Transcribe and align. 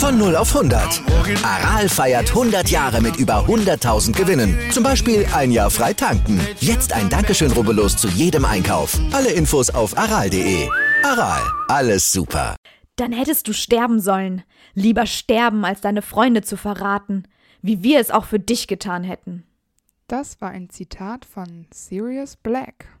Von 0.00 0.18
0 0.18 0.34
auf 0.34 0.56
100. 0.56 1.02
Aral 1.44 1.88
feiert 1.88 2.30
100 2.30 2.68
Jahre 2.70 3.00
mit 3.00 3.16
über 3.16 3.44
100.000 3.46 4.12
Gewinnen. 4.12 4.58
Zum 4.72 4.82
Beispiel 4.82 5.26
ein 5.34 5.52
Jahr 5.52 5.70
frei 5.70 5.92
tanken. 5.92 6.40
Jetzt 6.58 6.92
ein 6.92 7.08
Dankeschön, 7.10 7.52
rubbellos 7.52 7.96
zu 7.96 8.08
jedem 8.08 8.44
Einkauf. 8.44 8.98
Alle 9.12 9.30
Infos 9.30 9.70
auf 9.70 9.96
aral.de. 9.96 10.68
Aral, 11.04 11.42
alles 11.68 12.10
super. 12.10 12.56
Dann 12.96 13.12
hättest 13.12 13.46
du 13.46 13.52
sterben 13.52 14.00
sollen. 14.00 14.42
Lieber 14.74 15.06
sterben, 15.06 15.64
als 15.64 15.80
deine 15.80 16.02
Freunde 16.02 16.42
zu 16.42 16.56
verraten. 16.56 17.24
Wie 17.62 17.82
wir 17.82 18.00
es 18.00 18.10
auch 18.10 18.24
für 18.24 18.40
dich 18.40 18.66
getan 18.66 19.04
hätten. 19.04 19.44
Das 20.10 20.40
war 20.40 20.50
ein 20.50 20.68
Zitat 20.68 21.24
von 21.24 21.68
Sirius 21.72 22.34
Black. 22.34 22.98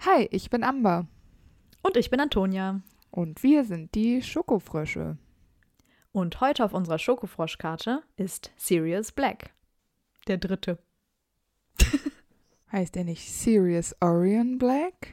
Hi, 0.00 0.28
ich 0.30 0.50
bin 0.50 0.62
Amber 0.62 1.06
Und 1.80 1.96
ich 1.96 2.10
bin 2.10 2.20
Antonia. 2.20 2.82
und 3.10 3.42
wir 3.42 3.64
sind 3.64 3.94
die 3.94 4.20
Schokofrösche. 4.20 5.16
Und 6.14 6.40
heute 6.40 6.64
auf 6.64 6.72
unserer 6.72 7.00
Schokofroschkarte 7.00 8.04
ist 8.16 8.52
Sirius 8.56 9.10
Black. 9.10 9.52
Der 10.28 10.38
dritte. 10.38 10.78
Heißt 12.72 12.96
er 12.96 13.02
nicht 13.02 13.28
Sirius 13.28 13.96
Orion 14.00 14.56
Black? 14.56 15.12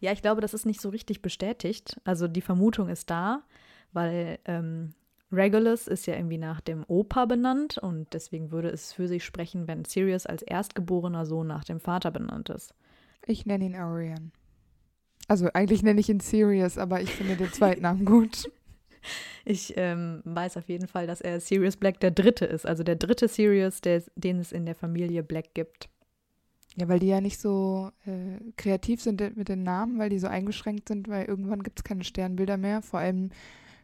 Ja, 0.00 0.10
ich 0.10 0.20
glaube, 0.20 0.40
das 0.40 0.54
ist 0.54 0.66
nicht 0.66 0.80
so 0.80 0.88
richtig 0.88 1.22
bestätigt. 1.22 2.00
Also 2.02 2.26
die 2.26 2.40
Vermutung 2.40 2.88
ist 2.88 3.10
da, 3.10 3.44
weil 3.92 4.40
ähm, 4.44 4.92
Regulus 5.30 5.86
ist 5.86 6.06
ja 6.08 6.16
irgendwie 6.16 6.38
nach 6.38 6.60
dem 6.60 6.84
Opa 6.88 7.26
benannt 7.26 7.78
und 7.78 8.12
deswegen 8.12 8.50
würde 8.50 8.70
es 8.70 8.92
für 8.92 9.06
sich 9.06 9.22
sprechen, 9.24 9.68
wenn 9.68 9.84
Sirius 9.84 10.26
als 10.26 10.42
erstgeborener 10.42 11.26
Sohn 11.26 11.46
nach 11.46 11.62
dem 11.62 11.78
Vater 11.78 12.10
benannt 12.10 12.48
ist. 12.48 12.74
Ich 13.24 13.46
nenne 13.46 13.66
ihn 13.66 13.76
Orion. 13.76 14.32
Also 15.28 15.48
eigentlich 15.54 15.84
nenne 15.84 16.00
ich 16.00 16.08
ihn 16.08 16.18
Sirius, 16.18 16.76
aber 16.76 17.00
ich 17.00 17.12
finde 17.12 17.36
den 17.36 17.52
Zweitnamen 17.52 18.04
gut. 18.04 18.50
Ich 19.44 19.74
ähm, 19.76 20.20
weiß 20.24 20.56
auf 20.56 20.68
jeden 20.68 20.86
Fall, 20.86 21.08
dass 21.08 21.20
er 21.20 21.40
Sirius 21.40 21.76
Black 21.76 21.98
der 21.98 22.12
dritte 22.12 22.44
ist. 22.44 22.64
Also 22.64 22.84
der 22.84 22.94
dritte 22.94 23.26
Sirius, 23.26 23.80
der, 23.80 24.02
den 24.14 24.38
es 24.38 24.52
in 24.52 24.66
der 24.66 24.76
Familie 24.76 25.24
Black 25.24 25.54
gibt. 25.54 25.88
Ja, 26.76 26.88
weil 26.88 27.00
die 27.00 27.08
ja 27.08 27.20
nicht 27.20 27.38
so 27.38 27.90
äh, 28.06 28.38
kreativ 28.56 29.02
sind 29.02 29.36
mit 29.36 29.48
den 29.48 29.62
Namen, 29.62 29.98
weil 29.98 30.08
die 30.10 30.18
so 30.18 30.26
eingeschränkt 30.26 30.88
sind, 30.88 31.08
weil 31.08 31.26
irgendwann 31.26 31.62
gibt 31.62 31.80
es 31.80 31.84
keine 31.84 32.04
Sternbilder 32.04 32.56
mehr. 32.56 32.82
Vor 32.82 33.00
allem 33.00 33.30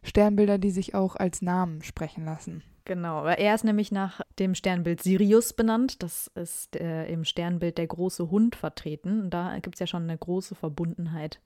Sternbilder, 0.03 0.59
die 0.59 0.71
sich 0.71 0.95
auch 0.95 1.17
als 1.17 1.43
Namen 1.43 1.83
sprechen 1.83 2.25
lassen. 2.25 2.63
Genau, 2.85 3.25
weil 3.25 3.39
er 3.39 3.55
ist 3.55 3.65
nämlich 3.65 3.93
nach 3.93 4.23
dem 4.39 4.55
Sternbild 4.55 5.03
Sirius 5.03 5.53
benannt. 5.53 6.03
Das 6.03 6.29
ist 6.29 6.77
äh, 6.77 7.07
im 7.13 7.25
Sternbild 7.25 7.77
der 7.77 7.87
große 7.87 8.31
Hund 8.31 8.57
vertreten. 8.57 9.21
Und 9.21 9.31
da 9.31 9.59
gibt 9.59 9.77
es 9.77 9.81
ja 9.81 9.87
schon 9.87 10.05
eine 10.05 10.17
große 10.17 10.55
Verbundenheit 10.55 11.41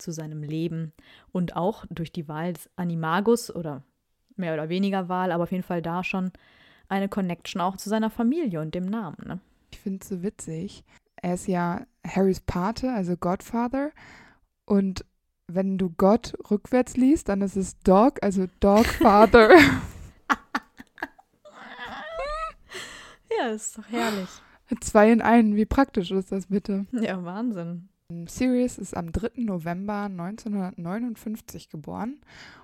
zu 0.00 0.12
seinem 0.12 0.42
Leben. 0.42 0.92
Und 1.32 1.56
auch 1.56 1.84
durch 1.90 2.12
die 2.12 2.28
Wahl 2.28 2.52
des 2.52 2.68
Animagus 2.76 3.54
oder 3.54 3.82
mehr 4.36 4.54
oder 4.54 4.68
weniger 4.68 5.08
Wahl, 5.08 5.32
aber 5.32 5.44
auf 5.44 5.52
jeden 5.52 5.62
Fall 5.64 5.82
da 5.82 6.02
schon 6.02 6.32
eine 6.88 7.08
Connection 7.08 7.60
auch 7.60 7.76
zu 7.76 7.88
seiner 7.88 8.10
Familie 8.10 8.60
und 8.60 8.74
dem 8.74 8.86
Namen. 8.86 9.18
Ne? 9.24 9.40
Ich 9.70 9.78
finde 9.78 10.00
es 10.02 10.08
so 10.08 10.22
witzig. 10.22 10.84
Er 11.16 11.34
ist 11.34 11.46
ja 11.46 11.86
Harrys 12.06 12.40
Pate, 12.40 12.92
also 12.92 13.16
Godfather. 13.16 13.90
Und 14.64 15.04
wenn 15.46 15.78
du 15.78 15.90
Gott 15.90 16.34
rückwärts 16.50 16.96
liest, 16.96 17.28
dann 17.28 17.42
ist 17.42 17.56
es 17.56 17.78
Dog, 17.80 18.22
also 18.22 18.46
Dogfather. 18.60 19.50
Ja, 23.38 23.48
ist 23.48 23.78
doch 23.78 23.88
herrlich. 23.88 24.28
Zwei 24.80 25.10
in 25.10 25.22
einen, 25.22 25.56
wie 25.56 25.66
praktisch 25.66 26.10
ist 26.10 26.30
das 26.30 26.46
bitte? 26.46 26.86
Ja, 26.92 27.24
Wahnsinn. 27.24 27.88
Sirius 28.28 28.78
ist 28.78 28.96
am 28.96 29.12
3. 29.12 29.42
November 29.42 30.02
1959 30.04 31.68
geboren 31.68 32.20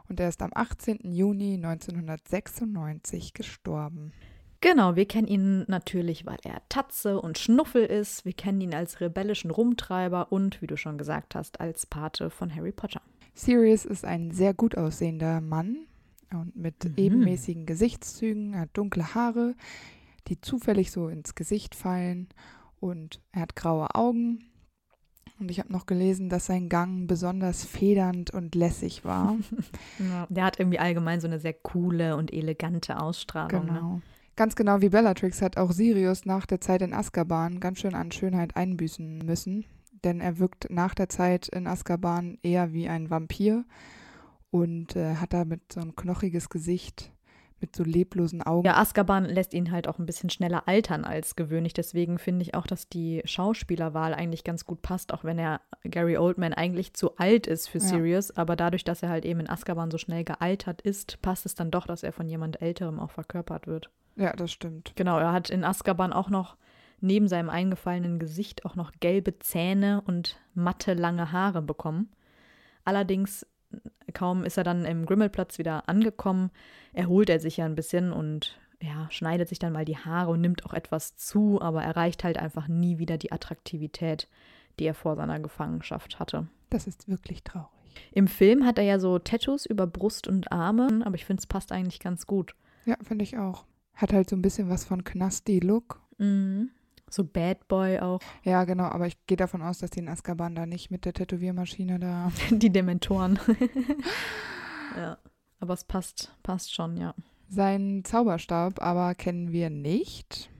und 0.08 0.18
er 0.20 0.28
ist 0.28 0.42
am 0.42 0.50
18. 0.54 0.98
Juni 1.14 1.54
1996 1.54 3.32
gestorben. 3.34 4.12
Genau, 4.60 4.96
wir 4.96 5.06
kennen 5.06 5.28
ihn 5.28 5.64
natürlich, 5.68 6.24
weil 6.26 6.38
er 6.42 6.62
Tatze 6.68 7.20
und 7.20 7.38
Schnuffel 7.38 7.84
ist. 7.84 8.24
Wir 8.24 8.32
kennen 8.32 8.60
ihn 8.60 8.74
als 8.74 9.00
rebellischen 9.00 9.50
Rumtreiber 9.50 10.32
und, 10.32 10.62
wie 10.62 10.66
du 10.66 10.76
schon 10.76 10.98
gesagt 10.98 11.34
hast, 11.34 11.60
als 11.60 11.86
Pate 11.86 12.30
von 12.30 12.54
Harry 12.54 12.72
Potter. 12.72 13.02
Sirius 13.34 13.84
ist 13.84 14.04
ein 14.04 14.30
sehr 14.30 14.54
gut 14.54 14.76
aussehender 14.76 15.40
Mann 15.42 15.86
und 16.32 16.56
mit 16.56 16.84
Mhm. 16.84 16.94
ebenmäßigen 16.96 17.66
Gesichtszügen, 17.66 18.54
er 18.54 18.60
hat 18.60 18.70
dunkle 18.72 19.14
Haare, 19.14 19.54
die 20.28 20.40
zufällig 20.40 20.90
so 20.90 21.08
ins 21.08 21.34
Gesicht 21.34 21.74
fallen 21.74 22.28
und 22.80 23.20
er 23.32 23.42
hat 23.42 23.54
graue 23.56 23.94
Augen. 23.94 24.44
Und 25.38 25.50
ich 25.50 25.58
habe 25.58 25.72
noch 25.72 25.86
gelesen, 25.86 26.28
dass 26.28 26.46
sein 26.46 26.68
Gang 26.68 27.06
besonders 27.06 27.64
federnd 27.64 28.30
und 28.30 28.54
lässig 28.54 29.04
war. 29.04 29.36
Ja, 29.98 30.26
der 30.28 30.44
hat 30.44 30.58
irgendwie 30.58 30.78
allgemein 30.78 31.20
so 31.20 31.26
eine 31.26 31.38
sehr 31.38 31.52
coole 31.52 32.16
und 32.16 32.32
elegante 32.32 32.98
Ausstrahlung. 33.00 33.66
Ne? 33.66 33.72
Genau. 33.72 34.00
Ganz 34.36 34.54
genau 34.54 34.82
wie 34.82 34.90
Bellatrix 34.90 35.40
hat 35.40 35.56
auch 35.56 35.72
Sirius 35.72 36.26
nach 36.26 36.44
der 36.44 36.60
Zeit 36.60 36.82
in 36.82 36.92
Azkaban 36.92 37.58
ganz 37.60 37.80
schön 37.80 37.94
an 37.94 38.12
Schönheit 38.12 38.54
einbüßen 38.54 39.18
müssen, 39.18 39.64
denn 40.04 40.20
er 40.20 40.38
wirkt 40.38 40.68
nach 40.70 40.94
der 40.94 41.08
Zeit 41.08 41.48
in 41.48 41.66
Azkaban 41.66 42.36
eher 42.42 42.74
wie 42.74 42.88
ein 42.88 43.08
Vampir 43.08 43.64
und 44.50 44.94
äh, 44.94 45.16
hat 45.16 45.32
damit 45.32 45.72
so 45.72 45.80
ein 45.80 45.96
knochiges 45.96 46.50
Gesicht 46.50 47.12
mit 47.60 47.74
so 47.74 47.82
leblosen 47.84 48.42
Augen. 48.42 48.66
Ja, 48.66 48.76
Azkaban 48.76 49.24
lässt 49.24 49.54
ihn 49.54 49.70
halt 49.70 49.88
auch 49.88 49.98
ein 49.98 50.06
bisschen 50.06 50.28
schneller 50.28 50.68
altern 50.68 51.04
als 51.04 51.36
gewöhnlich. 51.36 51.72
Deswegen 51.72 52.18
finde 52.18 52.42
ich 52.42 52.54
auch, 52.54 52.66
dass 52.66 52.88
die 52.88 53.22
Schauspielerwahl 53.24 54.12
eigentlich 54.12 54.44
ganz 54.44 54.66
gut 54.66 54.82
passt, 54.82 55.12
auch 55.14 55.24
wenn 55.24 55.38
er 55.38 55.60
Gary 55.84 56.18
Oldman 56.18 56.52
eigentlich 56.52 56.92
zu 56.92 57.16
alt 57.16 57.46
ist 57.46 57.68
für 57.68 57.78
Ja. 57.78 57.84
Sirius. 57.84 58.30
Aber 58.36 58.56
dadurch, 58.56 58.84
dass 58.84 59.02
er 59.02 59.08
halt 59.08 59.24
eben 59.24 59.40
in 59.40 59.48
Azkaban 59.48 59.90
so 59.90 59.96
schnell 59.98 60.24
gealtert 60.24 60.82
ist, 60.82 61.20
passt 61.22 61.46
es 61.46 61.54
dann 61.54 61.70
doch, 61.70 61.86
dass 61.86 62.02
er 62.02 62.12
von 62.12 62.28
jemand 62.28 62.60
Älterem 62.60 63.00
auch 63.00 63.10
verkörpert 63.10 63.66
wird. 63.66 63.90
Ja, 64.16 64.34
das 64.34 64.52
stimmt. 64.52 64.92
Genau, 64.96 65.18
er 65.18 65.32
hat 65.32 65.48
in 65.50 65.64
Azkaban 65.64 66.12
auch 66.12 66.28
noch 66.28 66.56
neben 67.00 67.28
seinem 67.28 67.50
eingefallenen 67.50 68.18
Gesicht 68.18 68.64
auch 68.64 68.74
noch 68.74 68.92
gelbe 69.00 69.38
Zähne 69.38 70.02
und 70.06 70.38
matte 70.54 70.94
lange 70.94 71.32
Haare 71.32 71.62
bekommen. 71.62 72.10
Allerdings 72.84 73.46
kaum 74.12 74.44
ist 74.44 74.56
er 74.56 74.64
dann 74.64 74.84
im 74.84 75.06
Grimmelplatz 75.06 75.58
wieder 75.58 75.88
angekommen, 75.88 76.50
erholt 76.92 77.28
er 77.30 77.40
sich 77.40 77.58
ja 77.58 77.66
ein 77.66 77.74
bisschen 77.74 78.12
und 78.12 78.58
ja, 78.80 79.08
schneidet 79.10 79.48
sich 79.48 79.58
dann 79.58 79.72
mal 79.72 79.84
die 79.84 79.96
Haare 79.96 80.30
und 80.32 80.40
nimmt 80.40 80.66
auch 80.66 80.74
etwas 80.74 81.16
zu, 81.16 81.60
aber 81.60 81.82
erreicht 81.82 82.24
halt 82.24 82.38
einfach 82.38 82.68
nie 82.68 82.98
wieder 82.98 83.18
die 83.18 83.32
Attraktivität, 83.32 84.28
die 84.78 84.84
er 84.84 84.94
vor 84.94 85.16
seiner 85.16 85.40
Gefangenschaft 85.40 86.18
hatte. 86.18 86.46
Das 86.70 86.86
ist 86.86 87.08
wirklich 87.08 87.42
traurig. 87.42 87.70
Im 88.12 88.28
Film 88.28 88.66
hat 88.66 88.78
er 88.78 88.84
ja 88.84 88.98
so 88.98 89.18
Tattoos 89.18 89.64
über 89.64 89.86
Brust 89.86 90.28
und 90.28 90.52
Arme, 90.52 91.00
aber 91.04 91.14
ich 91.14 91.24
finde, 91.24 91.40
es 91.40 91.46
passt 91.46 91.72
eigentlich 91.72 92.00
ganz 92.00 92.26
gut. 92.26 92.54
Ja, 92.84 92.96
finde 93.02 93.22
ich 93.22 93.38
auch. 93.38 93.64
Hat 93.94 94.12
halt 94.12 94.28
so 94.28 94.36
ein 94.36 94.42
bisschen 94.42 94.68
was 94.68 94.84
von 94.84 95.04
Knasti-Look. 95.04 96.02
Mhm. 96.18 96.70
So 97.08 97.24
Bad 97.24 97.68
Boy 97.68 98.00
auch. 98.00 98.20
Ja, 98.42 98.64
genau, 98.64 98.84
aber 98.84 99.06
ich 99.06 99.16
gehe 99.26 99.36
davon 99.36 99.62
aus, 99.62 99.78
dass 99.78 99.90
die 99.90 100.00
in 100.00 100.08
Azkaban 100.08 100.54
da 100.54 100.66
nicht 100.66 100.90
mit 100.90 101.04
der 101.04 101.12
Tätowiermaschine 101.12 101.98
da. 102.00 102.32
Die 102.50 102.70
Dementoren. 102.70 103.38
ja, 104.96 105.18
aber 105.60 105.74
es 105.74 105.84
passt, 105.84 106.34
passt 106.42 106.74
schon, 106.74 106.96
ja. 106.96 107.14
Seinen 107.48 108.04
Zauberstab 108.04 108.82
aber 108.82 109.14
kennen 109.14 109.52
wir 109.52 109.70
nicht. 109.70 110.50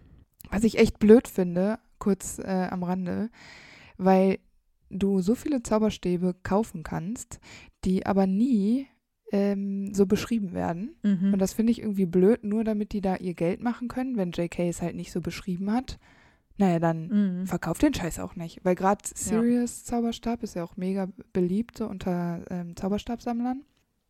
Was 0.51 0.63
ich 0.63 0.79
echt 0.79 1.01
blöd 1.01 1.27
finde, 1.27 1.81
kurz 1.99 2.39
äh, 2.39 2.69
am 2.71 2.85
Rande, 2.85 3.31
weil 3.97 4.39
du 4.89 5.21
so 5.21 5.35
viele 5.35 5.65
Zauberstäbe 5.65 6.37
kaufen 6.45 6.85
kannst, 6.85 7.41
die 7.85 8.07
aber 8.07 8.29
nie 8.29 8.87
ähm, 9.33 9.93
so 9.93 10.07
beschrieben 10.07 10.53
werden. 10.53 10.95
Mhm. 11.03 11.33
Und 11.33 11.39
das 11.41 11.53
finde 11.53 11.73
ich 11.73 11.81
irgendwie 11.81 12.07
blöd, 12.07 12.45
nur 12.45 12.65
damit 12.65 12.93
die 12.93 13.01
da 13.01 13.17
ihr 13.17 13.35
Geld 13.35 13.61
machen 13.61 13.89
können, 13.89 14.17
wenn 14.17 14.33
JK 14.33 14.61
es 14.61 14.83
halt 14.83 14.95
nicht 14.95 15.11
so 15.13 15.21
beschrieben 15.21 15.73
hat. 15.73 15.99
Naja, 16.59 16.79
dann 16.79 17.09
Mhm. 17.09 17.47
verkauft 17.47 17.83
den 17.83 17.93
Scheiß 17.95 18.19
auch 18.19 18.35
nicht. 18.37 18.65
Weil 18.65 18.75
gerade 18.75 19.03
Sirius 19.05 19.85
Zauberstab 19.85 20.43
ist 20.43 20.55
ja 20.55 20.65
auch 20.65 20.77
mega 20.77 21.09
beliebt 21.33 21.79
so 21.79 21.87
unter 21.87 22.41
ähm, 22.51 22.77
Zauberstabsammlern. 22.77 23.63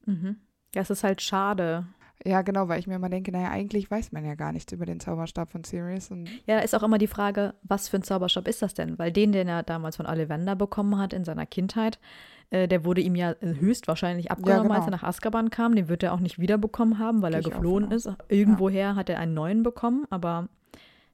Mhm. 0.05 0.37
Ja, 0.75 0.83
es 0.83 0.91
ist 0.91 1.05
halt 1.05 1.23
schade. 1.23 1.87
Ja, 2.25 2.43
genau, 2.43 2.69
weil 2.69 2.79
ich 2.81 2.87
mir 2.87 2.95
immer 2.95 3.11
denke, 3.11 3.31
naja, 3.31 3.51
eigentlich 3.51 3.91
weiß 3.91 4.11
man 4.13 4.25
ja 4.25 4.35
gar 4.35 4.53
nichts 4.53 4.73
über 4.73 4.87
den 4.87 5.01
Zauberstab 5.01 5.51
von 5.51 5.65
Sirius. 5.65 6.11
Und 6.11 6.29
Ja, 6.47 6.59
ist 6.61 6.75
auch 6.75 6.83
immer 6.83 6.99
die 6.99 7.07
Frage, 7.07 7.55
was 7.63 7.89
für 7.89 7.99
ein 7.99 8.03
Zauberstab 8.03 8.49
ist 8.49 8.63
das 8.63 8.75
denn? 8.75 8.99
Weil 8.99 9.13
den, 9.13 9.33
den 9.33 9.49
er 9.49 9.63
damals 9.63 9.97
von 9.97 10.07
Ollivander 10.07 10.57
bekommen 10.57 10.99
hat 10.99 11.13
in 11.13 11.25
seiner 11.25 11.45
Kindheit, 11.47 11.99
äh, 12.51 12.69
der 12.69 12.85
wurde 12.85 13.01
ihm 13.03 13.17
ja 13.17 13.33
äh, 13.33 13.55
höchstwahrscheinlich 13.61 14.31
abgenommen, 14.31 14.65
genau. 14.69 14.75
als 14.75 14.87
er 14.87 14.93
nach 14.93 15.03
Azkaban 15.03 15.51
kam. 15.51 15.75
Den 15.75 15.89
wird 15.89 16.03
er 16.03 16.15
auch 16.15 16.21
nicht 16.21 16.39
wiederbekommen 16.39 16.99
haben, 16.99 17.21
weil 17.23 17.33
Geh 17.33 17.39
er 17.39 17.43
geflohen 17.43 17.91
ist. 17.91 18.09
Irgendwoher 18.29 18.95
hat 18.95 19.11
er 19.11 19.19
einen 19.19 19.35
neuen 19.35 19.63
bekommen, 19.63 20.07
aber 20.09 20.49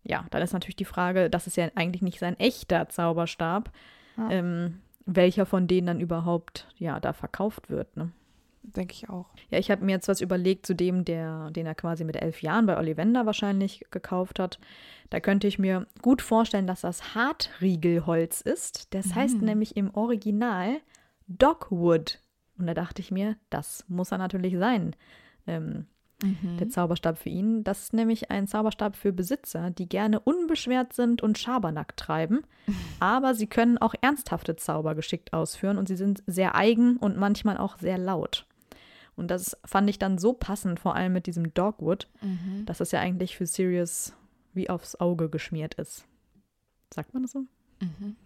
ja, 0.05 0.27
dann 0.31 0.43
ist 0.43 0.53
natürlich 0.53 0.77
die 0.77 0.85
Frage, 0.85 1.31
das 1.31 1.47
ist 1.47 1.57
ja 1.57 1.69
eigentlich 1.75 2.03
nicht 2.03 2.19
sein 2.19 2.39
echter 2.39 2.89
Zauberstab, 2.89 3.71
ja. 4.17 4.31
ähm, 4.31 4.81
welcher 5.07 5.47
von 5.47 5.67
denen 5.67 5.87
dann 5.87 6.01
überhaupt 6.01 6.69
ja 6.77 7.01
da 7.01 7.13
verkauft 7.13 7.71
wird. 7.71 7.97
Ne? 7.97 8.11
Denke 8.63 8.95
ich 8.95 9.09
auch. 9.09 9.27
Ja, 9.51 9.59
ich 9.59 9.71
habe 9.71 9.85
mir 9.85 9.93
jetzt 9.93 10.09
was 10.09 10.21
überlegt 10.21 10.67
zu 10.67 10.75
dem, 10.75 11.05
der, 11.05 11.51
den 11.51 11.67
er 11.67 11.75
quasi 11.75 12.05
mit 12.05 12.17
elf 12.17 12.43
Jahren 12.43 12.67
bei 12.67 12.77
Ollivander 12.77 13.27
wahrscheinlich 13.27 13.85
gekauft 13.91 14.39
hat. 14.39 14.61
Da 15.11 15.21
könnte 15.21 15.49
ich 15.49 15.59
mir 15.59 15.87
gut 16.01 16.23
vorstellen, 16.23 16.67
dass 16.67 16.83
das 16.83 17.15
Hartriegelholz 17.15 18.41
ist. 18.41 18.95
Das 18.95 19.07
mhm. 19.07 19.15
heißt 19.17 19.43
nämlich 19.43 19.77
im 19.77 19.93
Original 19.95 20.81
Dogwood. 21.27 22.21
Und 22.59 22.67
da 22.67 22.75
dachte 22.75 23.03
ich 23.03 23.11
mir, 23.11 23.37
das 23.51 23.85
muss 23.89 24.13
er 24.13 24.19
natürlich 24.19 24.57
sein. 24.57 24.95
Ähm, 25.47 25.87
mhm. 26.23 26.57
Der 26.59 26.69
Zauberstab 26.69 27.19
für 27.19 27.29
ihn. 27.29 27.65
Das 27.65 27.83
ist 27.83 27.93
nämlich 27.93 28.31
ein 28.31 28.47
Zauberstab 28.47 28.97
für 28.97 29.13
Besitzer, 29.13 29.71
die 29.71 29.89
gerne 29.89 30.21
unbeschwert 30.21 30.93
sind 30.93 31.23
und 31.23 31.39
Schabernack 31.39 31.97
treiben. 31.97 32.43
Aber 33.01 33.35
sie 33.35 33.47
können 33.47 33.79
auch 33.79 33.95
ernsthafte 34.01 34.57
Zauber 34.57 34.95
geschickt 34.95 35.33
ausführen 35.33 35.79
und 35.79 35.89
sie 35.89 35.97
sind 35.97 36.23
sehr 36.27 36.55
eigen 36.55 36.97
und 36.97 37.17
manchmal 37.17 37.59
auch 37.59 37.79
sehr 37.79 37.99
laut. 37.99 38.47
Und 39.15 39.31
das 39.31 39.57
fand 39.65 39.91
ich 39.91 39.99
dann 39.99 40.19
so 40.19 40.33
passend, 40.33 40.81
vor 40.81 40.97
allem 40.97 41.13
mit 41.13 41.27
diesem 41.27 41.53
Dogwood, 41.53 42.09
mhm. 42.23 42.65
dass 42.65 42.81
es 42.81 42.93
ja 42.93 43.01
eigentlich 43.01 43.37
für 43.37 43.47
Sirius 43.47 44.15
wie 44.55 44.71
aufs 44.71 44.97
Auge 44.97 45.29
geschmiert 45.29 45.75
ist. 45.75 46.07
Sagt 46.93 47.15
man 47.15 47.23
das 47.23 47.33
so? 47.33 47.41
Mhm. 47.81 48.17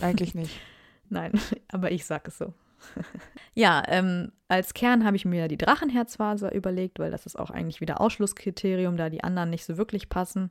Eigentlich 0.00 0.34
nicht. 0.34 0.60
Nein, 1.08 1.32
aber 1.68 1.90
ich 1.90 2.04
sag 2.04 2.28
es 2.28 2.38
so. 2.38 2.52
Ja, 3.54 3.82
ähm, 3.86 4.32
als 4.48 4.74
Kern 4.74 5.04
habe 5.04 5.16
ich 5.16 5.24
mir 5.24 5.48
die 5.48 5.56
Drachenherzfaser 5.56 6.54
überlegt, 6.54 6.98
weil 6.98 7.10
das 7.10 7.26
ist 7.26 7.38
auch 7.38 7.50
eigentlich 7.50 7.80
wieder 7.80 8.00
Ausschlusskriterium, 8.00 8.96
da 8.96 9.10
die 9.10 9.24
anderen 9.24 9.50
nicht 9.50 9.64
so 9.64 9.76
wirklich 9.76 10.08
passen. 10.08 10.50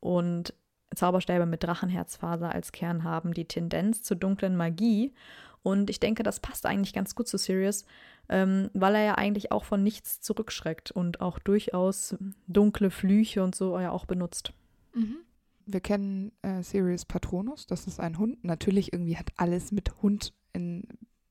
Und 0.00 0.54
Zauberstäbe 0.94 1.46
mit 1.46 1.62
Drachenherzfaser 1.62 2.52
als 2.52 2.72
Kern 2.72 3.04
haben 3.04 3.34
die 3.34 3.46
Tendenz 3.46 4.02
zur 4.02 4.16
dunklen 4.16 4.56
Magie. 4.56 5.14
Und 5.62 5.90
ich 5.90 6.00
denke, 6.00 6.22
das 6.22 6.40
passt 6.40 6.66
eigentlich 6.66 6.92
ganz 6.92 7.14
gut 7.14 7.28
zu 7.28 7.36
Sirius, 7.36 7.84
ähm, 8.28 8.70
weil 8.72 8.94
er 8.94 9.04
ja 9.04 9.14
eigentlich 9.16 9.52
auch 9.52 9.64
von 9.64 9.82
nichts 9.82 10.20
zurückschreckt 10.20 10.90
und 10.90 11.20
auch 11.20 11.38
durchaus 11.38 12.16
dunkle 12.46 12.90
Flüche 12.90 13.42
und 13.42 13.54
so 13.54 13.78
ja 13.78 13.90
auch 13.90 14.06
benutzt. 14.06 14.52
Mhm. 14.94 15.18
Wir 15.66 15.80
kennen 15.80 16.32
äh, 16.42 16.62
Sirius 16.62 17.04
Patronus, 17.04 17.66
das 17.66 17.86
ist 17.86 18.00
ein 18.00 18.18
Hund. 18.18 18.42
Natürlich 18.42 18.92
irgendwie 18.92 19.16
hat 19.16 19.30
alles 19.36 19.70
mit 19.70 20.02
Hund 20.02 20.32
in, 20.52 20.84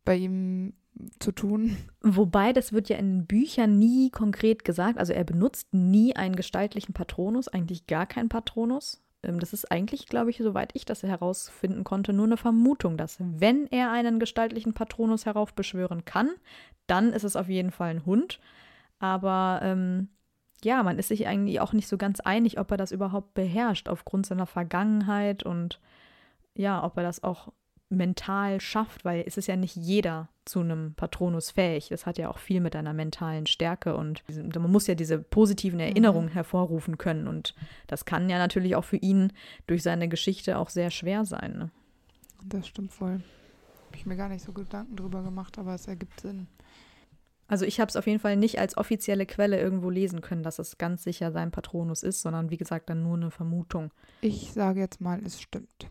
bei 0.10 0.16
ihm 0.16 0.74
zu 1.20 1.32
tun. 1.32 1.78
Wobei, 2.02 2.52
das 2.52 2.74
wird 2.74 2.90
ja 2.90 2.98
in 2.98 3.28
Büchern 3.28 3.78
nie 3.78 4.10
konkret 4.10 4.66
gesagt. 4.66 4.98
Also 4.98 5.14
er 5.14 5.24
benutzt 5.24 5.72
nie 5.72 6.16
einen 6.16 6.36
gestaltlichen 6.36 6.94
Patronus, 6.94 7.48
eigentlich 7.48 7.86
gar 7.86 8.08
keinen 8.08 8.28
Patronus. 8.28 9.04
Ähm, 9.22 9.40
das 9.40 9.54
ist 9.54 9.72
eigentlich, 9.72 10.08
glaube 10.08 10.32
ich, 10.32 10.40
soweit 10.40 10.72
ich 10.74 10.84
das 10.84 11.04
herausfinden 11.04 11.84
konnte, 11.84 12.12
nur 12.12 12.26
eine 12.26 12.38
Vermutung, 12.38 12.98
dass 12.98 13.18
wenn 13.20 13.68
er 13.68 13.92
einen 13.92 14.18
gestaltlichen 14.20 14.74
Patronus 14.74 15.28
heraufbeschwören 15.28 16.06
kann, 16.06 16.32
dann 16.88 17.14
ist 17.14 17.24
es 17.24 17.36
auf 17.36 17.50
jeden 17.50 17.70
Fall 17.70 17.92
ein 17.92 18.06
Hund. 18.08 18.40
Aber 18.98 19.60
ähm, 19.62 20.08
ja, 20.64 20.82
man 20.82 20.98
ist 20.98 21.10
sich 21.10 21.28
eigentlich 21.28 21.62
auch 21.62 21.72
nicht 21.72 21.88
so 21.88 22.00
ganz 22.00 22.20
einig, 22.20 22.60
ob 22.60 22.72
er 22.72 22.78
das 22.78 22.92
überhaupt 22.92 23.36
beherrscht 23.36 23.90
aufgrund 23.90 24.26
seiner 24.26 24.48
Vergangenheit 24.48 25.44
und 25.44 25.80
ja, 26.56 26.84
ob 26.84 26.98
er 26.98 27.04
das 27.04 27.24
auch 27.24 27.54
mental 27.90 28.62
schafft, 28.62 29.04
weil 29.04 29.24
es 29.26 29.38
ist 29.38 29.48
ja 29.48 29.56
nicht 29.56 29.76
jeder 29.76 30.30
zu 30.46 30.60
einem 30.60 30.94
Patronus 30.94 31.52
fähig. 31.52 31.90
Das 31.90 32.06
hat 32.06 32.18
ja 32.18 32.30
auch 32.30 32.38
viel 32.38 32.62
mit 32.62 32.76
einer 32.76 32.94
mentalen 32.94 33.48
Stärke 33.48 33.96
und 33.96 34.24
man 34.28 34.72
muss 34.72 34.88
ja 34.88 34.96
diese 34.96 35.20
positiven 35.20 35.80
Erinnerungen 35.80 36.30
mhm. 36.30 36.34
hervorrufen 36.34 36.98
können 36.98 37.28
und 37.28 37.56
das 37.88 38.06
kann 38.06 38.30
ja 38.30 38.38
natürlich 38.38 38.76
auch 38.76 38.84
für 38.84 38.98
ihn 38.98 39.34
durch 39.68 39.84
seine 39.84 40.08
Geschichte 40.08 40.58
auch 40.58 40.70
sehr 40.70 40.92
schwer 40.92 41.26
sein. 41.26 41.58
Ne? 41.58 41.72
Das 42.46 42.68
stimmt 42.68 42.94
voll. 42.94 43.22
Habe 43.88 43.98
ich 43.98 44.06
mir 44.06 44.16
gar 44.16 44.30
nicht 44.30 44.44
so 44.44 44.54
Gedanken 44.54 44.96
drüber 44.96 45.24
gemacht, 45.24 45.58
aber 45.58 45.74
es 45.74 45.88
ergibt 45.88 46.22
Sinn. 46.22 46.48
Also 47.48 47.66
ich 47.66 47.80
habe 47.80 47.90
es 47.90 47.96
auf 47.96 48.06
jeden 48.06 48.20
Fall 48.20 48.36
nicht 48.36 48.60
als 48.60 48.78
offizielle 48.78 49.26
Quelle 49.26 49.60
irgendwo 49.60 49.90
lesen 49.90 50.22
können, 50.22 50.44
dass 50.44 50.60
es 50.60 50.78
ganz 50.78 51.04
sicher 51.04 51.32
sein 51.32 51.50
Patronus 51.50 52.04
ist, 52.04 52.22
sondern 52.22 52.52
wie 52.52 52.58
gesagt 52.58 52.92
dann 52.92 53.02
nur 53.02 53.18
eine 53.18 53.32
Vermutung. 53.32 53.90
Ich 54.22 54.54
sage 54.54 54.80
jetzt 54.80 55.02
mal, 55.02 55.20
es 55.26 55.42
stimmt. 55.42 55.90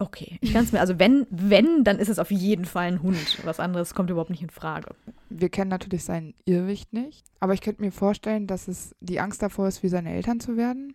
Okay, 0.00 0.38
ich 0.40 0.54
kann 0.54 0.64
es 0.64 0.72
mir, 0.72 0.80
also 0.80 0.98
wenn, 0.98 1.26
wenn, 1.28 1.84
dann 1.84 1.98
ist 1.98 2.08
es 2.08 2.18
auf 2.18 2.30
jeden 2.30 2.64
Fall 2.64 2.86
ein 2.86 3.02
Hund. 3.02 3.44
Was 3.44 3.60
anderes 3.60 3.92
kommt 3.92 4.08
überhaupt 4.08 4.30
nicht 4.30 4.42
in 4.42 4.48
Frage. 4.48 4.94
Wir 5.28 5.50
kennen 5.50 5.68
natürlich 5.68 6.04
sein 6.04 6.32
Irrwicht 6.46 6.94
nicht, 6.94 7.26
aber 7.38 7.52
ich 7.52 7.60
könnte 7.60 7.82
mir 7.82 7.92
vorstellen, 7.92 8.46
dass 8.46 8.66
es 8.66 8.96
die 9.00 9.20
Angst 9.20 9.42
davor 9.42 9.68
ist, 9.68 9.82
wie 9.82 9.90
seine 9.90 10.14
Eltern 10.14 10.40
zu 10.40 10.56
werden. 10.56 10.94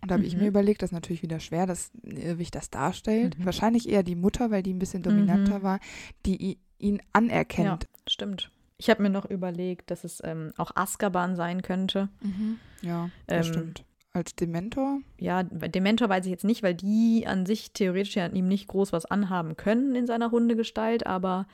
Und 0.00 0.10
da 0.10 0.14
habe 0.14 0.22
mhm. 0.22 0.28
ich 0.28 0.36
mir 0.36 0.42
mhm. 0.42 0.48
überlegt, 0.48 0.80
das 0.80 0.88
ist 0.88 0.94
natürlich 0.94 1.22
wieder 1.22 1.38
schwer, 1.38 1.66
dass 1.66 1.90
ein 2.02 2.16
Irrwicht 2.16 2.54
das 2.54 2.70
darstellt. 2.70 3.38
Mhm. 3.38 3.44
Wahrscheinlich 3.44 3.88
eher 3.90 4.02
die 4.02 4.16
Mutter, 4.16 4.50
weil 4.50 4.62
die 4.62 4.72
ein 4.72 4.78
bisschen 4.78 5.02
dominanter 5.02 5.58
mhm. 5.58 5.62
war, 5.62 5.80
die 6.24 6.58
ihn 6.78 7.02
anerkennt. 7.12 7.84
Ja, 7.84 7.88
stimmt. 8.08 8.50
Ich 8.78 8.88
habe 8.88 9.02
mir 9.02 9.10
noch 9.10 9.26
überlegt, 9.26 9.90
dass 9.90 10.04
es 10.04 10.22
ähm, 10.24 10.52
auch 10.56 10.72
Azkaban 10.74 11.36
sein 11.36 11.60
könnte. 11.60 12.08
Mhm. 12.22 12.58
Ja, 12.80 13.10
das 13.26 13.48
ähm, 13.48 13.52
stimmt. 13.52 13.84
Als 14.14 14.36
Dementor? 14.36 15.00
Ja, 15.18 15.42
Dementor 15.42 16.08
weiß 16.08 16.24
ich 16.24 16.30
jetzt 16.30 16.44
nicht, 16.44 16.62
weil 16.62 16.74
die 16.74 17.26
an 17.26 17.46
sich 17.46 17.72
theoretisch 17.72 18.14
ja 18.14 18.26
ihm 18.28 18.46
nicht 18.46 18.68
groß 18.68 18.92
was 18.92 19.06
anhaben 19.06 19.56
können 19.56 19.96
in 19.96 20.06
seiner 20.06 20.30
Hundegestalt, 20.30 21.04
aber 21.04 21.46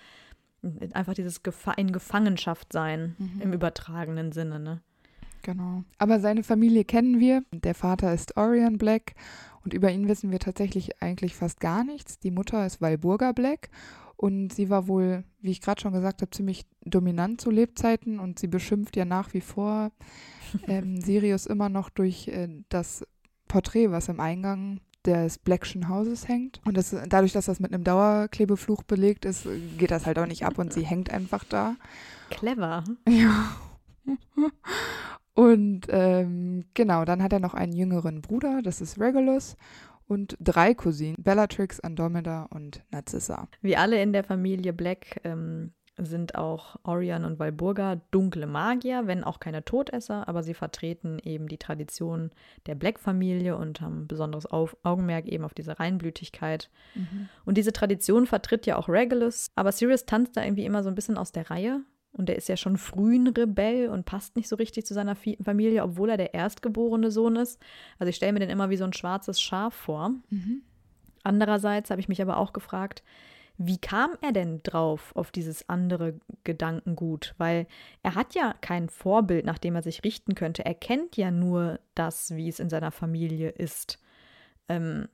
einfach 0.93 1.15
dieses 1.15 1.43
Gefa 1.43 1.73
in 1.73 1.91
Gefangenschaft 1.91 2.73
sein 2.73 3.17
mhm. 3.19 3.41
im 3.41 3.53
übertragenen 3.55 4.31
Sinne, 4.33 4.61
ne? 4.61 4.83
Genau. 5.43 5.85
Aber 5.97 6.21
seine 6.21 6.43
Familie 6.43 6.85
kennen 6.85 7.19
wir. 7.19 7.43
Der 7.51 7.75
Vater 7.75 8.13
ist 8.13 8.37
Orion 8.37 8.77
Black 8.77 9.15
und 9.65 9.73
über 9.73 9.91
ihn 9.91 10.07
wissen 10.07 10.31
wir 10.31 10.39
tatsächlich 10.39 11.03
eigentlich 11.03 11.35
fast 11.35 11.61
gar 11.61 11.83
nichts. 11.83 12.19
Die 12.19 12.31
Mutter 12.31 12.67
ist 12.67 12.83
Walburga 12.83 13.33
Black 13.33 13.71
und 14.21 14.53
sie 14.53 14.69
war 14.69 14.87
wohl, 14.87 15.25
wie 15.41 15.51
ich 15.51 15.63
gerade 15.63 15.81
schon 15.81 15.95
gesagt 15.95 16.21
habe, 16.21 16.31
ziemlich 16.31 16.67
dominant 16.85 17.41
zu 17.41 17.51
Lebzeiten 17.51 18.21
und 18.21 18.39
sie 18.39 18.49
beschimpft 18.49 18.95
ja 18.99 19.07
nach 19.07 19.33
wie 19.33 19.41
vor 19.41 19.93
ähm, 20.69 21.01
Sirius 21.01 21.47
immer 21.47 21.71
noch 21.71 21.89
durch 21.89 22.29
äh, 22.29 22.49
das 22.69 23.07
Porträt, 23.49 23.91
was 23.91 24.09
im 24.09 24.21
Eingang 24.21 24.81
des 25.07 25.39
Blackschen 25.39 25.89
Hauses 25.89 26.29
hängt. 26.29 26.61
Und 26.67 26.77
das, 26.77 26.95
dadurch, 27.09 27.33
dass 27.33 27.47
das 27.47 27.61
mit 27.61 27.73
einem 27.73 27.83
Dauerklebefluch 27.83 28.83
belegt 28.83 29.25
ist, 29.25 29.49
geht 29.79 29.91
das 29.91 30.05
halt 30.05 30.19
auch 30.19 30.27
nicht 30.27 30.45
ab 30.45 30.59
und 30.59 30.71
sie 30.71 30.85
hängt 30.85 31.11
einfach 31.11 31.45
da. 31.45 31.77
Clever. 32.29 32.85
Ja. 33.09 33.57
Und 35.35 35.87
ähm, 35.89 36.65
genau, 36.75 37.05
dann 37.05 37.23
hat 37.23 37.33
er 37.33 37.41
noch 37.41 37.55
einen 37.55 37.73
jüngeren 37.73 38.21
Bruder, 38.21 38.61
das 38.63 38.81
ist 38.81 38.99
Regulus 39.01 39.57
und 40.11 40.37
drei 40.41 40.75
Cousinen, 40.75 41.15
Bellatrix, 41.23 41.79
Andromeda 41.79 42.49
und 42.51 42.83
Narcissa. 42.91 43.49
Wie 43.63 43.77
alle 43.77 44.03
in 44.03 44.13
der 44.13 44.25
Familie 44.25 44.73
Black 44.73 45.21
ähm, 45.23 45.73
sind 45.97 46.35
auch 46.35 46.77
Orion 46.83 47.25
und 47.25 47.39
Walburga 47.39 48.01
dunkle 48.11 48.49
Magier, 48.49 49.07
wenn 49.07 49.23
auch 49.23 49.39
keine 49.39 49.65
Todesser, 49.65 50.27
aber 50.27 50.43
sie 50.43 50.55
vertreten 50.55 51.21
eben 51.23 51.47
die 51.47 51.59
Tradition 51.59 52.31
der 52.67 52.75
Black-Familie 52.75 53.57
und 53.57 53.81
haben 53.81 54.09
besonderes 54.09 54.47
Auf 54.47 54.77
Augenmerk 54.83 55.27
eben 55.27 55.45
auf 55.45 55.55
diese 55.55 55.79
Reinblütigkeit. 55.79 56.71
Mhm. 56.97 57.29
Und 57.45 57.57
diese 57.57 57.73
Tradition 57.73 58.27
vertritt 58.27 58.67
ja 58.67 58.77
auch 58.77 58.89
Regulus, 58.89 59.53
aber 59.55 59.71
Sirius 59.71 60.07
tanzt 60.07 60.37
da 60.37 60.43
irgendwie 60.43 60.65
immer 60.65 60.83
so 60.83 60.89
ein 60.89 60.97
bisschen 60.97 61.19
aus 61.19 61.31
der 61.31 61.51
Reihe. 61.51 61.83
Und 62.21 62.29
er 62.29 62.37
ist 62.37 62.51
ja 62.51 62.59
schon 62.59 62.77
früh 62.77 63.17
ein 63.17 63.29
Rebell 63.29 63.89
und 63.89 64.05
passt 64.05 64.37
nicht 64.37 64.47
so 64.47 64.57
richtig 64.57 64.85
zu 64.85 64.93
seiner 64.93 65.17
Familie, 65.17 65.83
obwohl 65.83 66.11
er 66.11 66.19
der 66.19 66.35
erstgeborene 66.35 67.11
Sohn 67.11 67.37
ist. 67.37 67.59
Also 67.99 68.11
ich 68.11 68.17
stelle 68.17 68.35
mir 68.35 68.41
den 68.41 68.51
immer 68.51 68.69
wie 68.69 68.77
so 68.77 68.85
ein 68.85 68.93
schwarzes 68.93 69.41
Schaf 69.41 69.73
vor. 69.73 70.11
Mhm. 70.29 70.61
Andererseits 71.23 71.91
habe 71.91 71.99
ich 71.99 72.11
mich 72.11 72.21
aber 72.21 72.37
auch 72.37 72.53
gefragt, 72.53 73.03
wie 73.57 73.79
kam 73.79 74.11
er 74.21 74.33
denn 74.33 74.63
drauf 74.63 75.17
auf 75.17 75.31
dieses 75.31 75.67
andere 75.71 76.21
Gedankengut? 76.45 77.35
Weil 77.39 77.67
er 78.03 78.15
hat 78.15 78.35
ja 78.35 78.55
kein 78.61 78.91
Vorbild, 78.91 79.47
nach 79.47 79.59
dem 79.59 79.75
er 79.75 79.83
sich 79.83 80.05
richten 80.05 80.35
könnte. 80.35 80.67
Er 80.67 80.75
kennt 80.75 81.17
ja 81.17 81.31
nur 81.31 81.81
das, 81.95 82.37
wie 82.37 82.49
es 82.49 82.61
in 82.61 82.69
seiner 82.69 82.91
Familie 82.91 83.49
ist. 83.49 83.99
Ähm, 84.69 85.09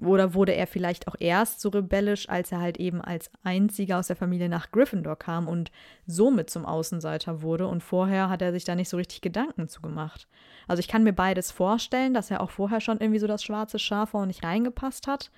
oder 0.00 0.34
wurde 0.34 0.54
er 0.54 0.66
vielleicht 0.66 1.06
auch 1.06 1.14
erst 1.18 1.60
so 1.60 1.68
rebellisch, 1.68 2.28
als 2.28 2.50
er 2.50 2.60
halt 2.60 2.78
eben 2.78 3.00
als 3.00 3.30
einziger 3.44 3.98
aus 3.98 4.08
der 4.08 4.16
Familie 4.16 4.48
nach 4.48 4.70
Gryffindor 4.70 5.16
kam 5.16 5.48
und 5.48 5.70
somit 6.06 6.50
zum 6.50 6.64
Außenseiter 6.64 7.42
wurde 7.42 7.66
und 7.66 7.82
vorher 7.82 8.28
hat 8.28 8.42
er 8.42 8.52
sich 8.52 8.64
da 8.64 8.74
nicht 8.74 8.88
so 8.88 8.96
richtig 8.96 9.20
Gedanken 9.20 9.68
zu 9.68 9.80
gemacht. 9.80 10.26
Also 10.66 10.80
ich 10.80 10.88
kann 10.88 11.04
mir 11.04 11.12
beides 11.12 11.50
vorstellen, 11.50 12.14
dass 12.14 12.30
er 12.30 12.40
auch 12.40 12.50
vorher 12.50 12.80
schon 12.80 13.00
irgendwie 13.00 13.20
so 13.20 13.26
das 13.26 13.44
schwarze 13.44 13.78
Schaf 13.78 14.14
war 14.14 14.22
und 14.22 14.28
nicht 14.28 14.44
reingepasst 14.44 15.06
hat. 15.06 15.30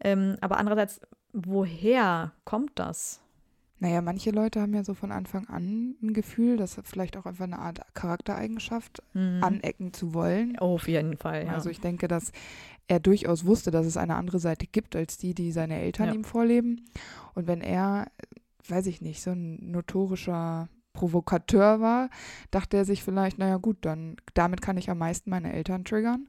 Ähm, 0.00 0.36
aber 0.40 0.58
andererseits, 0.58 1.00
woher 1.32 2.32
kommt 2.44 2.72
das? 2.76 3.20
Naja, 3.82 4.02
manche 4.02 4.30
Leute 4.30 4.60
haben 4.60 4.74
ja 4.74 4.84
so 4.84 4.92
von 4.92 5.10
Anfang 5.10 5.48
an 5.48 5.96
ein 6.02 6.12
Gefühl, 6.12 6.58
dass 6.58 6.78
vielleicht 6.84 7.16
auch 7.16 7.24
einfach 7.24 7.44
eine 7.44 7.58
Art 7.58 7.80
Charaktereigenschaft, 7.94 9.02
mhm. 9.14 9.42
anecken 9.42 9.94
zu 9.94 10.12
wollen. 10.12 10.58
Oh, 10.60 10.74
auf 10.74 10.86
jeden 10.86 11.16
Fall, 11.16 11.46
ja. 11.46 11.54
Also 11.54 11.70
ich 11.70 11.80
denke, 11.80 12.06
dass 12.06 12.30
er 12.90 12.98
durchaus 12.98 13.46
wusste, 13.46 13.70
dass 13.70 13.86
es 13.86 13.96
eine 13.96 14.16
andere 14.16 14.40
Seite 14.40 14.66
gibt, 14.66 14.96
als 14.96 15.16
die, 15.16 15.32
die 15.32 15.52
seine 15.52 15.80
Eltern 15.80 16.08
ja. 16.08 16.14
ihm 16.14 16.24
vorleben. 16.24 16.86
Und 17.34 17.46
wenn 17.46 17.60
er, 17.60 18.10
weiß 18.66 18.86
ich 18.86 19.00
nicht, 19.00 19.22
so 19.22 19.30
ein 19.30 19.70
notorischer 19.70 20.68
Provokateur 20.92 21.80
war, 21.80 22.10
dachte 22.50 22.76
er 22.76 22.84
sich 22.84 23.04
vielleicht, 23.04 23.38
naja 23.38 23.58
gut, 23.58 23.76
dann 23.82 24.16
damit 24.34 24.60
kann 24.60 24.76
ich 24.76 24.90
am 24.90 24.98
meisten 24.98 25.30
meine 25.30 25.52
Eltern 25.52 25.84
triggern. 25.84 26.28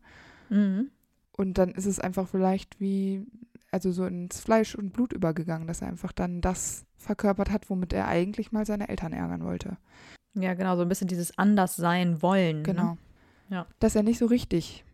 Mhm. 0.49 0.91
Und 1.35 1.57
dann 1.57 1.71
ist 1.71 1.87
es 1.87 1.99
einfach 1.99 2.27
vielleicht 2.27 2.79
wie, 2.79 3.25
also 3.71 3.91
so 3.91 4.05
ins 4.05 4.39
Fleisch 4.39 4.75
und 4.75 4.93
Blut 4.93 5.13
übergegangen, 5.13 5.67
dass 5.67 5.81
er 5.81 5.87
einfach 5.87 6.11
dann 6.11 6.41
das 6.41 6.85
verkörpert 6.95 7.49
hat, 7.49 7.71
womit 7.71 7.91
er 7.91 8.07
eigentlich 8.07 8.51
mal 8.51 8.67
seine 8.67 8.87
Eltern 8.87 9.13
ärgern 9.13 9.43
wollte. 9.43 9.77
Ja, 10.35 10.53
genau, 10.53 10.75
so 10.75 10.83
ein 10.83 10.89
bisschen 10.89 11.07
dieses 11.07 11.35
Anderssein 11.39 12.21
wollen. 12.21 12.61
Genau. 12.61 12.91
Ne? 12.91 12.97
Ja. 13.49 13.65
Dass 13.79 13.95
er 13.95 14.03
nicht 14.03 14.19
so 14.19 14.27
richtig 14.27 14.85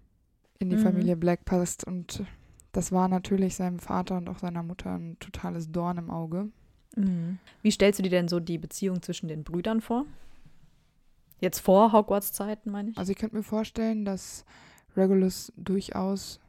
in 0.60 0.70
die 0.70 0.76
Mhm. 0.78 0.82
Familie 0.82 1.16
Black 1.18 1.46
passt. 1.46 1.86
Und 1.86 2.24
das 2.72 2.92
war 2.92 3.08
natürlich 3.08 3.56
seinem 3.56 3.80
Vater 3.80 4.18
und 4.18 4.30
auch 4.30 4.40
seiner 4.40 4.64
Mutter 4.64 4.96
ein 4.96 5.18
totales 5.20 5.72
Dorn 5.72 5.98
im 5.98 6.10
Auge. 6.10 6.50
Mhm. 6.96 7.40
Wie 7.62 7.72
stellst 7.72 8.00
du 8.00 8.04
dir 8.04 8.10
denn 8.10 8.28
so 8.28 8.40
die 8.40 8.58
Beziehung 8.58 9.02
zwischen 9.02 9.28
den 9.28 9.44
Brüdern 9.44 9.82
vor? 9.82 10.06
Jetzt 11.40 11.60
vor 11.60 11.92
Hogwarts-Zeiten, 11.94 12.72
meine 12.72 12.92
ich? 12.92 12.98
Also 12.98 13.12
ich 13.12 13.18
könnte 13.18 13.36
mir 13.36 13.44
vorstellen, 13.44 14.06
dass 14.06 14.44
Regulus 14.96 15.54
durchaus 15.56 16.40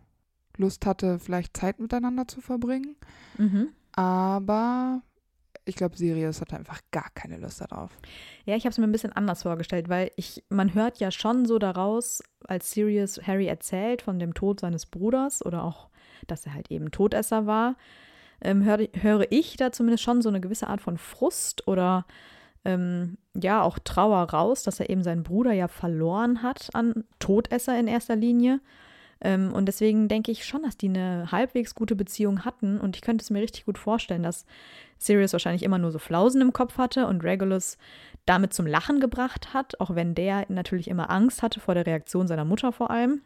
Lust 0.56 0.86
hatte, 0.86 1.18
vielleicht 1.18 1.56
Zeit 1.56 1.78
miteinander 1.78 2.26
zu 2.26 2.40
verbringen. 2.40 2.96
Mhm. 3.36 3.68
Aber 3.92 5.02
ich 5.68 5.76
glaube, 5.76 5.96
Sirius 5.96 6.40
hatte 6.40 6.56
einfach 6.56 6.80
gar 6.90 7.10
keine 7.14 7.38
Lust 7.38 7.60
darauf. 7.60 7.90
Ja, 8.44 8.56
ich 8.56 8.64
habe 8.64 8.70
es 8.70 8.78
mir 8.78 8.84
ein 8.84 8.92
bisschen 8.92 9.12
anders 9.12 9.42
vorgestellt, 9.42 9.88
weil 9.88 10.10
ich, 10.16 10.44
man 10.48 10.74
hört 10.74 10.98
ja 10.98 11.10
schon 11.10 11.46
so 11.46 11.58
daraus, 11.58 12.22
als 12.46 12.70
Sirius 12.70 13.20
Harry 13.26 13.46
erzählt 13.46 14.02
von 14.02 14.18
dem 14.18 14.34
Tod 14.34 14.60
seines 14.60 14.86
Bruders 14.86 15.44
oder 15.44 15.64
auch, 15.64 15.88
dass 16.26 16.46
er 16.46 16.54
halt 16.54 16.70
eben 16.70 16.90
Todesser 16.90 17.46
war, 17.46 17.76
ähm, 18.40 18.64
höre, 18.64 18.88
höre 18.94 19.26
ich 19.30 19.56
da 19.56 19.72
zumindest 19.72 20.04
schon 20.04 20.22
so 20.22 20.28
eine 20.28 20.40
gewisse 20.40 20.68
Art 20.68 20.80
von 20.80 20.96
Frust 20.96 21.66
oder 21.66 22.06
ähm, 22.64 23.18
ja 23.34 23.62
auch 23.62 23.78
Trauer 23.78 24.30
raus, 24.30 24.62
dass 24.62 24.80
er 24.80 24.90
eben 24.90 25.02
seinen 25.02 25.22
Bruder 25.22 25.52
ja 25.52 25.68
verloren 25.68 26.42
hat 26.42 26.68
an 26.74 27.04
Todesser 27.18 27.78
in 27.78 27.86
erster 27.86 28.16
Linie. 28.16 28.60
Ähm, 29.20 29.52
und 29.52 29.66
deswegen 29.66 30.08
denke 30.08 30.30
ich 30.30 30.44
schon, 30.44 30.62
dass 30.62 30.76
die 30.76 30.88
eine 30.88 31.30
halbwegs 31.32 31.74
gute 31.74 31.96
Beziehung 31.96 32.44
hatten. 32.44 32.80
Und 32.80 32.96
ich 32.96 33.02
könnte 33.02 33.22
es 33.22 33.30
mir 33.30 33.42
richtig 33.42 33.66
gut 33.66 33.78
vorstellen, 33.78 34.22
dass 34.22 34.46
Sirius 34.98 35.32
wahrscheinlich 35.32 35.62
immer 35.62 35.78
nur 35.78 35.90
so 35.90 35.98
Flausen 35.98 36.40
im 36.40 36.52
Kopf 36.52 36.78
hatte 36.78 37.06
und 37.06 37.24
Regulus 37.24 37.78
damit 38.26 38.52
zum 38.52 38.66
Lachen 38.66 39.00
gebracht 39.00 39.54
hat, 39.54 39.80
auch 39.80 39.94
wenn 39.94 40.14
der 40.14 40.44
natürlich 40.48 40.88
immer 40.88 41.10
Angst 41.10 41.42
hatte 41.42 41.60
vor 41.60 41.74
der 41.74 41.86
Reaktion 41.86 42.28
seiner 42.28 42.44
Mutter 42.44 42.72
vor 42.72 42.90
allem. 42.90 43.22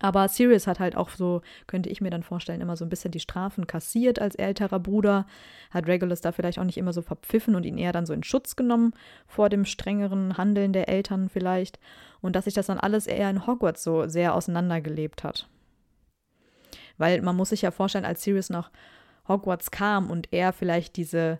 Aber 0.00 0.28
Sirius 0.28 0.66
hat 0.66 0.80
halt 0.80 0.96
auch 0.96 1.10
so, 1.10 1.42
könnte 1.66 1.88
ich 1.88 2.00
mir 2.00 2.10
dann 2.10 2.22
vorstellen, 2.22 2.60
immer 2.60 2.76
so 2.76 2.84
ein 2.84 2.88
bisschen 2.88 3.10
die 3.10 3.20
Strafen 3.20 3.66
kassiert 3.66 4.20
als 4.20 4.34
älterer 4.34 4.78
Bruder. 4.78 5.26
Hat 5.70 5.86
Regulus 5.86 6.20
da 6.20 6.32
vielleicht 6.32 6.58
auch 6.58 6.64
nicht 6.64 6.78
immer 6.78 6.92
so 6.92 7.02
verpfiffen 7.02 7.54
und 7.54 7.64
ihn 7.64 7.78
eher 7.78 7.92
dann 7.92 8.06
so 8.06 8.12
in 8.12 8.22
Schutz 8.22 8.56
genommen 8.56 8.92
vor 9.26 9.48
dem 9.48 9.64
strengeren 9.64 10.36
Handeln 10.36 10.72
der 10.72 10.88
Eltern 10.88 11.28
vielleicht. 11.28 11.78
Und 12.20 12.36
dass 12.36 12.44
sich 12.44 12.54
das 12.54 12.66
dann 12.66 12.78
alles 12.78 13.06
eher 13.06 13.30
in 13.30 13.46
Hogwarts 13.46 13.82
so 13.82 14.06
sehr 14.08 14.34
auseinandergelebt 14.34 15.24
hat. 15.24 15.48
Weil 16.98 17.22
man 17.22 17.36
muss 17.36 17.50
sich 17.50 17.62
ja 17.62 17.70
vorstellen, 17.70 18.04
als 18.04 18.22
Sirius 18.22 18.50
nach 18.50 18.70
Hogwarts 19.28 19.70
kam 19.70 20.10
und 20.10 20.32
er 20.32 20.52
vielleicht 20.52 20.96
diese 20.96 21.38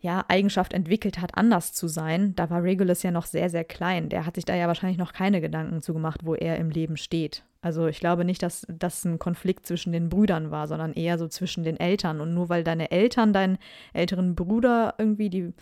ja, 0.00 0.24
Eigenschaft 0.28 0.72
entwickelt 0.72 1.20
hat, 1.20 1.36
anders 1.36 1.72
zu 1.72 1.88
sein, 1.88 2.34
da 2.36 2.50
war 2.50 2.62
Regulus 2.62 3.02
ja 3.02 3.10
noch 3.10 3.26
sehr, 3.26 3.48
sehr 3.48 3.64
klein. 3.64 4.08
Der 4.08 4.26
hat 4.26 4.34
sich 4.34 4.44
da 4.44 4.54
ja 4.54 4.66
wahrscheinlich 4.66 4.98
noch 4.98 5.12
keine 5.12 5.40
Gedanken 5.40 5.80
zu 5.80 5.94
gemacht, 5.94 6.20
wo 6.24 6.34
er 6.34 6.58
im 6.58 6.70
Leben 6.70 6.96
steht. 6.96 7.44
Also 7.62 7.86
ich 7.86 7.98
glaube 7.98 8.24
nicht, 8.24 8.42
dass 8.42 8.66
das 8.68 9.04
ein 9.04 9.18
Konflikt 9.18 9.66
zwischen 9.66 9.92
den 9.92 10.08
Brüdern 10.08 10.50
war, 10.50 10.68
sondern 10.68 10.92
eher 10.92 11.18
so 11.18 11.26
zwischen 11.26 11.64
den 11.64 11.80
Eltern. 11.80 12.20
Und 12.20 12.34
nur 12.34 12.48
weil 12.48 12.62
deine 12.62 12.90
Eltern 12.90 13.32
deinen 13.32 13.58
älteren 13.92 14.34
Bruder 14.34 14.94
irgendwie 14.98 15.30
die 15.30 15.52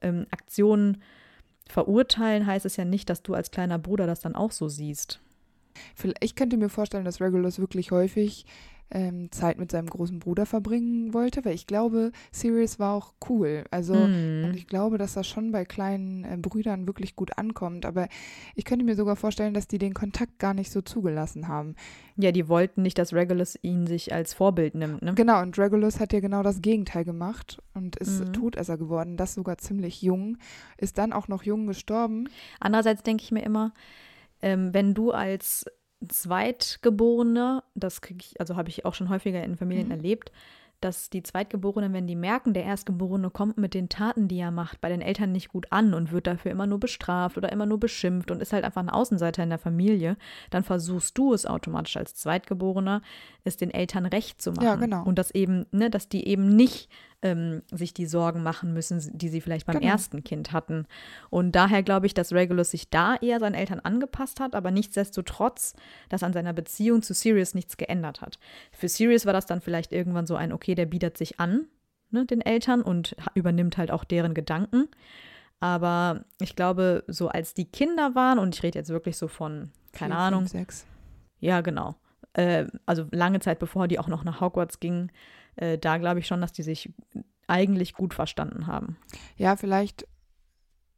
ähm, 0.00 0.26
Aktionen 0.30 1.02
verurteilen, 1.68 2.46
heißt 2.46 2.66
es 2.66 2.76
ja 2.76 2.84
nicht, 2.84 3.10
dass 3.10 3.22
du 3.22 3.34
als 3.34 3.50
kleiner 3.50 3.78
Bruder 3.78 4.06
das 4.06 4.20
dann 4.20 4.34
auch 4.34 4.52
so 4.52 4.68
siehst. 4.68 5.20
Ich 6.20 6.34
könnte 6.34 6.56
mir 6.56 6.68
vorstellen, 6.68 7.04
dass 7.04 7.20
Regulus 7.20 7.58
wirklich 7.58 7.90
häufig 7.90 8.46
ähm, 8.92 9.30
Zeit 9.30 9.58
mit 9.58 9.70
seinem 9.70 9.86
großen 9.88 10.18
Bruder 10.18 10.46
verbringen 10.46 11.14
wollte, 11.14 11.44
weil 11.44 11.54
ich 11.54 11.66
glaube, 11.66 12.10
Sirius 12.32 12.78
war 12.78 12.94
auch 12.94 13.14
cool. 13.28 13.64
Also, 13.70 13.94
Hm. 13.94 14.44
und 14.44 14.56
ich 14.56 14.66
glaube, 14.66 14.98
dass 14.98 15.14
das 15.14 15.26
schon 15.28 15.52
bei 15.52 15.64
kleinen 15.64 16.24
äh, 16.24 16.36
Brüdern 16.36 16.86
wirklich 16.86 17.14
gut 17.14 17.38
ankommt. 17.38 17.86
Aber 17.86 18.08
ich 18.54 18.64
könnte 18.64 18.84
mir 18.84 18.96
sogar 18.96 19.16
vorstellen, 19.16 19.54
dass 19.54 19.68
die 19.68 19.78
den 19.78 19.94
Kontakt 19.94 20.38
gar 20.38 20.54
nicht 20.54 20.70
so 20.72 20.80
zugelassen 20.80 21.46
haben. 21.48 21.76
Ja, 22.16 22.32
die 22.32 22.48
wollten 22.48 22.82
nicht, 22.82 22.98
dass 22.98 23.14
Regulus 23.14 23.56
ihn 23.62 23.86
sich 23.86 24.12
als 24.12 24.34
Vorbild 24.34 24.74
nimmt. 24.74 25.02
Ne? 25.02 25.14
Genau, 25.14 25.40
und 25.40 25.56
Regulus 25.58 26.00
hat 26.00 26.12
ja 26.12 26.20
genau 26.20 26.42
das 26.42 26.60
Gegenteil 26.60 27.04
gemacht 27.04 27.62
und 27.74 27.96
ist 27.96 28.20
Mhm. 28.20 28.32
Todesser 28.32 28.76
geworden, 28.76 29.16
das 29.16 29.34
sogar 29.34 29.58
ziemlich 29.58 30.02
jung, 30.02 30.36
ist 30.78 30.98
dann 30.98 31.12
auch 31.12 31.28
noch 31.28 31.44
jung 31.44 31.66
gestorben. 31.66 32.28
Andererseits 32.58 33.02
denke 33.02 33.22
ich 33.22 33.30
mir 33.30 33.42
immer, 33.44 33.72
ähm, 34.42 34.74
wenn 34.74 34.94
du 34.94 35.10
als 35.12 35.64
Zweitgeborene, 36.08 37.62
das 37.74 38.00
kriege 38.00 38.20
ich, 38.22 38.40
also 38.40 38.56
habe 38.56 38.68
ich 38.68 38.84
auch 38.84 38.94
schon 38.94 39.08
häufiger 39.08 39.42
in 39.42 39.56
Familien 39.56 39.86
Mhm. 39.86 39.92
erlebt, 39.92 40.32
dass 40.80 41.10
die 41.10 41.22
Zweitgeborenen, 41.22 41.92
wenn 41.92 42.06
die 42.06 42.16
merken, 42.16 42.54
der 42.54 42.64
Erstgeborene 42.64 43.28
kommt 43.28 43.58
mit 43.58 43.74
den 43.74 43.90
Taten, 43.90 44.28
die 44.28 44.38
er 44.38 44.50
macht, 44.50 44.80
bei 44.80 44.88
den 44.88 45.02
Eltern 45.02 45.30
nicht 45.30 45.48
gut 45.50 45.66
an 45.70 45.92
und 45.92 46.10
wird 46.10 46.26
dafür 46.26 46.50
immer 46.50 46.66
nur 46.66 46.80
bestraft 46.80 47.36
oder 47.36 47.52
immer 47.52 47.66
nur 47.66 47.78
beschimpft 47.78 48.30
und 48.30 48.40
ist 48.40 48.54
halt 48.54 48.64
einfach 48.64 48.80
ein 48.80 48.88
Außenseiter 48.88 49.42
in 49.42 49.50
der 49.50 49.58
Familie, 49.58 50.16
dann 50.48 50.62
versuchst 50.64 51.18
du 51.18 51.34
es 51.34 51.44
automatisch 51.44 51.98
als 51.98 52.14
Zweitgeborener, 52.14 53.02
es 53.44 53.58
den 53.58 53.70
Eltern 53.70 54.06
recht 54.06 54.40
zu 54.40 54.52
machen. 54.52 54.64
Ja, 54.64 54.76
genau. 54.76 55.04
Und 55.04 55.18
dass 55.18 55.30
eben, 55.32 55.66
ne, 55.70 55.90
dass 55.90 56.08
die 56.08 56.26
eben 56.26 56.48
nicht 56.48 56.90
ähm, 57.22 57.62
sich 57.70 57.92
die 57.92 58.06
Sorgen 58.06 58.42
machen 58.42 58.72
müssen, 58.72 59.00
die 59.16 59.28
sie 59.28 59.40
vielleicht 59.40 59.66
beim 59.66 59.78
Genau. 59.78 59.92
ersten 59.92 60.24
Kind 60.24 60.52
hatten. 60.52 60.86
Und 61.28 61.52
daher 61.52 61.82
glaube 61.82 62.06
ich, 62.06 62.14
dass 62.14 62.32
Regulus 62.32 62.70
sich 62.70 62.88
da 62.90 63.16
eher 63.16 63.40
seinen 63.40 63.54
Eltern 63.54 63.80
angepasst 63.80 64.40
hat, 64.40 64.54
aber 64.54 64.70
nichtsdestotrotz, 64.70 65.74
dass 66.08 66.22
an 66.22 66.32
seiner 66.32 66.52
Beziehung 66.52 67.02
zu 67.02 67.12
Sirius 67.14 67.54
nichts 67.54 67.76
geändert 67.76 68.20
hat. 68.22 68.38
Für 68.72 68.88
Sirius 68.88 69.26
war 69.26 69.32
das 69.32 69.46
dann 69.46 69.60
vielleicht 69.60 69.92
irgendwann 69.92 70.26
so 70.26 70.34
ein, 70.36 70.52
okay, 70.52 70.74
der 70.74 70.86
bietet 70.86 71.18
sich 71.18 71.38
an, 71.40 71.66
ne, 72.10 72.24
den 72.24 72.40
Eltern 72.40 72.80
und 72.82 73.14
übernimmt 73.34 73.76
halt 73.76 73.90
auch 73.90 74.04
deren 74.04 74.32
Gedanken. 74.34 74.88
Aber 75.60 76.24
ich 76.40 76.56
glaube, 76.56 77.04
so 77.06 77.28
als 77.28 77.52
die 77.54 77.66
Kinder 77.66 78.14
waren, 78.14 78.38
und 78.38 78.54
ich 78.54 78.62
rede 78.62 78.78
jetzt 78.78 78.88
wirklich 78.90 79.16
so 79.18 79.28
von, 79.28 79.70
keine 79.92 80.14
Vier, 80.14 80.20
Ahnung, 80.20 80.40
Fünf, 80.40 80.52
sechs. 80.52 80.86
ja, 81.40 81.60
genau. 81.60 81.96
Äh, 82.32 82.66
also 82.86 83.06
lange 83.10 83.40
Zeit 83.40 83.58
bevor 83.58 83.88
die 83.88 83.98
auch 83.98 84.06
noch 84.08 84.24
nach 84.24 84.40
Hogwarts 84.40 84.80
gingen, 84.80 85.10
äh, 85.56 85.78
da 85.78 85.98
glaube 85.98 86.20
ich 86.20 86.26
schon, 86.26 86.40
dass 86.40 86.52
die 86.52 86.62
sich 86.62 86.90
eigentlich 87.46 87.94
gut 87.94 88.14
verstanden 88.14 88.66
haben. 88.66 88.96
Ja, 89.36 89.56
vielleicht 89.56 90.06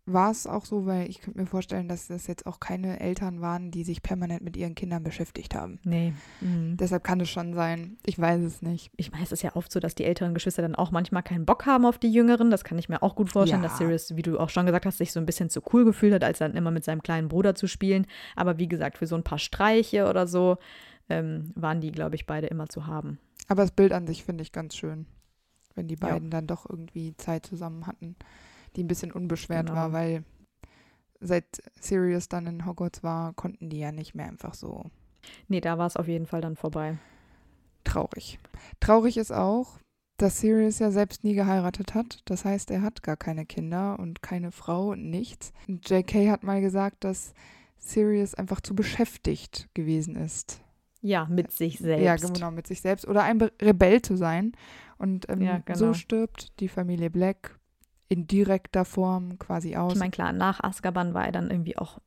war 0.05 0.33
es 0.33 0.49
auch 0.49 0.65
so, 0.65 0.85
weil 0.85 1.09
ich 1.09 1.21
könnte 1.21 1.39
mir 1.39 1.47
vorstellen, 1.47 1.87
dass 1.87 2.09
das 2.09 2.27
jetzt 2.27 2.45
auch 2.47 2.59
keine 2.59 2.99
Eltern 2.99 3.41
waren, 3.41 3.71
die 3.71 3.85
sich 3.85 4.03
permanent 4.03 4.43
mit 4.43 4.57
ihren 4.57 4.75
Kindern 4.75 5.05
beschäftigt 5.05 5.55
haben. 5.55 5.79
Nee. 5.85 6.13
Mhm. 6.41 6.77
Deshalb 6.77 7.05
kann 7.05 7.21
es 7.21 7.31
schon 7.31 7.55
sein. 7.55 7.99
Ich 8.05 8.19
weiß 8.19 8.43
es 8.43 8.63
nicht. 8.63 8.91
Ich 8.97 9.13
meine, 9.13 9.23
es 9.23 9.31
ist 9.31 9.43
ja 9.43 9.55
oft 9.55 9.71
so, 9.71 9.79
dass 9.79 9.95
die 9.95 10.05
älteren 10.05 10.35
Geschwister 10.35 10.61
dann 10.61 10.75
auch 10.75 10.91
manchmal 10.91 11.23
keinen 11.23 11.47
Bock 11.47 11.67
haben 11.67 11.87
auf 11.87 11.99
die 11.99 12.13
jüngeren. 12.13 12.51
Das 12.51 12.65
kann 12.65 12.79
ich 12.79 12.89
mir 12.89 13.01
auch 13.01 13.15
gut 13.15 13.31
vorstellen, 13.31 13.63
Ja. 13.63 13.69
dass 13.69 13.79
Sirius, 13.79 14.17
wie 14.17 14.23
du 14.23 14.41
auch 14.41 14.51
schon 14.51 14.67
gesagt 14.67 14.87
hast, 14.87 14.99
sich 14.99 15.13
so 15.13 15.21
ein 15.21 15.27
bisschen 15.27 15.51
zu 15.51 15.63
cool 15.73 15.85
gefühlt 15.85 16.13
hat, 16.15 16.25
als 16.25 16.39
dann 16.39 16.57
immer 16.57 16.73
mit 16.73 16.83
seinem 16.83 17.05
kleinen 17.05 17.29
Bruder 17.29 17.55
zu 17.55 17.69
spielen. 17.69 18.07
Aber 18.35 18.59
wie 18.59 18.69
gesagt, 18.69 18.99
für 18.99 19.07
so 19.07 19.15
ein 19.15 19.23
paar 19.25 19.39
Streiche 19.39 20.09
oder 20.11 20.27
so 20.27 20.57
ähm, 21.09 21.53
waren 21.55 21.81
die, 21.81 21.93
glaube 21.93 22.17
ich, 22.17 22.27
beide 22.27 22.49
immer 22.49 22.69
zu 22.69 22.89
haben. 22.89 23.21
Aber 23.49 23.63
das 23.63 23.73
Bild 23.73 23.93
an 23.93 24.07
sich 24.07 24.25
finde 24.25 24.43
ich 24.43 24.53
ganz 24.53 24.77
schön, 24.77 25.07
wenn 25.75 25.89
die 25.89 25.95
Ja. 26.01 26.09
beiden 26.09 26.31
dann 26.31 26.47
doch 26.47 26.69
irgendwie 26.69 27.17
Zeit 27.17 27.47
zusammen 27.47 27.87
hatten, 27.87 28.17
die 28.77 28.85
ein 28.85 28.89
bisschen 28.89 29.13
unbeschwert 29.13 29.67
Genau. 29.67 29.79
war, 29.79 29.93
weil 29.93 30.25
seit 31.21 31.63
Sirius 31.81 32.29
dann 32.29 32.47
in 32.47 32.67
Hogwarts 32.67 33.03
war, 33.03 33.33
konnten 33.35 33.69
die 33.71 33.79
ja 33.79 33.93
nicht 33.93 34.15
mehr 34.15 34.27
einfach 34.27 34.55
so 34.55 34.91
Nee, 35.47 35.61
da 35.61 35.79
war 35.79 35.87
es 35.87 35.97
auf 35.97 36.09
jeden 36.09 36.27
Fall 36.27 36.41
dann 36.41 36.57
vorbei. 36.57 36.99
traurig. 37.85 38.39
Traurig 38.81 39.17
ist 39.17 39.33
auch, 39.33 39.79
dass 40.17 40.41
Sirius 40.41 40.79
ja 40.79 40.91
selbst 40.91 41.25
nie 41.25 41.35
geheiratet 41.35 41.95
hat. 41.95 42.21
Das 42.27 42.45
heißt, 42.45 42.71
er 42.71 42.83
hat 42.83 43.03
gar 43.03 43.17
keine 43.17 43.47
Kinder 43.47 43.99
und 43.99 44.23
keine 44.23 44.51
Frau 44.53 44.91
und 44.91 45.11
nichts. 45.11 45.53
Und 45.69 45.89
JK 45.89 46.29
hat 46.31 46.43
mal 46.43 46.61
gesagt, 46.61 47.05
dass 47.05 47.35
Sirius 47.79 48.35
einfach 48.35 48.61
zu 48.61 48.75
beschäftigt 48.75 49.69
gewesen 49.75 50.17
ist. 50.17 50.61
Ja, 51.03 51.27
mit 51.29 51.51
sich 51.53 51.79
selbst. 51.79 52.05
Ja, 52.05 52.17
genau, 52.17 52.51
mit 52.53 52.67
sich 52.67 52.81
selbst. 52.81 53.07
Oder 53.07 53.25
ein 53.25 53.39
Be 53.39 53.53
Rebell 53.61 54.01
zu 54.01 54.17
sein. 54.17 54.53
Und 54.99 55.29
ähm, 55.29 55.43
Ja, 55.43 55.59
genau. 55.59 55.79
so 55.79 55.95
stirbt 55.95 56.61
die 56.61 56.69
Familie 56.69 57.11
Black 57.11 57.59
in 58.09 58.27
direkter 58.27 58.85
Form 58.85 59.39
quasi 59.39 59.77
aus. 59.77 59.95
Ich 59.95 59.99
meine, 59.99 60.13
klar, 60.13 60.33
nach 60.33 60.63
Azkaban 60.63 61.13
war 61.13 61.27
er 61.27 61.33
dann 61.33 61.51
irgendwie 61.51 61.77
auch 61.77 61.99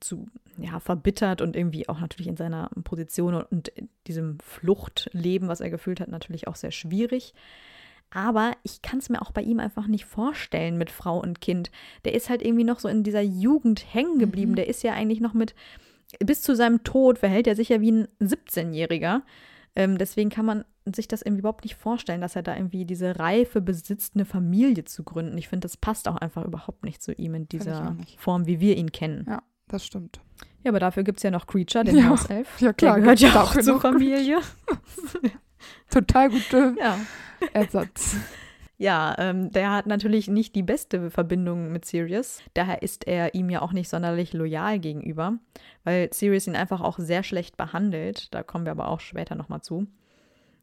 zu, 0.00 0.26
ja, 0.58 0.80
verbittert 0.80 1.42
und 1.42 1.54
irgendwie 1.54 1.88
auch 1.88 2.00
natürlich 2.00 2.26
in 2.26 2.36
seiner 2.36 2.70
Position 2.82 3.34
und, 3.34 3.44
und 3.50 3.72
diesem 4.06 4.38
Fluchtleben, 4.40 5.48
was 5.48 5.60
er 5.60 5.70
gefühlt 5.70 6.00
hat, 6.00 6.08
natürlich 6.08 6.48
auch 6.48 6.56
sehr 6.56 6.70
schwierig. 6.72 7.34
Aber 8.12 8.56
ich 8.64 8.82
kann 8.82 8.98
es 8.98 9.08
mir 9.08 9.22
auch 9.22 9.30
bei 9.30 9.42
ihm 9.42 9.60
einfach 9.60 9.86
nicht 9.86 10.04
vorstellen 10.04 10.76
mit 10.76 10.90
Frau 10.90 11.20
und 11.20 11.40
Kind. 11.40 11.70
Der 12.04 12.14
ist 12.14 12.28
halt 12.28 12.42
irgendwie 12.42 12.64
noch 12.64 12.80
so 12.80 12.88
in 12.88 13.04
dieser 13.04 13.20
Jugend 13.20 13.94
hängen 13.94 14.18
geblieben. 14.18 14.52
Mhm. 14.52 14.56
Der 14.56 14.66
ist 14.66 14.82
ja 14.82 14.94
eigentlich 14.94 15.20
noch 15.20 15.34
mit, 15.34 15.54
bis 16.18 16.42
zu 16.42 16.56
seinem 16.56 16.82
Tod 16.84 17.18
verhält 17.18 17.46
er 17.46 17.56
sich 17.56 17.68
ja 17.68 17.80
wie 17.80 17.92
ein 17.92 18.08
17-Jähriger. 18.20 19.22
Ähm, 19.76 19.98
deswegen 19.98 20.30
kann 20.30 20.44
man 20.44 20.64
sich 20.84 21.06
das 21.06 21.22
irgendwie 21.22 21.40
überhaupt 21.40 21.64
nicht 21.64 21.76
vorstellen, 21.76 22.20
dass 22.20 22.34
er 22.34 22.42
da 22.42 22.56
irgendwie 22.56 22.84
diese 22.84 23.18
Reife 23.18 23.60
besitzt, 23.60 24.14
eine 24.14 24.24
Familie 24.24 24.84
zu 24.84 25.04
gründen. 25.04 25.38
Ich 25.38 25.48
finde, 25.48 25.66
das 25.66 25.76
passt 25.76 26.08
auch 26.08 26.16
einfach 26.16 26.44
überhaupt 26.44 26.84
nicht 26.84 27.02
zu 27.02 27.12
ihm 27.12 27.34
in 27.34 27.48
dieser. 27.48 27.96
Form, 28.18 28.46
wie 28.46 28.60
wir 28.60 28.76
ihn 28.76 28.90
kennen. 28.90 29.26
Ja. 29.28 29.42
das 29.68 29.86
stimmt. 29.86 30.20
Ja, 30.64 30.70
aber 30.72 30.80
dafür 30.80 31.04
gibt 31.04 31.18
es 31.18 31.22
ja 31.22 31.30
noch 31.30 31.46
Creature, 31.46 31.84
den 31.84 31.96
Ja. 31.96 32.08
Hauself. 32.10 32.60
Ja, 32.60 32.72
klar, 32.72 32.94
Der 32.94 33.02
gehört 33.02 33.20
ja 33.20 33.42
auch 33.42 33.56
zur 33.58 33.80
Familie. 33.80 34.40
Total 35.90 36.28
guter 36.28 36.74
ja. 36.78 36.98
Ersatz. 37.52 38.16
Ja, 38.80 39.14
ähm, 39.18 39.50
der 39.50 39.72
hat 39.72 39.84
natürlich 39.86 40.28
nicht 40.28 40.54
die 40.54 40.62
beste 40.62 41.10
Verbindung 41.10 41.70
mit 41.70 41.84
Sirius. 41.84 42.40
Daher 42.54 42.80
ist 42.80 43.06
er 43.06 43.34
ihm 43.34 43.50
ja 43.50 43.60
auch 43.60 43.74
nicht 43.74 43.90
sonderlich 43.90 44.32
loyal 44.32 44.78
gegenüber, 44.78 45.38
weil 45.84 46.08
Sirius 46.14 46.46
ihn 46.46 46.56
einfach 46.56 46.80
auch 46.80 46.98
sehr 46.98 47.22
schlecht 47.22 47.58
behandelt. 47.58 48.34
Da 48.34 48.42
kommen 48.42 48.64
wir 48.64 48.72
aber 48.72 48.88
auch 48.88 49.00
später 49.00 49.34
nochmal 49.34 49.60
zu. 49.60 49.86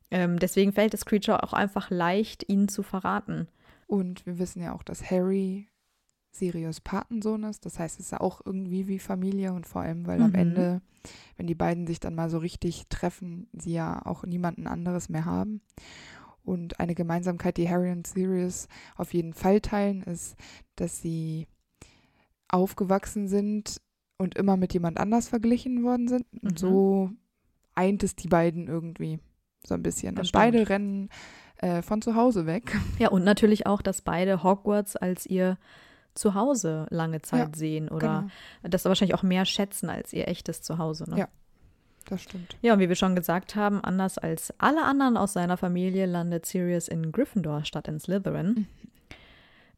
Ähm, 0.09 0.39
deswegen 0.39 0.73
fällt 0.73 0.95
es 0.95 1.05
Creature 1.05 1.43
auch 1.43 1.53
einfach 1.53 1.91
leicht, 1.91 2.49
ihn 2.49 2.67
zu 2.67 2.81
verraten. 2.81 3.49
Und 3.85 4.25
wir 4.25 4.39
wissen 4.39 4.63
ja 4.63 4.73
auch, 4.73 4.81
dass 4.81 5.11
Harry 5.11 5.67
Sirius 6.31 6.81
Patensohn 6.81 7.43
ist. 7.43 7.67
Das 7.67 7.77
heißt, 7.77 7.99
es 7.99 8.07
ist 8.07 8.11
ja 8.13 8.21
auch 8.21 8.41
irgendwie 8.43 8.87
wie 8.87 8.97
Familie 8.97 9.53
und 9.53 9.67
vor 9.67 9.83
allem, 9.83 10.07
weil 10.07 10.21
am 10.21 10.29
Mhm. 10.29 10.35
Ende, 10.35 10.81
wenn 11.35 11.45
die 11.45 11.53
beiden 11.53 11.85
sich 11.85 11.99
dann 11.99 12.15
mal 12.15 12.31
so 12.31 12.39
richtig 12.39 12.87
treffen, 12.89 13.47
sie 13.53 13.73
ja 13.73 14.03
auch 14.07 14.23
niemanden 14.23 14.65
anderes 14.65 15.07
mehr 15.07 15.25
haben. 15.25 15.61
Und 16.47 16.79
eine 16.79 16.95
Gemeinsamkeit, 16.95 17.57
die 17.57 17.69
Harry 17.69 17.91
und 17.91 18.07
Sirius 18.07 18.67
auf 18.95 19.13
jeden 19.13 19.33
Fall 19.33 19.59
teilen, 19.61 20.01
ist, 20.03 20.35
dass 20.77 21.01
sie 21.01 21.47
aufgewachsen 22.49 23.27
sind 23.27 23.81
und 24.17 24.35
immer 24.35 24.57
mit 24.57 24.73
jemand 24.73 24.97
anders 24.99 25.27
verglichen 25.27 25.83
worden 25.83 26.07
sind. 26.07 26.25
Und 26.41 26.53
Mhm. 26.53 26.57
so 26.57 27.11
eint 27.75 28.03
es 28.03 28.15
die 28.15 28.27
beiden 28.29 28.67
irgendwie 28.67 29.19
so 29.65 29.73
ein 29.75 29.83
bisschen. 29.83 30.15
Das 30.15 30.21
und 30.23 30.27
stimmt. 30.29 30.43
beide 30.43 30.69
rennen 30.69 31.09
äh, 31.57 31.81
von 31.81 32.01
zu 32.01 32.15
Hause 32.15 32.45
weg. 32.45 32.75
Ja, 32.99 33.09
und 33.09 33.23
natürlich 33.23 33.67
auch, 33.67 33.81
dass 33.81 34.01
beide 34.01 34.43
Hogwarts 34.43 34.95
als 34.95 35.25
ihr 35.25 35.57
Zuhause 36.15 36.87
lange 36.89 37.21
Zeit 37.21 37.55
sehen 37.55 37.89
oder 37.89 38.21
Genau, 38.21 38.69
das 38.69 38.85
wahrscheinlich 38.85 39.13
auch 39.15 39.23
mehr 39.23 39.45
schätzen 39.45 39.89
als 39.89 40.13
ihr 40.13 40.27
echtes 40.27 40.61
Zuhause. 40.61 41.07
Ne? 41.09 41.17
Ja. 41.19 41.27
Das 42.09 42.23
stimmt. 42.23 42.57
Ja, 42.61 42.73
und 42.73 42.79
wie 42.79 42.89
wir 42.89 42.95
schon 42.95 43.15
gesagt 43.15 43.55
haben, 43.55 43.83
anders 43.83 44.17
als 44.17 44.53
alle 44.57 44.83
anderen 44.83 45.17
aus 45.17 45.33
seiner 45.33 45.57
Familie 45.57 46.05
landet 46.05 46.45
Sirius 46.45 46.87
in 46.87 47.11
Gryffindor 47.11 47.65
statt 47.65 47.87
in 47.87 47.99
Slytherin. 47.99 48.47
Mhm. 48.47 48.67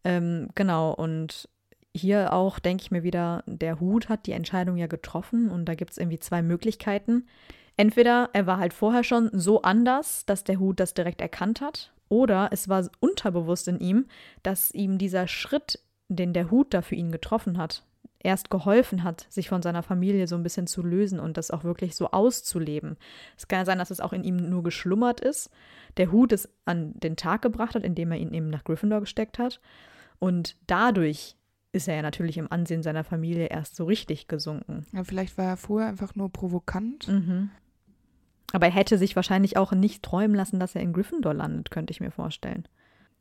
Ähm, 0.03 0.49
genau, 0.55 0.93
und 0.93 1.49
hier 1.93 2.33
auch 2.33 2.59
denke 2.59 2.83
ich 2.83 2.91
mir 2.91 3.03
wieder, 3.03 3.43
der 3.45 3.79
Hut 3.79 4.09
hat 4.09 4.27
die 4.27 4.31
Entscheidung 4.31 4.77
ja 4.77 4.87
getroffen 4.87 5.49
und 5.49 5.65
da 5.65 5.75
gibt 5.75 5.91
es 5.91 5.97
irgendwie 5.97 6.19
zwei 6.19 6.41
Möglichkeiten. 6.41 7.27
Entweder 7.77 8.29
er 8.33 8.45
war 8.45 8.57
halt 8.57 8.73
vorher 8.73 9.03
schon 9.03 9.29
so 9.33 9.61
anders, 9.61 10.25
dass 10.25 10.43
der 10.43 10.59
Hut 10.59 10.79
das 10.79 10.93
direkt 10.93 11.21
erkannt 11.21 11.61
hat, 11.61 11.91
oder 12.09 12.49
es 12.51 12.67
war 12.67 12.89
unterbewusst 12.99 13.67
in 13.67 13.79
ihm, 13.79 14.07
dass 14.43 14.71
ihm 14.71 14.97
dieser 14.97 15.27
Schritt, 15.27 15.79
den 16.09 16.33
der 16.33 16.51
Hut 16.51 16.73
da 16.73 16.81
für 16.81 16.95
ihn 16.95 17.11
getroffen 17.11 17.57
hat, 17.57 17.83
erst 18.21 18.49
geholfen 18.49 19.03
hat, 19.03 19.25
sich 19.29 19.47
von 19.49 19.61
seiner 19.61 19.83
Familie 19.83 20.27
so 20.27 20.35
ein 20.35 20.43
bisschen 20.43 20.67
zu 20.67 20.83
lösen 20.83 21.19
und 21.19 21.37
das 21.37 21.51
auch 21.51 21.63
wirklich 21.63 21.95
so 21.95 22.11
auszuleben. 22.11 22.97
Es 23.37 23.47
kann 23.47 23.59
ja 23.59 23.65
sein, 23.65 23.77
dass 23.77 23.91
es 23.91 24.01
auch 24.01 24.13
in 24.13 24.23
ihm 24.23 24.35
nur 24.35 24.63
geschlummert 24.63 25.21
ist, 25.21 25.49
der 25.97 26.11
Hut 26.11 26.33
es 26.33 26.49
an 26.65 26.93
den 26.99 27.15
Tag 27.15 27.41
gebracht 27.41 27.75
hat, 27.75 27.83
indem 27.83 28.11
er 28.11 28.17
ihn 28.17 28.33
eben 28.33 28.49
nach 28.49 28.63
Gryffindor 28.63 28.99
gesteckt 28.99 29.39
hat. 29.39 29.61
Und 30.19 30.57
dadurch 30.67 31.37
ist 31.71 31.87
er 31.87 31.95
ja 31.95 32.01
natürlich 32.01 32.37
im 32.37 32.51
Ansehen 32.51 32.83
seiner 32.83 33.03
Familie 33.03 33.47
erst 33.47 33.75
so 33.75 33.85
richtig 33.85 34.27
gesunken. 34.27 34.85
Ja, 34.91 35.03
vielleicht 35.03 35.37
war 35.37 35.45
er 35.45 35.57
vorher 35.57 35.87
einfach 35.87 36.15
nur 36.15 36.29
provokant. 36.29 37.07
Mhm. 37.07 37.51
Aber 38.51 38.65
er 38.65 38.73
hätte 38.73 38.97
sich 38.97 39.15
wahrscheinlich 39.15 39.57
auch 39.57 39.71
nicht 39.71 40.03
träumen 40.03 40.35
lassen, 40.35 40.59
dass 40.59 40.75
er 40.75 40.81
in 40.81 40.93
Gryffindor 40.93 41.35
landet, 41.35 41.69
könnte 41.71 41.91
ich 41.91 42.01
mir 42.01 42.11
vorstellen. 42.11 42.67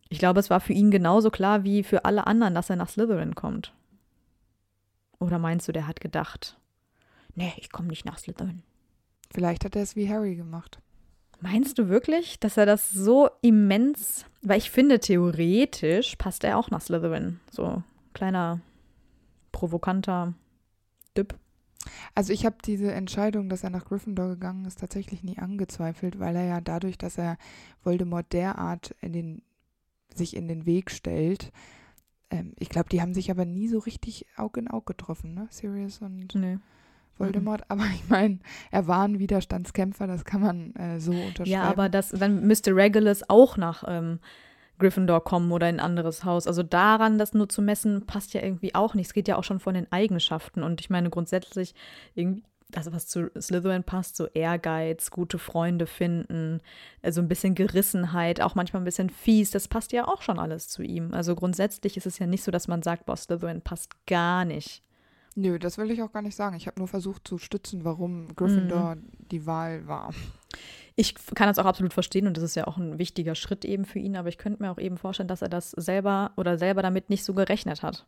Ich 0.09 0.19
glaube, 0.19 0.41
es 0.41 0.49
war 0.49 0.61
für 0.61 0.73
ihn 0.73 0.91
genauso 0.91 1.31
klar 1.31 1.65
wie 1.65 1.83
für 1.83 2.07
alle 2.07 2.27
anderen, 2.27 2.55
dass 2.55 2.71
er 2.71 2.77
nach 2.77 2.89
Slytherin 2.89 3.35
kommt. 3.35 3.75
Oder 5.21 5.39
meinst 5.39 5.69
du, 5.69 5.73
der 5.73 5.87
hat 5.87 6.01
gedacht, 6.01 6.59
nee, 7.35 7.53
ich 7.57 7.71
komme 7.71 7.89
nicht 7.89 8.05
nach 8.05 8.19
Slytherin? 8.19 8.63
Vielleicht 9.33 9.65
hat 9.65 9.77
er 9.77 9.83
es 9.83 9.97
wie 9.97 10.09
Harry 10.09 10.37
gemacht. 10.37 10.81
Meinst 11.41 11.79
du 11.79 11.89
wirklich, 11.89 12.41
dass 12.41 12.57
er 12.57 12.67
das 12.67 12.91
so 12.91 13.31
immens, 13.43 14.25
weil 14.43 14.59
ich 14.59 14.71
finde, 14.71 14.99
theoretisch 14.99 16.17
passt 16.17 16.43
er 16.45 16.59
auch 16.59 16.71
nach 16.71 16.81
Slytherin. 16.81 17.39
So 17.51 17.83
kleiner, 18.13 18.61
provokanter 19.53 20.35
Düpp. 21.17 21.39
Also 22.15 22.33
ich 22.33 22.45
habe 22.45 22.57
diese 22.65 22.93
Entscheidung, 22.93 23.49
dass 23.49 23.63
er 23.63 23.71
nach 23.71 23.85
Gryffindor 23.85 24.29
gegangen 24.29 24.65
ist, 24.65 24.81
tatsächlich 24.81 25.23
nie 25.23 25.39
angezweifelt, 25.39 26.19
weil 26.19 26.35
er 26.37 26.45
ja 26.45 26.61
dadurch, 26.61 26.99
dass 26.99 27.19
er 27.19 27.39
Voldemort 27.83 28.33
derart 28.33 28.95
in 29.01 29.13
den, 29.13 29.43
sich 30.13 30.37
in 30.37 30.49
den 30.49 30.67
Weg 30.67 30.91
stellt, 30.91 31.53
ähm, 32.31 32.53
ich 32.59 32.69
glaube, 32.69 32.89
die 32.89 33.01
haben 33.01 33.15
sich 33.15 33.31
aber 33.31 33.45
nie 33.45 33.69
so 33.69 33.79
richtig 33.79 34.27
Aug 34.37 34.59
in 34.59 34.69
Aug 34.69 34.87
getroffen, 34.87 35.35
ne? 35.35 35.47
Sirius 35.51 36.01
und 36.01 36.35
Nee. 36.35 36.59
Voldemort. 37.19 37.63
Aber 37.69 37.85
ich 37.95 38.09
meine, 38.09 38.39
er 38.71 38.87
war 38.87 39.05
ein 39.05 39.19
Widerstandskämpfer, 39.19 40.07
das 40.07 40.25
kann 40.25 40.41
man 40.41 40.75
äh, 40.77 41.01
so 41.01 41.11
unterschreiben. 41.11 41.51
Ja, 41.51 41.65
aber 41.65 41.89
das, 41.89 42.11
dann 42.11 42.47
müsste 42.47 42.77
Regulus 42.77 43.23
auch 43.29 43.57
nach 43.57 43.83
ähm, 43.89 44.21
Gryffindor 44.79 45.25
kommen 45.25 45.51
oder 45.51 45.69
in 45.69 45.77
ein 45.77 45.85
anderes 45.85 46.25
Haus. 46.25 46.47
Also 46.47 46.63
daran, 46.63 47.19
das 47.19 47.35
nur 47.35 47.49
zu 47.49 47.61
messen, 47.61 48.07
passt 48.07 48.35
ja 48.35 48.43
irgendwie 48.43 48.75
auch 48.75 48.95
nicht. 48.95 49.09
Es 49.09 49.13
geht 49.15 49.29
ja 49.29 49.37
auch 49.37 49.45
schon 49.45 49.59
von 49.59 49.75
den 49.75 49.91
Eigenschaften. 49.91 50.63
Und 50.63 50.81
ich 50.81 50.91
meine 50.91 51.11
grundsätzlich 51.11 51.75
irgendwie, 52.15 52.45
also 52.75 52.93
was 52.93 53.07
zu 53.07 53.31
Slytherin 53.41 53.85
passt, 53.85 54.17
so 54.17 54.27
Ehrgeiz, 54.27 55.11
gute 55.11 55.39
Freunde 55.39 55.87
finden, 55.87 56.61
so 57.09 57.21
ein 57.21 57.29
bisschen 57.29 57.55
Gerissenheit, 57.55 58.41
auch 58.41 58.55
manchmal 58.55 58.83
ein 58.83 58.85
bisschen 58.85 59.11
fies, 59.11 59.51
das 59.51 59.69
passt 59.69 59.93
ja 59.93 60.07
auch 60.07 60.23
schon 60.23 60.39
alles 60.39 60.69
zu 60.69 60.83
ihm. 60.83 61.15
Also 61.15 61.35
grundsätzlich 61.35 61.97
ist 61.97 62.07
es 62.07 62.19
ja 62.19 62.27
nicht 62.27 62.45
so, 62.45 62.51
dass 62.51 62.69
man 62.69 62.83
sagt, 62.83 63.07
boah, 63.07 63.17
Slytherin 63.17 63.63
passt 63.63 64.07
gar 64.07 64.45
nicht. 64.45 64.83
Nö, 65.35 65.59
das 65.59 65.79
will 65.79 65.91
ich 65.91 66.03
auch 66.03 66.13
gar 66.13 66.23
nicht 66.23 66.35
sagen. 66.35 66.57
Ich 66.57 66.67
habe 66.67 66.81
nur 66.81 66.89
versucht 66.89 67.27
zu 67.27 67.39
stützen, 67.39 67.85
warum 67.85 68.35
Gryffindor 68.35 68.97
Mhm. 68.97 69.05
die 69.31 69.47
Wahl 69.47 69.87
war. 69.87 70.13
Ich 70.97 71.15
kann 71.15 71.47
das 71.47 71.61
auch 71.61 71.65
absolut 71.65 71.95
verstehen 71.95 72.27
und 72.27 72.37
das 72.37 72.43
ist 72.43 72.57
ja 72.57 72.67
auch 72.67 72.77
ein 72.77 72.99
wichtiger 72.99 73.37
Schritt 73.37 73.65
eben 73.65 73.85
für 73.85 74.01
ihn, 74.01 74.17
aber 74.17 74.29
ich 74.31 74.39
könnte 74.39 74.61
mir 74.63 74.73
auch 74.73 74.79
eben 74.79 74.97
vorstellen, 74.97 75.29
dass 75.29 75.43
er 75.43 75.49
das 75.49 75.71
selber 75.71 76.33
oder 76.37 76.59
selber 76.59 76.83
damit 76.83 77.09
nicht 77.09 77.23
so 77.25 77.35
gerechnet 77.35 77.83
hat. 77.85 78.05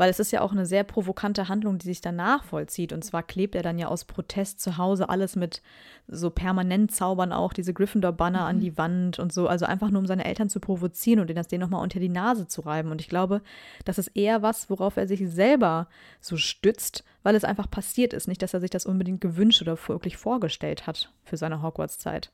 Weil 0.00 0.08
es 0.08 0.18
ist 0.18 0.30
ja 0.30 0.40
auch 0.40 0.52
eine 0.52 0.64
sehr 0.64 0.82
provokante 0.82 1.48
Handlung, 1.48 1.76
die 1.76 1.84
sich 1.84 2.00
danach 2.00 2.42
vollzieht. 2.44 2.94
Und 2.94 3.04
zwar 3.04 3.22
klebt 3.22 3.54
er 3.54 3.62
dann 3.62 3.78
ja 3.78 3.88
aus 3.88 4.06
Protest 4.06 4.58
zu 4.58 4.78
Hause 4.78 5.10
alles 5.10 5.36
mit 5.36 5.60
so 6.08 6.30
permanent 6.30 6.90
Zaubern 6.90 7.34
auch, 7.34 7.52
diese 7.52 7.74
Gryffindor-Banner 7.74 8.46
an 8.46 8.60
die 8.60 8.78
Wand 8.78 9.18
und 9.18 9.30
so. 9.30 9.46
Also 9.46 9.66
einfach 9.66 9.90
nur, 9.90 10.00
um 10.00 10.06
seine 10.06 10.24
Eltern 10.24 10.48
zu 10.48 10.58
provozieren 10.58 11.20
und 11.20 11.26
denen 11.26 11.36
das 11.36 11.48
denen 11.48 11.60
nochmal 11.60 11.82
unter 11.82 12.00
die 12.00 12.08
Nase 12.08 12.48
zu 12.48 12.62
reiben. 12.62 12.90
Und 12.90 13.02
ich 13.02 13.10
glaube, 13.10 13.42
das 13.84 13.98
ist 13.98 14.16
eher 14.16 14.40
was, 14.40 14.70
worauf 14.70 14.96
er 14.96 15.06
sich 15.06 15.28
selber 15.28 15.86
so 16.18 16.38
stützt, 16.38 17.04
weil 17.22 17.34
es 17.34 17.44
einfach 17.44 17.70
passiert 17.70 18.14
ist. 18.14 18.26
Nicht, 18.26 18.40
dass 18.40 18.54
er 18.54 18.60
sich 18.60 18.70
das 18.70 18.86
unbedingt 18.86 19.20
gewünscht 19.20 19.60
oder 19.60 19.76
wirklich 19.86 20.16
vorgestellt 20.16 20.86
hat 20.86 21.12
für 21.24 21.36
seine 21.36 21.60
Hogwarts-Zeit. 21.60 22.32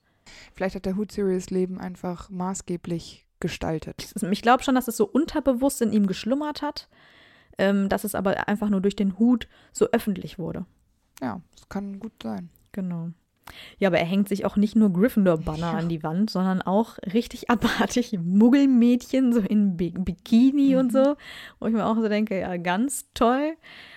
Vielleicht 0.54 0.76
hat 0.76 0.86
der 0.86 0.96
Hood 0.96 1.10
Series 1.10 1.50
Leben 1.50 1.80
einfach 1.80 2.30
maßgeblich 2.30 3.26
gestaltet. 3.40 4.14
Ich 4.30 4.42
glaube 4.42 4.62
schon, 4.62 4.76
dass 4.76 4.86
es 4.86 4.96
so 4.96 5.04
unterbewusst 5.04 5.82
in 5.82 5.92
ihm 5.92 6.06
geschlummert 6.06 6.62
hat, 6.62 6.88
ähm, 7.58 7.88
dass 7.88 8.04
es 8.04 8.14
aber 8.14 8.48
einfach 8.48 8.68
nur 8.68 8.80
durch 8.80 8.96
den 8.96 9.18
Hut 9.18 9.48
so 9.72 9.86
öffentlich 9.92 10.38
wurde. 10.38 10.66
Ja, 11.22 11.40
das 11.54 11.68
kann 11.68 11.98
gut 11.98 12.12
sein. 12.22 12.50
Genau. 12.72 13.10
Ja, 13.78 13.88
aber 13.90 13.98
er 13.98 14.04
hängt 14.06 14.28
sich 14.28 14.44
auch 14.44 14.56
nicht 14.56 14.74
nur 14.74 14.92
Gryffindor-Banner 14.92 15.58
Ja. 15.72 15.78
an 15.78 15.88
die 15.88 16.02
Wand, 16.02 16.30
sondern 16.30 16.62
auch 16.62 16.98
richtig 17.14 17.48
abartig 17.50 18.18
Muggelmädchen, 18.20 19.32
so 19.32 19.40
in 19.40 19.76
Bi 19.76 19.90
Bikini 19.90 20.72
Mhm. 20.72 20.78
und 20.78 20.92
so. 20.92 21.16
Wo 21.60 21.66
ich 21.66 21.72
mir 21.72 21.86
auch 21.86 21.94
so 21.96 22.08
denke, 22.08 22.38
ja, 22.40 22.56
ganz 22.56 23.06
toll. 23.14 23.54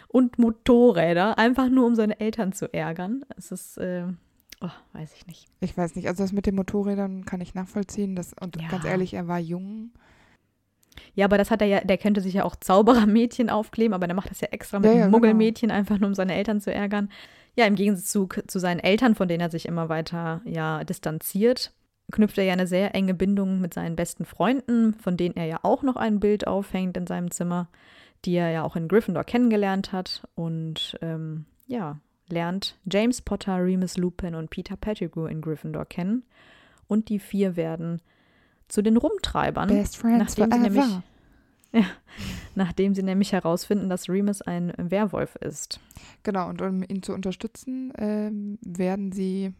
Und 0.07 0.37
Motorräder, 0.39 1.37
einfach 1.37 1.69
nur 1.69 1.85
um 1.87 1.95
seine 1.95 2.19
Eltern 2.19 2.53
zu 2.53 2.71
ärgern. 2.73 3.25
Es 3.37 3.51
ist, 3.51 3.77
äh, 3.79 4.05
oh, 4.61 4.69
weiß 4.93 5.13
ich 5.15 5.25
nicht. 5.27 5.47
Ich 5.59 5.75
weiß 5.77 5.95
nicht, 5.95 6.07
also 6.07 6.23
das 6.23 6.31
mit 6.31 6.45
den 6.45 6.55
Motorrädern 6.55 7.25
kann 7.25 7.41
ich 7.41 7.53
nachvollziehen. 7.55 8.15
Das, 8.15 8.33
und 8.39 8.61
Ja. 8.61 8.67
ganz 8.69 8.85
ehrlich, 8.85 9.13
er 9.15 9.27
war 9.27 9.39
jung. 9.39 9.91
Ja, 11.15 11.25
aber 11.25 11.37
das 11.37 11.51
hat 11.51 11.61
er 11.61 11.67
ja, 11.67 11.81
der 11.81 11.97
könnte 11.97 12.21
sich 12.21 12.33
ja 12.33 12.43
auch 12.43 12.55
Zauberermädchen 12.55 13.49
aufkleben, 13.49 13.93
aber 13.93 14.07
der 14.07 14.15
macht 14.15 14.31
das 14.31 14.41
ja 14.41 14.49
extra 14.49 14.79
mit 14.79 14.89
Ja, 14.89 14.97
ja, 14.97 15.05
genau. 15.05 15.17
Muggelmädchen, 15.17 15.71
einfach 15.71 15.99
nur 15.99 16.07
um 16.09 16.15
seine 16.15 16.35
Eltern 16.35 16.61
zu 16.61 16.73
ärgern. 16.73 17.09
Ja, 17.55 17.65
im 17.65 17.75
Gegensatz 17.75 18.11
zu, 18.11 18.27
zu 18.47 18.59
seinen 18.59 18.79
Eltern, 18.79 19.15
von 19.15 19.27
denen 19.27 19.41
er 19.41 19.49
sich 19.49 19.65
immer 19.65 19.89
weiter 19.89 20.41
ja 20.45 20.83
distanziert, 20.83 21.73
knüpft 22.11 22.37
er 22.37 22.45
ja 22.45 22.53
eine 22.53 22.67
sehr 22.67 22.95
enge 22.95 23.13
Bindung 23.13 23.59
mit 23.59 23.73
seinen 23.73 23.95
besten 23.95 24.25
Freunden, 24.25 24.93
von 24.95 25.17
denen 25.17 25.35
er 25.35 25.45
ja 25.45 25.59
auch 25.63 25.83
noch 25.83 25.95
ein 25.95 26.19
Bild 26.19 26.47
aufhängt 26.47 26.97
in 26.97 27.07
seinem 27.07 27.31
Zimmer, 27.31 27.67
die 28.25 28.35
er 28.35 28.49
ja 28.49 28.63
auch 28.63 28.75
in 28.75 28.87
Gryffindor 28.87 29.23
kennengelernt 29.23 29.91
hat 29.91 30.27
und 30.35 30.97
ähm, 31.01 31.45
ja, 31.67 31.99
lernt 32.27 32.77
James 32.89 33.21
Potter, 33.21 33.63
Remus 33.63 33.97
Lupin 33.97 34.35
und 34.35 34.49
Peter 34.49 34.75
Pettigrew 34.75 35.25
in 35.25 35.41
Gryffindor 35.41 35.85
kennen 35.85 36.23
und 36.87 37.09
die 37.09 37.19
vier 37.19 37.55
werden 37.55 38.01
zu 38.69 38.81
den 38.81 38.97
Rumtreibern. 38.97 39.67
Best 39.69 39.97
Friends 39.97 40.37
nachdem 40.37 40.51
sie 40.51 40.59
nämlich- 40.59 40.83
forever. 41.71 41.87
nachdem 42.55 42.95
sie 42.95 43.03
nämlich 43.03 43.31
herausfinden, 43.33 43.89
dass 43.89 44.09
Remus 44.09 44.41
ein 44.41 44.73
Werwolf 44.77 45.35
ist. 45.35 45.79
Genau, 46.23 46.49
und 46.49 46.61
um 46.61 46.81
ihn 46.83 47.03
zu 47.03 47.13
unterstützen, 47.13 47.91
ähm, 47.97 48.57
werden 48.65 49.11
sie 49.11 49.53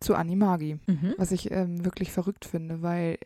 zu 0.00 0.14
Animagi. 0.16 0.78
Was 1.16 1.30
ich 1.32 1.50
ähm, 1.52 1.84
wirklich 1.84 2.10
verrückt 2.12 2.44
finde, 2.44 2.82
weil 2.82 3.18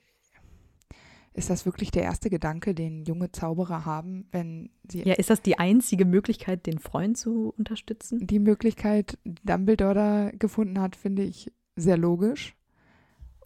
ist 1.35 1.51
das 1.51 1.67
wirklich 1.67 1.91
der 1.91 2.03
erste 2.03 2.31
Gedanke, 2.31 2.75
den 2.75 3.05
junge 3.05 3.31
Zauberer 3.31 3.85
haben, 3.85 4.27
wenn 4.33 4.71
sie. 4.91 5.03
Ja, 5.07 5.15
ist 5.15 5.29
das 5.29 5.43
die 5.43 5.59
einzige 5.59 6.07
Möglichkeit, 6.07 6.65
den 6.67 6.79
Freund 6.79 7.19
zu 7.19 7.53
unterstützen? 7.59 8.27
Die 8.27 8.39
Möglichkeit, 8.39 9.19
die 9.25 9.45
Dumbledore 9.45 9.95
da 9.95 10.31
gefunden 10.31 10.81
hat, 10.81 10.97
finde 10.97 11.25
ich 11.25 11.53
sehr 11.77 11.99
logisch. 11.99 12.56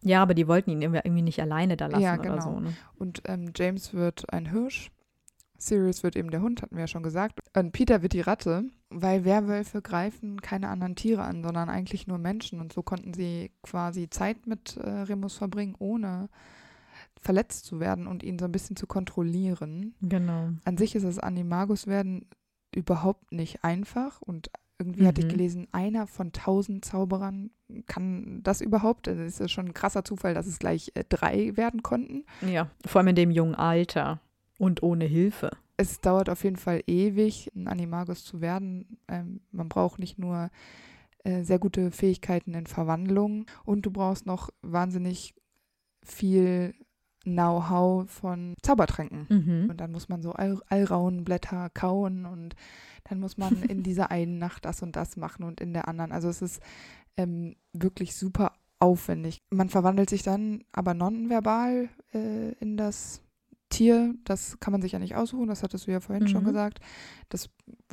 Ja, 0.02 0.22
aber 0.22 0.34
die 0.34 0.48
wollten 0.48 0.70
ihn 0.70 0.80
irgendwie 0.82 1.22
nicht 1.22 1.40
alleine 1.40 1.76
da 1.76 1.86
lassen 1.86 2.02
Ja, 2.02 2.16
genau. 2.16 2.34
oder 2.34 2.42
so. 2.42 2.60
Ne? 2.60 2.74
Und 2.96 3.22
ähm, 3.26 3.52
James 3.54 3.92
wird 3.94 4.32
ein 4.32 4.46
Hirsch. 4.50 4.90
Sirius 5.58 6.02
wird 6.02 6.16
eben 6.16 6.30
der 6.30 6.40
Hund, 6.40 6.62
hatten 6.62 6.74
wir 6.74 6.80
ja 6.84 6.86
schon 6.86 7.02
gesagt. 7.02 7.38
Und 7.54 7.72
Peter 7.72 8.00
wird 8.00 8.14
die 8.14 8.22
Ratte, 8.22 8.64
weil 8.88 9.26
Werwölfe 9.26 9.82
greifen 9.82 10.40
keine 10.40 10.68
anderen 10.68 10.96
Tiere 10.96 11.22
an, 11.22 11.42
sondern 11.42 11.68
eigentlich 11.68 12.06
nur 12.06 12.16
Menschen. 12.16 12.60
Und 12.62 12.72
so 12.72 12.82
konnten 12.82 13.12
sie 13.12 13.50
quasi 13.62 14.08
Zeit 14.08 14.46
mit 14.46 14.78
äh, 14.78 14.88
Remus 14.88 15.36
verbringen, 15.36 15.74
ohne 15.78 16.30
verletzt 17.20 17.66
zu 17.66 17.78
werden 17.80 18.06
und 18.06 18.22
ihn 18.22 18.38
so 18.38 18.46
ein 18.46 18.52
bisschen 18.52 18.76
zu 18.76 18.86
kontrollieren. 18.86 19.94
Genau. 20.00 20.50
An 20.64 20.78
sich 20.78 20.94
ist 20.94 21.04
das 21.04 21.18
Animagus 21.18 21.86
werden 21.86 22.26
überhaupt 22.74 23.30
nicht 23.32 23.62
einfach 23.62 24.22
und 24.22 24.50
irgendwie 24.78 25.06
hatte 25.06 25.20
ich 25.20 25.26
Mhm. 25.26 25.30
gelesen, 25.30 25.68
einer 25.72 26.06
von 26.06 26.32
tausend 26.32 26.84
Zauberern 26.86 27.50
kann 27.86 28.42
das 28.42 28.60
überhaupt. 28.60 29.08
Also 29.08 29.22
es 29.22 29.40
ist 29.40 29.50
schon 29.50 29.66
ein 29.66 29.74
krasser 29.74 30.04
Zufall, 30.04 30.34
dass 30.34 30.46
es 30.46 30.58
gleich 30.58 30.92
äh, 30.94 31.04
drei 31.08 31.56
werden 31.56 31.82
konnten. 31.82 32.24
Ja, 32.40 32.70
vor 32.84 33.00
allem 33.00 33.08
in 33.08 33.16
dem 33.16 33.30
jungen 33.30 33.54
Alter 33.54 34.20
und 34.58 34.82
ohne 34.82 35.04
Hilfe. 35.04 35.50
Es 35.76 36.00
dauert 36.00 36.28
auf 36.28 36.44
jeden 36.44 36.56
Fall 36.56 36.82
ewig, 36.86 37.50
ein 37.54 37.66
Animagus 37.66 38.24
zu 38.24 38.40
werden. 38.40 38.98
Ähm, 39.08 39.40
man 39.50 39.68
braucht 39.68 39.98
nicht 39.98 40.18
nur 40.18 40.50
äh, 41.24 41.42
sehr 41.42 41.58
gute 41.58 41.90
Fähigkeiten 41.90 42.54
in 42.54 42.66
Verwandlung 42.66 43.46
und 43.64 43.86
du 43.86 43.90
brauchst 43.90 44.26
noch 44.26 44.50
wahnsinnig 44.62 45.34
viel 46.02 46.74
Know-how 47.24 48.10
von 48.10 48.54
Zaubertränken. 48.62 49.26
Mhm. 49.28 49.70
Und 49.70 49.80
dann 49.80 49.92
muss 49.92 50.08
man 50.08 50.22
so 50.22 50.32
Al 50.32 50.58
Alraunblätter 50.68 51.68
kauen 51.70 52.24
und 52.24 52.56
dann 53.04 53.20
muss 53.20 53.36
man 53.36 53.62
in 53.64 53.82
dieser 53.82 54.10
einen 54.10 54.38
Nacht 54.38 54.64
das 54.64 54.82
und 54.82 54.96
das 54.96 55.16
machen 55.16 55.44
und 55.44 55.60
in 55.60 55.74
der 55.74 55.88
anderen. 55.88 56.12
Also 56.12 56.28
es 56.28 56.40
ist 56.40 56.62
ähm, 57.22 57.56
wirklich 57.72 58.14
super 58.16 58.52
aufwendig. 58.78 59.42
Man 59.50 59.68
verwandelt 59.68 60.10
sich 60.10 60.22
dann 60.22 60.64
aber 60.72 60.94
nonverbal 60.94 61.88
äh, 62.14 62.52
in 62.60 62.76
das 62.76 63.22
Tier. 63.68 64.14
Das 64.24 64.58
kann 64.58 64.72
man 64.72 64.82
sich 64.82 64.92
ja 64.92 64.98
nicht 64.98 65.14
aussuchen, 65.14 65.46
das 65.46 65.62
hattest 65.62 65.86
du 65.86 65.92
ja 65.92 66.00
vorhin 66.00 66.26
schon 66.26 66.42
Mhm. 66.42 66.46
gesagt. 66.48 66.80
Das 67.28 67.50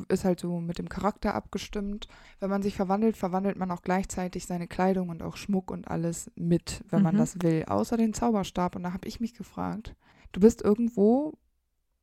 ist 0.09 0.23
halt 0.25 0.39
so 0.39 0.59
mit 0.59 0.79
dem 0.79 0.89
Charakter 0.89 1.35
abgestimmt. 1.35 2.07
Wenn 2.39 2.49
man 2.49 2.63
sich 2.63 2.75
verwandelt, 2.75 3.15
verwandelt 3.17 3.57
man 3.57 3.69
auch 3.69 3.81
gleichzeitig 3.83 4.45
seine 4.47 4.67
Kleidung 4.67 5.09
und 5.09 5.21
auch 5.21 5.37
Schmuck 5.37 5.69
und 5.69 5.87
alles 5.87 6.31
mit, 6.35 6.83
wenn 6.89 7.03
man 7.03 7.13
Mhm. 7.15 7.19
das 7.19 7.41
will, 7.43 7.65
außer 7.67 7.95
den 7.97 8.13
Zauberstab. 8.13 8.75
Und 8.75 8.83
da 8.83 8.93
habe 8.93 9.07
ich 9.07 9.19
mich 9.19 9.33
gefragt, 9.35 9.95
du 10.31 10.39
bist 10.39 10.61
irgendwo, 10.63 11.33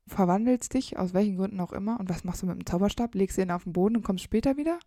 verwandelst 0.06 0.74
dich, 0.74 0.98
aus 0.98 1.14
welchen 1.14 1.37
Gründen 1.37 1.60
auch 1.60 1.72
immer, 1.72 1.98
und 1.98 2.08
was 2.10 2.22
machst 2.24 2.42
du 2.42 2.46
mit 2.46 2.56
dem 2.56 2.66
Zauberstab? 2.66 3.14
Legst 3.14 3.38
du 3.38 3.42
ihn 3.42 3.50
auf 3.50 3.64
den 3.64 3.72
Boden 3.72 3.96
und 3.96 4.02
kommst 4.04 4.22
später 4.24 4.56
wieder? 4.56 4.78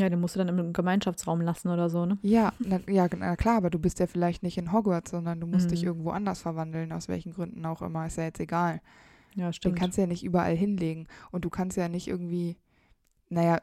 Ja, 0.00 0.08
den 0.08 0.20
musst 0.20 0.34
du 0.36 0.38
dann 0.44 0.48
im 0.48 0.72
Gemeinschaftsraum 0.72 1.40
lassen 1.40 1.68
oder 1.68 1.88
so, 1.88 2.06
ne? 2.06 2.18
Ja, 2.22 2.52
na, 2.58 2.80
ja, 2.88 3.08
na 3.16 3.36
klar, 3.36 3.56
aber 3.58 3.70
du 3.70 3.78
bist 3.78 3.98
ja 4.00 4.06
vielleicht 4.06 4.42
nicht 4.42 4.58
in 4.58 4.72
Hogwarts, 4.72 5.10
sondern 5.10 5.40
du 5.40 5.46
musst 5.46 5.70
dich 5.70 5.82
Mhm. 5.82 5.88
irgendwo 5.88 6.10
anders 6.10 6.40
verwandeln, 6.42 6.92
aus 6.92 7.08
welchen 7.08 7.32
Gründen 7.32 7.64
auch 7.66 7.82
immer, 7.82 8.06
ist 8.06 8.16
ja 8.16 8.24
jetzt 8.24 8.40
egal. 8.40 8.80
Ja, 9.34 9.46
Den 9.46 9.52
stimmt. 9.52 9.78
kannst 9.78 9.96
du 9.98 10.02
ja 10.02 10.06
nicht 10.06 10.24
überall 10.24 10.54
hinlegen. 10.56 11.06
Und 11.32 11.44
du 11.44 11.50
kannst 11.50 11.76
ja 11.76 11.88
nicht 11.88 12.06
irgendwie, 12.08 12.56
naja, 13.28 13.60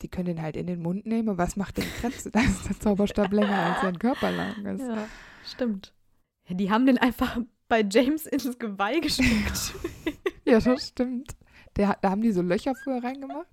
die 0.00 0.08
können 0.08 0.26
den 0.26 0.42
halt 0.42 0.56
in 0.56 0.66
den 0.66 0.80
Mund 0.82 1.06
nehmen, 1.06 1.28
aber 1.28 1.38
was 1.38 1.56
macht 1.56 1.76
den 1.78 1.84
Kretz? 2.00 2.24
Da 2.32 2.40
ist 2.40 2.68
der 2.68 2.78
Zauberstab 2.80 3.32
länger 3.32 3.56
als 3.56 3.80
sein 3.82 3.98
Körper 3.98 4.30
lang 4.30 4.64
ist. 4.66 4.80
Ja, 4.80 5.06
stimmt. 5.44 5.92
Ja, 6.48 6.54
die 6.56 6.70
haben 6.70 6.86
den 6.86 6.98
einfach 6.98 7.38
bei 7.68 7.84
James 7.88 8.26
ins 8.26 8.58
Geweih 8.58 8.98
geschickt. 9.00 9.74
Ja, 10.44 10.58
das 10.58 10.88
stimmt. 10.88 11.36
Der, 11.76 11.96
da 12.02 12.10
haben 12.10 12.20
die 12.20 12.32
so 12.32 12.42
Löcher 12.42 12.74
früher 12.74 13.02
reingemacht. 13.02 13.46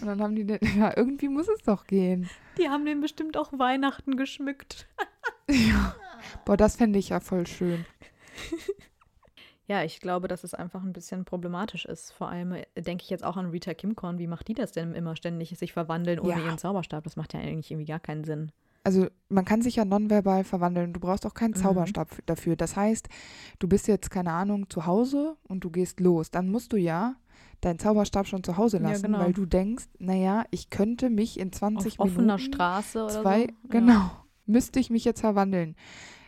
Und 0.00 0.06
dann 0.06 0.20
haben 0.22 0.34
die, 0.34 0.44
den, 0.44 0.58
ja, 0.78 0.92
irgendwie 0.96 1.28
muss 1.28 1.48
es 1.48 1.62
doch 1.62 1.86
gehen. 1.86 2.28
Die 2.58 2.68
haben 2.68 2.84
den 2.84 3.00
bestimmt 3.00 3.36
auch 3.36 3.52
Weihnachten 3.58 4.16
geschmückt. 4.16 4.86
Ja. 5.50 5.94
Boah, 6.44 6.56
das 6.56 6.76
fände 6.76 6.98
ich 7.00 7.08
ja 7.10 7.18
voll 7.20 7.46
schön. 7.46 7.84
Ja, 9.68 9.84
ich 9.84 10.00
glaube, 10.00 10.26
dass 10.28 10.42
es 10.44 10.54
einfach 10.54 10.82
ein 10.82 10.92
bisschen 10.92 11.24
problematisch 11.24 11.84
ist. 11.84 12.12
Vor 12.12 12.28
allem 12.28 12.52
äh, 12.52 12.64
denke 12.76 13.04
ich 13.04 13.10
jetzt 13.10 13.24
auch 13.24 13.36
an 13.36 13.50
Rita 13.50 13.74
Kimcorn. 13.74 14.18
Wie 14.18 14.26
macht 14.26 14.48
die 14.48 14.54
das 14.54 14.72
denn 14.72 14.94
immer 14.94 15.14
ständig, 15.16 15.56
sich 15.56 15.72
verwandeln 15.72 16.18
ohne 16.18 16.32
Ja. 16.32 16.38
ihren 16.44 16.58
Zauberstab? 16.58 17.04
Das 17.04 17.16
macht 17.16 17.32
ja 17.32 17.40
eigentlich 17.40 17.70
irgendwie 17.70 17.86
gar 17.86 18.00
keinen 18.00 18.24
Sinn. 18.24 18.50
Also 18.84 19.06
man 19.28 19.44
kann 19.44 19.62
sich 19.62 19.76
ja 19.76 19.84
nonverbal 19.84 20.42
verwandeln. 20.44 20.92
Du 20.92 20.98
brauchst 21.00 21.24
auch 21.24 21.34
keinen 21.34 21.52
Mhm. 21.52 21.56
Zauberstab 21.62 22.10
f- 22.10 22.20
dafür. 22.26 22.56
Das 22.56 22.74
heißt, 22.76 23.08
du 23.60 23.68
bist 23.68 23.86
jetzt, 23.86 24.10
keine 24.10 24.32
Ahnung, 24.32 24.68
zu 24.68 24.84
Hause 24.86 25.36
und 25.44 25.60
du 25.62 25.70
gehst 25.70 26.00
los. 26.00 26.30
Dann 26.32 26.50
musst 26.50 26.72
du 26.72 26.76
ja 26.76 27.14
deinen 27.60 27.78
Zauberstab 27.78 28.26
schon 28.26 28.42
zu 28.42 28.56
Hause 28.56 28.78
Ja, 28.78 28.90
lassen, 28.90 29.04
genau. 29.04 29.20
weil 29.20 29.32
du 29.32 29.46
denkst, 29.46 29.84
naja, 29.98 30.44
ich 30.50 30.70
könnte 30.70 31.10
mich 31.10 31.38
in 31.38 31.52
20 31.52 32.00
Auf 32.00 32.06
offener 32.06 32.36
Minuten, 32.36 32.52
Straße 32.54 33.04
oder 33.04 33.22
zwei, 33.22 33.46
so. 33.62 33.68
genau, 33.68 34.10
müsste 34.46 34.80
ich 34.80 34.90
mich 34.90 35.04
jetzt 35.04 35.20
verwandeln. 35.20 35.76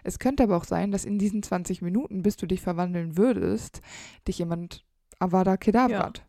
Es 0.05 0.19
könnte 0.19 0.43
aber 0.43 0.57
auch 0.57 0.65
sein, 0.65 0.93
dass 0.93 1.05
in 1.05 1.19
diesen 1.19 1.43
20 1.43 1.81
Minuten, 1.83 2.23
bis 2.23 2.37
du 2.37 2.47
dich 2.47 2.61
verwandeln 2.61 3.17
würdest, 3.17 3.81
dich 4.29 4.39
jemand 4.39 4.85
Avada 5.19 5.57
Kedavra 5.57 5.99
hat. 6.07 6.23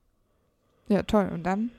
Ja, 0.88 1.04
toll. 1.04 1.30
Und 1.34 1.44
dann, 1.44 1.72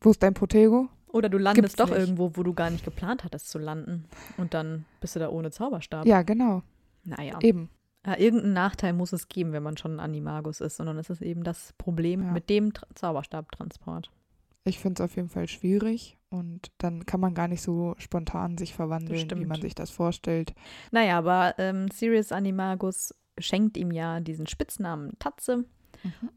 wo 0.00 0.10
ist 0.10 0.22
dein 0.22 0.34
Protego? 0.34 0.82
Ja. 0.82 0.96
Oder 1.12 1.28
du 1.28 1.38
landest 1.38 1.60
Gibt's 1.62 1.76
doch 1.76 1.88
nicht. 1.88 1.98
irgendwo, 1.98 2.30
wo 2.34 2.44
du 2.44 2.54
gar 2.54 2.70
nicht 2.70 2.84
geplant 2.84 3.24
hattest 3.24 3.50
zu 3.50 3.58
landen. 3.58 4.04
Und 4.36 4.54
dann 4.54 4.84
bist 5.00 5.16
du 5.16 5.18
da 5.20 5.28
ohne 5.28 5.50
Zauberstab. 5.50 6.06
Ja, 6.06 6.22
genau. 6.22 6.62
Naja. 7.02 7.36
Eben. 7.40 7.68
Ja, 8.06 8.16
irgendeinen 8.18 8.54
Nachteil 8.54 8.92
muss 8.92 9.12
es 9.12 9.28
geben, 9.28 9.52
wenn 9.52 9.62
man 9.62 9.76
schon 9.76 9.96
ein 9.96 10.00
Animagus 10.00 10.60
ist, 10.60 10.76
sondern 10.76 10.96
es 10.98 11.10
ist 11.10 11.20
eben 11.22 11.44
das 11.44 11.74
Problem 11.76 12.22
Ja. 12.22 12.32
mit 12.32 12.48
dem 12.48 12.72
Tra 12.72 12.86
Zauberstabtransport. 12.94 14.10
Ich 14.64 14.78
finde 14.78 15.02
es 15.02 15.10
auf 15.10 15.16
jeden 15.16 15.28
Fall 15.28 15.48
schwierig 15.48 16.18
und 16.30 16.70
dann 16.78 17.06
kann 17.06 17.20
man 17.20 17.34
gar 17.34 17.48
nicht 17.48 17.62
so 17.62 17.94
spontan 17.98 18.58
sich 18.58 18.74
verwandeln, 18.74 19.30
wie 19.38 19.44
man 19.46 19.60
sich 19.60 19.74
das 19.74 19.90
vorstellt. 19.90 20.54
Naja, 20.90 21.18
aber 21.18 21.54
ähm, 21.58 21.88
Sirius 21.90 22.30
Animagus 22.32 23.14
schenkt 23.38 23.76
ihm 23.76 23.90
ja 23.90 24.20
diesen 24.20 24.46
Spitznamen 24.46 25.18
Tatze. 25.18 25.64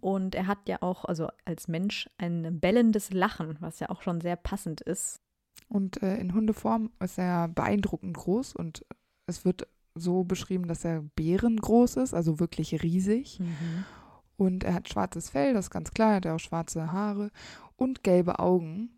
Und 0.01 0.35
er 0.35 0.47
hat 0.47 0.67
ja 0.67 0.81
auch, 0.81 1.05
also 1.05 1.29
als 1.45 1.69
Mensch, 1.69 2.09
ein 2.17 2.59
bellendes 2.59 3.13
Lachen, 3.13 3.55
was 3.61 3.79
ja 3.79 3.89
auch 3.89 4.01
schon 4.01 4.19
sehr 4.19 4.35
passend 4.35 4.81
ist. 4.81 5.21
Und 5.69 6.03
äh, 6.03 6.17
in 6.17 6.33
Hundeform 6.33 6.91
ist 6.99 7.17
er 7.17 7.47
beeindruckend 7.47 8.15
groß 8.17 8.55
und 8.55 8.85
es 9.25 9.45
wird 9.45 9.67
so 9.95 10.23
beschrieben, 10.23 10.67
dass 10.67 10.85
er 10.85 11.01
bärengroß 11.15 11.97
ist, 11.97 12.13
also 12.13 12.39
wirklich 12.39 12.81
riesig. 12.83 13.39
Und 14.37 14.63
er 14.63 14.73
hat 14.73 14.89
schwarzes 14.89 15.29
Fell, 15.29 15.53
das 15.53 15.65
ist 15.65 15.71
ganz 15.71 15.91
klar, 15.91 16.11
er 16.11 16.15
hat 16.17 16.27
auch 16.27 16.39
schwarze 16.39 16.91
Haare 16.91 17.29
und 17.75 18.03
gelbe 18.03 18.39
Augen. 18.39 18.89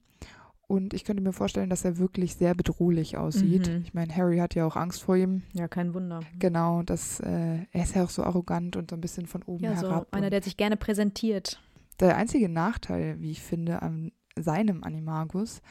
Und 0.67 0.95
ich 0.95 1.03
könnte 1.03 1.21
mir 1.21 1.33
vorstellen, 1.33 1.69
dass 1.69 1.85
er 1.85 1.99
wirklich 1.99 2.35
sehr 2.37 2.55
bedrohlich 2.55 3.17
aussieht. 3.17 3.69
Mhm. 3.69 3.83
Ich 3.83 3.93
meine, 3.93 4.15
Harry 4.15 4.37
hat 4.39 4.55
ja 4.55 4.65
auch 4.65 4.75
Angst 4.75 5.03
vor 5.03 5.15
ihm. 5.15 5.43
Ja, 5.53 5.67
kein 5.67 5.93
Wunder. 5.93 6.21
Genau, 6.39 6.81
das, 6.81 7.19
äh, 7.19 7.59
er 7.71 7.83
ist 7.83 7.93
ja 7.93 8.03
auch 8.03 8.09
so 8.09 8.23
arrogant 8.23 8.75
und 8.75 8.89
so 8.89 8.95
ein 8.97 9.01
bisschen 9.01 9.27
von 9.27 9.43
oben 9.43 9.63
Ja, 9.63 9.75
so 9.75 9.87
herab. 9.89 10.07
einer, 10.11 10.25
und 10.25 10.31
der 10.31 10.41
sich 10.41 10.57
gerne 10.57 10.75
präsentiert. 10.77 11.61
der 11.99 12.17
einzige 12.17 12.49
Nachteil, 12.49 13.21
wie 13.21 13.29
ich 13.31 13.41
finde, 13.43 13.81
an 13.83 14.11
seinem 14.39 14.83
Animagus, 14.83 15.61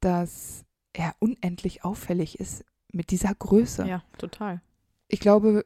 dass 0.00 0.64
er 0.94 1.14
unendlich 1.20 1.84
auffällig 1.84 2.40
ist 2.40 2.64
mit 2.92 3.10
dieser 3.10 3.34
Größe. 3.34 3.86
Ja, 3.86 4.02
total. 4.18 4.60
Ich 5.08 5.20
glaube, 5.20 5.64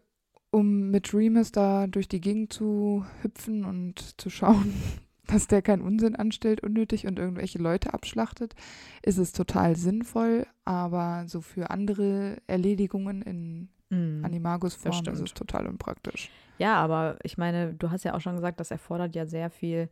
um 0.51 0.91
mit 0.91 1.13
Remus 1.13 1.53
da 1.53 1.87
durch 1.87 2.09
die 2.09 2.21
Gegend 2.21 2.53
zu 2.53 3.05
hüpfen 3.23 3.65
und 3.65 4.21
zu 4.21 4.31
schauen, 4.31 4.75
dass 5.27 5.49
der 5.49 5.63
keinen 5.63 5.83
Unsinn 5.83 6.17
anstellt, 6.17 6.63
unnötig 6.63 7.07
und 7.07 7.19
irgendwelche 7.19 7.59
Leute 7.59 7.93
abschlachtet, 7.93 8.55
ist 9.03 9.19
es 9.19 9.33
total 9.33 9.77
sinnvoll. 9.77 10.47
Aber 10.65 11.25
so 11.27 11.41
für 11.41 11.71
andere 11.71 12.39
Erledigungen 12.47 13.23
in 13.23 13.69
Mhm. 13.91 14.25
Animagus-Form 14.25 15.07
ist 15.13 15.21
es 15.21 15.35
total 15.35 15.67
unpraktisch. 15.67 16.31
Ja, 16.59 16.77
aber 16.77 17.19
ich 17.23 17.39
meine, 17.39 17.75
du 17.75 17.91
hast 17.91 18.05
ja 18.05 18.15
auch 18.15 18.21
schon 18.21 18.35
gesagt, 18.35 18.59
das 18.61 18.71
erfordert 18.71 19.15
ja 19.15 19.27
sehr 19.27 19.51
viel 19.51 19.89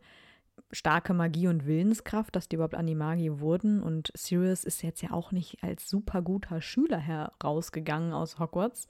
starke 0.74 1.14
Magie 1.14 1.48
und 1.48 1.66
Willenskraft, 1.66 2.34
dass 2.36 2.48
die 2.48 2.56
überhaupt 2.56 2.74
Animagi 2.74 3.40
wurden. 3.40 3.82
Und 3.82 4.10
Sirius 4.14 4.64
ist 4.64 4.82
jetzt 4.82 5.02
ja 5.02 5.12
auch 5.12 5.32
nicht 5.32 5.62
als 5.62 5.88
super 5.88 6.22
guter 6.22 6.60
Schüler 6.60 6.98
herausgegangen 6.98 8.12
aus 8.12 8.38
Hogwarts. 8.38 8.86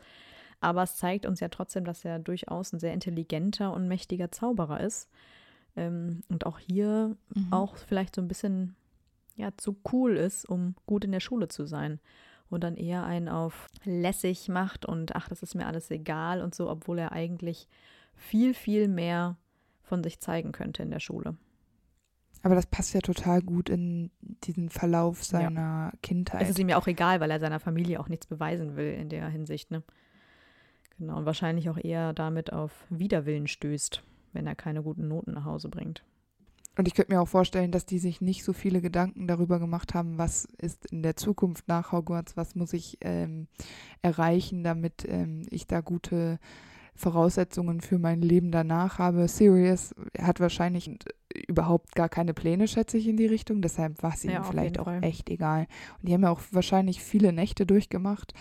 Aber 0.61 0.83
es 0.83 0.97
zeigt 0.97 1.27
uns 1.27 1.41
ja 1.41 1.49
trotzdem, 1.49 1.85
dass 1.85 2.05
er 2.05 2.19
durchaus 2.19 2.73
ein 2.73 2.81
sehr 2.81 2.95
intelligenter 2.95 3.73
und 3.73 3.87
mächtiger 3.89 4.33
Zauberer 4.33 4.81
ist. 4.81 5.11
Ähm, 5.77 6.23
und 6.29 6.47
auch 6.47 6.59
hier 6.59 7.17
Mhm. 7.35 7.53
auch 7.53 7.77
vielleicht 7.77 8.15
so 8.15 8.23
ein 8.23 8.29
bisschen 8.29 8.77
ja, 9.37 9.51
zu 9.57 9.77
cool 9.93 10.17
ist, 10.17 10.49
um 10.49 10.77
gut 10.87 11.05
in 11.05 11.13
der 11.13 11.21
Schule 11.21 11.49
zu 11.49 11.67
sein. 11.67 12.01
Und 12.51 12.63
dann 12.63 12.77
eher 12.77 13.05
einen 13.05 13.29
auf 13.29 13.67
lässig 13.85 14.49
macht 14.49 14.87
und 14.87 15.17
ach, 15.17 15.29
das 15.29 15.43
ist 15.43 15.55
mir 15.55 15.67
alles 15.67 15.91
egal 15.91 16.41
und 16.41 16.55
so, 16.55 16.71
obwohl 16.71 16.99
er 16.99 17.11
eigentlich 17.13 17.69
viel, 18.15 18.55
viel 18.55 18.87
mehr 18.87 19.37
von 19.83 20.05
sich 20.05 20.21
zeigen 20.21 20.53
könnte 20.53 20.83
in 20.83 20.91
der 20.91 21.01
Schule. 21.01 21.37
Aber 22.45 22.55
das 22.55 22.67
passt 22.67 22.93
ja 22.93 23.01
total 23.01 23.41
gut 23.41 23.71
in 23.71 24.11
diesen 24.45 24.69
Verlauf 24.69 25.25
seiner 25.25 25.93
Kindheit. 26.03 26.43
Es 26.43 26.51
ist 26.51 26.59
ihm 26.59 26.69
ja 26.69 26.77
auch 26.77 26.87
egal, 26.87 27.19
weil 27.21 27.31
er 27.31 27.41
seiner 27.41 27.59
Familie 27.59 27.99
auch 27.99 28.11
nichts 28.11 28.27
beweisen 28.27 28.77
will 28.77 28.93
in 28.93 29.09
der 29.09 29.27
Hinsicht, 29.29 29.71
ne? 29.71 29.83
Genau, 30.99 31.17
und 31.17 31.25
wahrscheinlich 31.25 31.71
auch 31.71 31.79
eher 31.83 32.13
damit 32.13 32.53
auf 32.53 32.85
Widerwillen 32.91 33.49
stößt, 33.49 34.03
wenn 34.35 34.47
er 34.47 34.55
keine 34.55 34.83
guten 34.83 35.09
Noten 35.09 35.33
nach 35.33 35.47
Hause 35.47 35.71
bringt. 35.71 36.05
Und 36.77 36.87
ich 36.87 36.95
könnte 36.95 37.15
mir 37.15 37.23
auch 37.23 37.29
vorstellen, 37.29 37.71
dass 37.71 37.87
die 37.87 37.99
sich 37.99 38.21
nicht 38.21 38.45
so 38.45 38.53
viele 38.53 38.83
Gedanken 38.83 39.27
darüber 39.27 39.59
gemacht 39.59 39.95
haben, 39.95 40.19
was 40.19 40.45
ist 40.59 40.85
in 40.87 41.03
der 41.03 41.17
Zukunft 41.17 41.67
nach 41.67 41.93
Hogwarts, 41.93 42.37
was 42.37 42.55
muss 42.55 42.75
ich 42.75 42.99
ähm, 43.01 43.47
erreichen, 44.03 44.65
damit 44.65 45.07
ähm, 45.09 45.47
ich 45.49 45.67
da 45.67 45.81
gute 45.81 46.39
Voraussetzungen 46.95 47.81
für 47.81 47.99
mein 47.99 48.21
Leben 48.21 48.51
danach 48.51 48.99
habe. 48.99 49.29
Sirius 49.29 49.95
hat 50.19 50.41
wahrscheinlich 50.41 50.91
überhaupt 51.49 51.95
gar 51.95 52.09
keine 52.09 52.35
Pläne, 52.35 52.69
schätze 52.69 52.97
ich, 52.99 53.09
in 53.09 53.17
die 53.17 53.27
Richtung. 53.27 53.61
Deshalb 53.63 54.03
war 54.03 54.15
es 54.15 54.25
ihm 54.25 54.31
Ja, 54.31 54.43
vielleicht 54.43 54.79
auch 54.79 54.85
Fall. 54.85 55.03
echt 55.05 55.29
egal. 55.31 55.67
Und 56.01 56.09
die 56.09 56.15
haben 56.15 56.23
ja 56.23 56.31
auch 56.31 56.41
wahrscheinlich 56.53 57.03
viele 57.03 57.33
Nächte 57.33 57.67
durchgemacht, 57.67 58.35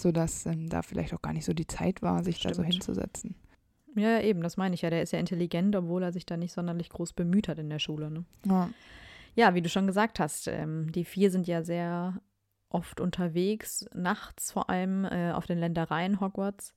sodass 0.00 0.46
ähm, 0.46 0.68
da 0.68 0.82
vielleicht 0.82 1.14
auch 1.14 1.22
gar 1.22 1.32
nicht 1.32 1.44
so 1.44 1.52
die 1.54 1.66
Zeit 1.66 2.02
war, 2.02 2.22
sich 2.24 2.40
da 2.40 2.50
so 2.50 2.62
Stimmt. 2.62 2.74
hinzusetzen. 2.74 3.34
Ja, 3.94 4.10
ja, 4.10 4.20
eben, 4.20 4.42
das 4.42 4.56
meine 4.56 4.74
ich 4.74 4.82
ja. 4.82 4.90
Der 4.90 5.02
ist 5.02 5.12
ja 5.12 5.18
intelligent, 5.18 5.74
obwohl 5.74 6.02
er 6.02 6.12
sich 6.12 6.26
da 6.26 6.36
nicht 6.36 6.52
sonderlich 6.52 6.90
groß 6.90 7.14
bemüht 7.14 7.48
hat 7.48 7.58
in 7.58 7.70
der 7.70 7.78
Schule. 7.78 8.10
Ne? 8.10 8.24
Ja. 8.44 8.68
Ja, 9.34 9.54
wie 9.54 9.62
du 9.62 9.68
schon 9.68 9.86
gesagt 9.86 10.18
hast, 10.20 10.48
ähm, 10.48 10.90
die 10.92 11.04
vier 11.04 11.30
sind 11.30 11.46
ja 11.46 11.62
sehr 11.62 12.20
oft 12.68 13.00
unterwegs, 13.00 13.86
nachts 13.94 14.52
vor 14.52 14.68
allem 14.68 15.04
äh, 15.04 15.32
auf 15.32 15.46
den 15.46 15.58
Ländereien 15.58 16.20
Hogwarts. 16.20 16.74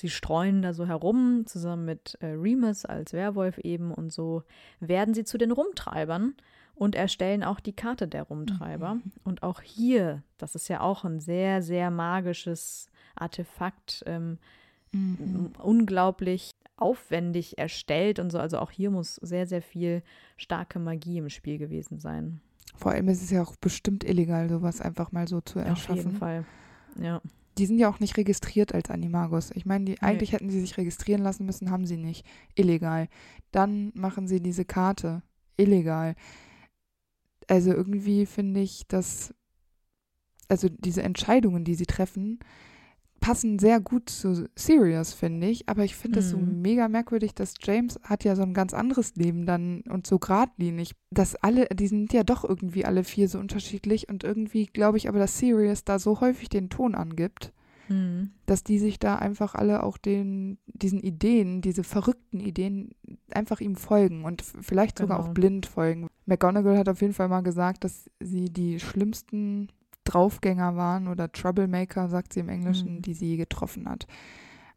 Sie 0.00 0.08
streuen 0.08 0.62
da 0.62 0.72
so 0.74 0.86
herum, 0.86 1.42
zusammen 1.46 1.84
mit 1.84 2.16
äh, 2.20 2.26
Remus 2.26 2.84
als 2.84 3.12
Werwolf 3.12 3.58
eben 3.58 3.92
und 3.92 4.12
so 4.12 4.44
werden 4.78 5.12
sie 5.12 5.24
zu 5.24 5.38
den 5.38 5.50
Rumtreibern 5.50 6.34
und 6.76 6.94
erstellen 6.94 7.42
auch 7.42 7.58
die 7.58 7.72
Karte 7.72 8.06
der 8.06 8.22
Rumtreiber. 8.22 8.98
Und 9.24 9.42
auch 9.42 9.60
hier, 9.60 10.22
das 10.38 10.54
ist 10.54 10.68
ja 10.68 10.82
auch 10.82 11.02
ein 11.04 11.18
sehr, 11.18 11.62
sehr 11.62 11.90
magisches 11.90 12.88
Artefakt, 13.16 14.04
ähm, 14.06 14.38
Mhm. 14.92 15.50
unglaublich 15.58 16.52
aufwendig 16.76 17.58
erstellt 17.58 18.18
und 18.20 18.30
so. 18.30 18.38
Also 18.38 18.58
auch 18.58 18.70
hier 18.70 18.90
muss 18.90 19.16
sehr, 19.16 19.46
sehr 19.46 19.60
viel 19.60 20.02
starke 20.38 20.78
Magie 20.78 21.18
im 21.18 21.28
Spiel 21.28 21.58
gewesen 21.58 21.98
sein. 21.98 22.40
Vor 22.76 22.92
allem 22.92 23.08
ist 23.08 23.20
es 23.22 23.30
ja 23.30 23.42
auch 23.42 23.54
bestimmt 23.56 24.02
illegal, 24.04 24.48
sowas 24.48 24.80
einfach 24.80 25.12
mal 25.12 25.28
so 25.28 25.40
zu 25.42 25.58
Auf 25.58 25.66
erschaffen. 25.66 25.96
jeden 25.96 26.12
Fall. 26.12 26.44
Ja. 26.98 27.20
Die 27.58 27.66
sind 27.66 27.78
ja 27.78 27.88
auch 27.90 28.00
nicht 28.00 28.16
registriert 28.16 28.72
als 28.74 28.90
Animagus. 28.90 29.50
Ich 29.54 29.66
meine, 29.66 29.84
die, 29.84 29.92
Nee. 29.92 29.98
eigentlich 30.00 30.32
hätten 30.32 30.50
sie 30.50 30.60
sich 30.60 30.76
registrieren 30.76 31.22
lassen 31.22 31.44
müssen, 31.44 31.70
haben 31.70 31.86
sie 31.86 31.96
nicht. 31.96 32.24
Illegal. 32.54 33.08
Dann 33.50 33.90
machen 33.94 34.28
sie 34.28 34.40
diese 34.40 34.64
Karte. 34.64 35.22
Illegal. 35.56 36.14
Also 37.48 37.72
irgendwie 37.72 38.26
finde 38.26 38.60
ich, 38.60 38.86
dass, 38.86 39.34
also 40.48 40.68
diese 40.68 41.02
Entscheidungen, 41.02 41.64
die 41.64 41.74
sie 41.74 41.86
treffen, 41.86 42.38
passen 43.20 43.58
sehr 43.58 43.80
gut 43.80 44.08
zu 44.10 44.48
Sirius, 44.54 45.12
finde 45.12 45.48
ich. 45.48 45.68
Aber 45.68 45.84
ich 45.84 45.94
finde 45.96 46.20
es 46.20 46.30
so 46.30 46.38
Mhm. 46.38 46.62
mega 46.62 46.88
merkwürdig, 46.88 47.34
dass 47.34 47.54
James 47.62 47.98
hat 48.02 48.24
ja 48.24 48.36
so 48.36 48.42
ein 48.42 48.54
ganz 48.54 48.72
anderes 48.74 49.14
Leben 49.16 49.44
dann 49.46 49.82
und 49.88 50.06
so 50.06 50.18
geradlinig. 50.18 50.92
Dass 51.10 51.34
alle, 51.36 51.66
die 51.66 51.88
sind 51.88 52.12
ja 52.12 52.22
doch 52.24 52.44
irgendwie 52.44 52.84
alle 52.84 53.04
vier 53.04 53.28
so 53.28 53.38
unterschiedlich 53.38 54.08
und 54.08 54.24
irgendwie 54.24 54.66
glaube 54.66 54.98
ich 54.98 55.08
aber, 55.08 55.18
dass 55.18 55.38
Sirius 55.38 55.84
da 55.84 55.98
so 55.98 56.20
häufig 56.20 56.48
den 56.48 56.68
Ton 56.70 56.94
angibt 56.94 57.52
Mhm. 57.90 58.32
dass 58.44 58.62
die 58.64 58.78
sich 58.78 58.98
da 58.98 59.16
einfach 59.16 59.54
alle 59.54 59.82
auch 59.82 59.96
den, 59.96 60.58
diesen 60.66 61.00
Ideen, 61.00 61.62
diese 61.62 61.82
verrückten 61.84 62.38
Ideen, 62.38 62.90
einfach 63.30 63.60
ihm 63.62 63.76
folgen 63.76 64.24
und 64.26 64.42
vielleicht 64.42 64.98
sogar 64.98 65.16
Genau. 65.16 65.30
auch 65.30 65.32
blind 65.32 65.64
folgen. 65.64 66.06
McGonagall 66.26 66.76
hat 66.76 66.90
auf 66.90 67.00
jeden 67.00 67.14
Fall 67.14 67.28
mal 67.28 67.40
gesagt, 67.40 67.84
dass 67.84 68.10
sie 68.20 68.50
die 68.50 68.78
schlimmsten 68.78 69.68
Draufgänger 70.08 70.76
waren 70.76 71.08
oder 71.08 71.30
Troublemaker, 71.30 72.08
sagt 72.08 72.32
sie 72.32 72.40
im 72.40 72.48
Englischen, 72.48 72.96
Mhm. 72.96 73.02
die 73.02 73.14
sie 73.14 73.26
je 73.30 73.36
getroffen 73.36 73.88
hat. 73.88 74.06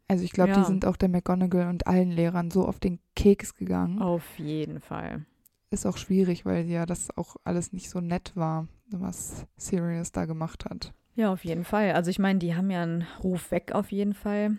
Also 0.08 0.24
ich 0.24 0.32
glaube, 0.32 0.50
Ja. 0.50 0.58
die 0.60 0.66
sind 0.66 0.84
auch 0.84 0.96
der 0.96 1.08
McGonagall 1.08 1.68
und 1.68 1.86
allen 1.86 2.10
Lehrern 2.10 2.50
so 2.50 2.66
auf 2.66 2.78
den 2.78 2.98
Keks 3.16 3.54
gegangen. 3.54 4.00
Auf 4.00 4.38
jeden 4.38 4.80
Fall. 4.80 5.24
Ist 5.70 5.86
auch 5.86 5.96
schwierig, 5.96 6.44
weil 6.44 6.66
ja 6.66 6.84
das 6.84 7.16
auch 7.16 7.36
alles 7.44 7.72
nicht 7.72 7.88
so 7.88 8.00
nett 8.00 8.32
war, 8.34 8.68
was 8.90 9.46
Sirius 9.56 10.12
da 10.12 10.26
gemacht 10.26 10.66
hat. 10.66 10.92
Ja, 11.14 11.32
auf 11.32 11.44
jeden 11.44 11.64
Fall. 11.64 11.92
Also 11.92 12.10
ich 12.10 12.18
meine, 12.18 12.38
die 12.38 12.54
haben 12.54 12.70
ja 12.70 12.82
einen 12.82 13.06
Ruf 13.22 13.50
weg 13.50 13.72
auf 13.72 13.90
jeden 13.92 14.12
Fall. 14.14 14.56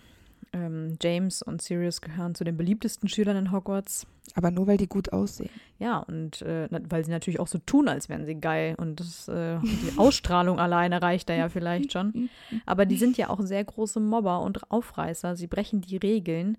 Ähm, 0.54 0.98
James 1.02 1.42
und 1.42 1.62
Sirius 1.62 2.00
gehören 2.00 2.36
zu 2.36 2.44
den 2.44 2.56
beliebtesten 2.56 3.10
Schülern 3.10 3.36
in 3.36 3.52
Hogwarts. 3.52 4.06
Aber 4.36 4.52
nur 4.52 4.68
weil 4.68 4.78
die 4.78 4.88
gut 4.88 5.12
aussehen. 5.12 5.50
Ja, 5.80 6.00
und 6.00 6.42
äh, 6.44 6.68
weil 6.90 7.04
sie 7.04 7.12
natürlich 7.12 7.40
auch 7.40 7.48
so 7.48 7.58
tun, 7.58 7.88
als 7.88 8.08
wären 8.08 8.26
sie 8.26 8.36
geil. 8.36 8.76
Und 8.78 9.00
das, 9.00 9.28
äh, 9.28 9.60
die 9.62 9.98
Ausstrahlung 9.98 10.60
alleine 10.60 11.02
reicht 11.02 11.30
da 11.30 11.34
ja 11.34 11.50
vielleicht 11.50 11.92
schon. 11.92 12.30
Aber 12.66 12.86
die 12.86 12.98
sind 12.98 13.18
ja 13.18 13.30
auch 13.30 13.42
sehr 13.42 13.64
große 13.64 14.00
Mobber 14.00 14.42
und 14.42 14.72
Aufreißer. 14.72 15.36
Sie 15.36 15.48
brechen 15.48 15.82
die 15.82 15.98
Regeln. 15.98 16.58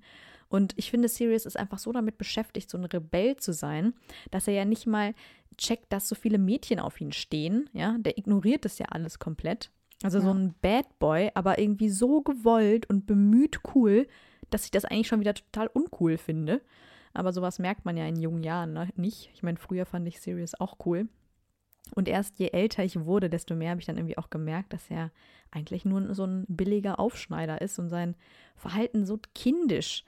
Und 0.49 0.75
ich 0.77 0.91
finde, 0.91 1.09
Sirius 1.09 1.47
ist 1.47 1.57
einfach 1.57 1.79
so 1.79 1.91
damit 1.93 2.19
beschäftigt, 2.19 2.71
so 2.71 2.79
ein 2.79 2.85
Rebell 2.85 3.37
zu 3.37 3.53
sein, 3.53 3.95
dass 4.31 4.47
er 4.47 4.55
ja 4.55 4.65
nicht 4.65 4.87
mal 4.87 5.15
checkt, 5.57 5.93
dass 5.93 6.09
so 6.09 6.15
viele 6.15 6.39
Mädchen 6.39 6.81
auf 6.81 7.01
ihn 7.01 7.13
stehen. 7.13 7.71
Ja, 7.73 7.97
der 7.99 8.19
ignoriert 8.19 8.65
das 8.65 8.79
ja 8.79 8.87
alles 8.87 9.19
komplett. 9.19 9.71
Also 10.03 10.21
so 10.21 10.29
Ja. 10.29 10.35
ein 10.35 10.55
Bad 10.61 10.99
Boy, 10.99 11.31
aber 11.35 11.59
irgendwie 11.59 11.89
so 11.89 12.23
gewollt 12.23 12.89
und 12.91 13.07
bemüht 13.07 13.61
cool, 13.75 14.07
dass 14.51 14.65
ich 14.65 14.71
das 14.71 14.85
eigentlich 14.85 15.09
schon 15.09 15.21
wieder 15.21 15.35
total 15.35 15.69
uncool 15.69 16.19
finde. 16.19 16.61
Aber 17.13 17.33
sowas 17.33 17.59
merkt 17.59 17.85
man 17.85 17.97
ja 17.97 18.07
in 18.07 18.21
jungen 18.21 18.43
Jahren 18.43 18.73
ne? 18.73 18.89
nicht. 18.97 19.31
Ich 19.35 19.43
meine, 19.43 19.57
früher 19.57 19.87
fand 19.87 20.07
ich 20.09 20.21
Sirius 20.21 20.59
auch 20.61 20.77
cool. 20.85 21.09
Und 21.95 22.09
erst 22.09 22.39
je 22.39 22.49
älter 22.49 22.83
ich 22.83 22.99
wurde, 23.05 23.31
desto 23.31 23.55
mehr 23.55 23.71
habe 23.71 23.81
ich 23.81 23.87
dann 23.87 23.97
irgendwie 23.97 24.19
auch 24.19 24.31
gemerkt, 24.31 24.73
dass 24.73 24.91
er 24.91 25.11
eigentlich 25.51 25.85
nur 25.85 26.15
so 26.15 26.25
ein 26.25 26.45
billiger 26.49 26.99
Aufschneider 26.99 27.61
ist 27.61 27.79
und 27.79 27.89
sein 27.89 28.17
Verhalten 28.57 29.07
so 29.07 29.19
kindisch 29.35 30.05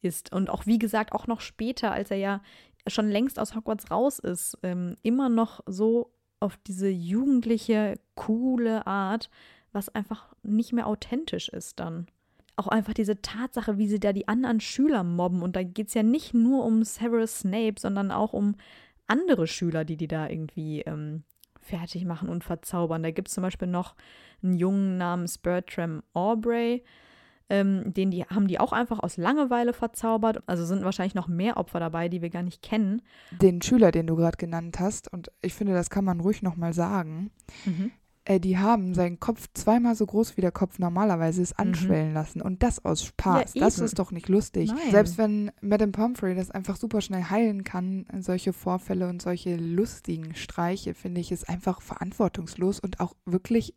ist. 0.00 0.32
Und 0.32 0.48
auch, 0.48 0.66
wie 0.66 0.78
gesagt, 0.78 1.12
auch 1.12 1.26
noch 1.26 1.40
später, 1.40 1.92
als 1.92 2.10
er 2.10 2.16
ja 2.16 2.40
schon 2.86 3.08
längst 3.08 3.38
aus 3.38 3.54
Hogwarts 3.54 3.90
raus 3.90 4.18
ist, 4.18 4.56
ähm, 4.62 4.96
immer 5.02 5.28
noch 5.28 5.60
so 5.66 6.12
auf 6.46 6.56
diese 6.66 6.88
jugendliche, 6.88 7.98
coole 8.14 8.86
Art, 8.86 9.28
was 9.72 9.88
einfach 9.90 10.32
nicht 10.42 10.72
mehr 10.72 10.86
authentisch 10.86 11.48
ist 11.48 11.80
dann. 11.80 12.06
Auch 12.54 12.68
einfach 12.68 12.94
diese 12.94 13.20
Tatsache, 13.20 13.76
wie 13.76 13.88
sie 13.88 14.00
da 14.00 14.12
die 14.12 14.28
anderen 14.28 14.60
Schüler 14.60 15.02
mobben. 15.02 15.42
Und 15.42 15.56
da 15.56 15.62
geht 15.62 15.88
es 15.88 15.94
ja 15.94 16.02
nicht 16.02 16.32
nur 16.32 16.64
um 16.64 16.84
Severus 16.84 17.40
Snape, 17.40 17.74
sondern 17.78 18.10
auch 18.10 18.32
um 18.32 18.54
andere 19.06 19.46
Schüler, 19.46 19.84
die 19.84 19.96
die 19.96 20.08
da 20.08 20.28
irgendwie 20.28 20.80
ähm, 20.82 21.24
fertig 21.60 22.04
machen 22.04 22.28
und 22.28 22.44
verzaubern. 22.44 23.02
Da 23.02 23.10
gibt 23.10 23.28
es 23.28 23.34
zum 23.34 23.42
Beispiel 23.42 23.68
noch 23.68 23.96
einen 24.42 24.54
Jungen 24.54 24.96
namens 24.96 25.36
Bertram 25.36 26.02
Aubrey, 26.14 26.84
ähm, 27.48 27.92
den 27.94 28.10
die 28.10 28.24
haben 28.24 28.48
die 28.48 28.58
auch 28.58 28.72
einfach 28.72 28.98
aus 28.98 29.16
Langeweile 29.16 29.72
verzaubert. 29.72 30.42
Also 30.46 30.64
sind 30.64 30.84
wahrscheinlich 30.84 31.14
noch 31.14 31.28
mehr 31.28 31.56
Opfer 31.56 31.80
dabei, 31.80 32.08
die 32.08 32.22
wir 32.22 32.30
gar 32.30 32.42
nicht 32.42 32.62
kennen. 32.62 33.02
den 33.30 33.62
Schüler, 33.62 33.92
den 33.92 34.06
du 34.06 34.16
gerade 34.16 34.36
genannt 34.36 34.80
hast, 34.80 35.12
und 35.12 35.30
ich 35.42 35.54
finde, 35.54 35.74
das 35.74 35.90
kann 35.90 36.04
man 36.04 36.20
ruhig 36.20 36.42
nochmal 36.42 36.72
sagen, 36.72 37.30
äh, 38.24 38.40
die 38.40 38.58
haben 38.58 38.94
seinen 38.94 39.20
Kopf 39.20 39.46
zweimal 39.54 39.94
so 39.94 40.04
groß 40.04 40.36
wie 40.36 40.40
der 40.40 40.50
Kopf 40.50 40.78
normalerweise 40.78 41.40
ist 41.40 41.58
anschwellen 41.58 42.12
lassen. 42.12 42.42
Und 42.42 42.62
das 42.62 42.84
aus 42.84 43.04
Spaß. 43.04 43.54
Ja, 43.54 43.60
das 43.60 43.78
ist 43.78 43.98
doch 43.98 44.10
nicht 44.10 44.28
lustig. 44.28 44.70
Nein. 44.70 44.90
Selbst 44.90 45.16
wenn 45.16 45.52
Madame 45.60 45.92
Pomfrey 45.92 46.34
das 46.34 46.50
einfach 46.50 46.76
super 46.76 47.00
schnell 47.00 47.24
heilen 47.24 47.62
kann, 47.62 48.06
solche 48.18 48.52
Vorfälle 48.52 49.08
und 49.08 49.22
solche 49.22 49.56
lustigen 49.56 50.34
Streiche, 50.34 50.94
finde 50.94 51.20
ich, 51.20 51.30
ist 51.30 51.48
einfach 51.48 51.80
verantwortungslos 51.80 52.80
und 52.80 52.98
auch 52.98 53.14
wirklich 53.24 53.74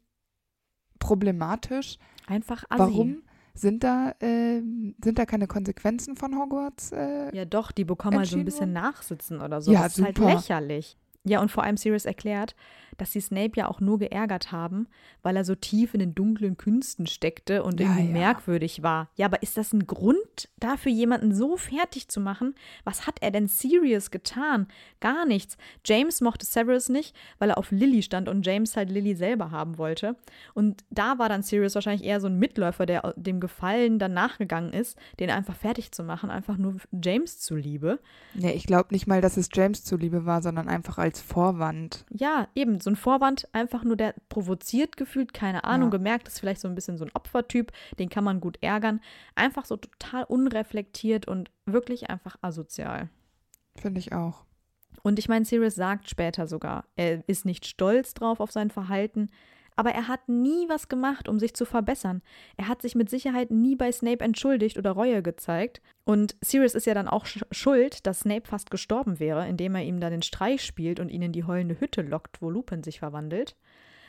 problematisch. 0.97 1.97
Einfach 2.27 2.63
assi. 2.69 2.79
Warum 2.79 3.21
sind 3.59 3.83
da, 3.83 4.13
ähm, 4.19 4.95
sind 5.03 5.17
da 5.19 5.25
keine 5.25 5.47
Konsequenzen 5.47 6.15
von 6.15 6.35
Hogwarts? 6.37 6.91
Äh, 6.91 7.35
Ja, 7.35 7.45
doch, 7.45 7.71
die 7.71 7.85
bekommen 7.85 8.17
halt 8.17 8.27
so 8.27 8.37
ein 8.37 8.45
bisschen 8.45 8.73
worden? 8.73 8.73
Nachsitzen 8.73 9.41
oder 9.41 9.61
so. 9.61 9.71
Ja, 9.71 9.83
das 9.83 9.97
ist 9.97 10.03
halt 10.03 10.17
super. 10.17 10.33
lächerlich. 10.35 10.97
Ja, 11.25 11.41
und 11.41 11.51
vor 11.51 11.63
allem 11.63 11.77
Sirius 11.77 12.05
erklärt, 12.05 12.55
dass 12.97 13.11
sie 13.13 13.21
Snape 13.21 13.53
ja 13.55 13.67
auch 13.67 13.79
nur 13.79 13.97
geärgert 13.97 14.51
haben, 14.51 14.87
weil 15.21 15.35
er 15.35 15.45
so 15.45 15.55
tief 15.55 15.93
in 15.93 15.99
den 15.99 16.15
dunklen 16.15 16.57
Künsten 16.57 17.07
steckte 17.07 17.63
und 17.63 17.79
Ja, 17.79 17.87
irgendwie 17.87 18.07
ja. 18.07 18.11
merkwürdig 18.11 18.83
war. 18.83 19.09
Ja, 19.15 19.25
aber 19.25 19.41
ist 19.41 19.57
das 19.57 19.73
ein 19.73 19.87
Grund 19.87 20.49
dafür, 20.57 20.91
jemanden 20.91 21.33
so 21.33 21.57
fertig 21.57 22.09
zu 22.09 22.19
machen? 22.19 22.55
Was 22.83 23.07
hat 23.07 23.17
er 23.21 23.31
denn 23.31 23.47
Sirius 23.47 24.11
getan? 24.11 24.67
Gar 24.99 25.25
nichts. 25.25 25.57
James 25.85 26.21
mochte 26.21 26.45
Severus 26.45 26.89
nicht, 26.89 27.15
weil 27.37 27.51
er 27.51 27.57
auf 27.57 27.71
Lily 27.71 28.03
stand 28.03 28.27
und 28.27 28.45
James 28.45 28.75
halt 28.75 28.89
Lily 28.89 29.15
selber 29.15 29.51
haben 29.51 29.77
wollte. 29.77 30.15
Und 30.53 30.83
da 30.89 31.17
war 31.19 31.29
dann 31.29 31.43
Sirius 31.43 31.75
wahrscheinlich 31.75 32.07
eher 32.07 32.19
so 32.19 32.27
ein 32.27 32.37
Mitläufer, 32.37 32.85
der 32.85 33.13
dem 33.15 33.39
Gefallen 33.39 33.99
dann 33.99 34.13
nachgegangen 34.13 34.73
ist, 34.73 34.97
den 35.19 35.29
einfach 35.29 35.55
fertig 35.55 35.91
zu 35.91 36.03
machen, 36.03 36.29
einfach 36.29 36.57
nur 36.57 36.75
James 36.91 37.39
zuliebe. 37.39 37.99
nee, 38.33 38.51
ich 38.51 38.65
glaube 38.65 38.89
nicht 38.91 39.07
mal, 39.07 39.21
dass 39.21 39.37
es 39.37 39.49
James 39.53 39.83
zuliebe 39.83 40.25
war, 40.25 40.41
sondern 40.41 40.67
einfach 40.67 40.97
als 40.97 41.08
Vorwand. 41.17 42.05
Ja, 42.11 42.47
eben, 42.55 42.79
so 42.79 42.89
ein 42.89 42.95
Vorwand, 42.95 43.47
einfach 43.53 43.83
nur 43.83 43.95
der 43.95 44.13
provoziert 44.29 44.97
gefühlt, 44.97 45.33
keine 45.33 45.63
Ahnung, 45.63 45.87
Ja. 45.89 45.97
gemerkt, 45.97 46.27
ist 46.27 46.39
vielleicht 46.39 46.61
so 46.61 46.67
ein 46.67 46.75
bisschen 46.75 46.97
so 46.97 47.05
ein 47.05 47.11
Opfertyp, 47.13 47.71
den 47.97 48.09
kann 48.09 48.23
man 48.23 48.39
gut 48.39 48.57
ärgern. 48.61 49.01
Einfach 49.35 49.65
so 49.65 49.77
total 49.77 50.23
unreflektiert 50.25 51.27
und 51.27 51.51
wirklich 51.65 52.09
einfach 52.09 52.35
asozial. 52.41 53.09
Finde 53.75 53.99
ich 53.99 54.13
auch. 54.13 54.43
Und 55.03 55.17
ich 55.19 55.29
meine, 55.29 55.45
Sirius 55.45 55.75
sagt 55.75 56.09
später 56.09 56.47
sogar, 56.47 56.85
er 56.95 57.27
ist 57.27 57.45
nicht 57.45 57.65
stolz 57.65 58.13
drauf 58.13 58.39
auf 58.39 58.51
sein 58.51 58.69
Verhalten, 58.69 59.29
aber 59.79 59.91
er 59.91 60.09
hat 60.09 60.27
nie 60.27 60.67
was 60.67 60.89
gemacht, 60.89 61.29
um 61.29 61.39
sich 61.39 61.53
zu 61.53 61.63
verbessern. 61.63 62.21
Er 62.57 62.67
hat 62.67 62.81
sich 62.81 62.95
mit 62.95 63.09
Sicherheit 63.09 63.49
nie 63.49 63.77
bei 63.77 63.93
Snape 63.93 64.25
entschuldigt 64.25 64.77
oder 64.77 64.91
Reue 64.91 65.23
gezeigt. 65.23 65.79
Und 66.03 66.35
Sirius 66.41 66.75
ist 66.75 66.85
ja 66.85 66.93
dann 66.93 67.07
auch 67.07 67.25
schuld, 67.25 68.05
dass 68.05 68.19
Snape 68.19 68.45
fast 68.45 68.71
gestorben 68.71 69.21
wäre, 69.21 69.47
indem 69.47 69.75
er 69.75 69.83
ihm 69.83 70.01
dann 70.01 70.11
den 70.11 70.21
Streich 70.21 70.65
spielt 70.65 70.99
und 70.99 71.07
ihn 71.07 71.21
in 71.21 71.31
die 71.31 71.45
heulende 71.45 71.79
Hütte 71.79 72.01
lockt, 72.01 72.41
wo 72.41 72.49
Lupin 72.49 72.83
sich 72.83 72.99
verwandelt. 72.99 73.55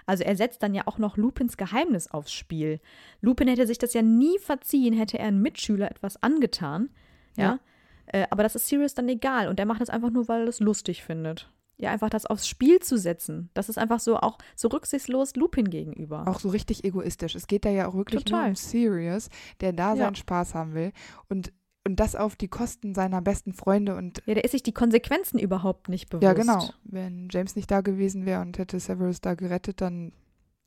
Also 0.07 0.25
er 0.25 0.35
setzt 0.35 0.61
dann 0.65 0.75
ja 0.75 0.89
auch 0.89 0.99
noch 0.99 1.17
Lupins 1.17 1.57
Geheimnis 1.57 2.11
aufs 2.11 2.33
Spiel. 2.33 2.81
Lupin 3.21 3.47
hätte 3.47 3.69
sich 3.69 3.79
das 3.79 3.95
ja 3.95 4.03
nie 4.03 4.41
verziehen, 4.41 4.93
hätte 4.93 5.21
er 5.21 5.29
einen 5.29 5.41
Mitschüler 5.41 5.89
etwas 5.89 6.21
angetan. 6.21 6.91
Ja. 7.37 7.45
ja. 7.45 7.59
Äh, 8.07 8.27
aber 8.31 8.43
das 8.43 8.57
ist 8.57 8.67
Sirius 8.67 8.95
dann 8.95 9.09
egal 9.09 9.47
und 9.47 9.61
er 9.61 9.67
macht 9.67 9.83
das 9.83 9.89
einfach 9.89 10.11
nur, 10.11 10.27
weil 10.27 10.41
er 10.41 10.49
es 10.49 10.59
lustig 10.59 11.05
findet 11.05 11.49
ja, 11.81 11.91
einfach 11.91 12.11
das 12.11 12.27
aufs 12.27 12.47
Spiel 12.47 12.79
zu 12.81 12.99
setzen. 12.99 13.49
Das 13.55 13.71
ist 13.71 13.79
einfach 13.79 14.01
so 14.01 14.19
auch 14.19 14.37
so 14.55 14.69
rücksichtslos 14.69 15.35
Lupin 15.37 15.71
gegenüber. 15.71 16.29
Auch 16.29 16.39
so 16.39 16.51
richtig 16.51 16.85
egoistisch. 16.85 17.35
Es 17.35 17.47
geht 17.47 17.65
da 17.65 17.71
ja 17.71 17.89
auch 17.89 17.95
wirklich 17.95 18.25
Total. 18.25 18.41
nur 18.41 18.49
um 18.51 18.55
Sirius, 18.55 19.31
der 19.61 19.73
da 19.73 19.95
ja. 19.95 19.97
seinen 19.97 20.15
Spaß 20.15 20.55
haben 20.55 20.75
will. 20.75 20.93
Und 21.29 21.53
und 21.87 21.99
das 21.99 22.15
auf 22.15 22.37
die 22.37 22.49
Kosten 22.49 22.95
seiner 22.95 23.23
besten 23.23 23.55
Freunde 23.55 23.97
und. 23.97 24.23
Ja, 24.27 24.35
der 24.35 24.45
ist 24.45 24.51
sich 24.51 24.63
die 24.63 24.75
Konsequenzen 24.75 25.39
überhaupt 25.39 25.89
nicht 25.89 26.11
bewusst. 26.11 26.25
Ja, 26.25 26.35
genau. 26.35 26.69
Wenn 26.85 27.29
James 27.31 27.57
nicht 27.57 27.71
da 27.71 27.81
gewesen 27.81 28.27
wäre 28.27 28.43
und 28.43 28.59
hätte 28.59 28.79
Severus 28.79 29.23
da 29.23 29.33
gerettet, 29.33 29.81
dann 29.81 30.13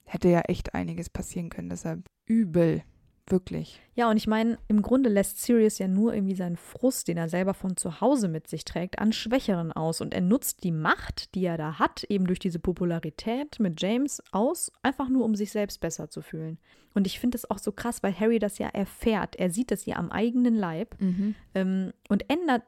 hätte 0.06 0.30
ja 0.30 0.42
echt 0.42 0.74
einiges 0.74 1.12
passieren 1.12 1.50
können. 1.50 1.70
Deshalb 1.70 2.08
übel. 2.26 2.82
Wirklich. 3.28 3.82
Ja, 3.96 4.10
und 4.10 4.18
ich 4.18 4.28
meine, 4.28 4.58
im 4.68 4.82
Grunde 4.82 5.10
lässt 5.10 5.42
Sirius 5.42 5.80
ja 5.80 5.88
nur 5.88 6.14
irgendwie 6.14 6.36
seinen 6.36 6.58
Frust, 6.58 7.08
den 7.08 7.18
er 7.18 7.30
selber 7.30 7.54
von 7.54 7.78
zu 7.78 8.02
Hause 8.02 8.28
mit 8.28 8.48
sich 8.48 8.66
trägt, 8.66 9.00
an 9.00 9.14
Schwächeren 9.14 9.72
aus. 9.72 10.02
Und 10.02 10.14
er 10.14 10.22
nutzt 10.22 10.64
die 10.64 10.72
Macht, 10.72 11.34
die 11.34 11.46
er 11.46 11.58
da 11.58 11.80
hat, 11.80 12.04
eben 12.04 12.28
durch 12.28 12.40
diese 12.40 12.60
Popularität 12.60 13.60
mit 13.60 13.82
James 13.82 14.22
aus, 14.32 14.72
einfach 14.82 15.08
nur, 15.08 15.24
um 15.24 15.36
sich 15.36 15.52
selbst 15.52 15.80
besser 15.80 16.10
zu 16.10 16.22
fühlen. 16.22 16.58
Und 16.94 17.08
ich 17.08 17.20
finde 17.20 17.38
es 17.38 17.50
auch 17.50 17.60
so 17.60 17.72
krass, 17.72 18.04
weil 18.04 18.18
Harry 18.20 18.40
das 18.40 18.58
ja 18.58 18.68
erfährt. 18.68 19.38
Er 19.38 19.50
sieht 19.50 19.72
das 19.72 19.86
ja 19.86 19.96
am 19.96 20.12
eigenen 20.12 20.56
Leib 20.56 21.00
mhm. 21.00 21.36
ähm, 21.56 21.94
und 22.10 22.30
ändert 22.30 22.64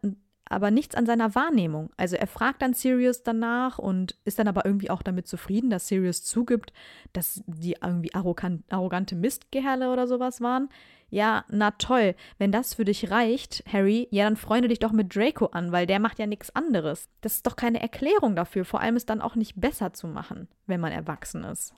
aber 0.48 0.72
nichts 0.72 0.96
an 0.96 1.06
seiner 1.06 1.34
Wahrnehmung. 1.36 1.90
Also 1.98 2.16
er 2.16 2.28
fragt 2.28 2.62
dann 2.62 2.74
Sirius 2.74 3.24
danach 3.24 3.80
und 3.80 4.16
ist 4.26 4.40
dann 4.40 4.48
aber 4.48 4.66
irgendwie 4.66 4.90
auch 4.90 5.02
damit 5.02 5.28
zufrieden, 5.28 5.70
dass 5.70 5.88
Sirius 5.88 6.24
zugibt, 6.24 6.72
dass 7.14 7.44
die 7.48 7.78
irgendwie 7.82 8.14
arrogant, 8.14 8.64
arrogante 8.72 9.16
Mistgerle 9.16 9.92
oder 9.92 10.08
sowas 10.08 10.42
waren. 10.42 10.70
Ja, 11.10 11.46
na 11.50 11.72
toll. 11.72 12.16
Wenn 12.38 12.52
das 12.52 12.74
für 12.74 12.86
dich 12.86 13.10
reicht, 13.12 13.64
Harry, 13.72 14.08
ja, 14.12 14.26
dann 14.26 14.36
freunde 14.36 14.68
dich 14.68 14.80
doch 14.80 14.92
mit 14.92 15.16
Draco 15.16 15.48
an, 15.48 15.72
weil 15.72 15.86
der 15.86 16.00
macht 16.00 16.20
ja 16.20 16.28
nichts 16.28 16.56
anderes. 16.56 17.10
Das 17.22 17.36
ist 17.36 17.48
doch 17.48 17.56
keine 17.56 17.82
Erklärung 17.82 18.36
dafür, 18.36 18.66
vor 18.66 18.82
allem 18.82 18.96
es 18.96 19.06
dann 19.06 19.22
auch 19.22 19.36
nicht 19.36 19.60
besser 19.60 19.94
zu 19.94 20.08
machen, 20.08 20.48
wenn 20.68 20.82
man 20.82 20.92
erwachsen 20.92 21.44
ist 21.44 21.74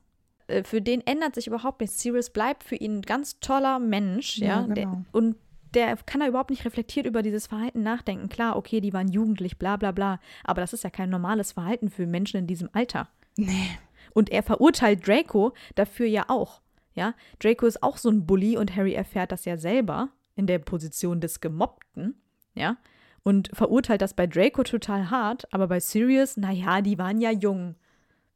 äh, 0.48 0.64
für 0.64 0.82
den 0.82 1.06
ändert 1.06 1.36
sich 1.36 1.48
überhaupt 1.48 1.82
nichts. 1.82 2.00
Sirius 2.00 2.30
bleibt 2.30 2.64
für 2.64 2.76
ihn 2.76 3.00
ein 3.00 3.02
ganz 3.02 3.40
toller 3.40 3.80
Mensch, 3.80 4.38
ja, 4.38 4.48
ja 4.48 4.62
genau. 4.62 4.74
der, 4.74 5.06
und 5.12 5.36
der 5.78 5.96
kann 5.96 6.22
da 6.22 6.28
überhaupt 6.28 6.50
nicht 6.50 6.66
reflektiert 6.66 7.06
über 7.06 7.22
dieses 7.22 7.46
Verhalten 7.46 7.84
nachdenken. 7.84 8.30
Klar, 8.30 8.56
okay, 8.56 8.82
die 8.82 8.94
waren 8.94 9.10
jugendlich, 9.10 9.60
bla 9.60 9.78
bla 9.78 9.92
bla, 9.92 10.20
aber 10.44 10.60
das 10.62 10.74
ist 10.74 10.84
ja 10.84 10.90
kein 10.90 11.12
normales 11.12 11.52
Verhalten 11.52 11.92
für 11.92 12.08
Menschen 12.08 12.38
in 12.38 12.48
diesem 12.48 12.70
Alter. 12.74 13.10
Nee. 13.36 13.78
Und 14.16 14.32
er 14.32 14.42
verurteilt 14.42 15.08
Draco 15.08 15.54
dafür 15.76 16.08
ja 16.08 16.26
auch. 16.30 16.62
Ja, 16.96 17.14
Draco 17.38 17.68
ist 17.68 17.84
auch 17.84 17.98
so 17.98 18.10
ein 18.10 18.26
Bully 18.26 18.58
und 18.58 18.76
Harry 18.76 18.94
erfährt 18.94 19.32
das 19.32 19.46
ja 19.46 19.56
selber 19.56 20.10
in 20.36 20.48
der 20.48 20.58
Position 20.58 21.22
des 21.22 21.42
Gemobbten, 21.42 22.16
ja, 22.56 22.78
und 23.22 23.52
verurteilt 23.54 24.02
das 24.02 24.16
bei 24.16 24.26
Draco 24.26 24.64
total 24.64 25.12
hart, 25.12 25.54
aber 25.54 25.68
bei 25.68 25.80
Sirius, 25.80 26.38
naja, 26.38 26.82
die 26.82 26.98
waren 26.98 27.22
ja 27.22 27.30
jung. 27.30 27.76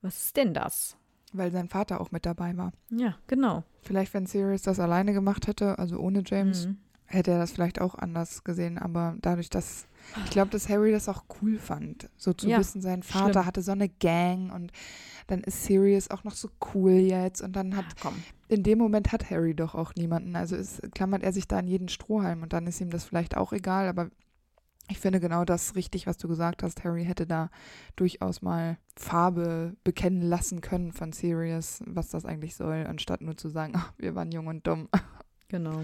Was 0.04 0.26
ist 0.26 0.38
denn 0.38 0.54
das? 0.54 0.96
Weil 1.34 1.52
sein 1.52 1.70
Vater 1.70 2.02
auch 2.02 2.12
mit 2.12 2.28
dabei 2.28 2.56
war. 2.56 2.72
Ja, 2.92 3.18
genau. 3.26 3.64
Vielleicht, 3.82 4.14
wenn 4.14 4.28
Sirius 4.28 4.62
das 4.62 4.80
alleine 4.80 5.14
gemacht 5.14 5.48
hätte, 5.48 5.80
also 5.80 5.98
ohne 5.98 6.22
James, 6.24 6.68
mhm 6.68 6.78
hätte 7.12 7.32
er 7.32 7.40
das 7.40 7.52
vielleicht 7.52 7.82
auch 7.82 7.96
anders 7.96 8.44
gesehen, 8.44 8.78
aber 8.78 9.16
dadurch, 9.22 9.50
dass 9.50 9.88
ich 10.26 10.32
glaube, 10.32 10.50
dass 10.50 10.68
Harry 10.68 10.92
das 10.92 11.08
auch 11.08 11.24
cool 11.42 11.58
fand, 11.58 12.10
so 12.18 12.34
zu 12.34 12.48
ja, 12.48 12.58
wissen, 12.58 12.82
sein 12.82 13.04
Vater 13.04 13.34
schlimm. 13.34 13.46
hatte 13.46 13.62
so 13.62 13.72
eine 13.72 13.88
Gang 13.88 14.52
und 14.52 14.72
dann 15.28 15.42
ist 15.42 15.64
Sirius 15.64 16.10
auch 16.10 16.24
noch 16.24 16.34
so 16.34 16.50
cool 16.74 16.92
jetzt 16.92 17.42
und 17.42 17.56
dann 17.56 17.76
hat 17.76 17.86
ja, 18.04 18.12
in 18.48 18.64
dem 18.64 18.80
Moment 18.80 19.12
hat 19.12 19.30
Harry 19.30 19.56
doch 19.56 19.76
auch 19.76 19.94
niemanden, 19.96 20.36
also 20.36 20.56
ist, 20.56 20.82
klammert 20.94 21.24
er 21.24 21.34
sich 21.34 21.48
da 21.48 21.60
an 21.60 21.68
jeden 21.68 21.88
Strohhalm 21.88 22.42
und 22.42 22.54
dann 22.54 22.68
ist 22.68 22.82
ihm 22.82 22.90
das 22.90 23.04
vielleicht 23.04 23.38
auch 23.38 23.54
egal, 23.54 23.88
aber 23.88 24.10
ich 24.90 25.00
finde 25.00 25.22
genau 25.22 25.46
das 25.46 25.76
richtig, 25.76 26.06
was 26.06 26.18
du 26.18 26.28
gesagt 26.28 26.64
hast. 26.64 26.84
Harry 26.84 27.06
hätte 27.06 27.26
da 27.26 27.50
durchaus 27.96 28.42
mal 28.42 28.78
Farbe 28.98 29.78
bekennen 29.86 30.22
lassen 30.22 30.60
können 30.60 30.92
von 30.92 31.14
Sirius, 31.14 31.82
was 31.86 32.10
das 32.10 32.26
eigentlich 32.26 32.56
soll, 32.56 32.86
anstatt 32.86 33.22
nur 33.22 33.38
zu 33.38 33.48
sagen, 33.48 33.74
ach, 33.76 33.94
wir 33.98 34.16
waren 34.16 34.32
jung 34.34 34.48
und 34.48 34.68
dumm. 34.68 34.90
Genau 35.48 35.84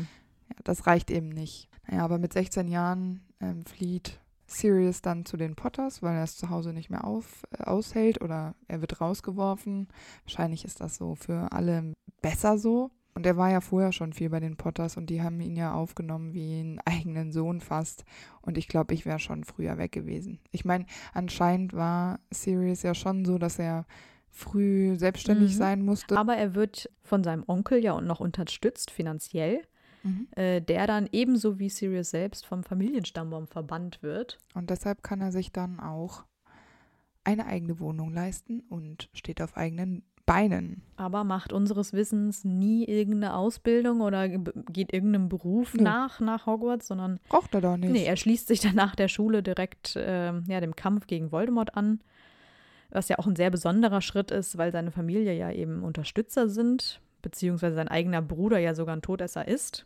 ja, 0.50 0.56
das 0.64 0.88
reicht 0.88 1.12
eben 1.12 1.30
nicht. 1.30 1.70
Naja, 1.88 2.04
aber 2.04 2.18
mit 2.18 2.34
16 2.34 2.68
Jahren 2.68 3.22
ähm, 3.40 3.66
flieht 3.66 4.20
Sirius 4.48 5.02
dann 5.02 5.26
zu 5.26 5.38
den 5.38 5.56
Potters, 5.56 6.02
weil 6.02 6.16
er 6.16 6.24
es 6.24 6.38
zu 6.38 6.50
Hause 6.50 6.74
nicht 6.74 6.90
mehr 6.90 7.04
auf, 7.04 7.44
äh, 7.52 7.64
aushält 7.64 8.22
oder 8.22 8.56
er 8.68 8.82
wird 8.82 9.02
rausgeworfen. 9.02 9.88
Wahrscheinlich 10.24 10.66
ist 10.66 10.82
das 10.82 10.96
so 10.96 11.16
für 11.16 11.52
alle 11.52 11.94
besser 12.22 12.58
so. 12.58 12.92
Und 13.14 13.26
er 13.26 13.36
war 13.36 13.50
ja 13.50 13.62
vorher 13.62 13.92
schon 13.94 14.14
viel 14.14 14.30
bei 14.30 14.40
den 14.40 14.58
Potters 14.58 14.96
und 14.96 15.10
die 15.10 15.24
haben 15.24 15.42
ihn 15.42 15.56
ja 15.56 15.74
aufgenommen 15.74 16.34
wie 16.34 16.60
einen 16.60 16.80
eigenen 16.86 17.32
Sohn 17.32 17.62
fast. 17.62 18.06
Und 18.42 18.58
ich 18.58 18.68
glaube, 18.68 18.94
ich 18.94 19.06
wäre 19.06 19.20
schon 19.20 19.44
früher 19.44 19.78
weg 19.78 19.92
gewesen. 19.92 20.40
Ich 20.52 20.66
meine, 20.66 20.86
anscheinend 21.14 21.74
war 21.74 22.20
Sirius 22.32 22.84
ja 22.84 22.94
schon 22.94 23.26
so, 23.26 23.38
dass 23.38 23.60
er 23.60 23.86
früh 24.30 24.96
selbstständig 24.98 25.54
mhm. 25.54 25.58
sein 25.58 25.82
musste. 25.84 26.16
Aber 26.16 26.38
er 26.38 26.54
wird 26.54 26.92
von 27.02 27.24
seinem 27.24 27.44
Onkel 27.48 27.84
ja 27.84 28.00
noch 28.00 28.20
unterstützt 28.20 28.92
finanziell 28.92 29.64
mhm. 30.08 30.28
äh, 30.36 30.62
der 30.62 30.88
dann 30.88 31.08
ebenso 31.12 31.60
wie 31.60 31.70
Sirius 31.70 32.10
selbst 32.10 32.46
vom 32.46 32.64
Familienstammbaum 32.64 33.48
verbannt 33.48 34.02
wird. 34.02 34.38
Und 34.54 34.70
deshalb 34.70 35.04
kann 35.04 35.22
er 35.22 35.32
sich 35.32 35.52
dann 35.52 35.80
auch 35.80 36.26
eine 37.24 37.46
eigene 37.46 37.80
Wohnung 37.80 38.14
leisten 38.14 38.62
und 38.70 39.10
steht 39.14 39.42
auf 39.42 39.58
eigenen 39.58 40.04
Beinen. 40.28 40.82
Aber 40.98 41.24
macht 41.24 41.54
unseres 41.54 41.94
Wissens 41.94 42.44
nie 42.44 42.84
irgendeine 42.86 43.36
Ausbildung 43.36 44.02
oder 44.02 44.28
geht 44.28 44.94
irgendeinem 44.94 45.30
Beruf 45.30 45.74
nee. 45.74 45.84
nach, 45.84 46.20
nach 46.20 46.46
Hogwarts, 46.46 46.88
sondern. 46.88 47.20
Braucht 47.30 47.56
er 47.56 47.62
doch 47.62 47.78
nicht. 47.78 47.92
Nee, 47.92 48.06
er 48.06 48.18
schließt 48.18 48.48
sich 48.48 48.60
dann 48.60 48.76
nach 48.76 48.96
der 48.96 49.08
Schule 49.08 49.42
direkt 49.42 49.96
äh, 49.96 50.34
ja, 50.34 50.60
dem 50.60 50.76
Kampf 50.76 51.08
gegen 51.08 51.32
Voldemort 51.32 51.76
an. 51.76 52.02
Was 52.90 53.08
ja 53.10 53.20
auch 53.20 53.28
ein 53.28 53.38
sehr 53.38 53.50
besonderer 53.50 54.02
Schritt 54.02 54.32
ist, 54.32 54.58
weil 54.58 54.72
seine 54.72 54.92
Familie 54.92 55.34
ja 55.34 55.50
eben 55.52 55.84
Unterstützer 55.84 56.50
sind, 56.50 57.02
beziehungsweise 57.22 57.76
sein 57.76 57.88
eigener 57.88 58.22
Bruder 58.22 58.60
ja 58.60 58.76
sogar 58.76 58.96
ein 58.96 59.02
Todesser 59.02 59.48
ist. 59.48 59.86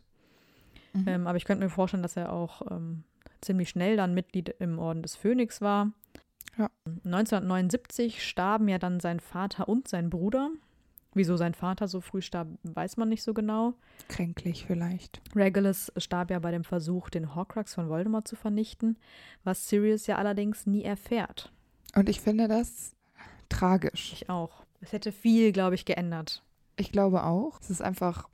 Mhm. 0.92 1.08
Ähm, 1.08 1.26
aber 1.26 1.36
ich 1.36 1.44
könnte 1.44 1.64
mir 1.64 1.70
vorstellen, 1.70 2.02
dass 2.02 2.16
er 2.16 2.32
auch 2.32 2.62
ähm, 2.70 3.04
ziemlich 3.40 3.68
schnell 3.68 3.96
dann 3.96 4.14
Mitglied 4.14 4.54
im 4.58 4.78
Orden 4.78 5.02
des 5.02 5.16
Phönix 5.16 5.60
war. 5.60 5.92
Ja. 6.58 6.70
1979 7.04 8.26
starben 8.26 8.68
ja 8.68 8.78
dann 8.78 9.00
sein 9.00 9.20
Vater 9.20 9.68
und 9.68 9.88
sein 9.88 10.10
Bruder. 10.10 10.50
Wieso 11.14 11.36
sein 11.36 11.52
Vater 11.52 11.88
so 11.88 12.00
früh 12.00 12.22
starb, 12.22 12.48
weiß 12.62 12.96
man 12.96 13.10
nicht 13.10 13.22
so 13.22 13.34
genau. 13.34 13.74
Kränklich 14.08 14.64
vielleicht. 14.64 15.20
Regulus 15.36 15.92
starb 15.98 16.30
ja 16.30 16.38
bei 16.38 16.50
dem 16.50 16.64
Versuch, 16.64 17.10
den 17.10 17.34
Horcrux 17.34 17.74
von 17.74 17.90
Voldemort 17.90 18.26
zu 18.26 18.34
vernichten, 18.34 18.96
was 19.44 19.68
Sirius 19.68 20.06
ja 20.06 20.16
allerdings 20.16 20.66
nie 20.66 20.84
erfährt. 20.84 21.52
Und 21.94 22.08
ich 22.08 22.20
finde 22.20 22.48
das 22.48 22.96
tragisch. 23.50 24.12
Ich 24.14 24.30
auch. 24.30 24.64
Es 24.80 24.92
hätte 24.92 25.12
viel, 25.12 25.52
glaube 25.52 25.74
ich, 25.74 25.84
geändert. 25.84 26.42
Ich 26.76 26.90
glaube 26.92 27.24
auch. 27.24 27.60
Es 27.60 27.68
ist 27.68 27.82
einfach 27.82 28.28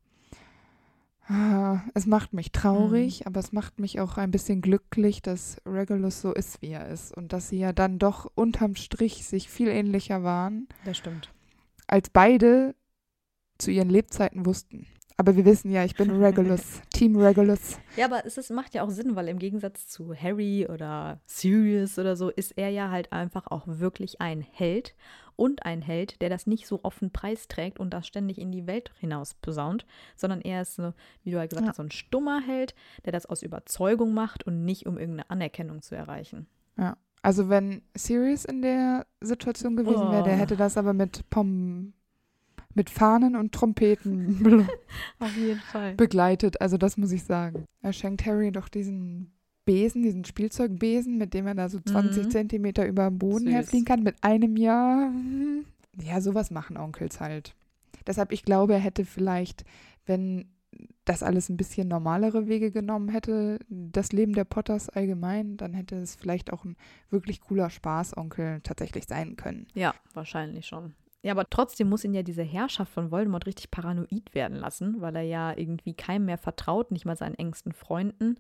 es 1.95 2.07
macht 2.07 2.33
mich 2.33 2.53
traurig, 2.53 3.21
mhm. 3.21 3.27
aber 3.27 3.41
es 3.41 3.53
macht 3.53 3.79
mich 3.79 4.01
auch 4.01 4.17
ein 4.17 4.31
bisschen 4.31 4.61
glücklich, 4.63 5.23
dass 5.23 5.61
Regulus 5.67 6.21
so 6.21 6.33
ist, 6.33 6.63
wie 6.63 6.71
er 6.71 6.89
ist. 6.89 7.17
Und 7.17 7.33
dass 7.33 7.49
sie 7.49 7.59
ja 7.59 7.73
dann 7.73 7.99
doch 7.99 8.31
unterm 8.35 8.77
Strich 8.77 9.27
sich 9.27 9.49
viel 9.49 9.69
ähnlicher 9.69 10.23
waren. 10.23 10.69
Das 10.85 10.97
stimmt. 10.97 11.33
Als 11.87 12.11
beide 12.11 12.75
zu 13.59 13.71
ihren 13.71 13.91
Lebzeiten 13.91 14.47
wussten. 14.47 14.87
Aber 15.21 15.35
wir 15.35 15.45
wissen 15.45 15.73
ja, 15.73 15.85
ich 15.85 15.97
bin 15.97 16.11
Regulus, 16.13 16.63
Team 16.95 17.17
Regulus. 17.17 17.79
Ja, 17.97 18.05
aber 18.05 18.25
es 18.25 18.39
ist, 18.39 18.51
macht 18.51 18.75
ja 18.75 18.85
auch 18.85 18.91
Sinn, 18.91 19.17
weil 19.17 19.27
im 19.27 19.41
Gegensatz 19.41 19.89
zu 19.89 20.15
Harry 20.15 20.69
oder 20.69 21.21
Sirius 21.27 21.99
oder 21.99 22.15
so 22.15 22.31
ist 22.31 22.57
er 22.57 22.69
ja 22.69 22.91
halt 22.91 23.13
einfach 23.13 23.49
auch 23.49 23.65
wirklich 23.67 24.21
ein 24.21 24.41
Held 24.41 24.95
und 25.39 25.65
ein 25.65 25.83
Held, 25.83 26.21
der 26.21 26.29
das 26.29 26.47
nicht 26.47 26.67
so 26.67 26.81
offen 26.83 27.11
preisträgt 27.11 27.79
und 27.79 27.91
das 27.95 28.07
ständig 28.07 28.39
in 28.39 28.51
die 28.51 28.67
Welt 28.67 28.91
hinaus 28.99 29.35
posaunt, 29.35 29.87
sondern 30.17 30.41
er 30.41 30.63
ist, 30.63 30.75
so, 30.75 30.93
wie 31.23 31.31
du 31.31 31.39
halt 31.39 31.51
gesagt 31.51 31.65
ja. 31.65 31.71
hast, 31.71 31.77
so 31.77 31.83
ein 31.83 31.93
stummer 31.93 32.41
Held, 32.41 32.75
der 33.05 33.13
das 33.13 33.25
aus 33.25 33.43
Überzeugung 33.43 34.13
macht 34.13 34.47
und 34.47 34.65
nicht 34.65 34.87
um 34.87 34.99
irgendeine 34.99 35.31
Anerkennung 35.31 35.81
zu 35.81 35.95
erreichen. 35.95 36.47
Ja. 36.77 36.97
Also 37.23 37.49
wenn 37.49 37.83
Sirius 37.95 38.45
in 38.45 38.63
der 38.63 39.07
Situation 39.21 39.77
gewesen 39.77 40.09
oh. 40.09 40.13
wäre, 40.13 40.25
der 40.25 40.37
hätte 40.37 40.57
das 40.57 40.77
aber 40.77 40.93
mit 40.93 41.29
Pom 41.31 41.93
mit 42.75 42.91
Fahnen 42.91 43.35
und 43.35 43.53
Trompeten 43.53 44.69
Auf 45.19 45.37
jeden 45.37 45.59
Fall. 45.59 45.95
begleitet. 45.95 46.61
Also 46.61 46.77
das 46.77 46.97
muss 46.97 47.11
ich 47.11 47.25
sagen. 47.25 47.65
Er 47.83 47.93
schenkt 47.93 48.25
Harry 48.25 48.53
doch 48.53 48.69
diesen 48.69 49.33
Besen, 49.69 50.03
diesen 50.03 50.25
Spielzeugbesen, 50.25 51.19
mit 51.19 51.35
dem 51.35 51.47
er 51.47 51.55
da 51.55 51.69
so 51.69 51.79
20 51.79 52.25
mhm. 52.25 52.31
Zentimeter 52.31 52.87
über 52.87 53.05
dem 53.05 53.19
Boden 53.19 53.45
Süß. 53.45 53.53
herfliegen 53.53 53.85
kann, 53.85 54.03
mit 54.03 54.17
einem 54.25 54.57
Jahr. 54.57 55.13
Ja, 56.03 56.23
sowas 56.23 56.51
machen 56.51 56.79
Onkels 56.79 57.21
halt. 57.21 57.55
Deshalb, 58.07 58.33
ich 58.33 58.47
glaube, 58.47 58.73
er 58.73 58.79
hätte 58.79 59.05
vielleicht, 59.05 59.67
wenn 60.07 60.47
das 61.05 61.23
alles 61.23 61.51
ein 61.51 61.59
bisschen 61.59 61.87
normalere 61.87 62.49
Wege 62.49 62.71
genommen 62.71 63.11
hätte, 63.11 63.59
das 63.69 64.11
Leben 64.11 64.33
der 64.33 64.45
Potters 64.45 64.89
allgemein, 64.89 65.59
dann 65.59 65.75
hätte 65.75 65.97
es 65.97 66.17
vielleicht 66.17 66.51
auch 66.51 66.65
ein 66.65 66.77
wirklich 67.11 67.43
cooler 67.43 67.69
Spaßonkel 67.69 68.63
tatsächlich 68.63 69.05
sein 69.05 69.37
können. 69.37 69.67
Ja, 69.75 69.95
wahrscheinlich 70.15 70.65
schon. 70.65 70.95
Ja, 71.21 71.33
aber 71.33 71.51
trotzdem 71.51 71.91
muss 71.91 72.05
ihn 72.05 72.15
ja 72.15 72.23
diese 72.23 72.43
Herrschaft 72.43 72.91
von 72.91 73.11
Voldemort 73.11 73.45
richtig 73.45 73.71
paranoid 73.71 74.35
werden 74.35 74.57
lassen, 74.57 75.03
weil 75.03 75.15
er 75.15 75.23
ja 75.25 75.55
irgendwie 75.55 75.93
keinem 75.93 76.25
mehr 76.25 76.39
vertraut, 76.39 76.91
nicht 76.91 77.05
mal 77.05 77.17
seinen 77.17 77.35
engsten 77.35 77.73
Freunden. 77.73 78.37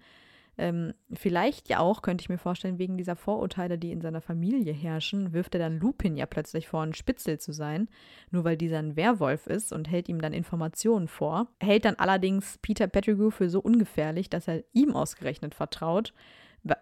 Ähm, 0.61 0.93
vielleicht 1.13 1.69
ja 1.69 1.79
auch, 1.79 2.03
könnte 2.03 2.23
ich 2.23 2.29
mir 2.29 2.37
vorstellen, 2.37 2.81
wegen 2.81 2.99
dieser 2.99 3.15
Vorurteile, 3.15 3.79
die 3.79 3.93
in 3.93 4.01
seiner 4.01 4.21
Familie 4.21 4.73
herrschen, 4.73 5.33
wirft 5.33 5.55
er 5.55 5.61
dann 5.61 5.79
Lupin 5.79 6.17
ja 6.17 6.27
plötzlich 6.27 6.67
vor, 6.67 6.83
ein 6.83 6.95
Spitzel 6.95 7.39
zu 7.39 7.53
sein, 7.53 7.89
nur 8.33 8.43
weil 8.43 8.57
dieser 8.57 8.81
ein 8.81 8.97
Werwolf 8.97 9.47
ist 9.47 9.73
und 9.73 9.89
hält 9.89 10.09
ihm 10.09 10.21
dann 10.21 10.33
Informationen 10.33 11.07
vor. 11.07 11.47
Hält 11.61 11.85
dann 11.85 11.95
allerdings 11.95 12.59
Peter 12.59 12.89
Pettigrew 12.89 13.31
für 13.31 13.49
so 13.49 13.61
ungefährlich, 13.61 14.31
dass 14.31 14.49
er 14.49 14.65
ihm 14.73 14.97
ausgerechnet 14.97 15.55
vertraut, 15.55 16.13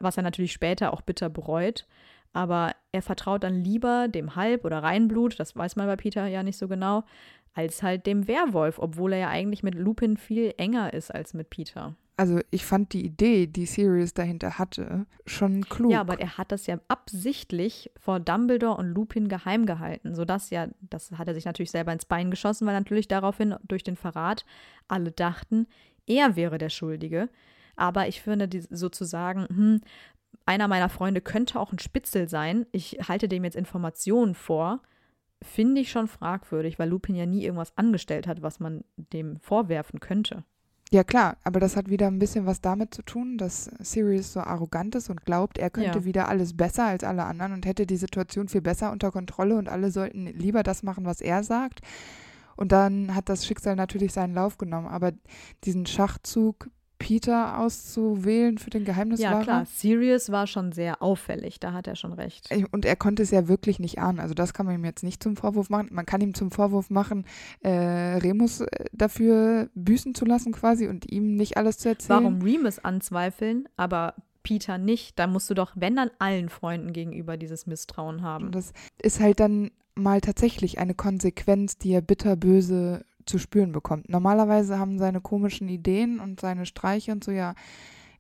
was 0.01 0.17
er 0.17 0.23
natürlich 0.23 0.53
später 0.53 0.95
auch 0.95 1.03
bitter 1.03 1.29
bereut. 1.29 1.87
Aber 2.33 2.73
er 2.93 3.03
vertraut 3.03 3.45
dann 3.45 3.63
lieber 3.63 4.09
dem 4.09 4.37
Halb- 4.37 4.65
oder 4.65 4.83
Reinblut, 4.83 5.39
das 5.39 5.55
weiß 5.55 5.77
man 5.77 5.87
bei 5.87 5.97
Peter 5.97 6.27
ja 6.27 6.43
nicht 6.43 6.57
so 6.59 6.67
genau, 6.67 7.05
als 7.53 7.83
halt 7.83 8.07
dem 8.07 8.27
Werwolf, 8.27 8.79
obwohl 8.79 9.13
er 9.13 9.19
ja 9.19 9.29
eigentlich 9.29 9.63
mit 9.63 9.75
Lupin 9.75 10.17
viel 10.17 10.55
enger 10.57 10.95
ist 10.95 11.15
als 11.15 11.35
mit 11.35 11.51
Peter 11.51 11.95
also 12.17 12.41
ich 12.51 12.65
fand 12.65 12.95
die 12.95 13.05
Idee, 13.05 13.47
die 13.47 13.67
Sirius 13.67 14.15
dahinter 14.15 14.59
hatte, 14.59 15.07
schon 15.27 15.63
klug. 15.65 15.93
Ja, 15.93 16.01
aber 16.01 16.19
er 16.19 16.39
hat 16.39 16.51
das 16.51 16.67
ja 16.67 16.79
absichtlich 16.89 17.91
vor 17.99 18.21
Dumbledore 18.21 18.79
und 18.79 18.89
Lupin 18.89 19.29
geheim 19.29 19.67
gehalten, 19.67 20.15
sodass 20.15 20.49
ja, 20.49 20.69
das 20.81 21.13
hat 21.13 21.29
er 21.29 21.35
sich 21.35 21.45
natürlich 21.45 21.71
selber 21.71 21.93
ins 21.93 22.07
Bein 22.07 22.31
geschossen, 22.31 22.67
weil 22.67 22.75
natürlich 22.75 23.07
daraufhin 23.07 23.55
durch 23.65 23.85
den 23.85 23.97
Verrat 23.97 24.47
alle 24.89 25.13
dachten, 25.13 25.67
er 26.07 26.37
wäre 26.37 26.57
der 26.57 26.71
Schuldige. 26.71 27.29
Aber 27.77 28.09
ich 28.09 28.23
finde 28.23 28.49
die, 28.49 28.63
sozusagen, 28.63 29.47
hm, 29.49 29.81
einer 30.47 30.69
meiner 30.69 30.89
Freunde 30.89 31.21
könnte 31.21 31.61
auch 31.61 31.73
ein 31.73 31.79
Spitzel 31.79 32.29
sein. 32.29 32.65
Ich 32.73 32.99
halte 33.09 33.29
dem 33.29 33.45
jetzt 33.45 33.57
Informationen 33.57 34.35
vor. 34.35 34.81
Finde 35.43 35.83
ich 35.83 35.91
schon 35.91 36.09
fragwürdig, 36.09 36.79
weil 36.79 36.89
Lupin 36.89 37.15
ja 37.15 37.27
nie 37.27 37.45
irgendwas 37.45 37.77
angestellt 37.77 38.27
hat, 38.27 38.41
was 38.41 38.59
man 38.59 38.85
dem 38.97 39.37
vorwerfen 39.41 40.01
könnte. 40.01 40.45
Ja, 40.93 41.03
klar, 41.03 41.37
aber 41.43 41.59
das 41.59 41.75
hat 41.75 41.91
wieder 41.91 42.07
ein 42.07 42.21
bisschen 42.21 42.47
was 42.47 42.61
damit 42.61 42.95
zu 42.95 43.03
tun, 43.03 43.39
dass 43.39 43.65
Sirius 43.81 44.33
so 44.33 44.41
arrogant 44.41 44.95
ist 44.95 45.11
und 45.11 45.25
glaubt, 45.25 45.59
er 45.59 45.69
könnte 45.69 45.99
ja. 45.99 46.05
wieder 46.05 46.29
alles 46.29 46.57
besser 46.57 46.85
als 46.85 47.03
alle 47.03 47.25
anderen 47.25 47.55
und 47.55 47.67
hätte 47.67 47.87
die 47.87 47.97
Situation 47.97 48.49
viel 48.49 48.61
besser 48.61 48.93
unter 48.93 49.11
Kontrolle 49.11 49.57
und 49.57 49.69
alle 49.69 49.91
sollten 49.91 50.27
lieber 50.27 50.63
das 50.63 50.85
machen, 50.85 51.05
was 51.05 51.21
er 51.21 51.43
sagt. 51.43 51.81
Und 52.57 52.73
dann 52.73 53.15
hat 53.15 53.29
das 53.29 53.45
Schicksal 53.45 53.77
natürlich 53.77 54.13
seinen 54.13 54.35
Lauf 54.35 54.59
genommen. 54.59 54.87
Aber 54.87 55.13
diesen 55.65 55.87
Schachzug 55.87 56.71
Peter 56.99 57.59
auszuwählen 57.59 58.59
für 58.59 58.71
den 58.71 58.85
Geheimniswahrer. 58.85 59.39
Ja, 59.39 59.43
klar. 59.43 59.67
Sirius 59.67 60.31
war 60.31 60.47
schon 60.47 60.73
sehr 60.73 61.03
auffällig, 61.03 61.61
da 61.61 61.73
hat 61.73 61.87
er 61.87 61.97
schon 61.97 62.13
recht. 62.13 62.49
Und 62.71 62.85
er 62.85 62.97
konnte 62.97 63.23
es 63.23 63.31
ja 63.31 63.49
wirklich 63.49 63.79
nicht 63.79 63.99
ahnen. 63.99 64.19
Also 64.19 64.35
das 64.35 64.55
kann 64.55 64.67
man 64.67 64.75
ihm 64.77 64.85
jetzt 64.85 65.03
nicht 65.03 65.23
zum 65.23 65.37
Vorwurf 65.37 65.69
machen. 65.69 65.89
Man 65.93 66.07
kann 66.07 66.21
ihm 66.21 66.35
zum 66.35 66.51
Vorwurf 66.51 66.91
machen, 66.91 67.27
äh, 67.61 67.71
Remus 67.71 68.61
äh, 68.61 68.85
dafür 68.93 69.69
büßen 69.75 70.15
zu 70.15 70.25
lassen 70.25 70.53
quasi 70.53 70.89
und 70.89 71.11
ihm 71.11 71.35
nicht 71.37 71.57
alles 71.57 71.79
zu 71.79 71.89
erzählen. 71.89 72.25
Warum 72.25 72.43
Remus 72.43 72.79
anzweifeln, 72.79 73.69
aber 73.77 74.15
Peter 74.43 74.79
nicht? 74.79 75.19
Da 75.19 75.27
musst 75.27 75.51
du 75.51 75.55
doch, 75.55 75.73
wenn 75.75 75.97
dann 75.97 76.11
allen 76.19 76.49
Freunden 76.49 76.93
gegenüber 76.93 77.37
dieses 77.37 77.67
Misstrauen 77.67 78.23
haben. 78.23 78.47
Und 78.47 78.55
das 78.55 78.73
ist 79.03 79.21
halt 79.21 79.41
dann 79.41 79.71
mal 79.97 80.21
tatsächlich 80.21 80.79
eine 80.79 80.95
Konsequenz, 80.95 81.79
die 81.79 81.93
er 81.93 82.03
bitterböse 82.03 83.05
zu 83.27 83.39
spüren 83.39 83.73
bekommt. 83.73 84.09
Normalerweise 84.09 84.79
haben 84.79 84.99
seine 84.99 85.21
komischen 85.21 85.69
Ideen 85.69 86.21
und 86.21 86.41
seine 86.41 86.67
Streiche 86.67 87.13
und 87.13 87.25
so 87.25 87.31
ja 87.31 87.55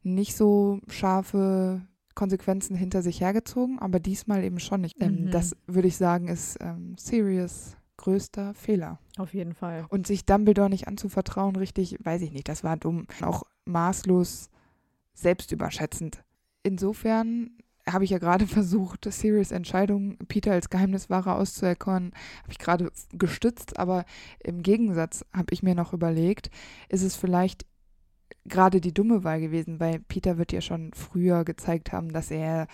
nicht 0.03 0.37
so 0.37 0.81
scharfe 0.89 1.83
Konsequenzen 2.15 2.77
hinter 2.77 3.03
sich 3.03 3.21
hergezogen, 3.21 3.79
aber 3.79 4.01
diesmal 4.01 4.43
eben 4.43 4.59
schon 4.59 4.81
nicht. 4.81 4.97
Ähm, 5.01 5.27
mhm. 5.27 5.31
Das 5.31 5.57
würde 5.67 5.89
ich 5.89 5.97
sagen, 5.97 6.29
ist 6.29 6.59
ähm, 6.61 6.97
Sirius 6.99 7.77
größter 7.97 8.55
Fehler. 8.55 8.99
Auf 9.17 9.35
jeden 9.35 9.55
Fall. 9.55 9.87
Und 9.89 10.07
sich 10.07 10.25
Dumbledore 10.25 10.71
nicht 10.71 10.89
anzuvertrauen, 10.89 11.57
richtig, 11.57 11.99
weiß 12.03 12.23
ich 12.23 12.33
nicht, 12.33 12.49
das 12.49 12.65
war 12.65 12.77
dumm. 12.77 13.07
Auch 13.23 13.45
maßlos 13.65 14.51
selbstüberschätzend. 15.15 16.23
Insofern 16.63 17.51
habe 17.89 18.05
ich 18.05 18.11
ja 18.11 18.19
gerade 18.19 18.47
versucht, 18.47 19.11
Sirius 19.11 19.51
Entscheidung, 19.51 20.19
Peter 20.29 20.53
als 20.53 20.71
Geheimniswahrer 20.71 21.37
auszuerkoren, 21.37 22.13
habe 22.43 22.53
ich 22.53 22.59
gerade 22.59 22.91
gestützt, 23.13 23.79
aber 23.79 24.05
im 24.43 24.63
Gegensatz 24.63 25.25
habe 25.33 25.53
ich 25.53 25.63
mir 25.63 25.75
noch 25.75 25.93
überlegt, 25.93 26.51
ist 26.89 27.03
es 27.03 27.17
vielleicht 27.17 27.67
gerade 28.45 28.81
die 28.81 28.95
dumme 28.95 29.25
Wahl 29.25 29.41
gewesen, 29.41 29.81
weil 29.81 30.01
Peter 30.01 30.39
wird 30.39 30.53
ja 30.53 30.61
schon 30.61 30.93
früher 30.93 31.45
gezeigt 31.45 31.93
haben, 31.93 32.13
dass 32.13 32.31
er 32.31 32.67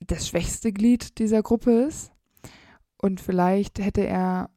das 0.00 0.28
schwächste 0.28 0.72
Glied 0.72 1.18
dieser 1.18 1.42
Gruppe 1.42 1.72
ist. 1.84 2.12
Und 2.98 3.20
vielleicht 3.20 3.78
hätte 3.78 4.06
er 4.06 4.50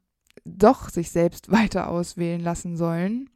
doch 0.46 0.90
sich 0.90 1.12
selbst 1.12 1.52
weiter 1.52 1.90
auswählen 1.90 2.42
lassen 2.42 2.78
sollen, 2.78 3.30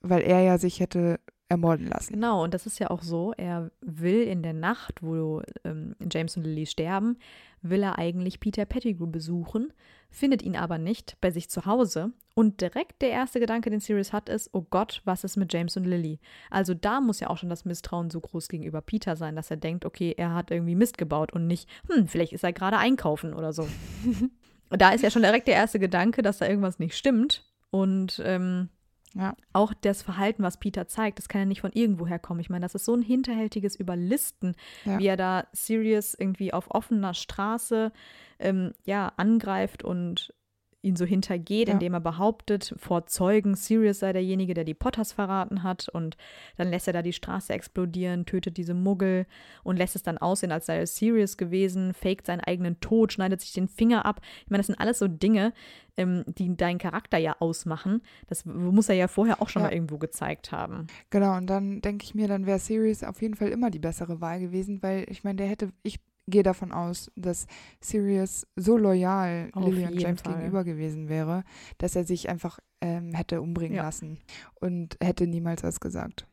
weil 0.00 0.22
er 0.22 0.40
ja 0.40 0.58
sich 0.58 0.80
hätte 0.80 1.20
ermorden 1.48 1.86
lassen. 1.86 2.14
Genau, 2.14 2.44
und 2.44 2.52
das 2.52 2.66
ist 2.66 2.78
ja 2.78 2.90
auch 2.90 3.02
so, 3.02 3.32
er 3.36 3.70
will 3.80 4.22
in 4.22 4.42
der 4.42 4.52
Nacht, 4.52 5.02
wo 5.02 5.42
ähm, 5.64 5.96
James 6.10 6.36
und 6.36 6.44
Lily 6.44 6.66
sterben, 6.66 7.18
will 7.62 7.82
er 7.82 7.98
eigentlich 7.98 8.38
Peter 8.38 8.66
Pettigrew 8.66 9.06
besuchen, 9.06 9.72
findet 10.10 10.42
ihn 10.42 10.56
aber 10.56 10.78
nicht 10.78 11.16
bei 11.20 11.30
sich 11.30 11.48
zu 11.48 11.66
Hause 11.66 12.12
und 12.34 12.60
direkt 12.60 13.02
der 13.02 13.10
erste 13.10 13.40
Gedanke, 13.40 13.70
den 13.70 13.80
Sirius 13.80 14.12
hat, 14.12 14.28
ist, 14.28 14.50
oh 14.52 14.64
Gott, 14.68 15.02
was 15.04 15.24
ist 15.24 15.36
mit 15.36 15.52
James 15.52 15.76
und 15.76 15.84
Lily? 15.84 16.20
Also 16.50 16.74
da 16.74 17.00
muss 17.00 17.20
ja 17.20 17.28
auch 17.30 17.38
schon 17.38 17.48
das 17.48 17.64
Misstrauen 17.64 18.10
so 18.10 18.20
groß 18.20 18.48
gegenüber 18.48 18.80
Peter 18.80 19.16
sein, 19.16 19.34
dass 19.34 19.50
er 19.50 19.56
denkt, 19.56 19.84
okay, 19.84 20.14
er 20.16 20.34
hat 20.34 20.50
irgendwie 20.50 20.74
Mist 20.74 20.98
gebaut 20.98 21.32
und 21.32 21.46
nicht, 21.46 21.68
hm, 21.90 22.06
vielleicht 22.06 22.32
ist 22.32 22.44
er 22.44 22.52
gerade 22.52 22.78
einkaufen 22.78 23.34
oder 23.34 23.52
so. 23.52 23.66
da 24.70 24.90
ist 24.90 25.02
ja 25.02 25.10
schon 25.10 25.22
direkt 25.22 25.48
der 25.48 25.54
erste 25.54 25.78
Gedanke, 25.78 26.22
dass 26.22 26.38
da 26.38 26.46
irgendwas 26.46 26.78
nicht 26.78 26.96
stimmt 26.96 27.44
und 27.70 28.22
ähm, 28.24 28.68
ja. 29.14 29.34
Auch 29.52 29.72
das 29.74 30.02
Verhalten, 30.02 30.42
was 30.42 30.58
Peter 30.58 30.86
zeigt, 30.86 31.18
das 31.18 31.28
kann 31.28 31.40
ja 31.40 31.44
nicht 31.46 31.60
von 31.60 31.72
irgendwoher 31.72 32.18
kommen. 32.18 32.40
Ich 32.40 32.50
meine, 32.50 32.64
das 32.64 32.74
ist 32.74 32.84
so 32.84 32.94
ein 32.94 33.02
hinterhältiges 33.02 33.76
Überlisten, 33.76 34.54
ja. 34.84 34.98
wie 34.98 35.06
er 35.06 35.16
da 35.16 35.46
Sirius 35.52 36.14
irgendwie 36.14 36.52
auf 36.52 36.70
offener 36.70 37.14
Straße 37.14 37.92
ähm, 38.38 38.72
ja, 38.84 39.12
angreift 39.16 39.82
und 39.82 40.34
ihn 40.80 40.96
so 40.96 41.04
hintergeht, 41.04 41.68
ja. 41.68 41.74
indem 41.74 41.94
er 41.94 42.00
behauptet, 42.00 42.74
vor 42.78 43.06
Zeugen, 43.06 43.56
Sirius 43.56 43.98
sei 43.98 44.12
derjenige, 44.12 44.54
der 44.54 44.64
die 44.64 44.74
Potters 44.74 45.12
verraten 45.12 45.62
hat. 45.64 45.88
Und 45.88 46.16
dann 46.56 46.68
lässt 46.68 46.86
er 46.86 46.92
da 46.92 47.02
die 47.02 47.12
Straße 47.12 47.52
explodieren, 47.52 48.26
tötet 48.26 48.56
diese 48.56 48.74
Muggel 48.74 49.26
und 49.64 49.76
lässt 49.76 49.96
es 49.96 50.02
dann 50.02 50.18
aussehen, 50.18 50.52
als 50.52 50.66
sei 50.66 50.78
es 50.80 50.96
Sirius 50.96 51.36
gewesen, 51.36 51.94
faked 51.94 52.26
seinen 52.26 52.40
eigenen 52.40 52.78
Tod, 52.80 53.12
schneidet 53.12 53.40
sich 53.40 53.52
den 53.52 53.68
Finger 53.68 54.06
ab. 54.06 54.20
Ich 54.44 54.50
meine, 54.50 54.60
das 54.60 54.68
sind 54.68 54.80
alles 54.80 55.00
so 55.00 55.08
Dinge, 55.08 55.52
ähm, 55.96 56.24
die 56.26 56.56
deinen 56.56 56.78
Charakter 56.78 57.18
ja 57.18 57.36
ausmachen. 57.40 58.00
Das 58.28 58.44
muss 58.44 58.88
er 58.88 58.94
ja 58.94 59.08
vorher 59.08 59.42
auch 59.42 59.48
schon 59.48 59.62
ja. 59.62 59.68
mal 59.68 59.74
irgendwo 59.74 59.98
gezeigt 59.98 60.52
haben. 60.52 60.86
Genau, 61.10 61.36
und 61.36 61.48
dann 61.48 61.80
denke 61.80 62.04
ich 62.04 62.14
mir, 62.14 62.28
dann 62.28 62.46
wäre 62.46 62.60
Sirius 62.60 63.02
auf 63.02 63.20
jeden 63.20 63.34
Fall 63.34 63.48
immer 63.48 63.70
die 63.70 63.80
bessere 63.80 64.20
Wahl 64.20 64.38
gewesen, 64.38 64.80
weil 64.82 65.06
ich 65.08 65.24
meine, 65.24 65.36
der 65.36 65.48
hätte, 65.48 65.72
ich 65.82 65.98
gehe 66.28 66.42
davon 66.42 66.72
aus, 66.72 67.10
dass 67.16 67.46
Sirius 67.80 68.46
so 68.56 68.76
loyal 68.76 69.48
Auf 69.52 69.64
Lily 69.64 69.86
und 69.86 70.00
James 70.00 70.22
Fall. 70.22 70.34
gegenüber 70.34 70.64
gewesen 70.64 71.08
wäre, 71.08 71.44
dass 71.78 71.96
er 71.96 72.04
sich 72.04 72.28
einfach 72.28 72.58
ähm, 72.80 73.14
hätte 73.14 73.40
umbringen 73.40 73.76
ja. 73.76 73.84
lassen 73.84 74.18
und 74.54 74.96
hätte 75.02 75.26
niemals 75.26 75.62
was 75.62 75.80
gesagt. 75.80 76.26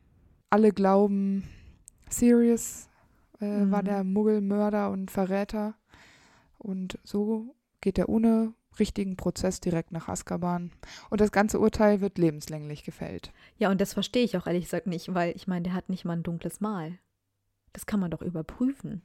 Alle 0.50 0.72
glauben, 0.72 1.44
Sirius 2.08 2.88
äh, 3.40 3.64
mhm. 3.64 3.70
war 3.70 3.82
der 3.82 4.04
Muggelmörder 4.04 4.90
und 4.90 5.10
Verräter 5.10 5.74
und 6.58 6.98
so 7.04 7.54
geht 7.80 7.98
er 7.98 8.08
ohne 8.08 8.54
richtigen 8.78 9.16
Prozess 9.16 9.60
direkt 9.60 9.92
nach 9.92 10.08
Azkaban. 10.08 10.70
Und 11.10 11.20
das 11.20 11.32
ganze 11.32 11.58
Urteil 11.58 12.00
wird 12.00 12.18
lebenslänglich 12.18 12.84
gefällt. 12.84 13.32
Ja, 13.56 13.70
und 13.70 13.80
das 13.80 13.94
verstehe 13.94 14.24
ich 14.24 14.36
auch 14.36 14.46
ehrlich 14.46 14.64
gesagt 14.64 14.86
nicht, 14.86 15.14
weil 15.14 15.34
ich 15.34 15.46
meine, 15.46 15.62
der 15.62 15.74
hat 15.74 15.88
nicht 15.88 16.04
mal 16.04 16.14
ein 16.14 16.22
dunkles 16.22 16.60
Mal. 16.60 16.98
Das 17.72 17.86
kann 17.86 18.00
man 18.00 18.10
doch 18.10 18.22
überprüfen. 18.22 19.02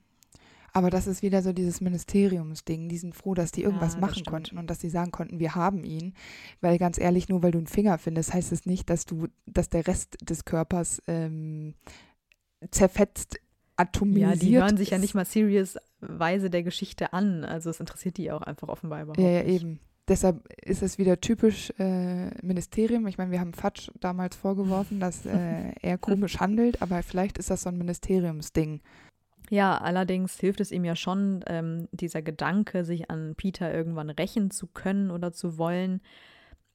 Aber 0.73 0.89
das 0.89 1.07
ist 1.07 1.21
wieder 1.21 1.41
so 1.41 1.51
dieses 1.51 1.81
Ministeriumsding. 1.81 2.87
Die 2.87 2.97
sind 2.97 3.15
froh, 3.15 3.33
dass 3.33 3.51
die 3.51 3.63
irgendwas 3.63 3.95
ja, 3.95 3.99
machen 3.99 4.23
konnten 4.23 4.57
und 4.57 4.69
dass 4.69 4.79
sie 4.79 4.89
sagen 4.89 5.11
konnten, 5.11 5.39
wir 5.39 5.55
haben 5.55 5.83
ihn. 5.83 6.13
Weil 6.61 6.77
ganz 6.77 6.97
ehrlich, 6.97 7.27
nur 7.27 7.43
weil 7.43 7.51
du 7.51 7.57
einen 7.57 7.67
Finger 7.67 7.97
findest, 7.97 8.33
heißt 8.33 8.51
es 8.51 8.65
nicht, 8.65 8.89
dass 8.89 9.05
du, 9.05 9.27
dass 9.45 9.69
der 9.69 9.87
Rest 9.87 10.17
des 10.21 10.45
Körpers 10.45 11.01
ähm, 11.07 11.73
zerfetzt, 12.71 13.39
atomisiert. 13.75 14.35
Ja, 14.35 14.35
die 14.35 14.57
hören 14.57 14.77
sich 14.77 14.91
ja 14.91 14.97
nicht 14.97 15.13
mal 15.13 15.25
serious 15.25 15.77
Weise 15.99 16.49
der 16.49 16.63
Geschichte 16.63 17.13
an. 17.13 17.43
Also 17.43 17.69
es 17.69 17.79
interessiert 17.79 18.17
die 18.17 18.31
auch 18.31 18.41
einfach 18.41 18.69
offenbar 18.69 19.01
überhaupt 19.01 19.19
Ja, 19.19 19.29
ja, 19.29 19.43
eben. 19.43 19.79
Deshalb 20.07 20.51
ist 20.63 20.81
es 20.81 20.97
wieder 20.97 21.21
typisch 21.21 21.71
äh, 21.79 22.31
Ministerium. 22.41 23.07
Ich 23.07 23.17
meine, 23.17 23.31
wir 23.31 23.39
haben 23.39 23.53
Fatsch 23.53 23.89
damals 23.99 24.35
vorgeworfen, 24.35 24.99
dass 24.99 25.25
äh, 25.25 25.71
er 25.81 25.97
komisch 25.97 26.39
handelt, 26.39 26.81
aber 26.81 27.03
vielleicht 27.03 27.37
ist 27.37 27.49
das 27.49 27.63
so 27.63 27.69
ein 27.69 27.77
Ministeriumsding. 27.77 28.81
Ja, 29.51 29.77
allerdings 29.79 30.39
hilft 30.39 30.61
es 30.61 30.71
ihm 30.71 30.85
ja 30.85 30.95
schon, 30.95 31.43
ähm, 31.45 31.89
dieser 31.91 32.21
Gedanke, 32.21 32.85
sich 32.85 33.11
an 33.11 33.35
Peter 33.35 33.73
irgendwann 33.73 34.09
rächen 34.09 34.49
zu 34.49 34.65
können 34.65 35.11
oder 35.11 35.33
zu 35.33 35.57
wollen, 35.57 35.99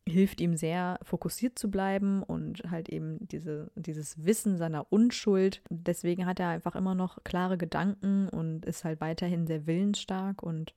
hilft 0.07 0.43
ihm 0.43 0.57
sehr, 0.59 0.99
fokussiert 1.03 1.59
zu 1.59 1.70
bleiben 1.70 2.22
und 2.22 2.70
halt 2.70 2.91
eben 2.91 3.16
diese, 3.29 3.70
dieses 3.77 4.27
Wissen 4.27 4.59
seiner 4.59 4.93
Unschuld. 4.93 5.62
Deswegen 5.70 6.27
hat 6.27 6.39
er 6.39 6.51
einfach 6.51 6.77
immer 6.77 6.95
noch 6.95 7.24
klare 7.24 7.57
Gedanken 7.57 8.29
und 8.29 8.66
ist 8.66 8.85
halt 8.85 9.01
weiterhin 9.01 9.47
sehr 9.47 9.66
willensstark. 9.66 10.43
Und 10.43 10.74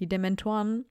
die 0.00 0.06
Dementoren 0.06 0.84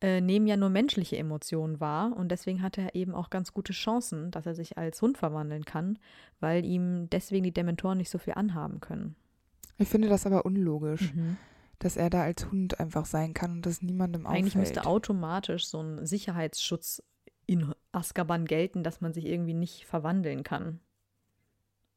äh, 0.00 0.22
nehmen 0.22 0.46
ja 0.46 0.56
nur 0.56 0.70
menschliche 0.70 1.18
Emotionen 1.18 1.80
wahr 1.80 2.16
und 2.16 2.30
deswegen 2.30 2.62
hat 2.62 2.78
er 2.78 2.94
eben 2.94 3.14
auch 3.14 3.28
ganz 3.28 3.52
gute 3.52 3.74
Chancen, 3.74 4.30
dass 4.30 4.46
er 4.46 4.54
sich 4.54 4.78
als 4.78 5.02
Hund 5.02 5.18
verwandeln 5.18 5.66
kann, 5.66 5.98
weil 6.40 6.64
ihm 6.64 7.10
deswegen 7.10 7.44
die 7.44 7.52
Dementoren 7.52 7.98
nicht 7.98 8.10
so 8.10 8.16
viel 8.16 8.32
anhaben 8.32 8.80
können. 8.80 9.16
Ich 9.78 9.88
finde 9.88 10.08
das 10.08 10.26
aber 10.26 10.44
unlogisch. 10.44 11.14
Mhm 11.14 11.36
dass 11.82 11.96
er 11.96 12.10
da 12.10 12.22
als 12.22 12.50
Hund 12.50 12.78
einfach 12.78 13.06
sein 13.06 13.34
kann 13.34 13.52
und 13.52 13.66
das 13.66 13.82
niemandem 13.82 14.24
auffällt. 14.24 14.38
Eigentlich 14.38 14.54
müsste 14.54 14.86
automatisch 14.86 15.66
so 15.66 15.80
ein 15.80 16.06
Sicherheitsschutz 16.06 17.02
in 17.46 17.74
Azkaban 17.90 18.44
gelten, 18.44 18.84
dass 18.84 19.00
man 19.00 19.12
sich 19.12 19.26
irgendwie 19.26 19.54
nicht 19.54 19.86
verwandeln 19.86 20.44
kann. 20.44 20.80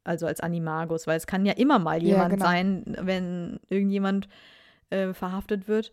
Also 0.03 0.25
als 0.25 0.39
Animagus, 0.39 1.07
weil 1.07 1.17
es 1.17 1.27
kann 1.27 1.45
ja 1.45 1.53
immer 1.53 1.79
mal 1.79 2.01
jemand 2.01 2.31
ja, 2.31 2.35
genau. 2.35 2.45
sein, 2.45 2.97
wenn 2.99 3.59
irgendjemand 3.69 4.27
äh, 4.89 5.13
verhaftet 5.13 5.67
wird, 5.67 5.91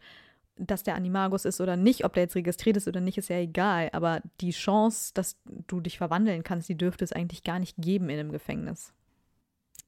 dass 0.57 0.83
der 0.83 0.95
Animagus 0.95 1.45
ist 1.45 1.61
oder 1.61 1.76
nicht, 1.76 2.05
ob 2.05 2.12
der 2.14 2.24
jetzt 2.24 2.35
registriert 2.35 2.76
ist 2.76 2.89
oder 2.89 3.01
nicht, 3.01 3.18
ist 3.18 3.28
ja 3.28 3.37
egal. 3.37 3.91
Aber 3.93 4.22
die 4.41 4.51
Chance, 4.51 5.12
dass 5.14 5.39
du 5.66 5.80
dich 5.80 5.99
verwandeln 5.99 6.43
kannst, 6.43 6.68
die 6.68 6.76
dürfte 6.76 7.05
es 7.05 7.12
eigentlich 7.12 7.43
gar 7.43 7.59
nicht 7.59 7.76
geben 7.78 8.09
in 8.09 8.18
einem 8.18 8.33
Gefängnis. 8.33 8.93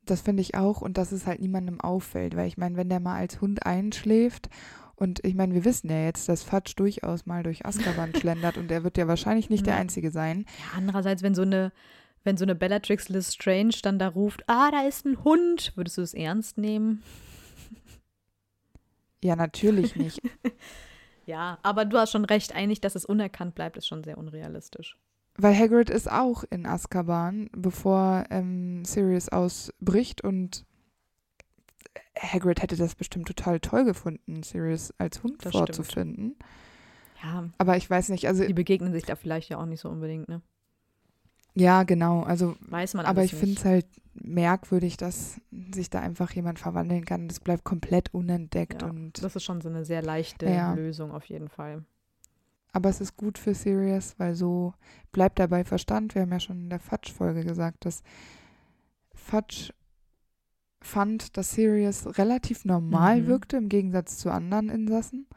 Das 0.06 0.20
finde 0.20 0.42
ich 0.42 0.54
auch 0.54 0.80
und 0.80 0.98
dass 0.98 1.12
es 1.12 1.26
halt 1.26 1.40
niemandem 1.40 1.80
auffällt, 1.80 2.36
weil 2.36 2.48
ich 2.48 2.58
meine, 2.58 2.76
wenn 2.76 2.88
der 2.88 3.00
mal 3.00 3.16
als 3.16 3.40
Hund 3.40 3.64
einschläft 3.64 4.48
und 4.96 5.24
ich 5.24 5.34
meine, 5.34 5.54
wir 5.54 5.64
wissen 5.64 5.90
ja 5.90 6.04
jetzt, 6.04 6.28
dass 6.28 6.42
Fatsch 6.42 6.74
durchaus 6.76 7.26
mal 7.26 7.42
durch 7.42 7.66
Azkaban 7.66 8.14
schlendert 8.20 8.56
und 8.56 8.70
er 8.70 8.84
wird 8.84 8.96
ja 8.96 9.08
wahrscheinlich 9.08 9.50
nicht 9.50 9.66
der 9.66 9.76
Einzige 9.76 10.10
sein. 10.10 10.46
Ja, 10.58 10.76
andererseits, 10.76 11.22
wenn 11.22 11.34
so 11.34 11.42
eine, 11.42 11.72
wenn 12.22 12.36
so 12.36 12.44
eine 12.44 12.54
Bellatrix 12.54 13.08
Lestrange 13.08 13.74
dann 13.82 13.98
da 13.98 14.08
ruft, 14.08 14.44
ah, 14.46 14.70
da 14.70 14.86
ist 14.86 15.04
ein 15.04 15.24
Hund, 15.24 15.72
würdest 15.74 15.98
du 15.98 16.02
es 16.02 16.14
ernst 16.14 16.58
nehmen? 16.58 17.02
Ja, 19.22 19.36
natürlich 19.36 19.96
nicht. 19.96 20.20
ja, 21.26 21.58
aber 21.62 21.86
du 21.86 21.98
hast 21.98 22.12
schon 22.12 22.26
recht, 22.26 22.54
eigentlich, 22.54 22.80
dass 22.80 22.94
es 22.94 23.06
unerkannt 23.06 23.54
bleibt, 23.54 23.76
ist 23.76 23.86
schon 23.86 24.04
sehr 24.04 24.18
unrealistisch. 24.18 24.98
Weil 25.36 25.58
Hagrid 25.58 25.90
ist 25.90 26.10
auch 26.10 26.44
in 26.50 26.64
Azkaban, 26.64 27.50
bevor 27.52 28.24
ähm, 28.30 28.84
Sirius 28.84 29.28
ausbricht 29.28 30.22
und 30.22 30.64
Hagrid 32.18 32.62
hätte 32.62 32.76
das 32.76 32.94
bestimmt 32.94 33.26
total 33.26 33.58
toll 33.58 33.84
gefunden, 33.84 34.42
Sirius 34.42 34.94
als 34.98 35.22
Hund 35.22 35.44
das 35.44 35.52
vorzufinden. 35.52 36.36
Stimmt. 36.36 36.44
Ja. 37.24 37.48
Aber 37.58 37.76
ich 37.76 37.88
weiß 37.88 38.10
nicht, 38.10 38.28
also. 38.28 38.44
Die 38.44 38.52
begegnen 38.52 38.92
sich 38.92 39.04
da 39.04 39.16
vielleicht 39.16 39.48
ja 39.48 39.58
auch 39.58 39.66
nicht 39.66 39.80
so 39.80 39.88
unbedingt, 39.88 40.28
ne? 40.28 40.42
Ja, 41.54 41.84
genau. 41.84 42.22
Also. 42.22 42.56
Weiß 42.68 42.94
man 42.94 43.06
Aber 43.06 43.24
ich 43.24 43.34
finde 43.34 43.54
es 43.54 43.64
halt 43.64 43.86
merkwürdig, 44.14 44.96
dass 44.96 45.40
sich 45.74 45.90
da 45.90 46.00
einfach 46.00 46.30
jemand 46.32 46.58
verwandeln 46.58 47.04
kann. 47.04 47.28
Das 47.28 47.40
bleibt 47.40 47.64
komplett 47.64 48.12
unentdeckt 48.12 48.82
ja, 48.82 48.88
und. 48.88 49.22
Das 49.22 49.34
ist 49.34 49.44
schon 49.44 49.60
so 49.60 49.68
eine 49.68 49.84
sehr 49.84 50.02
leichte 50.02 50.46
ja. 50.46 50.74
Lösung 50.74 51.12
auf 51.12 51.24
jeden 51.26 51.48
Fall. 51.48 51.84
Aber 52.74 52.88
es 52.88 53.00
ist 53.00 53.16
gut 53.16 53.38
für 53.38 53.54
Sirius, 53.54 54.18
weil 54.18 54.34
so 54.34 54.74
bleibt 55.12 55.38
er 55.38 55.46
bei 55.46 55.64
Verstand. 55.64 56.16
Wir 56.16 56.22
haben 56.22 56.32
ja 56.32 56.40
schon 56.40 56.64
in 56.64 56.70
der 56.70 56.80
Fudge-Folge 56.80 57.44
gesagt, 57.44 57.84
dass 57.84 58.02
Fudge 59.14 59.72
fand, 60.82 61.36
dass 61.36 61.52
Sirius 61.52 62.18
relativ 62.18 62.64
normal 62.64 63.22
mhm. 63.22 63.26
wirkte 63.28 63.56
im 63.56 63.68
Gegensatz 63.68 64.18
zu 64.18 64.28
anderen 64.30 64.70
Insassen. 64.70 65.28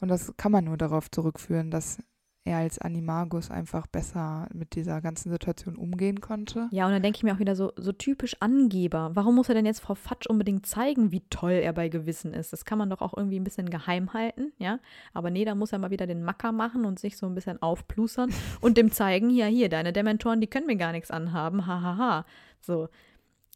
Und 0.00 0.08
das 0.08 0.32
kann 0.38 0.52
man 0.52 0.64
nur 0.64 0.78
darauf 0.78 1.10
zurückführen, 1.10 1.70
dass 1.70 1.98
er 2.44 2.58
als 2.58 2.78
Animagus 2.78 3.50
einfach 3.50 3.86
besser 3.86 4.48
mit 4.54 4.74
dieser 4.74 5.00
ganzen 5.00 5.30
Situation 5.30 5.76
umgehen 5.76 6.20
konnte. 6.20 6.68
Ja, 6.70 6.86
und 6.86 6.92
dann 6.92 7.02
denke 7.02 7.18
ich 7.18 7.22
mir 7.22 7.34
auch 7.34 7.38
wieder 7.38 7.54
so, 7.54 7.72
so 7.76 7.92
typisch 7.92 8.36
Angeber. 8.40 9.10
Warum 9.14 9.34
muss 9.34 9.48
er 9.48 9.54
denn 9.54 9.66
jetzt 9.66 9.80
Frau 9.80 9.94
Fatsch 9.94 10.26
unbedingt 10.26 10.64
zeigen, 10.64 11.12
wie 11.12 11.22
toll 11.28 11.52
er 11.52 11.72
bei 11.72 11.88
Gewissen 11.88 12.32
ist? 12.32 12.52
Das 12.52 12.64
kann 12.64 12.78
man 12.78 12.88
doch 12.88 13.02
auch 13.02 13.14
irgendwie 13.14 13.38
ein 13.38 13.44
bisschen 13.44 13.68
geheim 13.68 14.14
halten, 14.14 14.52
ja? 14.58 14.78
Aber 15.12 15.30
nee, 15.30 15.44
da 15.44 15.54
muss 15.54 15.72
er 15.72 15.78
mal 15.78 15.90
wieder 15.90 16.06
den 16.06 16.22
Macker 16.22 16.52
machen 16.52 16.86
und 16.86 16.98
sich 16.98 17.16
so 17.16 17.26
ein 17.26 17.34
bisschen 17.34 17.60
aufplusern 17.60 18.32
und 18.60 18.78
dem 18.78 18.90
zeigen, 18.90 19.30
ja, 19.30 19.46
hier, 19.46 19.68
deine 19.68 19.92
Dementoren, 19.92 20.40
die 20.40 20.46
können 20.46 20.66
mir 20.66 20.76
gar 20.76 20.92
nichts 20.92 21.10
anhaben, 21.10 21.66
hahaha. 21.66 21.96
Ha, 21.96 21.98
ha. 21.98 22.24
So, 22.60 22.88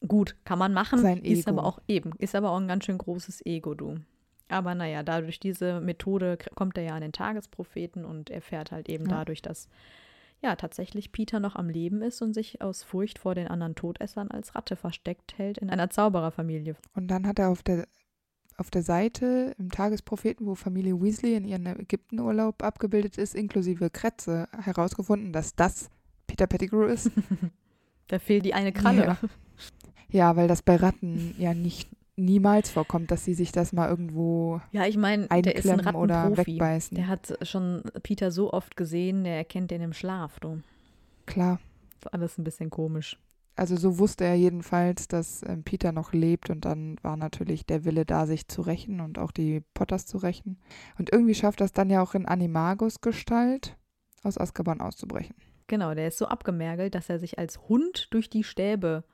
Gut, 0.07 0.37
kann 0.45 0.59
man 0.59 0.75
machen, 0.75 0.99
Sein 0.99 1.19
ist 1.19 1.49
aber 1.49 1.65
auch 1.65 1.79
eben, 1.89 2.13
ist 2.19 2.35
aber 2.35 2.51
auch 2.51 2.59
ein 2.59 2.69
ganz 2.69 2.85
schön 2.85 2.99
großes 2.99 3.47
Ego, 3.47 3.75
du. 3.75 3.97
Aber 4.49 4.75
naja, 4.75 5.03
dadurch 5.03 5.41
diese 5.41 5.81
Methode 5.81 6.39
kommt 6.55 6.77
er 6.77 6.85
ja 6.85 6.95
an 6.95 7.01
den 7.01 7.13
Tagespropheten 7.13 8.05
und 8.05 8.31
erfährt 8.31 8.73
halt 8.73 8.89
eben 8.89 9.05
ja. 9.05 9.17
dadurch, 9.19 9.43
dass 9.43 9.69
ja 10.43 10.57
tatsächlich 10.57 11.13
Peter 11.13 11.41
noch 11.41 11.57
am 11.57 11.69
Leben 11.71 12.03
ist 12.03 12.21
und 12.21 12.35
sich 12.35 12.61
aus 12.61 12.83
Furcht 12.83 13.19
vor 13.19 13.35
den 13.35 13.49
anderen 13.49 13.75
Todessern 13.75 14.31
als 14.31 14.55
Ratte 14.55 14.77
versteckt 14.77 15.39
hält 15.39 15.59
in 15.59 15.71
einer 15.71 15.91
Zaubererfamilie. 15.91 16.77
Und 16.95 17.09
dann 17.09 17.27
hat 17.27 17.39
er 17.39 17.49
auf 17.49 17.63
der 17.63 17.87
auf 18.57 18.71
der 18.71 18.83
Seite 18.83 19.55
im 19.59 19.71
Tagespropheten, 19.71 20.47
wo 20.47 20.55
Familie 20.55 21.01
Weasley 21.01 21.35
in 21.35 21.45
ihren 21.45 21.67
Ägyptenurlaub 21.67 22.63
abgebildet 22.63 23.19
ist, 23.19 23.35
inklusive 23.35 23.91
Kretze, 23.91 24.49
herausgefunden, 24.53 25.33
dass 25.33 25.57
das 25.57 25.91
Peter 26.29 26.47
Pettigrew 26.47 26.85
ist. 26.85 27.11
da 28.07 28.21
fehlt 28.21 28.45
die 28.45 28.55
eine 28.55 28.73
Kralle. 28.73 29.05
Ja. 29.07 29.19
Ja, 30.09 30.37
weil 30.37 30.47
das 30.47 30.63
bei 30.63 30.77
Ratten 30.77 31.35
ja 31.39 31.55
nicht 31.55 31.89
niemals 32.17 32.71
vorkommt, 32.71 33.11
dass 33.11 33.25
sie 33.25 33.35
sich 33.35 33.53
das 33.53 33.73
mal 33.73 33.89
irgendwo 33.89 34.61
Ja, 34.73 34.87
ich 34.87 34.97
meine, 34.97 35.27
der 35.29 35.57
ist 35.57 35.69
ein 35.69 35.95
oder 35.95 36.37
wegbeißen. 36.37 36.95
Der 36.95 37.09
hat 37.09 37.39
schon 37.43 37.83
Peter 38.03 38.31
so 38.31 38.53
oft 38.53 38.77
gesehen, 38.77 39.25
der 39.25 39.37
erkennt 39.37 39.71
den 39.71 39.83
im 39.83 39.93
Schlaf, 39.93 40.39
du. 40.41 40.61
Klar. 41.27 41.61
Ist 41.99 42.13
alles 42.13 42.39
ein 42.39 42.45
bisschen 42.45 42.71
komisch. 42.71 43.19
Also 43.57 43.77
so 43.77 43.99
wusste 43.99 44.25
er 44.25 44.35
jedenfalls, 44.35 45.07
dass 45.07 45.45
ähm, 45.47 45.63
Peter 45.63 45.93
noch 45.93 46.13
lebt 46.13 46.51
und 46.51 46.65
dann 46.65 46.97
war 47.03 47.17
natürlich 47.17 47.65
der 47.67 47.85
Wille 47.85 48.05
da, 48.05 48.27
sich 48.27 48.49
zu 48.49 48.63
rächen 48.63 49.01
und 49.01 49.19
auch 49.19 49.31
die 49.31 49.63
Potters 49.75 50.07
zu 50.07 50.19
rächen. 50.19 50.59
Und 50.99 51.13
irgendwie 51.13 51.35
schafft 51.35 51.61
das 51.61 51.73
dann 51.73 51.89
ja 51.89 52.03
auch 52.03 52.15
in 52.15 52.27
Animagus 52.27 53.01
Gestalt 53.01 53.77
aus 54.25 54.39
Azkaban 54.39 54.81
auszubrechen. 54.81 55.37
Genau, 55.69 55.95
der 55.95 56.09
ist 56.09 56.19
so 56.19 56.27
abgemergelt, 56.27 56.95
dass 56.95 57.09
er 57.09 57.21
sich 57.21 57.39
als 57.39 57.61
Hund 57.69 58.09
durch 58.13 58.29
die 58.29 58.45
Stäbe 58.45 59.05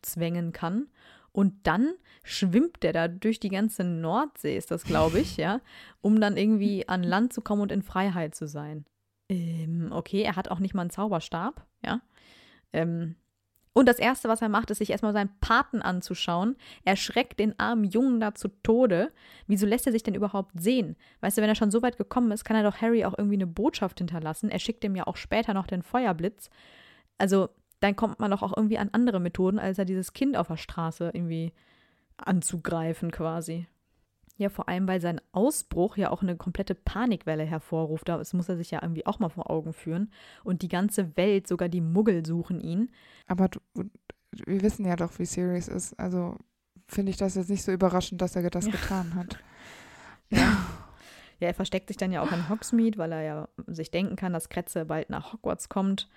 zwängen 0.00 0.52
kann. 0.52 0.86
Und 1.32 1.66
dann 1.66 1.94
schwimmt 2.22 2.82
der 2.82 2.92
da 2.92 3.08
durch 3.08 3.40
die 3.40 3.48
ganze 3.48 3.84
Nordsee, 3.84 4.56
ist 4.56 4.70
das, 4.70 4.84
glaube 4.84 5.18
ich, 5.18 5.36
ja, 5.38 5.60
um 6.00 6.20
dann 6.20 6.36
irgendwie 6.36 6.88
an 6.88 7.02
Land 7.02 7.32
zu 7.32 7.40
kommen 7.40 7.62
und 7.62 7.72
in 7.72 7.82
Freiheit 7.82 8.34
zu 8.34 8.46
sein. 8.46 8.84
Ähm, 9.28 9.88
okay, 9.92 10.22
er 10.22 10.36
hat 10.36 10.48
auch 10.48 10.58
nicht 10.58 10.74
mal 10.74 10.82
einen 10.82 10.90
Zauberstab, 10.90 11.66
ja. 11.84 12.00
Ähm, 12.72 13.16
und 13.74 13.88
das 13.88 13.98
Erste, 13.98 14.28
was 14.28 14.42
er 14.42 14.50
macht, 14.50 14.70
ist 14.70 14.78
sich 14.78 14.90
erstmal 14.90 15.14
seinen 15.14 15.30
Paten 15.40 15.80
anzuschauen. 15.80 16.56
Er 16.84 16.96
schreckt 16.96 17.40
den 17.40 17.58
armen 17.58 17.84
Jungen 17.84 18.20
da 18.20 18.34
zu 18.34 18.48
Tode. 18.62 19.12
Wieso 19.46 19.66
lässt 19.66 19.86
er 19.86 19.92
sich 19.92 20.02
denn 20.02 20.14
überhaupt 20.14 20.60
sehen? 20.60 20.96
Weißt 21.20 21.38
du, 21.38 21.42
wenn 21.42 21.48
er 21.48 21.54
schon 21.54 21.70
so 21.70 21.80
weit 21.80 21.96
gekommen 21.96 22.30
ist, 22.32 22.44
kann 22.44 22.56
er 22.56 22.64
doch 22.64 22.82
Harry 22.82 23.04
auch 23.04 23.16
irgendwie 23.16 23.36
eine 23.36 23.46
Botschaft 23.46 23.98
hinterlassen. 23.98 24.50
Er 24.50 24.58
schickt 24.58 24.84
ihm 24.84 24.94
ja 24.94 25.06
auch 25.06 25.16
später 25.16 25.54
noch 25.54 25.66
den 25.66 25.82
Feuerblitz. 25.82 26.50
Also, 27.16 27.48
dann 27.82 27.96
kommt 27.96 28.20
man 28.20 28.30
doch 28.30 28.42
auch 28.42 28.56
irgendwie 28.56 28.78
an 28.78 28.90
andere 28.92 29.20
Methoden, 29.20 29.58
als 29.58 29.78
ja 29.78 29.84
dieses 29.84 30.12
Kind 30.12 30.36
auf 30.36 30.48
der 30.48 30.56
Straße 30.56 31.10
irgendwie 31.12 31.52
anzugreifen 32.16 33.10
quasi. 33.10 33.66
Ja, 34.38 34.48
vor 34.48 34.68
allem, 34.68 34.88
weil 34.88 35.00
sein 35.00 35.20
Ausbruch 35.32 35.96
ja 35.96 36.10
auch 36.10 36.22
eine 36.22 36.36
komplette 36.36 36.74
Panikwelle 36.74 37.44
hervorruft. 37.44 38.08
Das 38.08 38.32
muss 38.32 38.48
er 38.48 38.56
sich 38.56 38.70
ja 38.70 38.80
irgendwie 38.82 39.06
auch 39.06 39.18
mal 39.18 39.28
vor 39.28 39.50
Augen 39.50 39.72
führen. 39.72 40.10
Und 40.42 40.62
die 40.62 40.68
ganze 40.68 41.16
Welt, 41.16 41.46
sogar 41.46 41.68
die 41.68 41.80
Muggel 41.80 42.24
suchen 42.24 42.60
ihn. 42.60 42.90
Aber 43.26 43.48
du, 43.48 43.60
wir 44.32 44.62
wissen 44.62 44.86
ja 44.86 44.96
doch, 44.96 45.18
wie 45.18 45.26
Sirius 45.26 45.68
ist. 45.68 45.98
Also 45.98 46.38
finde 46.86 47.10
ich 47.10 47.16
das 47.18 47.34
jetzt 47.34 47.50
nicht 47.50 47.62
so 47.62 47.72
überraschend, 47.72 48.22
dass 48.22 48.36
er 48.36 48.48
das 48.48 48.66
ja. 48.66 48.72
getan 48.72 49.14
hat. 49.14 49.38
Ja. 50.34 50.56
ja, 51.40 51.48
er 51.48 51.52
versteckt 51.52 51.88
sich 51.88 51.98
dann 51.98 52.10
ja 52.10 52.22
auch 52.22 52.32
in 52.32 52.48
Hogsmeade, 52.48 52.96
weil 52.96 53.12
er 53.12 53.20
ja 53.20 53.48
sich 53.66 53.90
denken 53.90 54.16
kann, 54.16 54.32
dass 54.32 54.48
Kretze 54.48 54.86
bald 54.86 55.10
nach 55.10 55.34
Hogwarts 55.34 55.68
kommt. 55.68 56.08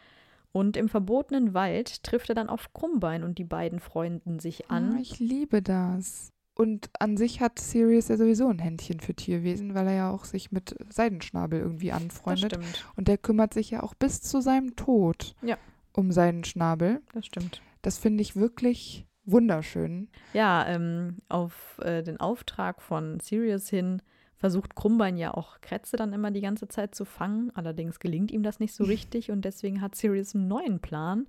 Und 0.56 0.78
im 0.78 0.88
verbotenen 0.88 1.53
Wald 1.53 2.01
trifft 2.03 2.30
er 2.30 2.36
dann 2.36 2.47
auf 2.47 2.72
Krummbein 2.72 3.26
und 3.26 3.39
die 3.39 3.43
beiden 3.43 3.82
freunden 3.82 4.39
sich 4.39 4.72
an. 4.72 4.93
Oh, 4.95 5.01
ich 5.01 5.20
liebe 5.20 5.62
das. 5.62 6.32
Und 6.53 6.89
an 6.97 7.18
sich 7.18 7.41
hat 7.41 7.60
Sirius 7.60 8.08
ja 8.08 8.16
sowieso 8.16 8.47
ein 8.47 8.60
Händchen 8.60 9.01
für 9.01 9.14
Tierwesen, 9.14 9.76
weil 9.76 9.88
er 9.88 9.93
ja 9.95 10.10
auch 10.12 10.24
sich 10.24 10.53
mit 10.53 10.74
Seidenschnabel 10.88 11.60
irgendwie 11.60 11.91
anfreundet. 11.91 12.53
Das 12.53 12.66
stimmt. 12.66 12.86
Und 12.95 13.10
der 13.10 13.18
kümmert 13.18 13.53
sich 13.53 13.72
ja 13.72 13.84
auch 13.84 13.95
bis 13.95 14.22
zu 14.22 14.39
seinem 14.39 14.78
Tod 14.78 15.36
ja. 15.41 15.58
um 15.91 16.14
Seidenschnabel. 16.14 17.01
Das 17.12 17.26
stimmt. 17.26 17.62
Das 17.82 17.97
finde 17.97 18.22
ich 18.22 18.38
wirklich 18.38 19.06
wunderschön. 19.26 20.08
Ja, 20.32 20.66
ähm, 20.70 21.18
auf 21.28 21.82
äh, 21.84 22.01
den 22.01 22.22
Auftrag 22.22 22.82
von 22.82 23.20
Sirius 23.20 23.68
hin 23.68 24.01
versucht 24.38 24.75
Krummbein 24.75 25.17
ja 25.17 25.33
auch 25.33 25.61
Kretze 25.61 25.97
dann 25.97 26.13
immer 26.13 26.31
die 26.31 26.41
ganze 26.41 26.67
Zeit 26.67 26.95
zu 26.95 27.05
fangen. 27.05 27.51
Allerdings 27.55 27.99
gelingt 27.99 28.31
ihm 28.31 28.43
das 28.43 28.59
nicht 28.59 28.73
so 28.73 28.83
richtig 28.83 29.31
und 29.31 29.43
deswegen 29.45 29.81
hat 29.81 29.95
Sirius 29.95 30.36
einen 30.36 30.47
neuen 30.47 30.79
Plan. 30.79 31.27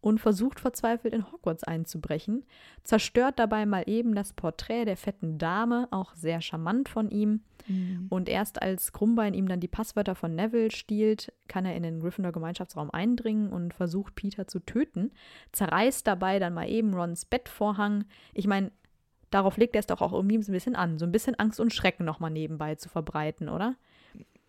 und 0.00 0.20
versucht 0.20 0.60
verzweifelt 0.60 1.12
in 1.12 1.30
Hogwarts 1.32 1.64
einzubrechen, 1.64 2.44
zerstört 2.84 3.38
dabei 3.38 3.66
mal 3.66 3.82
eben 3.86 4.14
das 4.14 4.32
Porträt 4.32 4.84
der 4.84 4.96
fetten 4.96 5.38
Dame, 5.38 5.88
auch 5.90 6.14
sehr 6.14 6.40
charmant 6.40 6.88
von 6.88 7.10
ihm. 7.10 7.42
Mhm. 7.66 8.06
Und 8.08 8.28
erst 8.28 8.62
als 8.62 8.92
Krummbein 8.92 9.34
ihm 9.34 9.48
dann 9.48 9.60
die 9.60 9.68
Passwörter 9.68 10.14
von 10.14 10.34
Neville 10.34 10.70
stiehlt, 10.70 11.32
kann 11.48 11.64
er 11.64 11.74
in 11.74 11.82
den 11.82 12.00
Gryffindor-Gemeinschaftsraum 12.00 12.90
eindringen 12.90 13.50
und 13.52 13.74
versucht 13.74 14.14
Peter 14.14 14.46
zu 14.46 14.60
töten, 14.60 15.10
zerreißt 15.52 16.06
dabei 16.06 16.38
dann 16.38 16.54
mal 16.54 16.68
eben 16.68 16.94
Rons 16.94 17.24
Bettvorhang. 17.24 18.04
Ich 18.34 18.46
meine, 18.46 18.70
darauf 19.30 19.56
legt 19.56 19.74
er 19.74 19.80
es 19.80 19.86
doch 19.86 20.00
auch 20.00 20.12
irgendwie 20.12 20.38
ein 20.38 20.52
bisschen 20.52 20.76
an, 20.76 20.98
so 20.98 21.04
ein 21.04 21.12
bisschen 21.12 21.34
Angst 21.36 21.60
und 21.60 21.72
Schrecken 21.72 22.04
nochmal 22.04 22.30
nebenbei 22.30 22.74
zu 22.74 22.88
verbreiten, 22.88 23.48
oder? 23.48 23.76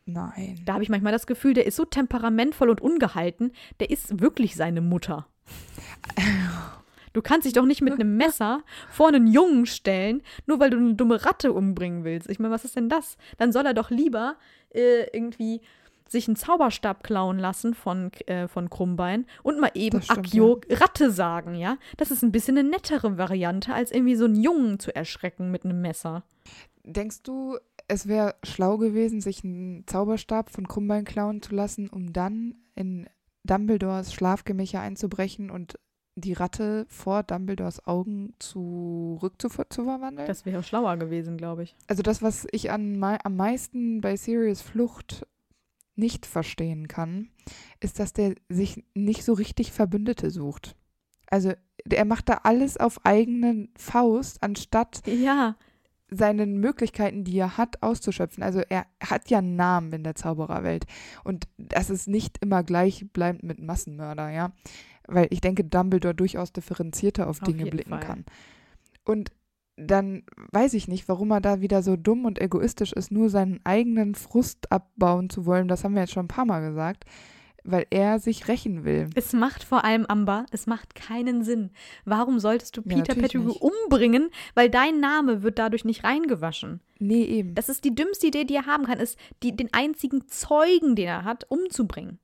Nein. 0.06 0.60
Da 0.66 0.74
habe 0.74 0.84
ich 0.84 0.90
manchmal 0.90 1.14
das 1.14 1.28
Gefühl, 1.28 1.54
der 1.54 1.66
ist 1.66 1.76
so 1.76 1.86
temperamentvoll 1.86 2.70
und 2.70 2.82
ungehalten, 2.82 3.52
der 3.80 3.90
ist 3.90 4.20
wirklich 4.20 4.56
seine 4.56 4.82
Mutter. 4.82 5.28
Du 7.14 7.24
kannst 7.24 7.46
dich 7.46 7.54
doch 7.54 7.66
nicht 7.66 7.82
mit 7.82 7.94
einem 7.94 8.18
Messer 8.18 8.64
vor 8.90 9.08
einen 9.08 9.28
Jungen 9.28 9.66
stellen, 9.66 10.22
nur 10.46 10.60
weil 10.60 10.70
du 10.70 10.78
eine 10.78 10.94
dumme 10.94 11.26
Ratte 11.26 11.54
umbringen 11.54 12.04
willst. 12.04 12.30
Ich 12.30 12.40
meine, 12.40 12.54
was 12.54 12.66
ist 12.66 12.76
denn 12.76 12.88
das? 12.88 13.18
Dann 13.38 13.52
soll 13.52 13.66
er 13.66 13.74
doch 13.74 13.90
lieber 13.90 14.36
äh, 14.70 15.08
irgendwie 15.12 15.62
sich 16.12 16.28
einen 16.28 16.36
Zauberstab 16.36 17.04
klauen 17.04 17.40
lassen 17.40 17.74
von, 17.74 18.12
äh, 18.26 18.48
von 18.48 18.70
Krummbein 18.70 19.26
und 19.44 19.60
mal 19.60 19.72
eben 19.74 20.02
stimmt, 20.02 20.20
Akio 20.20 20.62
ja. 20.68 20.78
Ratte 20.78 21.12
sagen, 21.12 21.56
ja? 21.56 21.78
Das 21.98 22.12
ist 22.12 22.24
ein 22.24 22.32
bisschen 22.32 22.58
eine 22.58 22.70
nettere 22.70 23.18
Variante, 23.18 23.74
als 23.74 23.92
irgendwie 23.92 24.16
so 24.16 24.26
einen 24.26 24.42
Jungen 24.42 24.80
zu 24.80 24.96
erschrecken 24.96 25.52
mit 25.52 25.66
einem 25.66 25.82
Messer. 25.82 26.24
Denkst 26.84 27.24
du, 27.24 27.58
es 27.88 28.08
wäre 28.08 28.36
schlau 28.44 28.78
gewesen, 28.78 29.22
sich 29.22 29.44
einen 29.44 29.86
Zauberstab 29.88 30.50
von 30.50 30.68
Krummbein 30.68 31.06
klauen 31.06 31.42
zu 31.42 31.56
lassen, 31.56 31.90
um 31.90 32.14
dann 32.14 32.56
in 32.76 33.08
Dumbledores 33.44 34.14
Schlafgemächer 34.14 34.80
einzubrechen 34.80 35.50
und 35.50 35.80
die 36.16 36.34
Ratte 36.34 36.86
vor 36.90 37.24
Dumbledores 37.24 37.86
Augen 37.88 38.34
zurück 38.40 39.42
zu, 39.42 39.48
zu 39.48 39.84
verwandeln? 39.84 40.28
Das 40.28 40.46
wäre 40.46 40.64
schlauer 40.64 40.98
gewesen, 40.98 41.38
glaube 41.38 41.64
ich. 41.64 41.76
Also 41.88 42.04
das, 42.04 42.22
was 42.22 42.48
ich 42.52 42.72
an, 42.72 43.02
am 43.04 43.36
meisten 43.36 44.02
bei 44.02 44.16
Sirius 44.16 44.62
Flucht 44.62 45.26
nicht 46.00 46.26
verstehen 46.26 46.88
kann, 46.88 47.30
ist, 47.80 48.00
dass 48.00 48.14
der 48.14 48.36
sich 48.50 48.84
nicht 48.96 49.24
so 49.24 49.34
richtig 49.34 49.72
Verbündete 49.72 50.32
sucht. 50.32 50.76
Also 51.30 51.54
er 51.90 52.06
macht 52.06 52.30
da 52.30 52.42
alles 52.44 52.78
auf 52.78 53.06
eigene 53.06 53.70
Faust, 53.76 54.42
anstatt 54.42 55.02
ja 55.06 55.56
seinen 56.12 56.60
Möglichkeiten, 56.60 57.24
die 57.24 57.38
er 57.38 57.58
hat, 57.58 57.82
auszuschöpfen. 57.82 58.44
Also 58.44 58.62
er 58.68 58.86
hat 59.00 59.30
ja 59.30 59.40
einen 59.40 59.56
Namen 59.56 59.94
in 59.94 60.04
der 60.04 60.16
Zaubererwelt. 60.16 60.86
Und 61.24 61.48
das 61.58 61.90
ist 61.90 62.08
nicht 62.08 62.38
immer 62.42 62.64
gleich 62.64 63.06
bleibt 63.14 63.44
mit 63.44 63.62
Massenmörder, 63.62 64.30
ja. 64.30 64.52
Weil 65.08 65.28
ich 65.32 65.42
denke, 65.42 65.64
Dumbledore 65.64 66.16
durchaus 66.16 66.52
differenzierter 66.52 67.28
auf, 67.28 67.42
auf 67.42 67.48
Dinge 67.48 67.66
blicken 67.66 67.90
Fall. 67.90 68.00
kann. 68.00 68.26
Und 69.06 69.32
dann 69.80 70.24
weiß 70.52 70.74
ich 70.74 70.88
nicht, 70.88 71.08
warum 71.08 71.32
er 71.32 71.42
da 71.42 71.62
wieder 71.62 71.82
so 71.82 71.96
dumm 71.96 72.26
und 72.26 72.40
egoistisch 72.42 72.94
ist, 72.94 73.12
nur 73.12 73.30
seinen 73.30 73.60
eigenen 73.64 74.16
Frust 74.16 74.72
abbauen 74.72 75.30
zu 75.30 75.46
wollen. 75.46 75.68
Das 75.68 75.84
haben 75.84 75.94
wir 75.94 76.02
jetzt 76.02 76.14
schon 76.14 76.26
ein 76.26 76.30
paar 76.30 76.46
Mal 76.46 76.62
gesagt 76.62 77.06
weil 77.64 77.86
er 77.90 78.20
sich 78.20 78.48
rächen 78.48 78.84
will. 78.84 79.10
Es 79.16 79.34
macht 79.34 79.64
vor 79.64 79.84
allem, 79.84 80.06
Amber, 80.06 80.46
es 80.52 80.68
macht 80.68 80.96
keinen 80.96 81.44
Sinn. 81.44 81.72
Warum 82.06 82.40
solltest 82.40 82.78
du 82.78 82.82
Peter 82.82 83.16
ja, 83.16 83.22
Pettigrew 83.22 83.52
umbringen, 83.52 84.30
weil 84.54 84.70
dein 84.70 85.00
Name 85.00 85.44
wird 85.44 85.60
dadurch 85.60 85.86
nicht 85.86 86.04
reingewaschen? 86.04 86.82
Nee, 87.00 87.24
eben. 87.24 87.56
Das 87.56 87.70
ist 87.70 87.84
die 87.84 87.96
dümmste 87.96 88.28
Idee, 88.28 88.46
die 88.46 88.56
er 88.56 88.66
haben 88.66 88.86
kann, 88.86 89.00
ist, 89.00 89.18
die, 89.44 89.56
den 89.56 89.74
einzigen 89.74 90.28
Zeugen, 90.28 90.96
den 90.96 91.08
er 91.08 91.24
hat, 91.24 91.46
umzubringen. 91.50 92.20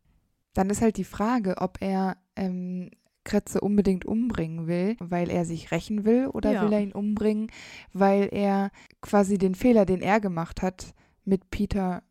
Dann 0.53 0.69
ist 0.69 0.81
halt 0.81 0.97
die 0.97 1.03
Frage, 1.03 1.55
ob 1.57 1.81
er 1.81 2.17
ähm, 2.35 2.89
Kretze 3.25 3.59
unbedingt 3.59 4.05
umbringen 4.05 4.67
will, 4.67 4.95
weil 4.99 5.29
er 5.29 5.43
sich 5.43 5.71
rächen 5.71 6.05
will, 6.05 6.27
oder 6.27 6.53
ja. 6.53 6.63
will 6.63 6.71
er 6.71 6.81
ihn 6.81 6.93
umbringen, 6.93 7.51
weil 7.91 8.29
er 8.31 8.71
quasi 9.01 9.37
den 9.37 9.55
Fehler, 9.55 9.85
den 9.85 10.01
er 10.01 10.21
gemacht 10.21 10.61
hat, 10.61 10.93
mit 11.25 11.49
Peter 11.49 12.03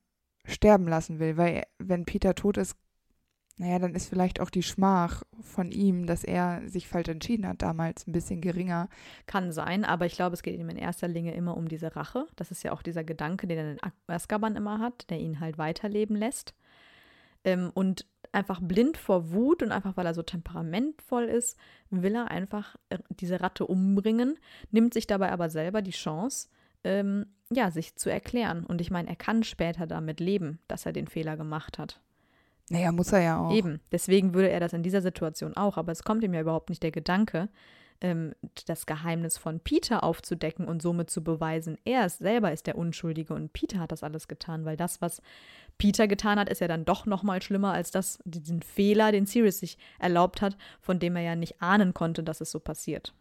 sterben 0.44 0.86
lassen 0.86 1.18
will. 1.18 1.38
Weil 1.38 1.62
wenn 1.78 2.04
Peter 2.04 2.34
tot 2.34 2.58
ist, 2.58 2.76
naja, 3.56 3.78
dann 3.78 3.94
ist 3.94 4.08
vielleicht 4.08 4.40
auch 4.40 4.50
die 4.50 4.64
Schmach 4.64 5.22
von 5.40 5.70
ihm, 5.70 6.06
dass 6.06 6.24
er 6.24 6.62
sich 6.68 6.88
falsch 6.88 7.08
entschieden 7.08 7.46
hat 7.46 7.62
damals, 7.62 8.06
ein 8.06 8.12
bisschen 8.12 8.40
geringer. 8.40 8.88
Kann 9.26 9.52
sein, 9.52 9.84
aber 9.84 10.06
ich 10.06 10.16
glaube, 10.16 10.34
es 10.34 10.42
geht 10.42 10.58
ihm 10.58 10.68
in 10.70 10.76
erster 10.76 11.06
Linie 11.06 11.34
immer 11.34 11.56
um 11.56 11.68
diese 11.68 11.94
Rache. 11.94 12.26
Das 12.34 12.50
ist 12.50 12.64
ja 12.64 12.72
auch 12.72 12.82
dieser 12.82 13.04
Gedanke, 13.04 13.46
den 13.46 13.58
er 13.58 13.72
in 13.72 13.78
Azkaban 14.08 14.56
immer 14.56 14.80
hat, 14.80 15.08
der 15.08 15.20
ihn 15.20 15.38
halt 15.38 15.56
weiterleben 15.56 16.16
lässt. 16.16 16.54
Ähm, 17.44 17.70
und 17.74 18.06
einfach 18.32 18.60
blind 18.60 18.96
vor 18.96 19.32
Wut 19.32 19.62
und 19.62 19.72
einfach 19.72 19.96
weil 19.96 20.06
er 20.06 20.14
so 20.14 20.22
temperamentvoll 20.22 21.24
ist, 21.24 21.56
will 21.90 22.14
er 22.14 22.30
einfach 22.30 22.76
äh, 22.88 22.98
diese 23.10 23.40
Ratte 23.40 23.66
umbringen, 23.66 24.38
nimmt 24.70 24.92
sich 24.92 25.06
dabei 25.06 25.30
aber 25.30 25.50
selber 25.50 25.82
die 25.82 25.92
Chance, 25.92 26.48
ähm, 26.82 27.26
ja, 27.50 27.70
sich 27.70 27.96
zu 27.96 28.10
erklären. 28.10 28.64
Und 28.64 28.80
ich 28.80 28.90
meine, 28.90 29.08
er 29.08 29.16
kann 29.16 29.44
später 29.44 29.86
damit 29.86 30.20
leben, 30.20 30.58
dass 30.68 30.86
er 30.86 30.92
den 30.92 31.06
Fehler 31.06 31.36
gemacht 31.36 31.78
hat. 31.78 32.00
Naja, 32.70 32.92
muss 32.92 33.12
er 33.12 33.20
ja 33.20 33.38
auch. 33.38 33.52
Eben, 33.52 33.80
deswegen 33.92 34.34
würde 34.34 34.50
er 34.50 34.60
das 34.60 34.72
in 34.72 34.82
dieser 34.82 35.02
Situation 35.02 35.56
auch, 35.56 35.76
aber 35.76 35.92
es 35.92 36.02
kommt 36.02 36.24
ihm 36.24 36.34
ja 36.34 36.40
überhaupt 36.40 36.70
nicht 36.70 36.82
der 36.82 36.92
Gedanke, 36.92 37.48
ähm, 38.00 38.34
das 38.66 38.86
Geheimnis 38.86 39.38
von 39.38 39.60
Peter 39.60 40.02
aufzudecken 40.04 40.66
und 40.66 40.82
somit 40.82 41.10
zu 41.10 41.22
beweisen, 41.22 41.78
er 41.84 42.06
ist, 42.06 42.18
selber 42.18 42.52
ist 42.52 42.66
der 42.66 42.76
Unschuldige 42.76 43.34
und 43.34 43.52
Peter 43.52 43.78
hat 43.78 43.92
das 43.92 44.02
alles 44.02 44.28
getan, 44.28 44.64
weil 44.64 44.76
das, 44.76 45.00
was 45.00 45.22
Peter 45.78 46.06
getan 46.06 46.38
hat, 46.38 46.48
ist 46.48 46.60
ja 46.60 46.68
dann 46.68 46.84
doch 46.84 47.06
noch 47.06 47.22
mal 47.22 47.42
schlimmer 47.42 47.72
als 47.72 47.90
das, 47.90 48.18
diesen 48.24 48.62
Fehler, 48.62 49.12
den 49.12 49.26
Sirius 49.26 49.58
sich 49.58 49.78
erlaubt 49.98 50.42
hat, 50.42 50.56
von 50.80 50.98
dem 50.98 51.16
er 51.16 51.22
ja 51.22 51.36
nicht 51.36 51.60
ahnen 51.60 51.94
konnte, 51.94 52.22
dass 52.22 52.40
es 52.40 52.50
so 52.50 52.60
passiert. 52.60 53.14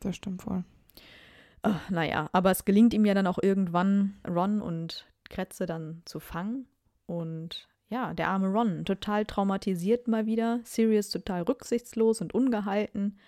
Das 0.00 0.16
stimmt 0.16 0.42
voll. 0.42 0.64
Ach, 1.62 1.88
naja, 1.90 2.28
aber 2.32 2.50
es 2.50 2.64
gelingt 2.64 2.92
ihm 2.92 3.04
ja 3.04 3.14
dann 3.14 3.28
auch 3.28 3.38
irgendwann, 3.40 4.14
Ron 4.28 4.60
und 4.60 5.06
Kretze 5.30 5.66
dann 5.66 6.02
zu 6.04 6.18
fangen 6.18 6.66
und 7.06 7.68
ja, 7.92 8.14
der 8.14 8.28
arme 8.28 8.48
Ron, 8.48 8.86
total 8.86 9.26
traumatisiert 9.26 10.08
mal 10.08 10.24
wieder, 10.24 10.60
Sirius 10.64 11.10
total 11.10 11.42
rücksichtslos 11.42 12.22
und 12.22 12.32
ungehalten. 12.32 13.18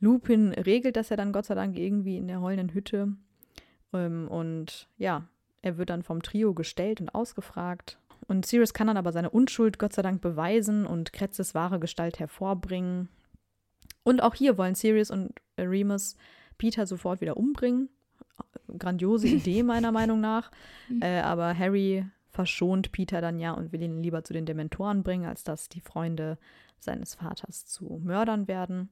Lupin 0.00 0.52
regelt 0.52 0.96
das 0.96 1.10
ja 1.10 1.16
dann 1.16 1.32
Gott 1.32 1.46
sei 1.46 1.54
Dank 1.54 1.76
irgendwie 1.76 2.16
in 2.16 2.26
der 2.26 2.40
heulenden 2.40 2.74
Hütte. 2.74 3.14
Ähm, 3.92 4.28
und 4.28 4.88
ja, 4.96 5.26
er 5.62 5.78
wird 5.78 5.90
dann 5.90 6.02
vom 6.02 6.22
Trio 6.22 6.54
gestellt 6.54 7.00
und 7.00 7.14
ausgefragt. 7.14 7.98
Und 8.26 8.46
Sirius 8.46 8.74
kann 8.74 8.86
dann 8.86 8.96
aber 8.96 9.12
seine 9.12 9.30
Unschuld 9.30 9.78
Gott 9.78 9.92
sei 9.92 10.02
Dank 10.02 10.20
beweisen 10.20 10.86
und 10.86 11.12
Kretzes 11.12 11.54
wahre 11.54 11.80
Gestalt 11.80 12.18
hervorbringen. 12.18 13.08
Und 14.02 14.22
auch 14.22 14.34
hier 14.34 14.56
wollen 14.56 14.74
Sirius 14.74 15.10
und 15.10 15.32
Remus 15.58 16.16
Peter 16.56 16.86
sofort 16.86 17.20
wieder 17.20 17.36
umbringen. 17.36 17.88
Grandiose 18.78 19.28
Idee 19.28 19.62
meiner 19.64 19.92
Meinung 19.92 20.20
nach. 20.20 20.50
Mhm. 20.88 21.02
Äh, 21.02 21.20
aber 21.20 21.56
Harry 21.56 22.06
verschont 22.30 22.92
Peter 22.92 23.20
dann 23.20 23.38
ja 23.38 23.52
und 23.52 23.72
will 23.72 23.82
ihn 23.82 24.02
lieber 24.02 24.24
zu 24.24 24.32
den 24.32 24.46
Dementoren 24.46 25.02
bringen, 25.02 25.26
als 25.26 25.44
dass 25.44 25.68
die 25.68 25.80
Freunde 25.80 26.38
seines 26.78 27.16
Vaters 27.16 27.66
zu 27.66 28.00
Mördern 28.02 28.48
werden. 28.48 28.88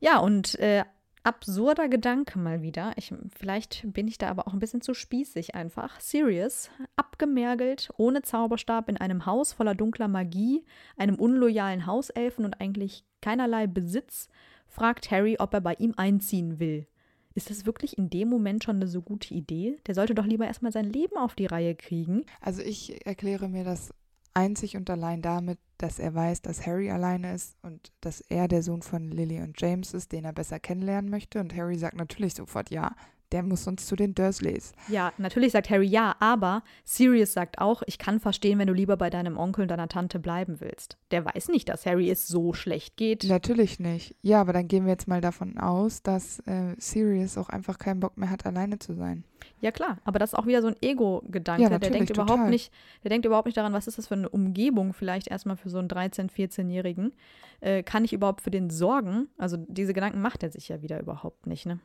Ja, 0.00 0.18
und 0.18 0.58
äh, 0.58 0.84
absurder 1.26 1.88
Gedanke 1.88 2.38
mal 2.38 2.62
wieder. 2.62 2.92
Ich, 2.96 3.12
vielleicht 3.36 3.92
bin 3.92 4.06
ich 4.06 4.16
da 4.16 4.28
aber 4.28 4.46
auch 4.46 4.52
ein 4.52 4.60
bisschen 4.60 4.80
zu 4.80 4.94
spießig 4.94 5.54
einfach. 5.54 5.98
Sirius, 6.00 6.70
abgemergelt, 6.94 7.90
ohne 7.96 8.22
Zauberstab, 8.22 8.88
in 8.88 8.96
einem 8.96 9.26
Haus 9.26 9.52
voller 9.52 9.74
dunkler 9.74 10.08
Magie, 10.08 10.64
einem 10.96 11.16
unloyalen 11.16 11.86
Hauselfen 11.86 12.44
und 12.44 12.60
eigentlich 12.60 13.04
keinerlei 13.20 13.66
Besitz, 13.66 14.28
fragt 14.68 15.10
Harry, 15.10 15.36
ob 15.40 15.52
er 15.52 15.60
bei 15.60 15.74
ihm 15.74 15.94
einziehen 15.96 16.60
will. 16.60 16.86
Ist 17.34 17.50
das 17.50 17.66
wirklich 17.66 17.98
in 17.98 18.08
dem 18.08 18.28
Moment 18.28 18.64
schon 18.64 18.76
eine 18.76 18.86
so 18.86 19.02
gute 19.02 19.34
Idee? 19.34 19.78
Der 19.86 19.94
sollte 19.94 20.14
doch 20.14 20.24
lieber 20.24 20.46
erstmal 20.46 20.72
sein 20.72 20.86
Leben 20.90 21.16
auf 21.16 21.34
die 21.34 21.46
Reihe 21.46 21.74
kriegen. 21.74 22.24
Also 22.40 22.62
ich 22.62 23.04
erkläre 23.04 23.48
mir 23.48 23.64
das 23.64 23.92
einzig 24.32 24.76
und 24.76 24.88
allein 24.88 25.22
damit, 25.22 25.58
dass 25.78 25.98
er 25.98 26.14
weiß, 26.14 26.42
dass 26.42 26.66
Harry 26.66 26.90
alleine 26.90 27.34
ist 27.34 27.56
und 27.62 27.92
dass 28.00 28.20
er 28.22 28.48
der 28.48 28.62
Sohn 28.62 28.82
von 28.82 29.10
Lily 29.10 29.40
und 29.40 29.60
James 29.60 29.94
ist, 29.94 30.12
den 30.12 30.24
er 30.24 30.32
besser 30.32 30.58
kennenlernen 30.58 31.10
möchte. 31.10 31.40
Und 31.40 31.54
Harry 31.54 31.76
sagt 31.76 31.96
natürlich 31.96 32.34
sofort 32.34 32.70
ja 32.70 32.94
der 33.32 33.42
muss 33.42 33.66
uns 33.66 33.86
zu 33.86 33.96
den 33.96 34.14
Dursleys. 34.14 34.72
Ja, 34.88 35.12
natürlich 35.18 35.52
sagt 35.52 35.70
Harry 35.70 35.86
ja, 35.86 36.14
aber 36.20 36.62
Sirius 36.84 37.32
sagt 37.32 37.58
auch, 37.58 37.82
ich 37.86 37.98
kann 37.98 38.20
verstehen, 38.20 38.58
wenn 38.58 38.68
du 38.68 38.72
lieber 38.72 38.96
bei 38.96 39.10
deinem 39.10 39.36
Onkel 39.36 39.62
und 39.62 39.68
deiner 39.68 39.88
Tante 39.88 40.18
bleiben 40.18 40.60
willst. 40.60 40.96
Der 41.10 41.24
weiß 41.24 41.48
nicht, 41.48 41.68
dass 41.68 41.86
Harry 41.86 42.10
es 42.10 42.26
so 42.26 42.52
schlecht 42.52 42.96
geht. 42.96 43.24
Natürlich 43.24 43.80
nicht. 43.80 44.14
Ja, 44.22 44.40
aber 44.40 44.52
dann 44.52 44.68
gehen 44.68 44.84
wir 44.84 44.92
jetzt 44.92 45.08
mal 45.08 45.20
davon 45.20 45.58
aus, 45.58 46.02
dass 46.02 46.40
äh, 46.40 46.74
Sirius 46.78 47.36
auch 47.38 47.48
einfach 47.48 47.78
keinen 47.78 48.00
Bock 48.00 48.16
mehr 48.16 48.30
hat, 48.30 48.46
alleine 48.46 48.78
zu 48.78 48.94
sein. 48.94 49.24
Ja, 49.60 49.70
klar, 49.70 49.98
aber 50.04 50.18
das 50.18 50.32
ist 50.32 50.38
auch 50.38 50.46
wieder 50.46 50.62
so 50.62 50.68
ein 50.68 50.76
Ego-Gedanke. 50.80 51.62
Ja, 51.62 51.78
der 51.78 51.90
denkt 51.90 52.08
total. 52.08 52.24
überhaupt 52.24 52.50
nicht, 52.50 52.72
der 53.02 53.10
denkt 53.10 53.26
überhaupt 53.26 53.46
nicht 53.46 53.56
daran, 53.56 53.72
was 53.72 53.86
ist 53.86 53.98
das 53.98 54.08
für 54.08 54.14
eine 54.14 54.28
Umgebung, 54.28 54.92
vielleicht 54.92 55.28
erstmal 55.28 55.56
für 55.56 55.70
so 55.70 55.78
einen 55.78 55.88
13-, 55.88 56.30
14-Jährigen. 56.30 57.12
Äh, 57.60 57.82
kann 57.82 58.04
ich 58.04 58.12
überhaupt 58.12 58.42
für 58.42 58.50
den 58.50 58.70
sorgen? 58.70 59.28
Also 59.38 59.56
diese 59.56 59.94
Gedanken 59.94 60.20
macht 60.20 60.42
er 60.42 60.50
sich 60.50 60.68
ja 60.68 60.82
wieder 60.82 61.00
überhaupt 61.00 61.46
nicht, 61.46 61.66
ne? 61.66 61.80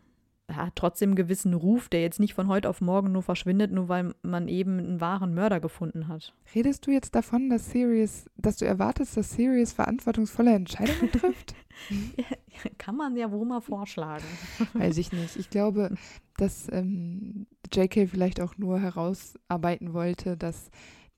Hat 0.55 0.75
trotzdem 0.75 1.09
einen 1.09 1.15
gewissen 1.15 1.53
Ruf, 1.53 1.89
der 1.89 2.01
jetzt 2.01 2.19
nicht 2.19 2.33
von 2.33 2.47
heute 2.47 2.69
auf 2.69 2.81
morgen 2.81 3.11
nur 3.11 3.23
verschwindet, 3.23 3.71
nur 3.71 3.89
weil 3.89 4.13
man 4.21 4.47
eben 4.47 4.79
einen 4.79 5.01
wahren 5.01 5.33
Mörder 5.33 5.59
gefunden 5.59 6.07
hat. 6.07 6.33
Redest 6.55 6.87
du 6.87 6.91
jetzt 6.91 7.15
davon, 7.15 7.49
dass 7.49 7.71
Sirius, 7.71 8.25
dass 8.37 8.57
du 8.57 8.65
erwartest, 8.65 9.17
dass 9.17 9.31
Sirius 9.31 9.73
verantwortungsvolle 9.73 10.53
Entscheidungen 10.53 11.11
trifft? 11.11 11.55
Kann 12.77 12.95
man 12.95 13.15
ja 13.15 13.31
wohl 13.31 13.45
mal 13.45 13.61
vorschlagen. 13.61 14.25
Weiß 14.73 14.97
ich 14.97 15.11
nicht. 15.11 15.35
Ich 15.37 15.49
glaube, 15.49 15.95
dass 16.37 16.67
ähm, 16.71 17.47
JK 17.73 18.09
vielleicht 18.09 18.41
auch 18.41 18.57
nur 18.57 18.79
herausarbeiten 18.79 19.93
wollte, 19.93 20.37
dass 20.37 20.69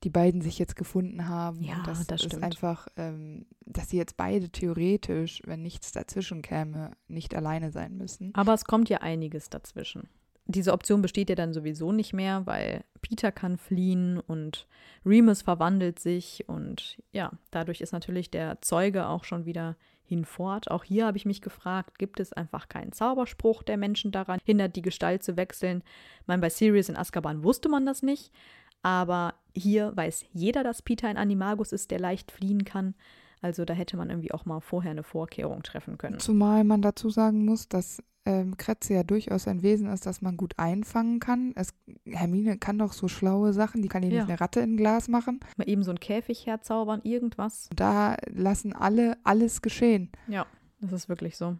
die 0.04 0.10
beiden 0.10 0.42
sich 0.42 0.58
jetzt 0.58 0.76
gefunden 0.76 1.28
haben. 1.28 1.62
Ja, 1.62 1.78
und 1.78 1.88
das 1.88 2.06
es 2.08 2.22
stimmt. 2.22 2.42
einfach, 2.42 2.86
ähm, 2.96 3.46
dass 3.64 3.88
sie 3.88 3.96
jetzt 3.96 4.16
beide 4.16 4.50
theoretisch, 4.50 5.40
wenn 5.46 5.62
nichts 5.62 5.92
dazwischen 5.92 6.42
käme, 6.42 6.92
nicht 7.08 7.34
alleine 7.34 7.72
sein 7.72 7.96
müssen. 7.96 8.34
Aber 8.34 8.52
es 8.52 8.66
kommt 8.66 8.90
ja 8.90 8.98
einiges 8.98 9.48
dazwischen. 9.48 10.08
Diese 10.46 10.74
Option 10.74 11.00
besteht 11.00 11.30
ja 11.30 11.36
dann 11.36 11.54
sowieso 11.54 11.90
nicht 11.90 12.12
mehr, 12.12 12.44
weil 12.44 12.84
Peter 13.00 13.32
kann 13.32 13.56
fliehen 13.56 14.20
und 14.20 14.66
Remus 15.06 15.40
verwandelt 15.40 15.98
sich 15.98 16.44
und 16.48 16.98
ja, 17.12 17.32
dadurch 17.50 17.80
ist 17.80 17.92
natürlich 17.92 18.30
der 18.30 18.60
Zeuge 18.60 19.08
auch 19.08 19.24
schon 19.24 19.46
wieder 19.46 19.76
hinfort. 20.04 20.70
Auch 20.70 20.84
hier 20.84 21.06
habe 21.06 21.16
ich 21.16 21.24
mich 21.24 21.40
gefragt, 21.40 21.98
gibt 21.98 22.20
es 22.20 22.34
einfach 22.34 22.68
keinen 22.68 22.92
Zauberspruch, 22.92 23.62
der 23.62 23.78
Menschen 23.78 24.12
daran 24.12 24.38
hindert, 24.44 24.76
die 24.76 24.82
Gestalt 24.82 25.22
zu 25.22 25.38
wechseln? 25.38 25.82
Ich 26.20 26.26
meine, 26.26 26.42
bei 26.42 26.50
Sirius 26.50 26.90
in 26.90 26.96
Azkaban 26.96 27.42
wusste 27.42 27.70
man 27.70 27.86
das 27.86 28.02
nicht, 28.02 28.30
aber 28.84 29.34
hier 29.56 29.96
weiß 29.96 30.26
jeder, 30.32 30.62
dass 30.62 30.82
Peter 30.82 31.08
ein 31.08 31.16
Animagus 31.16 31.72
ist, 31.72 31.90
der 31.90 31.98
leicht 31.98 32.30
fliehen 32.30 32.64
kann. 32.64 32.94
Also 33.40 33.64
da 33.64 33.74
hätte 33.74 33.96
man 33.96 34.10
irgendwie 34.10 34.32
auch 34.32 34.44
mal 34.46 34.60
vorher 34.60 34.90
eine 34.92 35.02
Vorkehrung 35.02 35.62
treffen 35.62 35.98
können. 35.98 36.18
Zumal 36.18 36.64
man 36.64 36.82
dazu 36.82 37.10
sagen 37.10 37.44
muss, 37.44 37.68
dass 37.68 38.02
ähm, 38.26 38.56
Kretze 38.56 38.94
ja 38.94 39.02
durchaus 39.02 39.46
ein 39.48 39.62
Wesen 39.62 39.86
ist, 39.88 40.06
das 40.06 40.22
man 40.22 40.36
gut 40.36 40.54
einfangen 40.58 41.20
kann. 41.20 41.52
Es, 41.56 41.74
Hermine 42.06 42.56
kann 42.56 42.78
doch 42.78 42.92
so 42.94 43.06
schlaue 43.08 43.52
Sachen, 43.52 43.82
die 43.82 43.88
kann 43.88 44.02
Ja. 44.02 44.08
nicht 44.08 44.22
eine 44.30 44.40
Ratte 44.40 44.60
in 44.60 44.74
ein 44.74 44.76
Glas 44.78 45.08
machen. 45.08 45.40
Mal 45.56 45.68
eben 45.68 45.82
so 45.82 45.90
einen 45.90 46.00
Käfig 46.00 46.46
herzaubern, 46.46 47.00
irgendwas. 47.04 47.68
Da 47.76 48.16
lassen 48.32 48.72
alle 48.72 49.18
alles 49.24 49.60
geschehen. 49.60 50.10
Ja, 50.26 50.46
das 50.80 50.92
ist 50.92 51.08
wirklich 51.08 51.36
so. 51.36 51.56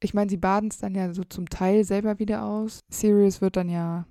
Ich 0.00 0.14
meine, 0.14 0.28
sie 0.30 0.36
baden 0.36 0.70
es 0.70 0.78
dann 0.78 0.94
ja 0.94 1.12
so 1.12 1.22
zum 1.24 1.48
Teil 1.48 1.84
selber 1.84 2.18
wieder 2.18 2.44
aus. 2.44 2.80
Sirius 2.90 3.40
wird 3.40 3.56
dann 3.56 3.68
ja 3.68 4.06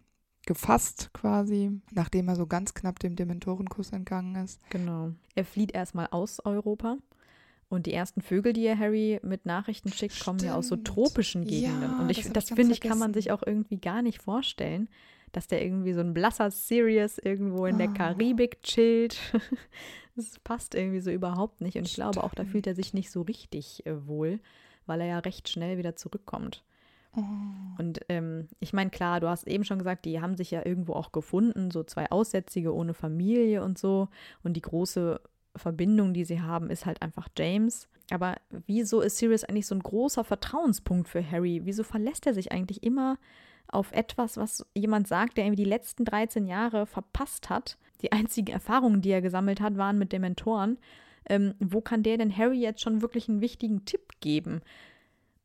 gefasst 0.47 1.11
quasi, 1.13 1.71
nachdem 1.91 2.27
er 2.29 2.35
so 2.35 2.47
ganz 2.47 2.73
knapp 2.73 2.97
dem 2.99 3.15
Dementorenkuss 3.15 3.91
entgangen 3.91 4.35
ist. 4.43 4.59
Genau. 4.71 5.11
Er 5.35 5.45
flieht 5.45 5.73
erstmal 5.73 6.07
aus 6.07 6.39
Europa. 6.43 6.97
Und 7.69 7.85
die 7.85 7.93
ersten 7.93 8.21
Vögel, 8.21 8.53
die 8.53 8.65
er 8.65 8.79
Harry 8.79 9.19
mit 9.23 9.45
Nachrichten 9.45 9.91
schickt, 9.91 10.19
kommen 10.21 10.39
ja 10.39 10.55
aus 10.55 10.69
so 10.69 10.75
Stimmt. 10.75 10.87
tropischen 10.87 11.43
Gegenden. 11.45 11.81
Ja, 11.91 11.99
und 11.99 12.09
ich, 12.09 12.23
das 12.23 12.31
das, 12.33 12.49
ich 12.49 12.55
finde 12.55 12.73
ich, 12.73 12.79
kann 12.81 12.97
man 12.97 13.13
sich 13.13 13.29
auch 13.31 13.43
irgendwie 13.45 13.77
gar 13.77 14.01
nicht 14.01 14.21
vorstellen, 14.21 14.87
dass 15.33 15.47
der 15.47 15.61
irgendwie 15.63 15.91
so 15.91 15.99
ein 15.99 16.13
blasser 16.13 16.49
Sirius 16.49 17.17
irgendwo 17.17 17.65
in 17.65 17.77
der 17.77 17.89
Ah. 17.89 17.93
Karibik 17.93 18.61
chillt. 18.63 19.17
Das 20.15 20.39
passt 20.39 20.73
irgendwie 20.73 20.99
so 20.99 21.11
überhaupt 21.11 21.61
nicht. 21.61 21.77
Und 21.77 21.87
ich 21.87 21.93
glaube 21.93 22.23
auch, 22.23 22.29
da 22.33 22.41
Stimmt. 22.41 22.49
fühlt 22.51 22.65
er 22.67 22.73
sich 22.73 22.91
nicht 22.95 23.11
so 23.11 23.21
richtig 23.21 23.85
äh, 23.85 24.07
wohl, 24.07 24.39
weil 24.87 25.01
er 25.01 25.05
ja 25.05 25.19
recht 25.19 25.47
schnell 25.47 25.77
wieder 25.77 25.95
zurückkommt. 25.95 26.63
Oh. 27.15 27.21
Und 27.77 27.99
ähm, 28.09 28.47
ich 28.59 28.73
meine, 28.73 28.89
klar, 28.89 29.19
du 29.19 29.27
hast 29.27 29.47
eben 29.47 29.63
schon 29.63 29.77
gesagt, 29.77 30.05
die 30.05 30.21
haben 30.21 30.35
sich 30.35 30.51
ja 30.51 30.65
irgendwo 30.65 30.93
auch 30.93 31.11
gefunden, 31.11 31.71
so 31.71 31.83
zwei 31.83 32.09
Aussätzige 32.11 32.73
ohne 32.73 32.93
Familie 32.93 33.63
und 33.63 33.77
so. 33.77 34.09
Und 34.43 34.53
die 34.53 34.61
große 34.61 35.19
Verbindung, 35.55 36.13
die 36.13 36.25
sie 36.25 36.41
haben, 36.41 36.69
ist 36.69 36.85
halt 36.85 37.01
einfach 37.01 37.27
James. 37.37 37.87
Aber 38.11 38.35
wieso 38.65 39.01
ist 39.01 39.17
Sirius 39.17 39.43
eigentlich 39.43 39.67
so 39.67 39.75
ein 39.75 39.83
großer 39.83 40.23
Vertrauenspunkt 40.23 41.09
für 41.09 41.29
Harry? 41.29 41.61
Wieso 41.63 41.83
verlässt 41.83 42.25
er 42.25 42.33
sich 42.33 42.51
eigentlich 42.51 42.83
immer 42.83 43.17
auf 43.67 43.91
etwas, 43.91 44.37
was 44.37 44.65
jemand 44.73 45.07
sagt, 45.07 45.37
der 45.37 45.45
irgendwie 45.45 45.63
die 45.63 45.69
letzten 45.69 46.05
13 46.05 46.47
Jahre 46.47 46.85
verpasst 46.85 47.49
hat? 47.49 47.77
Die 48.01 48.11
einzigen 48.11 48.51
Erfahrungen, 48.51 49.01
die 49.01 49.09
er 49.09 49.21
gesammelt 49.21 49.59
hat, 49.59 49.77
waren 49.77 49.97
mit 49.97 50.13
Dementoren. 50.13 50.77
Ähm, 51.29 51.55
wo 51.59 51.81
kann 51.81 52.03
der 52.03 52.17
denn 52.17 52.35
Harry 52.35 52.59
jetzt 52.59 52.81
schon 52.81 53.01
wirklich 53.01 53.27
einen 53.27 53.41
wichtigen 53.41 53.83
Tipp 53.83 54.13
geben? 54.21 54.61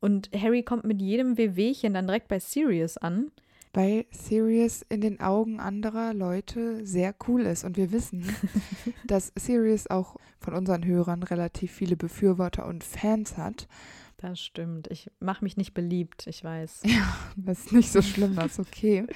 Und 0.02 0.30
Harry 0.36 0.64
kommt 0.64 0.82
mit 0.82 1.00
jedem 1.00 1.38
Wehwehchen 1.38 1.94
dann 1.94 2.08
direkt 2.08 2.26
bei 2.26 2.40
Sirius 2.40 2.98
an. 2.98 3.30
Weil 3.72 4.04
Sirius 4.10 4.82
in 4.88 5.00
den 5.00 5.20
Augen 5.20 5.60
anderer 5.60 6.12
Leute 6.12 6.84
sehr 6.84 7.14
cool 7.28 7.42
ist. 7.42 7.62
Und 7.64 7.76
wir 7.76 7.92
wissen, 7.92 8.26
dass 9.06 9.32
Sirius 9.38 9.86
auch 9.86 10.16
von 10.40 10.54
unseren 10.54 10.84
Hörern 10.84 11.22
relativ 11.22 11.70
viele 11.70 11.96
Befürworter 11.96 12.66
und 12.66 12.82
Fans 12.82 13.36
hat. 13.36 13.68
Das 14.16 14.40
stimmt. 14.40 14.88
Ich 14.90 15.08
mache 15.20 15.44
mich 15.44 15.56
nicht 15.56 15.72
beliebt, 15.72 16.26
ich 16.26 16.42
weiß. 16.42 16.82
Ja, 16.86 17.16
das 17.36 17.60
ist 17.66 17.72
nicht 17.72 17.92
so 17.92 18.02
schlimm, 18.02 18.34
das 18.34 18.58
ist 18.58 18.58
okay. 18.58 19.06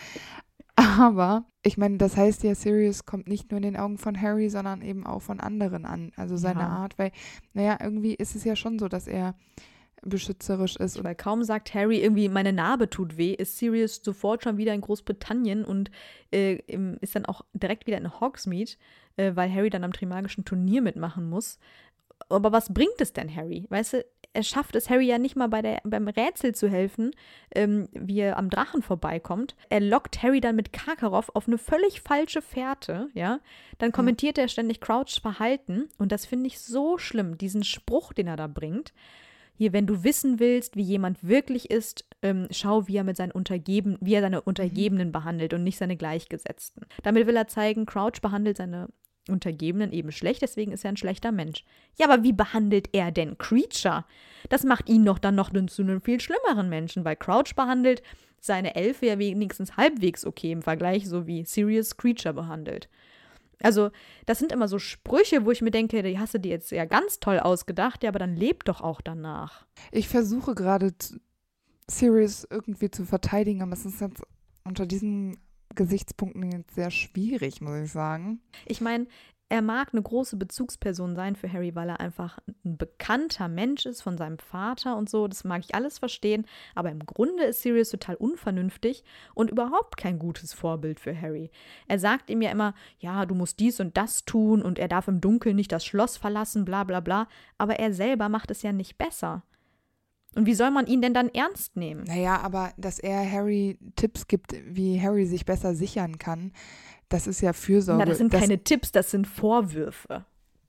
Aber 0.77 1.47
ich 1.63 1.79
meine, 1.79 1.97
das 1.97 2.17
heißt 2.17 2.45
ja, 2.45 2.55
Sirius 2.55 3.07
kommt 3.07 3.27
nicht 3.27 3.51
nur 3.51 3.59
in 3.59 3.65
den 3.65 3.77
Augen 3.77 3.99
von 3.99 4.21
Harry, 4.23 4.51
sondern 4.51 4.83
eben 4.83 5.05
auch 5.05 5.21
von 5.23 5.41
anderen 5.41 5.85
an. 5.85 6.13
Also 6.17 6.37
seine 6.37 6.61
Ja. 6.61 6.69
Art, 6.69 6.97
weil, 6.97 7.11
naja, 7.55 7.77
irgendwie 7.83 8.15
ist 8.15 8.37
es 8.37 8.45
ja 8.45 8.55
schon 8.55 8.79
so, 8.79 8.87
dass 8.87 9.09
er 9.09 9.35
beschützerisch 10.03 10.77
ist. 10.77 11.03
Weil 11.03 11.15
kaum 11.15 11.43
sagt 11.43 11.75
Harry 11.75 12.01
irgendwie, 12.03 12.29
meine 12.29 12.53
Narbe 12.53 12.91
tut 12.91 13.17
weh, 13.17 13.33
ist 13.33 13.59
Sirius 13.59 14.01
sofort 14.03 14.43
schon 14.43 14.57
wieder 14.57 14.75
in 14.75 14.81
Großbritannien 14.81 15.65
und 15.65 15.91
äh, 16.33 16.57
ist 17.01 17.17
dann 17.17 17.27
auch 17.27 17.43
direkt 17.53 17.87
wieder 17.87 17.99
in 17.99 18.21
Hogsmeade, 18.21 18.73
äh, 19.17 19.33
weil 19.35 19.53
Harry 19.53 19.71
dann 19.71 19.85
am 19.85 19.93
Trimagischen 19.93 20.45
Turnier 20.45 20.83
mitmachen 20.83 21.29
muss. 21.29 21.59
Aber 22.29 22.51
was 22.53 22.73
bringt 22.73 22.99
es 23.01 23.13
denn 23.13 23.35
Harry? 23.35 23.67
Weißt 23.69 23.95
du, 23.95 24.05
er 24.37 24.43
schafft 24.43 24.77
es 24.77 24.91
Harry 24.91 25.07
ja 25.07 25.19
nicht 25.19 25.35
mal 25.35 25.49
bei 25.49 25.63
der, 25.63 25.81
beim 25.85 26.09
Rätsel 26.09 26.55
zu 26.55 26.69
helfen, 26.69 27.13
ähm, 27.55 27.89
wie 27.93 28.21
er 28.21 28.37
am 28.37 28.51
Drachen 28.51 28.83
vorbeikommt. 28.83 29.57
Er 29.71 29.81
lockt 29.81 30.23
Harry 30.23 30.41
dann 30.41 30.57
mit 30.57 30.75
Karkaroff 30.75 31.31
auf 31.35 31.47
eine 31.47 31.57
völlig 31.57 32.03
falsche 32.03 32.43
Fährte, 32.43 33.09
ja. 33.15 33.41
Dann 33.79 33.93
kommentiert 33.93 34.37
er 34.37 34.49
ständig 34.49 34.81
Crouchs 34.81 35.19
Verhalten 35.19 35.89
und 35.99 36.13
das 36.13 36.27
finde 36.27 36.49
ich 36.49 36.61
so 36.61 36.99
schlimm, 36.99 37.39
diesen 37.39 37.65
Spruch, 37.65 38.13
den 38.13 38.27
er 38.27 38.37
da 38.37 38.47
bringt. 38.47 38.93
Hier, 39.57 39.73
wenn 39.73 39.87
du 39.87 40.05
wissen 40.05 40.39
willst, 40.39 40.77
wie 40.77 40.83
jemand 40.83 41.27
wirklich 41.27 41.71
ist, 41.71 42.05
ähm, 42.23 42.47
schau, 42.51 42.89
wie 42.89 42.97
er 42.97 43.05
mit 43.05 43.17
seinen 43.17 43.33
Untergeben, 43.33 43.97
wie 44.01 44.15
er 44.15 44.21
seine 44.21 44.43
Untergebenen 44.43 45.13
behandelt 45.13 45.55
und 45.55 45.65
nicht 45.65 45.79
seine 45.79 45.97
Gleichgesetzten. 45.97 46.83
Damit 47.03 47.27
will 47.27 47.37
er 47.37 47.49
zeigen, 47.49 47.87
Crouch 47.87 48.21
behandelt 48.21 48.59
seine 48.59 48.89
Untergebenen 49.29 49.93
eben 49.93 50.13
schlecht, 50.13 50.43
deswegen 50.43 50.73
ist 50.73 50.85
er 50.85 50.91
ein 50.91 50.97
schlechter 50.97 51.33
Mensch. 51.33 51.65
Ja, 51.99 52.09
aber 52.09 52.23
wie 52.23 52.33
behandelt 52.33 52.91
er 52.93 53.11
denn 53.11 53.39
Creature? 53.39 54.05
Das 54.49 54.63
macht 54.63 54.89
ihn 54.89 55.05
doch 55.05 55.19
dann 55.19 55.35
noch 55.35 55.51
zu 55.69 55.83
einem 55.83 56.01
viel 56.01 56.21
schlimmeren 56.21 56.69
Menschen, 56.69 57.05
weil 57.05 57.17
Crouch 57.17 57.55
behandelt 57.57 58.03
seine 58.41 58.77
Elfe 58.77 59.07
ja 59.07 59.19
wenigstens 59.19 59.77
halbwegs 59.77 60.25
okay 60.25 60.53
im 60.53 60.63
Vergleich, 60.63 61.09
so 61.09 61.27
wie 61.27 61.45
Sirius 61.45 61.97
Creature 61.97 62.35
behandelt. 62.35 62.89
Also, 63.63 63.91
das 64.27 64.39
sind 64.39 64.53
immer 64.53 64.69
so 64.69 64.79
Sprüche, 64.79 65.45
wo 65.45 65.51
ich 65.51 65.63
mir 65.63 65.71
denke, 65.71 66.03
die 66.03 66.19
hast 66.19 66.35
du 66.35 66.41
dir 66.41 66.51
jetzt 66.51 66.71
ja 66.71 66.85
ganz 66.85 67.21
toll 67.21 67.41
ausgedacht, 67.41 68.03
ja, 68.03 68.11
aber 68.11 68.19
dann 68.19 68.37
lebt 68.37 68.69
doch 68.69 68.81
auch 68.81 69.01
danach. 69.01 69.67
ich 69.93 70.09
versuche 70.09 70.55
gerade 70.55 70.93
Sirius 71.89 72.47
irgendwie 72.51 72.91
zu 72.91 73.05
verteidigen, 73.05 73.63
aber 73.63 73.73
es 73.73 73.87
ist 73.87 74.01
jetzt 74.01 74.23
unter 74.65 74.87
diesen 74.87 75.39
Gesichtspunkten 75.75 76.51
jetzt 76.51 76.75
sehr 76.75 76.91
schwierig, 76.91 77.61
muss 77.61 77.85
ich 77.85 77.93
sagen. 77.93 78.41
Ich 78.67 78.81
meine, 78.81 79.07
er 79.49 79.63
mag 79.63 79.91
eine 79.93 80.03
große 80.03 80.37
Bezugsperson 80.37 81.15
sein 81.15 81.37
für 81.37 81.53
Harry, 81.53 81.75
weil 81.77 81.89
er 81.89 82.01
einfach 82.01 82.39
ein 82.65 82.77
bekannter 82.77 83.47
Mensch 83.47 83.87
ist 83.87 84.03
von 84.03 84.19
seinem 84.19 84.39
Vater 84.39 84.97
und 84.97 85.09
so. 85.09 85.29
Das 85.29 85.45
mag 85.45 85.63
ich 85.65 85.75
alles 85.75 85.99
verstehen. 85.99 86.47
Aber 86.75 86.91
im 86.91 86.99
Grunde 87.07 87.45
ist 87.45 87.63
Sirius 87.63 87.91
total 87.91 88.17
unvernünftig 88.17 89.05
und 89.35 89.51
überhaupt 89.51 89.97
kein 89.97 90.19
gutes 90.19 90.53
Vorbild 90.53 90.99
für 90.99 91.19
Harry. 91.19 91.51
Er 91.87 92.01
sagt 92.01 92.29
ihm 92.29 92.43
ja 92.43 92.51
immer, 92.51 92.75
ja, 92.99 93.25
du 93.25 93.37
musst 93.37 93.61
dies 93.61 93.79
und 93.79 93.97
das 93.97 94.25
tun 94.25 94.63
und 94.63 94.81
er 94.81 94.89
darf 94.89 95.07
im 95.07 95.21
Dunkeln 95.21 95.55
nicht 95.55 95.71
das 95.71 95.85
Schloss 95.85 96.17
verlassen, 96.17 96.65
bla 96.65 96.83
bla 96.83 96.99
bla. 96.99 97.29
Aber 97.57 97.79
er 97.79 97.93
selber 97.93 98.29
macht 98.29 98.51
es 98.51 98.63
ja 98.63 98.73
nicht 98.73 98.99
besser. 98.99 99.45
Und 100.37 100.45
wie 100.45 100.55
soll 100.55 100.71
man 100.71 100.87
ihn 100.87 101.01
denn 101.01 101.15
dann 101.15 101.31
ernst 101.31 101.77
nehmen? 101.77 102.05
Naja, 102.05 102.39
aber 102.43 102.73
dass 102.77 102.99
er 102.99 103.31
Harry 103.31 103.79
Tipps 103.97 104.29
gibt, 104.29 104.55
wie 104.67 105.01
Harry 105.01 105.25
sich 105.25 105.47
besser 105.47 105.75
sichern 105.75 106.19
kann, 106.19 106.53
das 107.09 107.27
ist 107.27 107.41
ja 107.41 107.53
Fürsorge. 107.53 108.01
Na, 108.01 108.05
das 108.07 108.19
sind 108.19 108.33
keine 108.33 108.63
Tipps, 108.63 108.93
das 108.93 109.11
sind 109.11 109.27
Vorwürfe. 109.27 110.25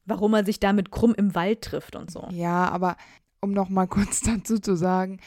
Warum 0.06 0.34
er 0.34 0.46
sich 0.46 0.60
damit 0.60 0.92
krumm 0.92 1.14
im 1.16 1.36
Wald 1.36 1.62
trifft 1.62 1.96
und 1.96 2.10
so. 2.10 2.28
Ja, 2.32 2.70
aber 2.70 2.96
um 3.42 3.52
noch 3.52 3.70
mal 3.70 3.88
kurz 3.88 4.22
dazu 4.26 4.60
zu 4.60 4.76
sagen, 4.76 5.20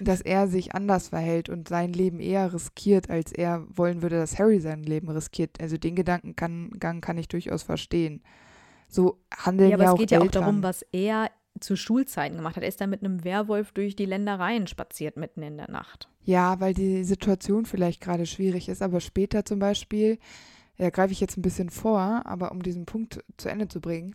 dass 0.00 0.20
er 0.20 0.48
sich 0.48 0.74
anders 0.74 1.08
verhält 1.08 1.48
und 1.48 1.68
sein 1.68 1.92
Leben 1.92 2.20
eher 2.20 2.52
riskiert, 2.52 3.10
als 3.10 3.32
er 3.32 3.64
wollen 3.68 4.02
würde, 4.02 4.16
dass 4.16 4.38
Harry 4.38 4.60
sein 4.60 4.82
Leben 4.82 5.08
riskiert. 5.08 5.60
Also 5.60 5.76
den 5.76 5.94
Gedankengang 5.94 7.00
kann 7.00 7.18
ich 7.18 7.28
durchaus 7.28 7.62
verstehen. 7.62 8.22
So 8.88 9.20
handeln 9.36 9.70
Ja, 9.70 9.76
ja, 9.76 9.82
aber 9.82 9.92
auch 9.92 9.96
es 9.96 10.00
geht 10.00 10.10
ja 10.12 10.20
auch 10.20 10.30
darum, 10.30 10.62
was 10.62 10.82
er 10.92 11.30
zu 11.60 11.76
Schulzeiten 11.76 12.36
gemacht 12.36 12.56
hat. 12.56 12.62
Er 12.62 12.68
ist 12.68 12.80
da 12.80 12.86
mit 12.86 13.02
einem 13.02 13.24
Werwolf 13.24 13.72
durch 13.72 13.96
die 13.96 14.06
Ländereien 14.06 14.66
spaziert 14.66 15.16
mitten 15.16 15.42
in 15.42 15.56
der 15.56 15.70
Nacht. 15.70 16.08
Ja, 16.22 16.60
weil 16.60 16.74
die 16.74 17.04
Situation 17.04 17.66
vielleicht 17.66 18.00
gerade 18.00 18.26
schwierig 18.26 18.68
ist, 18.68 18.82
aber 18.82 19.00
später 19.00 19.44
zum 19.44 19.58
Beispiel, 19.58 20.18
da 20.76 20.90
greife 20.90 21.12
ich 21.12 21.20
jetzt 21.20 21.36
ein 21.36 21.42
bisschen 21.42 21.70
vor, 21.70 22.22
aber 22.24 22.52
um 22.52 22.62
diesen 22.62 22.86
Punkt 22.86 23.24
zu 23.36 23.48
Ende 23.48 23.68
zu 23.68 23.80
bringen, 23.80 24.14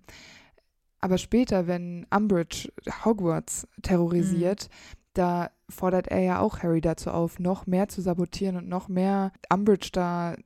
aber 1.04 1.18
später, 1.18 1.68
wenn 1.68 2.08
Umbridge 2.16 2.72
Hogwarts 3.04 3.68
terrorisiert, 3.82 4.70
da 5.14 5.52
fordert 5.68 6.08
er 6.08 6.22
ja 6.22 6.39
auch 6.39 6.60
Harry 6.60 6.80
dazu 6.80 7.12
auf, 7.12 7.39
noch 7.39 7.68
mehr 7.68 7.89
zu 7.89 8.02
sabotieren 8.02 8.56
und 8.56 8.70
noch 8.70 8.88
mehr 8.88 9.34
Umbridge 9.52 9.89
da 9.91 10.38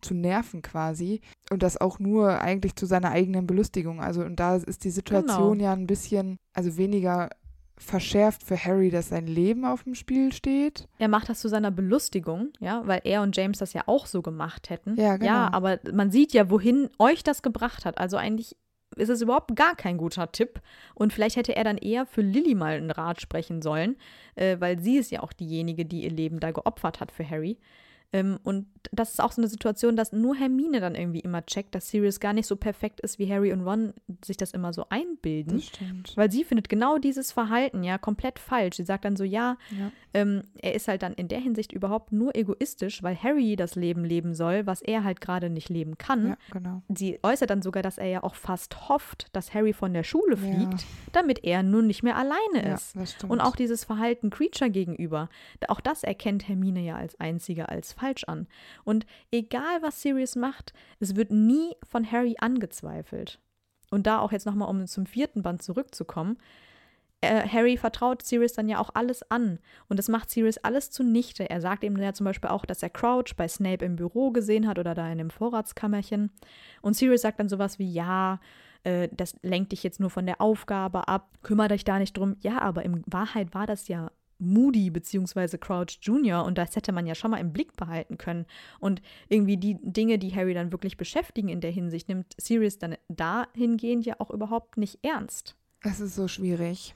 zu 0.00 0.14
nerven 0.14 0.62
quasi. 0.62 1.20
Und 1.50 1.62
das 1.62 1.80
auch 1.80 1.98
nur 1.98 2.40
eigentlich 2.40 2.76
zu 2.76 2.86
seiner 2.86 3.10
eigenen 3.10 3.46
Belustigung. 3.46 4.00
Also, 4.00 4.22
und 4.22 4.36
da 4.40 4.56
ist 4.56 4.84
die 4.84 4.90
Situation 4.90 5.58
genau. 5.58 5.64
ja 5.64 5.72
ein 5.72 5.86
bisschen, 5.86 6.38
also 6.54 6.76
weniger 6.76 7.30
verschärft 7.78 8.42
für 8.42 8.56
Harry, 8.56 8.90
dass 8.90 9.10
sein 9.10 9.26
Leben 9.26 9.64
auf 9.64 9.84
dem 9.84 9.94
Spiel 9.94 10.32
steht. 10.32 10.88
Er 10.98 11.08
macht 11.08 11.28
das 11.28 11.40
zu 11.40 11.48
seiner 11.48 11.70
Belustigung, 11.70 12.52
ja, 12.58 12.86
weil 12.86 13.02
er 13.04 13.22
und 13.22 13.36
James 13.36 13.58
das 13.58 13.74
ja 13.74 13.82
auch 13.86 14.06
so 14.06 14.22
gemacht 14.22 14.70
hätten. 14.70 14.96
Ja, 14.96 15.16
genau. 15.16 15.30
Ja, 15.30 15.52
aber 15.52 15.78
man 15.92 16.10
sieht 16.10 16.32
ja, 16.32 16.50
wohin 16.50 16.88
euch 16.98 17.22
das 17.22 17.42
gebracht 17.42 17.84
hat. 17.84 17.98
Also 17.98 18.16
eigentlich 18.16 18.56
ist 18.96 19.10
es 19.10 19.20
überhaupt 19.20 19.54
gar 19.56 19.76
kein 19.76 19.98
guter 19.98 20.32
Tipp. 20.32 20.60
Und 20.94 21.12
vielleicht 21.12 21.36
hätte 21.36 21.54
er 21.54 21.64
dann 21.64 21.76
eher 21.76 22.06
für 22.06 22.22
Lilly 22.22 22.54
mal 22.54 22.76
einen 22.76 22.90
Rat 22.90 23.20
sprechen 23.20 23.60
sollen, 23.60 23.96
äh, 24.36 24.56
weil 24.58 24.78
sie 24.78 24.96
ist 24.96 25.10
ja 25.10 25.22
auch 25.22 25.32
diejenige, 25.32 25.84
die 25.84 26.04
ihr 26.04 26.10
Leben 26.10 26.40
da 26.40 26.52
geopfert 26.52 27.00
hat 27.00 27.12
für 27.12 27.28
Harry. 27.28 27.58
Ähm, 28.12 28.38
und 28.42 28.66
das 28.92 29.10
ist 29.10 29.20
auch 29.20 29.32
so 29.32 29.40
eine 29.40 29.48
Situation, 29.48 29.96
dass 29.96 30.12
nur 30.12 30.36
Hermine 30.36 30.80
dann 30.80 30.94
irgendwie 30.94 31.20
immer 31.20 31.44
checkt, 31.44 31.74
dass 31.74 31.88
Sirius 31.88 32.20
gar 32.20 32.32
nicht 32.32 32.46
so 32.46 32.56
perfekt 32.56 33.00
ist, 33.00 33.18
wie 33.18 33.30
Harry 33.30 33.52
und 33.52 33.62
Ron 33.62 33.92
sich 34.24 34.36
das 34.36 34.52
immer 34.52 34.72
so 34.72 34.86
einbilden. 34.88 35.56
Das 35.56 35.66
stimmt. 35.66 36.16
Weil 36.16 36.30
sie 36.30 36.44
findet 36.44 36.68
genau 36.68 36.98
dieses 36.98 37.32
Verhalten 37.32 37.82
ja 37.82 37.98
komplett 37.98 38.38
falsch. 38.38 38.76
Sie 38.76 38.84
sagt 38.84 39.04
dann 39.04 39.16
so, 39.16 39.24
ja, 39.24 39.56
ja. 39.70 39.90
Ähm, 40.14 40.44
er 40.56 40.74
ist 40.74 40.88
halt 40.88 41.02
dann 41.02 41.12
in 41.12 41.28
der 41.28 41.40
Hinsicht 41.40 41.72
überhaupt 41.72 42.10
nur 42.10 42.34
egoistisch, 42.34 43.02
weil 43.02 43.22
Harry 43.22 43.54
das 43.54 43.74
Leben 43.74 44.02
leben 44.02 44.34
soll, 44.34 44.66
was 44.66 44.80
er 44.80 45.04
halt 45.04 45.20
gerade 45.20 45.50
nicht 45.50 45.68
leben 45.68 45.98
kann. 45.98 46.28
Ja, 46.28 46.36
genau. 46.52 46.82
Sie 46.88 47.18
äußert 47.22 47.50
dann 47.50 47.60
sogar, 47.60 47.82
dass 47.82 47.98
er 47.98 48.06
ja 48.06 48.22
auch 48.22 48.34
fast 48.34 48.88
hofft, 48.88 49.26
dass 49.34 49.52
Harry 49.52 49.74
von 49.74 49.92
der 49.92 50.04
Schule 50.04 50.36
fliegt, 50.38 50.80
ja. 50.80 50.88
damit 51.12 51.44
er 51.44 51.62
nun 51.62 51.86
nicht 51.86 52.02
mehr 52.02 52.16
alleine 52.16 52.74
ist. 52.74 52.96
Und 53.24 53.40
auch 53.40 53.56
dieses 53.56 53.84
Verhalten 53.84 54.30
Creature 54.30 54.70
gegenüber, 54.70 55.28
auch 55.68 55.80
das 55.80 56.02
erkennt 56.02 56.48
Hermine 56.48 56.80
ja 56.80 56.96
als 56.96 57.20
einzige 57.20 57.68
als 57.68 57.92
falsch 57.96 58.24
an. 58.24 58.46
Und 58.84 59.06
egal 59.30 59.82
was 59.82 60.02
Sirius 60.02 60.36
macht, 60.36 60.72
es 61.00 61.16
wird 61.16 61.30
nie 61.30 61.74
von 61.82 62.10
Harry 62.10 62.36
angezweifelt. 62.38 63.40
Und 63.90 64.06
da 64.06 64.18
auch 64.18 64.32
jetzt 64.32 64.46
nochmal, 64.46 64.68
um 64.68 64.86
zum 64.86 65.06
vierten 65.06 65.42
Band 65.42 65.62
zurückzukommen, 65.62 66.38
äh, 67.20 67.48
Harry 67.48 67.76
vertraut 67.76 68.22
Sirius 68.22 68.52
dann 68.52 68.68
ja 68.68 68.78
auch 68.78 68.90
alles 68.94 69.28
an 69.30 69.58
und 69.88 69.98
das 69.98 70.08
macht 70.08 70.30
Sirius 70.30 70.58
alles 70.58 70.90
zunichte. 70.90 71.48
Er 71.48 71.60
sagt 71.60 71.82
ihm 71.82 71.96
ja 71.96 72.12
zum 72.12 72.24
Beispiel 72.24 72.50
auch, 72.50 72.66
dass 72.66 72.82
er 72.82 72.90
Crouch 72.90 73.34
bei 73.36 73.48
Snape 73.48 73.84
im 73.84 73.96
Büro 73.96 74.32
gesehen 74.32 74.66
hat 74.66 74.78
oder 74.78 74.94
da 74.94 75.10
in 75.10 75.18
dem 75.18 75.30
Vorratskammerchen. 75.30 76.30
Und 76.82 76.94
Sirius 76.94 77.22
sagt 77.22 77.40
dann 77.40 77.48
sowas 77.48 77.78
wie, 77.78 77.90
ja, 77.90 78.40
äh, 78.84 79.08
das 79.12 79.34
lenkt 79.42 79.72
dich 79.72 79.82
jetzt 79.82 79.98
nur 79.98 80.10
von 80.10 80.26
der 80.26 80.40
Aufgabe 80.40 81.08
ab, 81.08 81.30
kümmere 81.42 81.68
dich 81.68 81.84
da 81.84 81.98
nicht 81.98 82.16
drum. 82.16 82.36
Ja, 82.40 82.60
aber 82.60 82.84
in 82.84 83.02
Wahrheit 83.06 83.54
war 83.54 83.66
das 83.66 83.88
ja 83.88 84.10
Moody 84.38 84.90
bzw. 84.90 85.58
Crouch 85.58 85.98
Jr. 86.02 86.44
und 86.44 86.58
das 86.58 86.76
hätte 86.76 86.92
man 86.92 87.06
ja 87.06 87.14
schon 87.14 87.30
mal 87.30 87.38
im 87.38 87.52
Blick 87.52 87.76
behalten 87.76 88.18
können. 88.18 88.46
Und 88.80 89.02
irgendwie 89.28 89.56
die 89.56 89.78
Dinge, 89.82 90.18
die 90.18 90.34
Harry 90.34 90.54
dann 90.54 90.72
wirklich 90.72 90.96
beschäftigen 90.96 91.48
in 91.48 91.60
der 91.60 91.70
Hinsicht, 91.70 92.08
nimmt 92.08 92.34
Sirius 92.38 92.78
dann 92.78 92.96
dahingehend 93.08 94.04
ja 94.06 94.16
auch 94.18 94.30
überhaupt 94.30 94.76
nicht 94.76 94.98
ernst. 95.02 95.56
Es 95.80 96.00
ist 96.00 96.14
so 96.14 96.28
schwierig. 96.28 96.94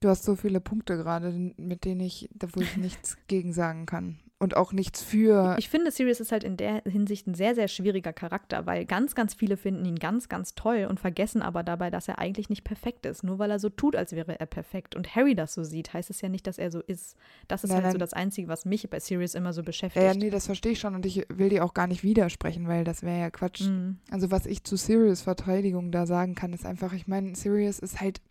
Du 0.00 0.08
hast 0.08 0.24
so 0.24 0.34
viele 0.34 0.60
Punkte 0.60 0.96
gerade, 0.96 1.52
mit 1.56 1.84
denen 1.84 2.00
ich, 2.00 2.30
wo 2.52 2.60
ich 2.60 2.76
nichts 2.78 3.18
gegen 3.26 3.52
sagen 3.52 3.86
kann. 3.86 4.18
Und 4.42 4.56
auch 4.56 4.72
nichts 4.72 5.02
für. 5.02 5.54
Ich 5.58 5.68
finde, 5.68 5.90
Sirius 5.90 6.18
ist 6.18 6.32
halt 6.32 6.44
in 6.44 6.56
der 6.56 6.82
Hinsicht 6.84 7.26
ein 7.26 7.34
sehr, 7.34 7.54
sehr 7.54 7.68
schwieriger 7.68 8.14
Charakter, 8.14 8.64
weil 8.64 8.86
ganz, 8.86 9.14
ganz 9.14 9.34
viele 9.34 9.58
finden 9.58 9.84
ihn 9.84 9.96
ganz, 9.96 10.30
ganz 10.30 10.54
toll 10.54 10.86
und 10.88 10.98
vergessen 10.98 11.42
aber 11.42 11.62
dabei, 11.62 11.90
dass 11.90 12.08
er 12.08 12.18
eigentlich 12.18 12.48
nicht 12.48 12.64
perfekt 12.64 13.04
ist. 13.04 13.22
Nur 13.22 13.38
weil 13.38 13.50
er 13.50 13.58
so 13.58 13.68
tut, 13.68 13.96
als 13.96 14.12
wäre 14.12 14.40
er 14.40 14.46
perfekt. 14.46 14.96
Und 14.96 15.14
Harry 15.14 15.34
das 15.34 15.52
so 15.52 15.62
sieht, 15.62 15.92
heißt 15.92 16.08
es 16.08 16.22
ja 16.22 16.30
nicht, 16.30 16.46
dass 16.46 16.56
er 16.56 16.70
so 16.70 16.80
ist. 16.80 17.16
Das 17.48 17.64
ist 17.64 17.68
nein, 17.68 17.76
halt 17.76 17.84
nein. 17.84 17.92
so 17.92 17.98
das 17.98 18.14
Einzige, 18.14 18.48
was 18.48 18.64
mich 18.64 18.88
bei 18.88 18.98
Sirius 18.98 19.34
immer 19.34 19.52
so 19.52 19.62
beschäftigt. 19.62 20.02
Ja, 20.02 20.14
nee, 20.14 20.30
das 20.30 20.46
verstehe 20.46 20.72
ich 20.72 20.80
schon 20.80 20.94
und 20.94 21.04
ich 21.04 21.26
will 21.28 21.50
dir 21.50 21.62
auch 21.62 21.74
gar 21.74 21.86
nicht 21.86 22.02
widersprechen, 22.02 22.66
weil 22.66 22.84
das 22.84 23.02
wäre 23.02 23.20
ja 23.20 23.30
Quatsch. 23.30 23.68
Mhm. 23.68 23.98
Also, 24.10 24.30
was 24.30 24.46
ich 24.46 24.64
zu 24.64 24.76
Sirius 24.76 25.20
Verteidigung 25.20 25.92
da 25.92 26.06
sagen 26.06 26.34
kann, 26.34 26.54
ist 26.54 26.64
einfach, 26.64 26.94
ich 26.94 27.06
meine, 27.06 27.36
Sirius 27.36 27.78
ist 27.78 28.00
halt 28.00 28.22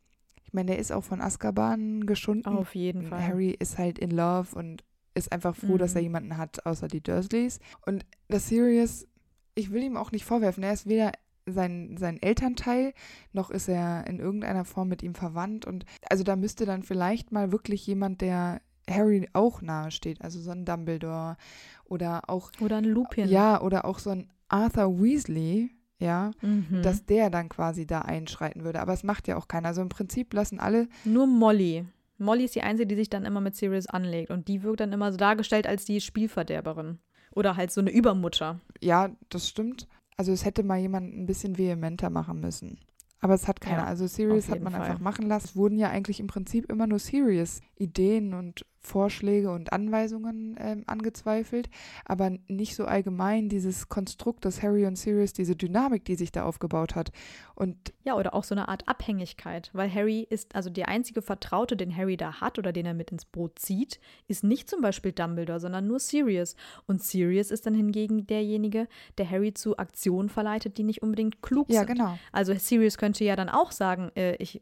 ich 0.43 0.53
meine, 0.53 0.71
der 0.71 0.79
ist 0.79 0.91
auch 0.91 1.03
von 1.03 1.21
Azkaban 1.21 2.07
geschunden. 2.07 2.57
Auf 2.57 2.73
jeden 2.73 3.03
Fall. 3.03 3.21
Harry 3.21 3.51
ist 3.51 3.77
halt 3.77 3.99
in 3.99 4.09
Love 4.09 4.57
und 4.57 4.83
ist 5.19 5.31
einfach 5.31 5.55
froh, 5.55 5.73
mhm. 5.73 5.77
dass 5.77 5.93
er 5.93 6.01
mhm. 6.01 6.05
jemanden 6.05 6.37
hat, 6.37 6.65
außer 6.65 6.87
die 6.87 7.01
Dursleys. 7.01 7.59
Und 7.85 8.05
das 8.27 8.47
Sirius, 8.47 9.07
ich 9.55 9.71
will 9.71 9.83
ihm 9.83 9.97
auch 9.97 10.11
nicht 10.11 10.25
vorwerfen, 10.25 10.63
er 10.63 10.73
ist 10.73 10.87
weder 10.87 11.11
sein, 11.45 11.95
sein 11.97 12.21
Elternteil, 12.21 12.93
noch 13.33 13.49
ist 13.49 13.67
er 13.67 14.07
in 14.07 14.19
irgendeiner 14.19 14.65
Form 14.65 14.89
mit 14.89 15.03
ihm 15.03 15.15
verwandt. 15.15 15.65
Und 15.65 15.85
also 16.09 16.23
da 16.23 16.35
müsste 16.35 16.65
dann 16.65 16.83
vielleicht 16.83 17.31
mal 17.31 17.51
wirklich 17.51 17.85
jemand, 17.85 18.21
der 18.21 18.61
Harry 18.89 19.27
auch 19.33 19.61
nahe 19.61 19.91
steht, 19.91 20.21
also 20.21 20.39
so 20.39 20.51
ein 20.51 20.65
Dumbledore 20.65 21.37
oder 21.85 22.29
auch. 22.29 22.51
Oder 22.59 22.77
ein 22.77 22.85
Lupin. 22.85 23.27
Ja, 23.29 23.61
oder 23.61 23.85
auch 23.85 23.99
so 23.99 24.09
ein 24.09 24.29
Arthur 24.47 24.99
Weasley, 24.99 25.71
ja, 25.99 26.31
mhm. 26.41 26.81
dass 26.81 27.05
der 27.05 27.29
dann 27.29 27.49
quasi 27.49 27.85
da 27.85 28.01
einschreiten 28.01 28.63
würde. 28.63 28.79
Aber 28.81 28.93
es 28.93 29.03
macht 29.03 29.27
ja 29.27 29.37
auch 29.37 29.47
keiner. 29.47 29.69
Also 29.69 29.81
im 29.81 29.89
Prinzip 29.89 30.33
lassen 30.33 30.59
alle. 30.59 30.87
Nur 31.05 31.27
Molly. 31.27 31.85
Molly 32.19 32.45
ist 32.45 32.55
die 32.55 32.61
Einzige, 32.61 32.87
die 32.87 32.95
sich 32.95 33.09
dann 33.09 33.25
immer 33.25 33.41
mit 33.41 33.55
Sirius 33.55 33.87
anlegt. 33.87 34.31
Und 34.31 34.47
die 34.47 34.63
wirkt 34.63 34.81
dann 34.81 34.93
immer 34.93 35.11
so 35.11 35.17
dargestellt 35.17 35.67
als 35.67 35.85
die 35.85 36.01
Spielverderberin. 36.01 36.99
Oder 37.31 37.55
halt 37.55 37.71
so 37.71 37.81
eine 37.81 37.91
Übermutter. 37.91 38.59
Ja, 38.81 39.09
das 39.29 39.47
stimmt. 39.47 39.87
Also 40.17 40.31
es 40.31 40.43
hätte 40.45 40.63
mal 40.63 40.77
jemand 40.77 41.15
ein 41.15 41.25
bisschen 41.25 41.57
vehementer 41.57 42.09
machen 42.09 42.39
müssen. 42.39 42.79
Aber 43.21 43.33
es 43.33 43.47
hat 43.47 43.61
keiner. 43.61 43.79
Ja, 43.79 43.85
also 43.85 44.07
Sirius 44.07 44.49
hat 44.49 44.61
man 44.61 44.73
Fall. 44.73 44.81
einfach 44.81 44.99
machen 44.99 45.27
lassen. 45.27 45.47
Es 45.49 45.55
wurden 45.55 45.77
ja 45.77 45.89
eigentlich 45.89 46.19
im 46.19 46.27
Prinzip 46.27 46.69
immer 46.69 46.87
nur 46.87 46.99
Sirius-Ideen 46.99 48.33
und 48.33 48.65
Vorschläge 48.81 49.51
und 49.51 49.73
Anweisungen 49.73 50.55
ähm, 50.59 50.83
angezweifelt, 50.87 51.69
aber 52.05 52.31
nicht 52.47 52.75
so 52.75 52.85
allgemein 52.85 53.49
dieses 53.49 53.89
Konstrukt, 53.89 54.45
das 54.45 54.61
Harry 54.61 54.85
und 54.85 54.97
Sirius, 54.97 55.33
diese 55.33 55.55
Dynamik, 55.55 56.05
die 56.05 56.15
sich 56.15 56.31
da 56.31 56.45
aufgebaut 56.45 56.95
hat. 56.95 57.11
Und 57.55 57.93
ja, 58.03 58.15
oder 58.15 58.33
auch 58.33 58.45
so 58.45 58.55
eine 58.55 58.69
Art 58.69 58.87
Abhängigkeit, 58.87 59.69
weil 59.73 59.93
Harry 59.93 60.25
ist, 60.29 60.55
also 60.55 60.69
der 60.69 60.87
einzige 60.87 61.21
Vertraute, 61.21 61.75
den 61.75 61.95
Harry 61.95 62.15
da 62.15 62.39
hat 62.39 62.57
oder 62.57 62.71
den 62.71 62.85
er 62.85 62.93
mit 62.93 63.11
ins 63.11 63.25
Boot 63.25 63.59
zieht, 63.59 63.99
ist 64.27 64.43
nicht 64.43 64.69
zum 64.69 64.81
Beispiel 64.81 65.11
Dumbledore, 65.11 65.59
sondern 65.59 65.85
nur 65.85 65.99
Sirius. 65.99 66.55
Und 66.87 67.03
Sirius 67.03 67.51
ist 67.51 67.65
dann 67.65 67.73
hingegen 67.73 68.27
derjenige, 68.27 68.87
der 69.17 69.29
Harry 69.29 69.53
zu 69.53 69.77
Aktionen 69.77 70.29
verleitet, 70.29 70.77
die 70.77 70.83
nicht 70.83 71.01
unbedingt 71.01 71.41
klug 71.41 71.69
ja, 71.69 71.81
sind. 71.81 71.89
Ja, 71.89 71.93
genau. 72.05 72.19
Also 72.31 72.53
Sirius 72.53 72.97
könnte 72.97 73.25
ja 73.25 73.35
dann 73.35 73.49
auch 73.49 73.71
sagen, 73.71 74.09
äh, 74.15 74.35
ich, 74.37 74.61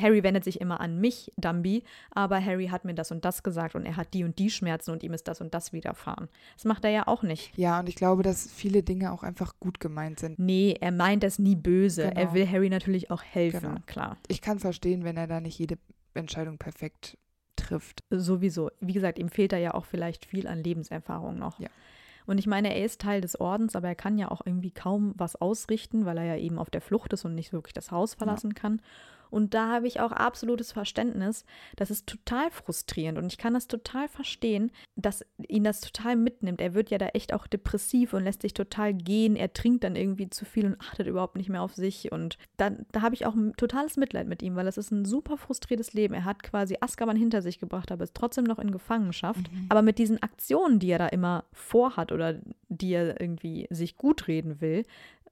Harry 0.00 0.22
wendet 0.22 0.44
sich 0.44 0.60
immer 0.60 0.80
an 0.80 1.00
mich, 1.00 1.32
Dumby, 1.36 1.84
aber 2.10 2.44
Harry 2.44 2.68
hat 2.68 2.84
mir 2.84 2.94
das 2.94 3.12
und 3.12 3.24
das 3.24 3.42
gesagt 3.42 3.74
und 3.74 3.86
er 3.86 3.96
hat 3.96 4.12
die 4.12 4.24
und 4.24 4.38
die 4.38 4.50
Schmerzen 4.50 4.90
und 4.90 5.02
ihm 5.02 5.12
ist 5.12 5.28
das 5.28 5.40
und 5.40 5.54
das 5.54 5.72
widerfahren. 5.72 6.28
Das 6.56 6.64
macht 6.64 6.84
er 6.84 6.90
ja 6.90 7.06
auch 7.06 7.22
nicht. 7.22 7.56
Ja, 7.56 7.78
und 7.80 7.88
ich 7.88 7.94
glaube, 7.94 8.22
dass 8.22 8.50
viele 8.50 8.82
Dinge 8.82 9.12
auch 9.12 9.22
einfach 9.22 9.54
gut 9.60 9.78
gemeint 9.78 10.18
sind. 10.18 10.38
Nee, 10.38 10.76
er 10.80 10.92
meint 10.92 11.22
das 11.22 11.38
nie 11.38 11.56
böse. 11.56 12.08
Genau. 12.08 12.20
Er 12.20 12.34
will 12.34 12.50
Harry 12.50 12.70
natürlich 12.70 13.10
auch 13.10 13.22
helfen, 13.22 13.60
genau. 13.60 13.80
klar. 13.86 14.16
Ich 14.26 14.40
kann 14.40 14.58
verstehen, 14.58 15.04
wenn 15.04 15.16
er 15.16 15.26
da 15.26 15.40
nicht 15.40 15.58
jede 15.58 15.78
Entscheidung 16.14 16.58
perfekt 16.58 17.16
trifft. 17.54 18.02
Sowieso. 18.10 18.70
Wie 18.80 18.92
gesagt, 18.92 19.18
ihm 19.18 19.28
fehlt 19.28 19.52
da 19.52 19.58
ja 19.58 19.74
auch 19.74 19.84
vielleicht 19.84 20.26
viel 20.26 20.46
an 20.46 20.62
Lebenserfahrung 20.62 21.38
noch. 21.38 21.60
Ja. 21.60 21.68
Und 22.26 22.38
ich 22.38 22.46
meine, 22.46 22.74
er 22.74 22.84
ist 22.84 23.00
Teil 23.00 23.22
des 23.22 23.40
Ordens, 23.40 23.74
aber 23.74 23.88
er 23.88 23.94
kann 23.94 24.18
ja 24.18 24.30
auch 24.30 24.42
irgendwie 24.44 24.70
kaum 24.70 25.14
was 25.16 25.34
ausrichten, 25.36 26.04
weil 26.04 26.18
er 26.18 26.24
ja 26.24 26.36
eben 26.36 26.58
auf 26.58 26.68
der 26.68 26.82
Flucht 26.82 27.12
ist 27.14 27.24
und 27.24 27.34
nicht 27.34 27.54
wirklich 27.54 27.72
das 27.72 27.90
Haus 27.90 28.14
verlassen 28.14 28.52
ja. 28.54 28.60
kann. 28.60 28.82
Und 29.30 29.54
da 29.54 29.68
habe 29.68 29.86
ich 29.86 30.00
auch 30.00 30.12
absolutes 30.12 30.72
Verständnis. 30.72 31.44
Das 31.76 31.90
ist 31.90 32.06
total 32.06 32.50
frustrierend 32.50 33.18
und 33.18 33.26
ich 33.26 33.38
kann 33.38 33.54
das 33.54 33.68
total 33.68 34.08
verstehen, 34.08 34.70
dass 34.96 35.24
ihn 35.48 35.64
das 35.64 35.80
total 35.80 36.16
mitnimmt. 36.16 36.60
Er 36.60 36.74
wird 36.74 36.90
ja 36.90 36.98
da 36.98 37.06
echt 37.08 37.32
auch 37.32 37.46
depressiv 37.46 38.12
und 38.12 38.24
lässt 38.24 38.42
sich 38.42 38.54
total 38.54 38.94
gehen. 38.94 39.36
Er 39.36 39.52
trinkt 39.52 39.84
dann 39.84 39.96
irgendwie 39.96 40.30
zu 40.30 40.44
viel 40.44 40.66
und 40.66 40.80
achtet 40.80 41.06
überhaupt 41.06 41.36
nicht 41.36 41.48
mehr 41.48 41.62
auf 41.62 41.74
sich. 41.74 42.12
Und 42.12 42.38
da, 42.56 42.70
da 42.92 43.02
habe 43.02 43.14
ich 43.14 43.26
auch 43.26 43.34
ein 43.34 43.54
totales 43.56 43.96
Mitleid 43.96 44.26
mit 44.26 44.42
ihm, 44.42 44.56
weil 44.56 44.64
das 44.64 44.78
ist 44.78 44.90
ein 44.90 45.04
super 45.04 45.36
frustriertes 45.36 45.92
Leben. 45.92 46.14
Er 46.14 46.24
hat 46.24 46.42
quasi 46.42 46.76
Azkaban 46.80 47.16
hinter 47.16 47.42
sich 47.42 47.58
gebracht, 47.58 47.92
aber 47.92 48.04
ist 48.04 48.14
trotzdem 48.14 48.44
noch 48.44 48.58
in 48.58 48.70
Gefangenschaft. 48.70 49.52
Mhm. 49.52 49.66
Aber 49.68 49.82
mit 49.82 49.98
diesen 49.98 50.22
Aktionen, 50.22 50.78
die 50.78 50.90
er 50.90 50.98
da 50.98 51.06
immer 51.08 51.44
vorhat 51.52 52.12
oder 52.12 52.40
die 52.68 52.92
er 52.92 53.20
irgendwie 53.20 53.66
sich 53.70 53.96
gut 53.96 54.28
reden 54.28 54.60
will, 54.60 54.84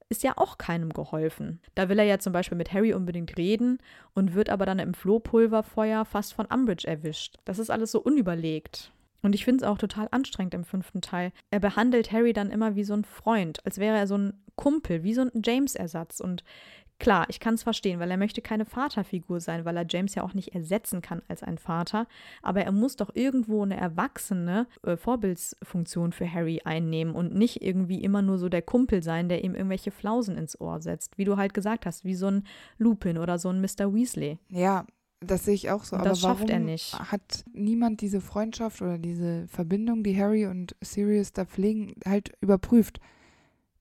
ist 0.09 0.23
ja 0.23 0.35
auch 0.37 0.59
keinem 0.59 0.93
geholfen. 0.93 1.61
Da 1.75 1.89
will 1.89 1.99
er 1.99 2.05
ja 2.05 2.19
zum 2.19 2.33
Beispiel 2.33 2.59
mit 2.59 2.73
Harry 2.73 2.95
unbedingt 2.95 3.37
reden 3.37 3.79
und 4.15 4.35
wird 4.35 4.51
aber 4.51 4.67
dann 4.67 4.79
im 4.79 4.95
Flohpulverfeuer 4.95 6.05
fast 6.05 6.35
von 6.35 6.47
Umbridge 6.47 6.87
erwischt. 6.87 7.37
Das 7.45 7.59
ist 7.59 7.71
alles 7.71 7.93
so 7.93 8.01
unüberlegt. 8.01 8.93
Und 9.23 9.35
ich 9.35 9.45
finde 9.45 9.65
es 9.65 9.69
auch 9.69 9.79
total 9.79 10.07
anstrengend 10.13 10.55
im 10.55 10.65
fünften 10.65 11.01
Teil. 11.01 11.33
Er 11.51 11.59
behandelt 11.59 12.13
Harry 12.13 12.33
dann 12.33 12.51
immer 12.51 12.77
wie 12.77 12.85
so 12.85 12.95
ein 12.95 13.05
Freund, 13.05 13.65
als 13.67 13.79
wäre 13.79 13.97
er 13.97 14.07
so 14.07 14.17
ein 14.17 14.35
Kumpel, 14.55 15.03
wie 15.03 15.15
so 15.15 15.23
ein 15.23 15.43
James-Ersatz. 15.45 16.21
Und 16.21 16.45
Klar, 16.99 17.27
ich 17.29 17.41
kann 17.41 17.55
es 17.55 17.63
verstehen, 17.63 18.01
weil 18.01 18.11
er 18.11 18.17
möchte 18.17 18.41
keine 18.41 18.65
Vaterfigur 18.65 19.41
sein, 19.41 19.65
weil 19.67 19.77
er 19.77 19.85
James 19.89 20.15
ja 20.15 20.23
auch 20.23 20.33
nicht 20.33 20.55
ersetzen 20.55 21.03
kann 21.03 21.21
als 21.29 21.43
ein 21.43 21.59
Vater. 21.59 22.07
Aber 22.43 22.63
er 22.63 22.73
muss 22.73 22.97
doch 22.97 23.11
irgendwo 23.15 23.63
eine 23.63 23.77
erwachsene 23.77 24.67
äh, 24.83 24.97
Vorbildsfunktion 24.97 26.13
für 26.13 26.33
Harry 26.33 26.63
einnehmen 26.65 27.15
und 27.15 27.35
nicht 27.35 27.61
irgendwie 27.63 28.03
immer 28.03 28.23
nur 28.23 28.39
so 28.39 28.49
der 28.49 28.63
Kumpel 28.63 29.03
sein, 29.03 29.29
der 29.29 29.45
ihm 29.45 29.55
irgendwelche 29.55 29.91
Flausen 29.91 30.39
ins 30.39 30.59
Ohr 30.61 30.81
setzt. 30.81 31.19
Wie 31.19 31.25
du 31.25 31.37
halt 31.37 31.53
gesagt 31.53 31.85
hast, 31.85 32.05
wie 32.05 32.15
so 32.15 32.29
ein 32.29 32.45
Lupin 32.79 33.19
oder 33.19 33.39
so 33.39 33.51
ein 33.51 33.61
Mr. 33.61 33.93
Weasley. 33.95 34.39
Ja, 34.49 34.87
Das 35.21 35.45
sehe 35.45 35.55
ich 35.55 35.71
auch 35.71 35.85
so. 35.85 35.97
Aber 35.97 36.05
das 36.11 36.21
schafft 36.21 36.41
warum 36.41 36.51
er 36.51 36.61
nicht. 36.61 36.93
hat 36.99 37.45
niemand 37.53 38.01
diese 38.01 38.21
Freundschaft 38.23 38.81
oder 38.81 38.97
diese 38.99 39.47
Verbindung, 39.49 40.03
die 40.03 40.19
Harry 40.19 40.47
und 40.47 40.77
Sirius 40.81 41.33
da 41.33 41.45
pflegen, 41.45 41.95
halt 42.07 42.33
überprüft? 42.41 43.01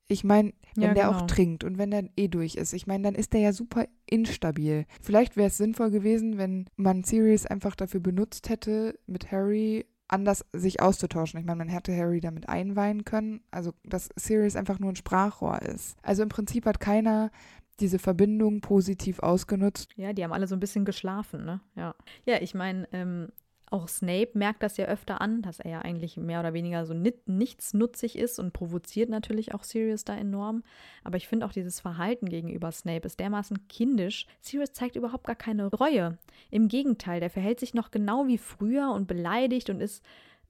Ich 0.08 0.24
meine, 0.24 0.54
wenn 0.76 0.90
Ja, 0.90 0.94
der 0.94 1.06
genau. 1.08 1.18
auch 1.18 1.28
trinkt 1.28 1.64
und 1.64 1.78
wenn 1.78 1.92
der 1.92 2.10
eh 2.16 2.28
durch 2.28 2.56
ist, 2.56 2.74
ich 2.74 2.88
meine, 2.88 3.04
dann 3.04 3.16
ist 3.16 3.34
der 3.34 3.42
ja 3.42 3.54
super 3.54 3.86
instabil. 4.06 4.86
Vielleicht 5.02 5.38
wäre 5.38 5.48
es 5.48 5.58
sinnvoll 5.58 5.92
gewesen, 5.92 6.38
wenn 6.38 6.66
man 6.76 7.04
Sirius 7.04 7.46
einfach 7.46 7.76
dafür 7.76 8.00
benutzt 8.00 8.50
hätte, 8.50 8.98
mit 9.08 9.32
Harry 9.32 9.86
anders 10.08 10.46
sich 10.54 10.82
auszutauschen. 10.82 11.40
Ich 11.40 11.46
meine, 11.46 11.58
man 11.58 11.68
hätte 11.70 11.96
Harry 11.96 12.20
damit 12.20 12.48
einweihen 12.48 13.06
können, 13.06 13.42
also 13.52 13.74
dass 13.84 14.10
Sirius 14.16 14.56
einfach 14.56 14.80
nur 14.80 14.92
ein 14.92 14.96
Sprachrohr 14.96 15.62
ist. 15.64 15.98
Also 16.04 16.22
im 16.24 16.30
Prinzip 16.30 16.66
hat 16.66 16.80
keiner 16.80 17.32
diese 17.80 18.00
Verbindung 18.00 18.62
positiv 18.62 19.20
ausgenutzt. 19.20 19.90
Ja, 19.96 20.14
die 20.14 20.24
haben 20.24 20.32
alle 20.32 20.48
so 20.48 20.56
ein 20.56 20.60
bisschen 20.60 20.86
geschlafen, 20.86 21.44
ne? 21.44 21.60
Ja. 21.76 21.96
Ja, 22.26 22.40
ich 22.42 22.54
meine, 22.54 22.88
ähm, 22.94 23.30
auch 23.76 23.90
Snape 23.90 24.30
merkt 24.34 24.64
das 24.64 24.78
ja 24.78 24.86
öfter 24.86 25.20
an, 25.20 25.42
dass 25.42 25.60
er 25.60 25.70
ja 25.70 25.82
eigentlich 25.82 26.16
mehr 26.16 26.40
oder 26.40 26.54
weniger 26.54 26.86
so 26.86 26.94
ni 26.94 27.14
nichtsnutzig 27.26 28.18
ist 28.18 28.40
und 28.40 28.54
provoziert 28.54 29.10
natürlich 29.10 29.54
auch 29.54 29.64
Sirius 29.64 30.06
da 30.06 30.16
enorm. 30.16 30.64
Aber 31.04 31.18
ich 31.18 31.28
finde 31.28 31.46
auch 31.46 31.52
dieses 31.52 31.82
Verhalten 31.82 32.30
gegenüber 32.30 32.72
Snape 32.72 33.06
ist 33.06 33.20
dermaßen 33.20 33.68
kindisch. 33.68 34.28
Sirius 34.40 34.72
zeigt 34.72 34.96
überhaupt 34.96 35.26
gar 35.26 35.36
keine 35.36 35.68
Reue. 35.68 36.18
Im 36.52 36.70
Gegenteil, 36.70 37.20
der 37.20 37.30
verhält 37.30 37.60
sich 37.60 37.74
noch 37.74 37.92
genau 37.92 38.28
wie 38.28 38.38
früher 38.38 38.92
und 38.92 39.08
beleidigt 39.08 39.70
und 39.70 39.82
ist 39.82 40.04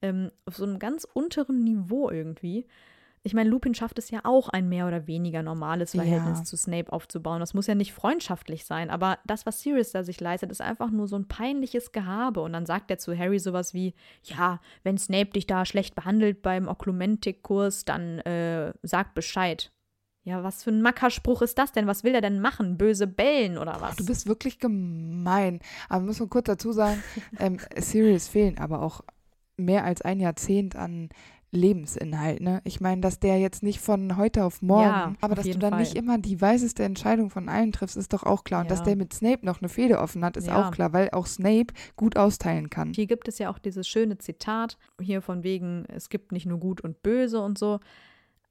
ähm, 0.03 0.31
auf 0.45 0.55
so 0.55 0.63
einem 0.63 0.77
ganz 0.77 1.07
unteren 1.11 1.63
Niveau 1.63 2.11
irgendwie. 2.11 2.67
Ich 3.25 3.33
meine, 3.33 3.49
Lupin 3.49 3.73
schafft 3.73 3.97
es 3.97 4.11
ja 4.11 4.19
auch, 4.23 4.49
ein 4.49 4.69
mehr 4.69 4.87
oder 4.87 5.07
weniger 5.07 5.41
normales 5.41 5.91
Verhältnis 5.91 6.37
Ja. 6.39 6.43
zu 6.45 6.57
Snape 6.57 6.93
aufzubauen. 6.93 7.39
Das 7.39 7.55
muss 7.55 7.65
ja 7.65 7.73
nicht 7.73 7.91
freundschaftlich 7.91 8.65
sein, 8.65 8.91
aber 8.91 9.17
das, 9.25 9.47
was 9.47 9.61
Sirius 9.61 9.91
da 9.91 10.03
sich 10.03 10.21
leistet, 10.21 10.51
ist 10.51 10.61
einfach 10.61 10.91
nur 10.91 11.07
so 11.07 11.15
ein 11.17 11.27
peinliches 11.27 11.91
Gehabe. 11.91 12.41
Und 12.41 12.53
dann 12.53 12.67
sagt 12.67 12.91
er 12.91 12.99
zu 12.99 13.17
Harry 13.17 13.39
sowas 13.39 13.73
wie: 13.73 13.95
Ja, 14.23 14.59
wenn 14.83 14.99
Snape 14.99 15.31
dich 15.31 15.47
da 15.47 15.65
schlecht 15.65 15.95
behandelt 15.95 16.43
beim 16.43 16.67
Oklumentik-Kurs, 16.67 17.85
dann 17.85 18.19
äh, 18.19 18.73
sag 18.83 19.15
Bescheid. 19.15 19.71
Ja, 20.23 20.43
was 20.43 20.63
für 20.63 20.71
ein 20.71 20.81
Mackerspruch 20.81 21.41
ist 21.43 21.57
das 21.57 21.71
denn? 21.71 21.85
Was 21.87 22.03
will 22.03 22.15
er 22.15 22.21
denn 22.21 22.39
machen? 22.41 22.77
Böse 22.77 23.05
bellen 23.05 23.57
oder 23.59 23.77
was? 23.79 23.95
Du 23.95 24.05
bist 24.05 24.27
wirklich 24.27 24.57
gemein. 24.59 25.59
Aber 25.89 26.03
muss 26.05 26.19
man 26.19 26.29
kurz 26.29 26.45
dazu 26.45 26.71
sagen, 26.71 27.03
ähm, 27.39 27.57
Sirius 27.77 28.27
fehlen 28.27 28.57
aber 28.57 28.81
auch 28.81 29.01
mehr 29.57 29.83
als 29.83 30.01
ein 30.01 30.19
Jahrzehnt 30.19 30.75
an 30.75 31.09
Lebensinhalt. 31.55 32.41
Ne? 32.41 32.61
Ich 32.63 32.81
meine, 32.81 33.01
dass 33.01 33.19
der 33.19 33.39
jetzt 33.39 33.63
nicht 33.63 33.79
von 33.79 34.17
heute 34.17 34.43
auf 34.45 34.61
morgen, 34.61 34.83
Ja, 34.83 35.13
aber 35.21 35.35
dass 35.35 35.45
du 35.45 35.57
dann 35.57 35.71
Fall. 35.71 35.79
nicht 35.79 35.95
immer 35.95 36.17
die 36.17 36.39
weiseste 36.41 36.83
Entscheidung 36.83 37.29
von 37.29 37.49
allen 37.49 37.71
triffst, 37.71 37.97
ist 37.97 38.13
doch 38.13 38.23
auch 38.23 38.43
klar. 38.43 38.61
Und 38.61 38.71
dass 38.71 38.79
Ja. 38.79 38.85
der 38.85 38.95
mit 38.97 39.13
Snape 39.13 39.45
noch 39.45 39.61
eine 39.61 39.69
Fehde 39.69 39.99
offen 39.99 40.23
hat, 40.23 40.37
ist 40.37 40.47
Ja. 40.47 40.67
auch 40.67 40.71
klar, 40.71 40.93
weil 40.93 41.09
auch 41.11 41.25
Snape 41.27 41.73
gut 41.95 42.17
austeilen 42.17 42.69
kann. 42.69 42.93
Hier 42.93 43.07
gibt 43.07 43.27
es 43.27 43.39
ja 43.39 43.49
auch 43.49 43.57
dieses 43.59 43.87
schöne 43.87 44.17
Zitat, 44.17 44.77
hier 45.01 45.21
von 45.21 45.43
wegen, 45.43 45.85
es 45.87 46.09
gibt 46.09 46.31
nicht 46.31 46.45
nur 46.45 46.59
Gut 46.59 46.81
und 46.81 47.01
Böse 47.03 47.41
und 47.41 47.57
so. 47.57 47.79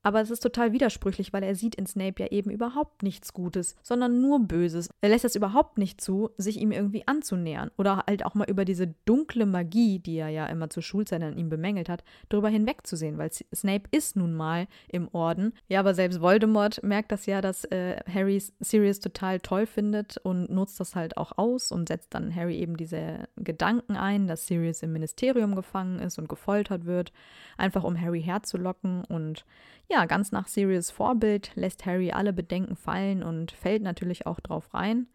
Aber 0.04 0.20
es 0.20 0.30
ist 0.30 0.40
total 0.40 0.72
widersprüchlich, 0.72 1.32
weil 1.32 1.42
er 1.42 1.54
sieht 1.54 1.74
in 1.74 1.86
Snape 1.86 2.22
ja 2.22 2.28
eben 2.30 2.50
überhaupt 2.50 3.02
nichts 3.02 3.32
Gutes, 3.32 3.74
sondern 3.82 4.20
nur 4.20 4.38
Böses. 4.38 4.90
Er 5.00 5.08
lässt 5.08 5.24
es 5.24 5.34
überhaupt 5.34 5.78
nicht 5.78 6.00
zu, 6.00 6.30
sich 6.36 6.60
ihm 6.60 6.72
irgendwie 6.72 7.08
anzunähern. 7.08 7.70
Oder 7.78 8.04
halt 8.06 8.24
auch 8.26 8.34
mal 8.34 8.48
über 8.48 8.66
diese 8.66 8.94
dunkle 9.06 9.46
Magie, 9.46 9.98
die 9.98 10.16
er 10.16 10.28
ja 10.28 10.46
immer 10.46 10.68
zur 10.68 10.82
Schulzeit 10.82 11.22
an 11.22 11.38
ihm 11.38 11.48
bemängelt 11.48 11.88
hat, 11.88 12.04
darüber 12.28 12.50
hinwegzusehen, 12.50 13.16
weil 13.16 13.30
Snape 13.32 13.88
ist 13.92 14.14
nun 14.14 14.34
mal 14.34 14.66
im 14.88 15.08
Orden. 15.12 15.54
Ja, 15.68 15.80
aber 15.80 15.94
selbst 15.94 16.20
Voldemort 16.20 16.82
merkt 16.82 17.10
das 17.10 17.24
ja, 17.24 17.40
dass 17.40 17.64
äh, 17.64 17.96
Harry 18.06 18.42
Sirius 18.60 19.00
total 19.00 19.40
toll 19.40 19.64
findet 19.64 20.18
und 20.18 20.50
nutzt 20.50 20.78
das 20.80 20.94
halt 20.94 21.16
auch 21.16 21.38
aus 21.38 21.72
und 21.72 21.88
setzt 21.88 22.12
dann 22.12 22.34
Harry 22.34 22.58
eben 22.58 22.76
diese 22.76 23.26
Gedanken 23.36 23.96
ein, 23.96 24.26
dass 24.26 24.46
Sirius 24.46 24.82
im 24.82 24.92
Ministerium 24.92 25.54
gefangen 25.54 25.98
ist 26.00 26.18
und 26.18 26.28
gefoltert 26.28 26.84
wird, 26.84 27.10
einfach 27.56 27.84
um 27.84 27.98
Harry 27.98 28.22
herzulocken 28.22 29.04
und 29.04 29.46
ja, 29.90 29.93
ganz 30.06 30.32
nach 30.32 30.48
Sirius 30.48 30.90
Vorbild 30.90 31.52
lässt 31.54 31.86
Harry 31.86 32.10
alle 32.12 32.32
Bedenken 32.32 32.76
fallen 32.76 33.22
und 33.22 33.52
fällt 33.52 33.82
natürlich 33.82 34.26
auch 34.26 34.40
drauf 34.40 34.74
rein. 34.74 35.06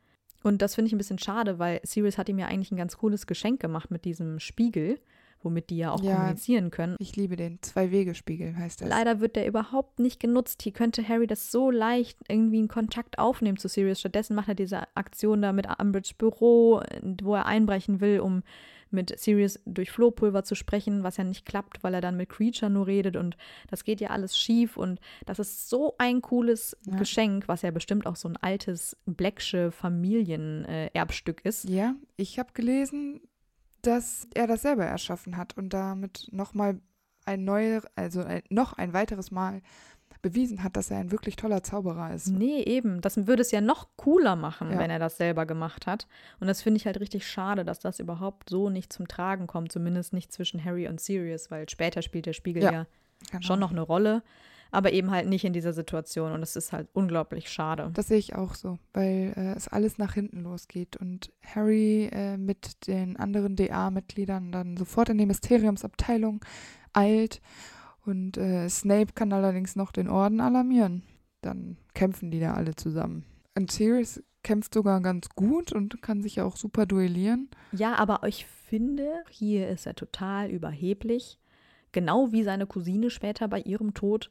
Und 0.44 0.62
das 0.62 0.76
finde 0.76 0.88
ich 0.88 0.94
ein 0.94 0.98
bisschen 0.98 1.20
schade, 1.20 1.60
weil 1.60 1.82
Sirius 1.84 2.18
hat 2.18 2.30
ihm 2.30 2.40
ja 2.40 2.48
eigentlich 2.48 2.72
ein 2.72 2.78
ganz 2.78 2.98
cooles 2.98 3.28
Geschenk 3.28 3.60
gemacht 3.60 3.92
mit 3.92 4.06
diesem 4.06 4.40
Spiegel, 4.40 4.98
womit 5.44 5.70
die 5.70 5.78
ja 5.78 5.92
auch 5.92 6.02
Ja. 6.02 6.16
kommunizieren 6.16 6.72
können. 6.72 6.96
Ich 7.00 7.16
liebe 7.18 7.36
den. 7.36 7.60
Zwei-Wege-Spiegel 7.62 8.56
heißt 8.58 8.82
das. 8.82 8.90
Leider 8.90 9.20
wird 9.20 9.36
der 9.36 9.48
überhaupt 9.48 10.00
nicht 10.00 10.20
genutzt. 10.20 10.62
Hier 10.62 10.72
könnte 10.72 11.06
Harry 11.08 11.28
das 11.28 11.52
so 11.52 11.72
leicht 11.72 12.18
irgendwie 12.30 12.60
einen 12.60 12.68
Kontakt 12.70 13.20
aufnehmen 13.20 13.58
zu 13.58 13.68
Sirius. 13.68 14.00
Stattdessen 14.00 14.36
macht 14.36 14.48
er 14.50 14.56
diese 14.56 14.84
Aktion 14.96 15.42
da 15.42 15.52
mit 15.52 15.68
Umbridge 15.80 16.14
Büro, 16.18 16.82
wo 17.22 17.36
er 17.36 17.46
einbrechen 17.46 18.00
will, 18.00 18.20
um 18.22 18.44
mit 18.92 19.18
Sirius 19.20 19.60
durch 19.66 19.92
Flohpulver 19.92 20.44
zu 20.44 20.56
sprechen, 20.56 21.04
was 21.04 21.18
ja 21.18 21.24
nicht 21.24 21.46
klappt, 21.46 21.84
weil 21.84 21.94
er 21.94 22.02
dann 22.02 22.18
mit 22.18 22.30
Creature 22.30 22.72
nur 22.72 22.88
redet 22.88 23.16
und 23.16 23.38
das 23.70 23.84
geht 23.84 24.02
ja 24.02 24.10
alles 24.10 24.38
schief 24.38 24.78
und 24.78 25.00
das 25.26 25.40
ist 25.40 25.70
so 25.70 25.96
ein 25.98 26.22
cooles 26.22 26.78
Ja. 26.86 26.98
Geschenk, 26.98 27.48
was 27.48 27.62
ja 27.62 27.72
bestimmt 27.72 28.06
auch 28.06 28.16
so 28.16 28.28
ein 28.28 28.38
altes 28.38 28.98
Blacksche 29.06 29.72
Familienerbstück 29.72 31.46
ist. 31.46 31.70
Ja, 31.70 31.96
ich 32.18 32.40
habe 32.40 32.54
gelesen, 32.54 33.22
dass 33.82 34.28
er 34.34 34.48
das 34.48 34.62
selber 34.64 34.86
erschaffen 34.86 35.38
hat 35.38 35.58
und 35.58 35.70
damit 35.74 36.28
nochmal 36.32 36.82
ein 37.26 37.44
neuer, 37.44 37.82
also 37.96 38.22
ein, 38.24 38.42
noch 38.50 38.74
ein 38.74 38.94
weiteres 38.94 39.32
Mal 39.32 39.62
bewiesen 40.22 40.64
hat, 40.64 40.76
dass 40.78 40.92
er 40.92 40.98
ein 40.98 41.12
wirklich 41.12 41.36
toller 41.36 41.64
Zauberer 41.64 42.14
ist. 42.14 42.28
Nee, 42.28 42.62
eben. 42.64 43.02
Das 43.02 43.28
würde 43.28 43.42
es 43.42 43.52
ja 43.52 43.62
noch 43.62 43.88
cooler 43.96 44.36
machen, 44.36 44.72
Ja. 44.72 44.78
wenn 44.80 44.90
er 44.90 45.00
das 45.00 45.18
selber 45.18 45.46
gemacht 45.46 45.88
hat. 45.88 46.08
Und 46.40 46.48
das 46.48 46.62
finde 46.62 46.78
ich 46.78 46.86
halt 46.86 47.00
richtig 47.00 47.26
schade, 47.28 47.64
dass 47.66 47.80
das 47.80 48.00
überhaupt 48.00 48.50
so 48.50 48.70
nicht 48.70 48.92
zum 48.92 49.08
Tragen 49.08 49.48
kommt. 49.48 49.72
Zumindest 49.72 50.14
nicht 50.14 50.32
zwischen 50.32 50.64
Harry 50.64 50.88
und 50.88 51.00
Sirius, 51.00 51.50
weil 51.52 51.70
später 51.70 52.02
spielt 52.02 52.26
der 52.26 52.34
Spiegel 52.34 52.64
Ja, 52.64 52.72
ja, 52.72 52.86
Genau. 53.32 53.42
schon 53.42 53.60
noch 53.60 53.72
eine 53.72 53.82
Rolle. 53.82 54.24
Aber 54.72 54.94
eben 54.94 55.10
halt 55.10 55.28
nicht 55.28 55.46
in 55.46 55.54
dieser 55.54 55.74
Situation. 55.74 56.32
Und 56.32 56.44
es 56.44 56.56
ist 56.56 56.74
halt 56.74 56.90
unglaublich 56.94 57.50
schade. 57.50 57.90
Das 57.96 58.08
sehe 58.10 58.20
ich 58.20 58.36
auch 58.36 58.54
so, 58.54 58.78
weil 58.94 59.34
äh, 59.36 59.54
es 59.56 59.68
alles 59.68 59.98
nach 59.98 60.14
hinten 60.14 60.42
losgeht 60.44 60.96
und 60.96 61.32
Harry 61.44 62.08
äh, 62.12 62.38
mit 62.38 62.86
den 62.86 63.18
anderen 63.18 63.56
DA-Mitgliedern 63.56 64.52
dann 64.52 64.78
sofort 64.78 65.10
in 65.10 65.18
die 65.18 65.26
Mysteriumsabteilung 65.26 66.46
eilt 66.94 67.42
und 68.10 68.38
äh, 68.38 68.68
Snape 68.70 69.14
kann 69.14 69.32
allerdings 69.32 69.76
noch 69.76 69.92
den 69.92 70.10
Orden 70.10 70.42
alarmieren. 70.42 71.04
Dann 71.42 71.78
kämpfen 71.94 72.32
die 72.32 72.40
da 72.40 72.54
alle 72.54 72.76
zusammen. 72.76 73.24
Und 73.56 73.72
Sirius 73.72 74.22
kämpft 74.44 74.74
sogar 74.74 75.02
ganz 75.02 75.30
gut 75.30 75.72
und 75.72 76.02
kann 76.02 76.22
sich 76.22 76.38
ja 76.38 76.46
auch 76.46 76.56
super 76.56 76.86
duellieren. 76.86 77.50
Ja, 77.72 77.96
aber 77.96 78.28
ich 78.28 78.46
finde, 78.46 79.24
hier 79.30 79.70
ist 79.70 79.86
er 79.86 79.96
total 79.96 80.50
überheblich. 80.50 81.40
Genau 81.92 82.32
wie 82.32 82.44
seine 82.44 82.68
Cousine 82.68 83.10
später 83.10 83.48
bei 83.48 83.62
ihrem 83.62 83.94
Tod 83.94 84.30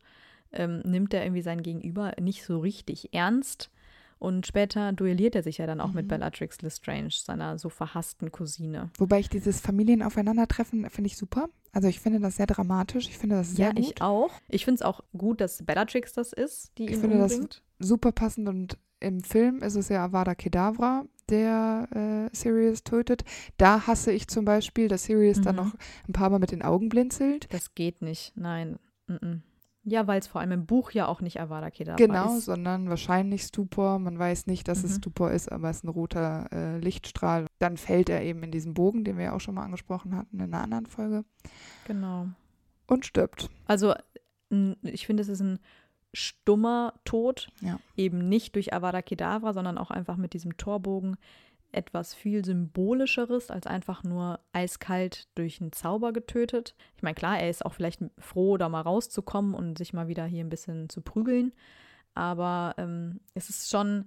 ähm, 0.52 0.80
nimmt 0.80 1.12
er 1.12 1.24
irgendwie 1.24 1.42
sein 1.42 1.62
Gegenüber 1.62 2.12
nicht 2.20 2.44
so 2.44 2.58
richtig 2.58 3.12
ernst. 3.12 3.70
Und 4.18 4.46
später 4.46 4.92
duelliert 4.92 5.36
er 5.36 5.42
sich 5.44 5.58
ja 5.58 5.66
dann 5.66 5.80
auch 5.80 5.92
mit 5.92 6.06
Mhm. 6.06 6.08
Bellatrix 6.08 6.60
Lestrange, 6.62 7.10
seiner 7.10 7.58
so 7.58 7.68
verhassten 7.68 8.32
Cousine. 8.32 8.90
Wobei 8.98 9.20
ich 9.20 9.28
dieses 9.28 9.60
Familienaufeinandertreffen 9.60 10.88
finde 10.90 11.06
ich 11.08 11.16
super. 11.16 11.48
Also 11.72 11.88
ich 11.88 12.00
finde 12.00 12.20
das 12.20 12.36
sehr 12.36 12.46
dramatisch. 12.46 13.08
Ich 13.08 13.18
finde 13.18 13.36
das 13.36 13.52
sehr 13.52 13.68
ja, 13.68 13.72
gut. 13.72 13.84
ich 13.84 14.02
auch. 14.02 14.30
Ich 14.48 14.64
finde 14.64 14.76
es 14.76 14.82
auch 14.82 15.02
gut, 15.16 15.40
dass 15.40 15.64
Bellatrix 15.64 16.12
das 16.14 16.32
ist, 16.32 16.72
die 16.78 16.86
Ich 16.86 16.92
ihn 16.92 17.00
finde 17.00 17.18
das- 17.18 17.32
umbringt. 17.34 17.62
super 17.78 18.12
passend 18.12 18.48
und 18.48 18.78
im 19.00 19.22
Film 19.22 19.62
ist 19.62 19.76
es 19.76 19.88
ja 19.90 20.04
Avada 20.04 20.34
Kedavra, 20.34 21.04
der 21.28 22.28
äh, 22.32 22.36
Sirius 22.36 22.82
tötet. 22.82 23.22
Da 23.56 23.86
hasse 23.86 24.10
ich 24.10 24.26
zum 24.26 24.44
Beispiel, 24.44 24.88
dass 24.88 25.04
Sirius 25.04 25.40
dann 25.40 25.54
Mhm. 25.54 25.62
noch 25.62 25.74
ein 26.08 26.12
paar 26.12 26.30
Mal 26.30 26.40
mit 26.40 26.50
den 26.50 26.62
Augen 26.62 26.88
blinzelt. 26.88 27.46
Das 27.52 27.74
geht 27.76 28.02
nicht, 28.02 28.32
nein. 28.34 28.78
Mm-mm. 29.08 29.42
Ja, 29.84 30.06
weil 30.06 30.18
es 30.18 30.26
vor 30.26 30.40
allem 30.40 30.52
im 30.52 30.66
Buch 30.66 30.90
ja 30.90 31.06
auch 31.06 31.20
nicht 31.20 31.40
Avada 31.40 31.70
Kedavra 31.70 31.96
Genau, 31.96 32.36
ist. 32.36 32.44
sondern 32.44 32.90
wahrscheinlich 32.90 33.42
Stupor. 33.42 33.98
Man 33.98 34.18
weiß 34.18 34.46
nicht, 34.46 34.68
dass 34.68 34.84
es 34.84 34.92
Mhm. 34.92 34.98
Stupor 34.98 35.30
ist, 35.30 35.50
aber 35.50 35.70
es 35.70 35.78
ist 35.78 35.84
ein 35.84 35.88
roter 35.88 36.48
äh, 36.52 36.78
Lichtstrahl. 36.78 37.46
Dann 37.58 37.76
fällt 37.76 38.10
er 38.10 38.22
eben 38.22 38.42
in 38.42 38.50
diesen 38.50 38.74
Bogen, 38.74 39.04
den 39.04 39.16
wir 39.16 39.24
ja 39.26 39.32
auch 39.32 39.40
schon 39.40 39.54
mal 39.54 39.64
angesprochen 39.64 40.14
hatten 40.16 40.40
in 40.40 40.52
einer 40.52 40.62
anderen 40.62 40.86
Folge, 40.86 41.24
Genau. 41.86 42.26
und 42.86 43.06
stirbt. 43.06 43.48
Also, 43.66 43.94
ich 44.82 45.06
finde, 45.06 45.22
es 45.22 45.28
ist 45.28 45.40
ein 45.40 45.58
stummer 46.14 46.94
Tod. 47.04 47.48
Ja. 47.60 47.78
Eben 47.96 48.28
nicht 48.28 48.54
durch 48.56 48.72
Avada 48.74 49.02
Kedavra, 49.02 49.52
sondern 49.52 49.78
auch 49.78 49.90
einfach 49.90 50.16
mit 50.16 50.32
diesem 50.32 50.56
Torbogen 50.56 51.16
etwas 51.72 52.14
viel 52.14 52.44
symbolischeres 52.44 53.50
als 53.50 53.66
einfach 53.66 54.02
nur 54.02 54.40
eiskalt 54.52 55.28
durch 55.34 55.60
einen 55.60 55.72
Zauber 55.72 56.12
getötet. 56.12 56.74
Ich 56.96 57.02
meine, 57.02 57.14
klar, 57.14 57.38
er 57.38 57.50
ist 57.50 57.64
auch 57.64 57.74
vielleicht 57.74 58.00
froh, 58.18 58.56
da 58.56 58.68
mal 58.68 58.80
rauszukommen 58.80 59.54
und 59.54 59.76
sich 59.78 59.92
mal 59.92 60.08
wieder 60.08 60.24
hier 60.24 60.44
ein 60.44 60.48
bisschen 60.48 60.88
zu 60.88 61.02
prügeln. 61.02 61.52
Aber 62.14 62.74
ähm, 62.78 63.20
es 63.34 63.50
ist 63.50 63.70
schon, 63.70 64.06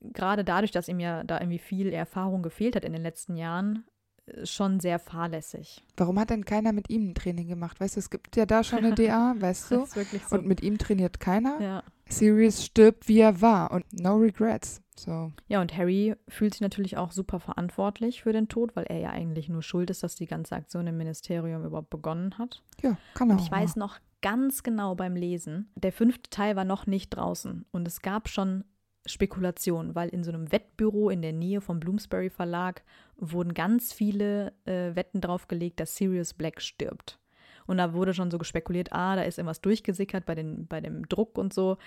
gerade 0.00 0.44
dadurch, 0.44 0.72
dass 0.72 0.88
ihm 0.88 1.00
ja 1.00 1.24
da 1.24 1.38
irgendwie 1.38 1.58
viel 1.58 1.92
Erfahrung 1.92 2.42
gefehlt 2.42 2.76
hat 2.76 2.84
in 2.84 2.92
den 2.92 3.02
letzten 3.02 3.36
Jahren, 3.36 3.84
äh, 4.26 4.44
schon 4.44 4.80
sehr 4.80 4.98
fahrlässig. 4.98 5.82
Warum 5.96 6.18
hat 6.18 6.30
denn 6.30 6.44
keiner 6.44 6.72
mit 6.72 6.90
ihm 6.90 7.10
ein 7.10 7.14
Training 7.14 7.48
gemacht? 7.48 7.80
Weißt 7.80 7.96
du, 7.96 8.00
es 8.00 8.10
gibt 8.10 8.36
ja 8.36 8.46
da 8.46 8.64
schon 8.64 8.80
eine 8.80 8.94
DA, 8.94 9.34
weißt 9.38 9.70
du? 9.70 9.86
So. 9.86 10.36
Und 10.36 10.46
mit 10.46 10.62
ihm 10.62 10.76
trainiert 10.78 11.20
keiner. 11.20 11.60
ja. 11.60 11.82
Sirius 12.12 12.64
stirbt, 12.64 13.06
wie 13.06 13.20
er 13.20 13.40
war 13.40 13.70
und 13.70 13.84
no 13.92 14.16
regrets. 14.16 14.82
So. 15.00 15.32
Ja, 15.48 15.60
und 15.60 15.76
Harry 15.76 16.14
fühlt 16.28 16.54
sich 16.54 16.60
natürlich 16.60 16.96
auch 16.96 17.12
super 17.12 17.40
verantwortlich 17.40 18.22
für 18.22 18.32
den 18.32 18.48
Tod, 18.48 18.76
weil 18.76 18.84
er 18.84 18.98
ja 18.98 19.10
eigentlich 19.10 19.48
nur 19.48 19.62
schuld 19.62 19.90
ist, 19.90 20.02
dass 20.02 20.14
die 20.14 20.26
ganze 20.26 20.54
Aktion 20.54 20.86
im 20.86 20.96
Ministerium 20.96 21.64
überhaupt 21.64 21.90
begonnen 21.90 22.38
hat. 22.38 22.62
Ja, 22.82 22.96
kann 23.14 23.30
er 23.30 23.34
Und 23.34 23.40
ich 23.42 23.48
auch 23.48 23.52
weiß 23.52 23.76
mal. 23.76 23.86
noch 23.86 23.98
ganz 24.22 24.62
genau 24.62 24.94
beim 24.94 25.16
Lesen, 25.16 25.70
der 25.74 25.92
fünfte 25.92 26.28
Teil 26.30 26.56
war 26.56 26.64
noch 26.64 26.86
nicht 26.86 27.10
draußen 27.10 27.64
und 27.72 27.88
es 27.88 28.02
gab 28.02 28.28
schon 28.28 28.64
Spekulationen, 29.06 29.94
weil 29.94 30.10
in 30.10 30.24
so 30.24 30.30
einem 30.30 30.52
Wettbüro 30.52 31.08
in 31.08 31.22
der 31.22 31.32
Nähe 31.32 31.60
vom 31.60 31.80
Bloomsbury 31.80 32.28
Verlag 32.28 32.82
wurden 33.16 33.54
ganz 33.54 33.92
viele 33.92 34.52
äh, 34.66 34.94
Wetten 34.94 35.20
draufgelegt, 35.22 35.80
dass 35.80 35.96
Sirius 35.96 36.34
Black 36.34 36.60
stirbt. 36.60 37.18
Und 37.66 37.78
da 37.78 37.94
wurde 37.94 38.14
schon 38.14 38.30
so 38.30 38.38
gespekuliert, 38.38 38.92
ah, 38.92 39.16
da 39.16 39.22
ist 39.22 39.38
irgendwas 39.38 39.60
durchgesickert 39.60 40.26
bei, 40.26 40.34
den, 40.34 40.66
bei 40.66 40.80
dem 40.80 41.08
Druck 41.08 41.38
und 41.38 41.54
so. 41.54 41.78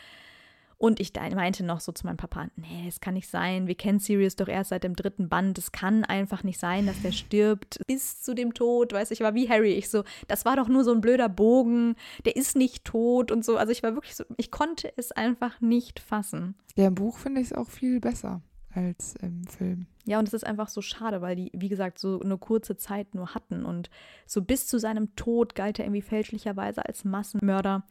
Und 0.77 0.99
ich 0.99 1.13
meinte 1.15 1.63
noch 1.63 1.79
so 1.79 1.91
zu 1.91 2.05
meinem 2.05 2.17
Papa, 2.17 2.47
nee, 2.55 2.83
das 2.85 2.99
kann 2.99 3.13
nicht 3.13 3.29
sein. 3.29 3.67
Wir 3.67 3.75
kennen 3.75 3.99
Sirius 3.99 4.35
doch 4.35 4.47
erst 4.47 4.69
seit 4.69 4.83
dem 4.83 4.95
dritten 4.95 5.29
Band. 5.29 5.57
Es 5.57 5.71
kann 5.71 6.03
einfach 6.03 6.43
nicht 6.43 6.59
sein, 6.59 6.85
dass 6.85 7.01
der 7.01 7.11
stirbt 7.11 7.79
bis 7.87 8.21
zu 8.21 8.33
dem 8.33 8.53
Tod. 8.53 8.93
Weißt 8.93 9.11
du, 9.11 9.13
ich 9.13 9.21
war 9.21 9.33
wie 9.33 9.49
Harry. 9.49 9.73
Ich 9.73 9.89
so, 9.89 10.03
das 10.27 10.45
war 10.45 10.55
doch 10.55 10.67
nur 10.67 10.83
so 10.83 10.91
ein 10.91 11.01
blöder 11.01 11.29
Bogen. 11.29 11.95
Der 12.25 12.35
ist 12.35 12.55
nicht 12.55 12.85
tot 12.85 13.31
und 13.31 13.45
so. 13.45 13.57
Also 13.57 13.71
ich 13.71 13.83
war 13.83 13.95
wirklich 13.95 14.15
so, 14.15 14.23
ich 14.37 14.51
konnte 14.51 14.91
es 14.97 15.11
einfach 15.11 15.61
nicht 15.61 15.99
fassen. 15.99 16.55
Ja, 16.75 16.87
im 16.87 16.95
Buch 16.95 17.17
finde 17.17 17.41
ich 17.41 17.47
es 17.47 17.53
auch 17.53 17.69
viel 17.69 17.99
besser 17.99 18.41
als 18.75 19.15
im 19.21 19.45
Film. 19.47 19.85
Ja, 20.05 20.19
und 20.19 20.27
es 20.27 20.33
ist 20.33 20.45
einfach 20.45 20.67
so 20.67 20.81
schade, 20.81 21.21
weil 21.21 21.35
die, 21.35 21.51
wie 21.53 21.69
gesagt, 21.69 21.99
so 21.99 22.19
eine 22.19 22.37
kurze 22.37 22.75
Zeit 22.75 23.15
nur 23.15 23.33
hatten. 23.33 23.65
Und 23.65 23.89
so 24.25 24.41
bis 24.41 24.67
zu 24.67 24.79
seinem 24.79 25.15
Tod 25.15 25.55
galt 25.55 25.79
er 25.79 25.85
irgendwie 25.85 26.01
fälschlicherweise 26.01 26.85
als 26.85 27.05
Massenmörder. 27.05 27.85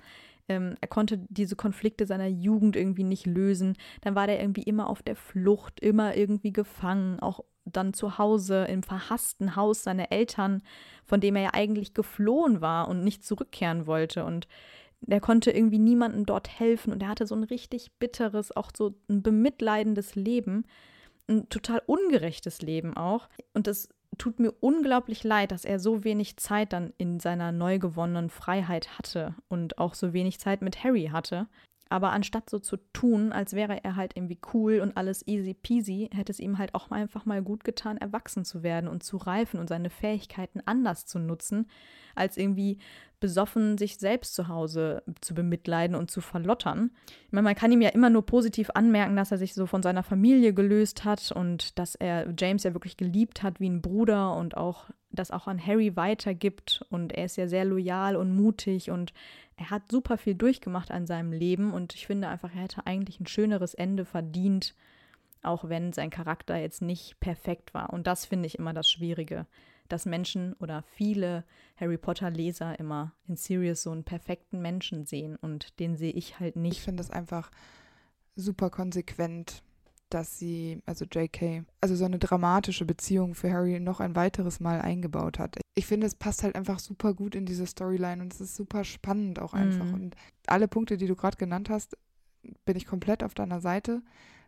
Ähm, 0.48 0.76
er 0.80 0.88
konnte 0.88 1.18
diese 1.28 1.56
Konflikte 1.56 2.06
seiner 2.06 2.26
Jugend 2.26 2.76
irgendwie 2.76 3.04
nicht 3.04 3.26
lösen. 3.26 3.76
Dann 4.00 4.14
war 4.14 4.26
der 4.26 4.40
irgendwie 4.40 4.62
immer 4.62 4.88
auf 4.88 5.02
der 5.02 5.16
Flucht, 5.16 5.80
immer 5.80 6.16
irgendwie 6.16 6.52
gefangen, 6.52 7.20
auch 7.20 7.40
dann 7.64 7.94
zu 7.94 8.18
Hause 8.18 8.64
im 8.64 8.82
verhassten 8.82 9.54
Haus 9.54 9.84
seiner 9.84 10.10
Eltern, 10.10 10.62
von 11.04 11.20
dem 11.20 11.36
er 11.36 11.42
ja 11.42 11.50
eigentlich 11.54 11.94
geflohen 11.94 12.60
war 12.60 12.88
und 12.88 13.04
nicht 13.04 13.24
zurückkehren 13.24 13.86
wollte. 13.86 14.24
Und 14.24 14.48
er 15.06 15.20
konnte 15.20 15.50
irgendwie 15.50 15.78
niemandem 15.78 16.26
dort 16.26 16.48
helfen 16.48 16.92
und 16.92 17.02
er 17.02 17.08
hatte 17.08 17.26
so 17.26 17.34
ein 17.34 17.44
richtig 17.44 17.92
bitteres, 17.98 18.54
auch 18.56 18.70
so 18.76 18.94
ein 19.08 19.22
bemitleidendes 19.22 20.14
Leben 20.14 20.64
ein 21.28 21.48
total 21.48 21.82
ungerechtes 21.86 22.62
Leben 22.62 22.96
auch. 22.96 23.28
Und 23.54 23.68
es 23.68 23.88
tut 24.18 24.38
mir 24.38 24.52
unglaublich 24.60 25.24
leid, 25.24 25.52
dass 25.52 25.64
er 25.64 25.78
so 25.78 26.04
wenig 26.04 26.36
Zeit 26.36 26.72
dann 26.72 26.92
in 26.98 27.20
seiner 27.20 27.52
neu 27.52 27.78
gewonnenen 27.78 28.30
Freiheit 28.30 28.98
hatte 28.98 29.34
und 29.48 29.78
auch 29.78 29.94
so 29.94 30.12
wenig 30.12 30.38
Zeit 30.38 30.62
mit 30.62 30.84
Harry 30.84 31.10
hatte. 31.12 31.48
Aber 31.88 32.12
anstatt 32.12 32.48
so 32.48 32.58
zu 32.58 32.78
tun, 32.94 33.32
als 33.32 33.52
wäre 33.52 33.84
er 33.84 33.96
halt 33.96 34.16
irgendwie 34.16 34.38
cool 34.54 34.80
und 34.80 34.96
alles 34.96 35.26
easy 35.26 35.52
peasy, 35.52 36.08
hätte 36.10 36.32
es 36.32 36.40
ihm 36.40 36.56
halt 36.56 36.74
auch 36.74 36.90
einfach 36.90 37.26
mal 37.26 37.42
gut 37.42 37.64
getan, 37.64 37.98
erwachsen 37.98 38.46
zu 38.46 38.62
werden 38.62 38.88
und 38.88 39.02
zu 39.02 39.18
reifen 39.18 39.60
und 39.60 39.68
seine 39.68 39.90
Fähigkeiten 39.90 40.62
anders 40.64 41.04
zu 41.04 41.18
nutzen, 41.18 41.68
als 42.14 42.38
irgendwie 42.38 42.78
besoffen 43.22 43.78
sich 43.78 43.98
selbst 43.98 44.34
zu 44.34 44.48
Hause 44.48 45.04
zu 45.20 45.32
bemitleiden 45.32 45.94
und 45.94 46.10
zu 46.10 46.20
verlottern. 46.20 46.90
Ich 47.26 47.32
meine, 47.32 47.44
man 47.44 47.54
kann 47.54 47.70
ihm 47.70 47.80
ja 47.80 47.90
immer 47.90 48.10
nur 48.10 48.26
positiv 48.26 48.68
anmerken, 48.74 49.14
dass 49.14 49.30
er 49.30 49.38
sich 49.38 49.54
so 49.54 49.66
von 49.66 49.80
seiner 49.80 50.02
Familie 50.02 50.52
gelöst 50.52 51.04
hat 51.04 51.30
und 51.30 51.78
dass 51.78 51.94
er 51.94 52.34
James 52.36 52.64
ja 52.64 52.74
wirklich 52.74 52.96
geliebt 52.96 53.44
hat 53.44 53.60
wie 53.60 53.70
ein 53.70 53.80
Bruder 53.80 54.34
und 54.34 54.56
auch 54.56 54.90
das 55.12 55.30
auch 55.30 55.46
an 55.46 55.64
Harry 55.64 55.94
weitergibt 55.94 56.84
und 56.90 57.12
er 57.12 57.26
ist 57.26 57.36
ja 57.36 57.46
sehr 57.46 57.64
loyal 57.64 58.16
und 58.16 58.34
mutig 58.34 58.90
und 58.90 59.14
er 59.56 59.70
hat 59.70 59.92
super 59.92 60.18
viel 60.18 60.34
durchgemacht 60.34 60.90
an 60.90 61.06
seinem 61.06 61.32
Leben 61.32 61.72
und 61.72 61.94
ich 61.94 62.08
finde 62.08 62.26
einfach, 62.26 62.52
er 62.52 62.62
hätte 62.62 62.86
eigentlich 62.88 63.20
ein 63.20 63.28
schöneres 63.28 63.74
Ende 63.74 64.04
verdient, 64.04 64.74
auch 65.42 65.68
wenn 65.68 65.92
sein 65.92 66.10
Charakter 66.10 66.56
jetzt 66.56 66.82
nicht 66.82 67.20
perfekt 67.20 67.72
war. 67.72 67.92
Und 67.92 68.08
das 68.08 68.26
finde 68.26 68.48
ich 68.48 68.58
immer 68.58 68.72
das 68.72 68.90
Schwierige, 68.90 69.46
dass 69.92 70.06
Menschen 70.06 70.54
oder 70.54 70.82
viele 70.94 71.44
Harry 71.76 71.98
Potter-Leser 71.98 72.78
immer 72.78 73.12
in 73.28 73.36
Sirius 73.36 73.82
so 73.82 73.90
einen 73.90 74.04
perfekten 74.04 74.62
Menschen 74.62 75.04
sehen 75.04 75.36
und 75.36 75.78
den 75.80 75.96
sehe 75.96 76.12
ich 76.12 76.40
halt 76.40 76.56
Ich 76.56 76.62
nicht. 76.62 76.80
finde 76.80 77.02
es 77.02 77.10
einfach 77.10 77.50
super 78.34 78.70
konsequent, 78.70 79.62
dass 80.08 80.38
sie, 80.38 80.80
also 80.86 81.04
JK, 81.04 81.64
also 81.80 81.94
so 81.94 82.04
eine 82.04 82.18
dramatische 82.18 82.84
Beziehung 82.84 83.34
für 83.34 83.52
Harry 83.52 83.80
noch 83.80 84.00
ein 84.00 84.16
weiteres 84.16 84.60
Mal 84.60 84.80
eingebaut 84.80 85.38
hat. 85.38 85.58
Ich 85.74 85.86
finde, 85.86 86.06
es 86.06 86.14
passt 86.14 86.42
halt 86.42 86.54
einfach 86.54 86.78
super 86.78 87.14
gut 87.14 87.34
in 87.34 87.46
diese 87.46 87.66
Storyline 87.66 88.22
und 88.22 88.32
es 88.32 88.40
ist 88.40 88.56
super 88.56 88.84
spannend 88.84 89.40
auch 89.40 89.54
einfach. 89.54 89.86
Mhm. 89.86 89.94
Und 89.94 90.16
alle 90.46 90.68
Punkte, 90.68 90.96
die 90.96 91.06
du 91.06 91.16
gerade 91.16 91.36
genannt 91.36 91.70
hast, 91.70 91.96
bin 92.64 92.76
ich 92.76 92.86
komplett 92.86 93.22
auf 93.22 93.34
deiner 93.34 93.60
Seite. 93.60 94.02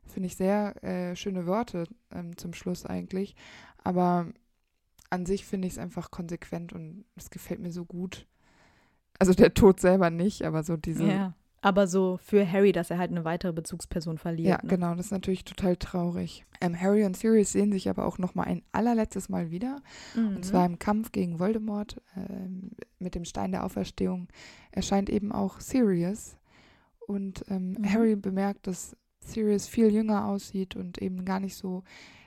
Finde 0.07 0.27
ich 0.27 0.37
sehr 0.37 0.83
äh, 0.85 1.17
schöne 1.17 1.47
Worte 1.47 1.87
ähm, 2.11 2.37
zum 2.37 2.53
Schluss 2.53 2.85
eigentlich. 2.85 3.35
Aber 3.83 4.27
an 5.15 5.27
sich 5.27 5.45
finde 5.47 5.67
ich 5.67 5.75
es 5.75 5.79
einfach 5.79 6.11
konsequent 6.11 6.73
und 6.73 7.05
es 7.17 7.31
gefällt 7.31 7.61
mir 7.61 7.73
so 7.73 7.85
gut. 7.85 8.27
Also 9.19 9.33
der 9.33 9.55
Tod 9.55 9.81
selber 9.81 10.11
nicht, 10.11 10.43
aber 10.43 10.63
so 10.63 10.77
diese 10.77 11.07
Ja. 11.07 11.35
Aber 11.63 11.87
so 11.87 12.19
für 12.23 12.47
Harry, 12.51 12.73
dass 12.73 12.91
er 12.91 12.99
halt 12.99 13.11
eine 13.11 13.25
weitere 13.25 13.55
Bezugsperson 13.55 14.19
verliert. 14.19 14.49
Ja, 14.49 14.59
ne? 14.63 14.69
genau, 14.69 14.95
das 14.95 15.07
ist 15.07 15.13
natürlich 15.13 15.45
total 15.47 15.77
traurig. 15.77 16.45
Ähm, 16.61 16.79
Harry 16.79 17.05
und 17.05 17.17
Sirius 17.17 17.53
sehen 17.53 17.73
sich 17.73 17.89
aber 17.89 18.05
auch 18.05 18.19
noch 18.19 18.35
mal 18.35 18.43
ein 18.43 18.61
allerletztes 18.73 19.31
Mal 19.31 19.51
wieder. 19.51 19.81
Mhm. 20.15 20.37
Und 20.37 20.45
zwar 20.45 20.67
im 20.67 20.79
Kampf 20.79 21.11
gegen 21.11 21.39
Voldemort 21.39 22.03
ähm, 22.17 22.73
mit 22.99 23.15
dem 23.15 23.25
Stein 23.25 23.53
der 23.53 23.65
Auferstehung 23.65 24.29
erscheint 24.73 25.09
eben 25.09 25.33
auch 25.33 25.59
Sirius. 25.59 26.37
Und 27.07 27.47
ähm, 27.49 27.77
Mhm. 27.79 27.91
Harry 27.91 28.17
bemerkt, 28.17 28.67
dass 28.67 28.95
Sirius 29.21 29.67
viel 29.67 29.91
jünger 29.91 30.27
aussieht 30.27 30.77
und 30.77 30.99
eben 30.99 31.25
gar 31.25 31.41
nicht 31.41 31.57
so 31.57 31.83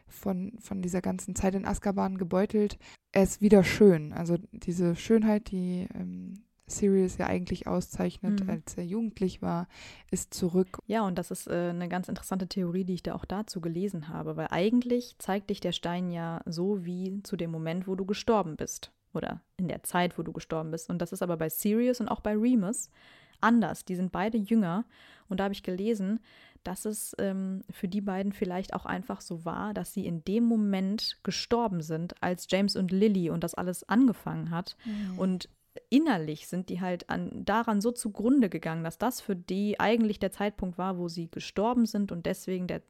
von, 0.07 0.53
von 0.59 0.81
dieser 0.81 1.01
ganzen 1.01 1.35
Zeit 1.35 1.55
in 1.55 1.65
Azkaban 1.65 2.17
gebeutelt. 2.17 2.77
Er 3.11 3.23
ist 3.23 3.41
wieder 3.41 3.63
schön. 3.63 4.13
Also 4.13 4.37
diese 4.51 4.95
Schönheit, 4.95 5.51
die 5.51 5.87
ähm, 5.93 6.33
Sirius 6.67 7.17
ja 7.17 7.27
eigentlich 7.27 7.65
auszeichnet, 7.67 8.43
Mhm. 8.43 8.49
als 8.49 8.75
er 8.77 8.83
jugendlich 8.83 9.41
war, 9.41 9.67
ist 10.11 10.33
zurück. 10.33 10.79
Ja, 10.85 11.01
und 11.07 11.17
das 11.17 11.31
ist 11.31 11.47
äh, 11.47 11.69
eine 11.69 11.87
ganz 11.87 12.09
interessante 12.09 12.47
Theorie, 12.47 12.83
die 12.83 12.95
ich 12.95 13.03
da 13.03 13.15
auch 13.15 13.25
dazu 13.25 13.61
gelesen 13.61 14.09
habe, 14.09 14.35
weil 14.35 14.47
eigentlich 14.51 15.15
zeigt 15.17 15.49
dich 15.49 15.61
der 15.61 15.71
Stein 15.71 16.11
ja 16.11 16.41
so 16.45 16.85
wie 16.85 17.21
zu 17.23 17.37
dem 17.37 17.51
Moment, 17.51 17.87
wo 17.87 17.95
du 17.95 18.05
gestorben 18.05 18.57
bist 18.57 18.91
oder 19.13 19.41
in 19.55 19.69
der 19.69 19.83
Zeit, 19.83 20.17
wo 20.17 20.23
du 20.23 20.33
gestorben 20.33 20.71
bist. 20.71 20.89
Und 20.89 21.01
das 21.01 21.13
ist 21.13 21.21
aber 21.21 21.37
bei 21.37 21.49
Sirius 21.49 22.01
und 22.01 22.09
auch 22.09 22.19
bei 22.19 22.35
Remus 22.35 22.89
anders. 23.39 23.85
Die 23.85 23.95
sind 23.95 24.11
beide 24.11 24.37
jünger 24.37 24.83
und 25.29 25.39
da 25.39 25.45
habe 25.45 25.53
ich 25.53 25.63
gelesen, 25.63 26.19
dass 26.67 26.83
es 26.85 27.15
ähm, 27.17 27.63
für 27.69 27.87
die 27.87 28.01
beiden 28.01 28.33
vielleicht 28.33 28.73
auch 28.73 28.85
einfach 28.85 29.21
so 29.21 29.45
war, 29.45 29.73
dass 29.73 29.93
sie 29.93 30.05
in 30.05 30.25
dem 30.25 30.43
Moment 30.43 31.17
gestorben 31.23 31.81
sind, 31.81 32.21
als 32.21 32.47
James 32.49 32.75
und 32.75 32.91
Lily 32.91 33.29
und 33.29 33.43
das 33.43 33.53
alles 33.55 33.87
angefangen 33.87 34.51
hat. 34.51 34.75
Und 35.15 35.49
innerlich 35.89 36.47
sind 36.47 36.67
die 36.69 36.81
halt 36.81 37.09
an, 37.09 37.45
daran 37.45 37.79
so 37.79 37.91
zugrunde 37.91 38.49
gegangen, 38.49 38.83
dass 38.83 38.97
das 38.97 39.21
für 39.21 39.35
die 39.35 39.79
eigentlich 39.79 40.19
der 40.19 40.31
Zeitpunkt 40.31 40.77
war, 40.77 40.97
wo 40.97 41.07
sie 41.07 41.31
gestorben 41.31 41.85
sind 41.85 42.11
und 42.11 42.25
deswegen 42.25 42.67
der 42.67 42.81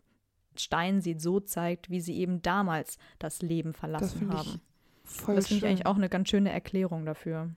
Stein 0.55 1.01
sie 1.01 1.15
so 1.19 1.39
zeigt, 1.39 1.91
wie 1.91 2.01
sie 2.01 2.17
eben 2.17 2.41
damals 2.41 2.97
das 3.19 3.43
Leben 3.43 3.73
Das 3.73 3.79
verlassen 3.79 4.19
finde 4.19 4.37
haben. 4.37 4.61
voll 5.03 5.35
das 5.35 5.47
finde 5.47 5.65
ich 5.65 5.69
eigentlich 5.69 5.85
auch 5.85 5.97
eine 5.97 6.09
ganz 6.09 6.29
schöne 6.29 6.51
Erklärung 6.51 7.05
dafür. 7.05 7.51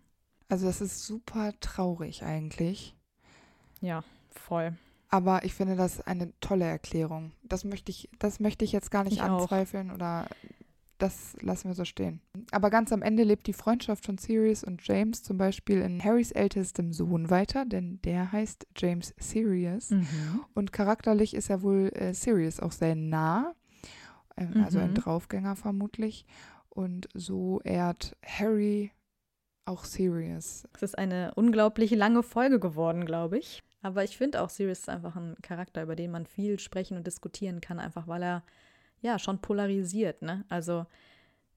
Also 0.50 0.66
das 0.66 0.82
ist 0.82 1.06
super 1.06 1.54
traurig 1.60 2.24
eigentlich. 2.24 2.94
Ja, 3.80 4.04
voll. 4.28 4.74
Aber 5.10 5.44
ich 5.44 5.54
finde 5.54 5.74
das 5.76 6.00
eine 6.00 6.32
tolle 6.40 6.64
Erklärung. 6.66 7.32
Das 7.42 7.64
möchte 7.64 7.90
ich, 7.90 8.08
das 8.18 8.38
möchte 8.38 8.64
ich 8.64 8.72
jetzt 8.72 8.90
gar 8.90 9.02
nicht 9.04 9.14
Ich 9.14 9.22
auch. 9.22 9.42
anzweifeln 9.42 9.90
oder 9.90 10.26
das 10.98 11.36
lassen 11.40 11.68
wir 11.68 11.74
so 11.74 11.84
stehen. 11.84 12.20
Aber 12.52 12.68
ganz 12.70 12.92
am 12.92 13.00
Ende 13.02 13.22
lebt 13.24 13.46
die 13.46 13.52
Freundschaft 13.54 14.04
von 14.06 14.18
Sirius 14.18 14.62
und 14.62 14.86
James 14.86 15.22
zum 15.22 15.38
Beispiel 15.38 15.80
in 15.80 16.04
Harrys 16.04 16.30
ältestem 16.30 16.92
Sohn 16.92 17.30
weiter, 17.30 17.64
denn 17.64 18.00
der 18.02 18.30
heißt 18.32 18.66
James 18.76 19.14
Sirius. 19.18 19.90
Mhm. 19.90 20.44
Und 20.54 20.72
charakterlich 20.72 21.34
ist 21.34 21.48
er 21.50 21.62
wohl 21.62 21.90
äh, 21.94 22.12
Sirius 22.14 22.60
auch 22.60 22.72
sehr 22.72 22.94
nah, 22.94 23.54
ähm, 24.36 24.62
also 24.62 24.78
ein 24.78 24.90
Mhm. 24.90 24.94
Draufgänger 24.96 25.56
vermutlich. 25.56 26.26
Und 26.68 27.08
so 27.14 27.60
ehrt 27.64 28.14
Harry 28.24 28.92
auch 29.64 29.84
Sirius. 29.84 30.68
Es 30.74 30.82
ist 30.82 30.98
eine 30.98 31.32
unglaublich 31.34 31.90
lange 31.92 32.22
Folge 32.22 32.60
geworden, 32.60 33.06
glaube 33.06 33.38
ich. 33.38 33.62
Aber 33.82 34.04
ich 34.04 34.16
finde 34.16 34.42
auch, 34.42 34.50
Sirius 34.50 34.80
ist 34.80 34.88
einfach 34.88 35.16
ein 35.16 35.36
Charakter, 35.42 35.82
über 35.82 35.96
den 35.96 36.10
man 36.10 36.26
viel 36.26 36.58
sprechen 36.58 36.96
und 36.96 37.06
diskutieren 37.06 37.60
kann, 37.60 37.78
einfach 37.78 38.06
weil 38.06 38.22
er 38.22 38.42
ja 39.00 39.18
schon 39.18 39.40
polarisiert. 39.40 40.20
Ne? 40.22 40.44
Also 40.48 40.84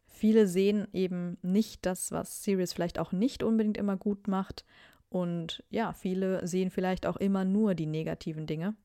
viele 0.08 0.48
sehen 0.48 0.88
eben 0.94 1.38
nicht 1.42 1.86
das, 1.86 2.12
was 2.12 2.44
Sirius 2.44 2.72
vielleicht 2.74 2.98
auch 3.00 3.12
nicht 3.12 3.44
unbedingt 3.44 3.78
immer 3.78 3.98
gut 3.98 4.28
macht. 4.28 4.64
Und 5.10 5.64
ja, 5.70 5.92
viele 5.94 6.48
sehen 6.48 6.72
vielleicht 6.72 7.06
auch 7.06 7.18
immer 7.18 7.44
nur 7.46 7.76
die 7.76 7.86
negativen 7.86 8.48
Dinge. 8.48 8.76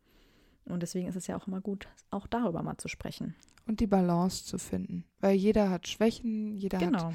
Und 0.64 0.82
deswegen 0.82 1.08
ist 1.08 1.16
es 1.16 1.26
ja 1.26 1.36
auch 1.38 1.46
immer 1.46 1.60
gut, 1.60 1.88
auch 2.10 2.26
darüber 2.26 2.62
mal 2.62 2.76
zu 2.76 2.88
sprechen. 2.88 3.34
Und 3.66 3.80
die 3.80 3.86
Balance 3.86 4.44
zu 4.44 4.58
finden. 4.58 5.04
Weil 5.20 5.36
jeder 5.36 5.70
hat 5.70 5.86
Schwächen, 5.88 6.56
jeder 6.56 6.78
hat 6.80 6.86
Genau, 6.86 7.12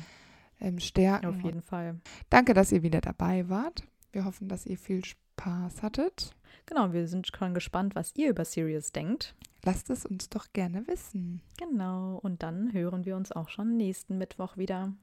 ähm, 0.60 0.80
Stärken. 0.80 1.26
auf 1.28 1.42
jeden 1.44 1.62
Fall. 1.62 2.00
Danke, 2.30 2.54
dass 2.54 2.72
ihr 2.72 2.82
wieder 2.82 3.02
dabei 3.02 3.50
wart. 3.50 3.84
Wir 4.12 4.26
hoffen, 4.26 4.48
dass 4.48 4.66
ihr 4.66 4.78
viel 4.78 5.04
Spaß 5.04 5.23
hattet. 5.82 6.36
Genau, 6.66 6.94
wir 6.94 7.08
sind 7.08 7.28
schon 7.28 7.54
gespannt, 7.54 7.96
was 7.96 8.16
ihr 8.16 8.30
über 8.30 8.46
Sirius 8.46 8.92
denkt. 8.92 9.36
Lasst 9.66 9.90
es 9.90 10.06
uns 10.06 10.30
doch 10.30 10.48
gerne 10.54 10.88
wissen. 10.88 11.42
Genau, 11.58 12.20
und 12.22 12.44
dann 12.44 12.74
hören 12.74 13.06
wir 13.06 13.16
uns 13.16 13.32
auch 13.32 13.50
schon 13.50 13.78
nächsten 13.78 14.18
Mittwoch 14.18 14.58
wieder. 14.58 14.94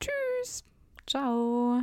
Tschüss. 0.00 0.64
Ciao. 1.06 1.82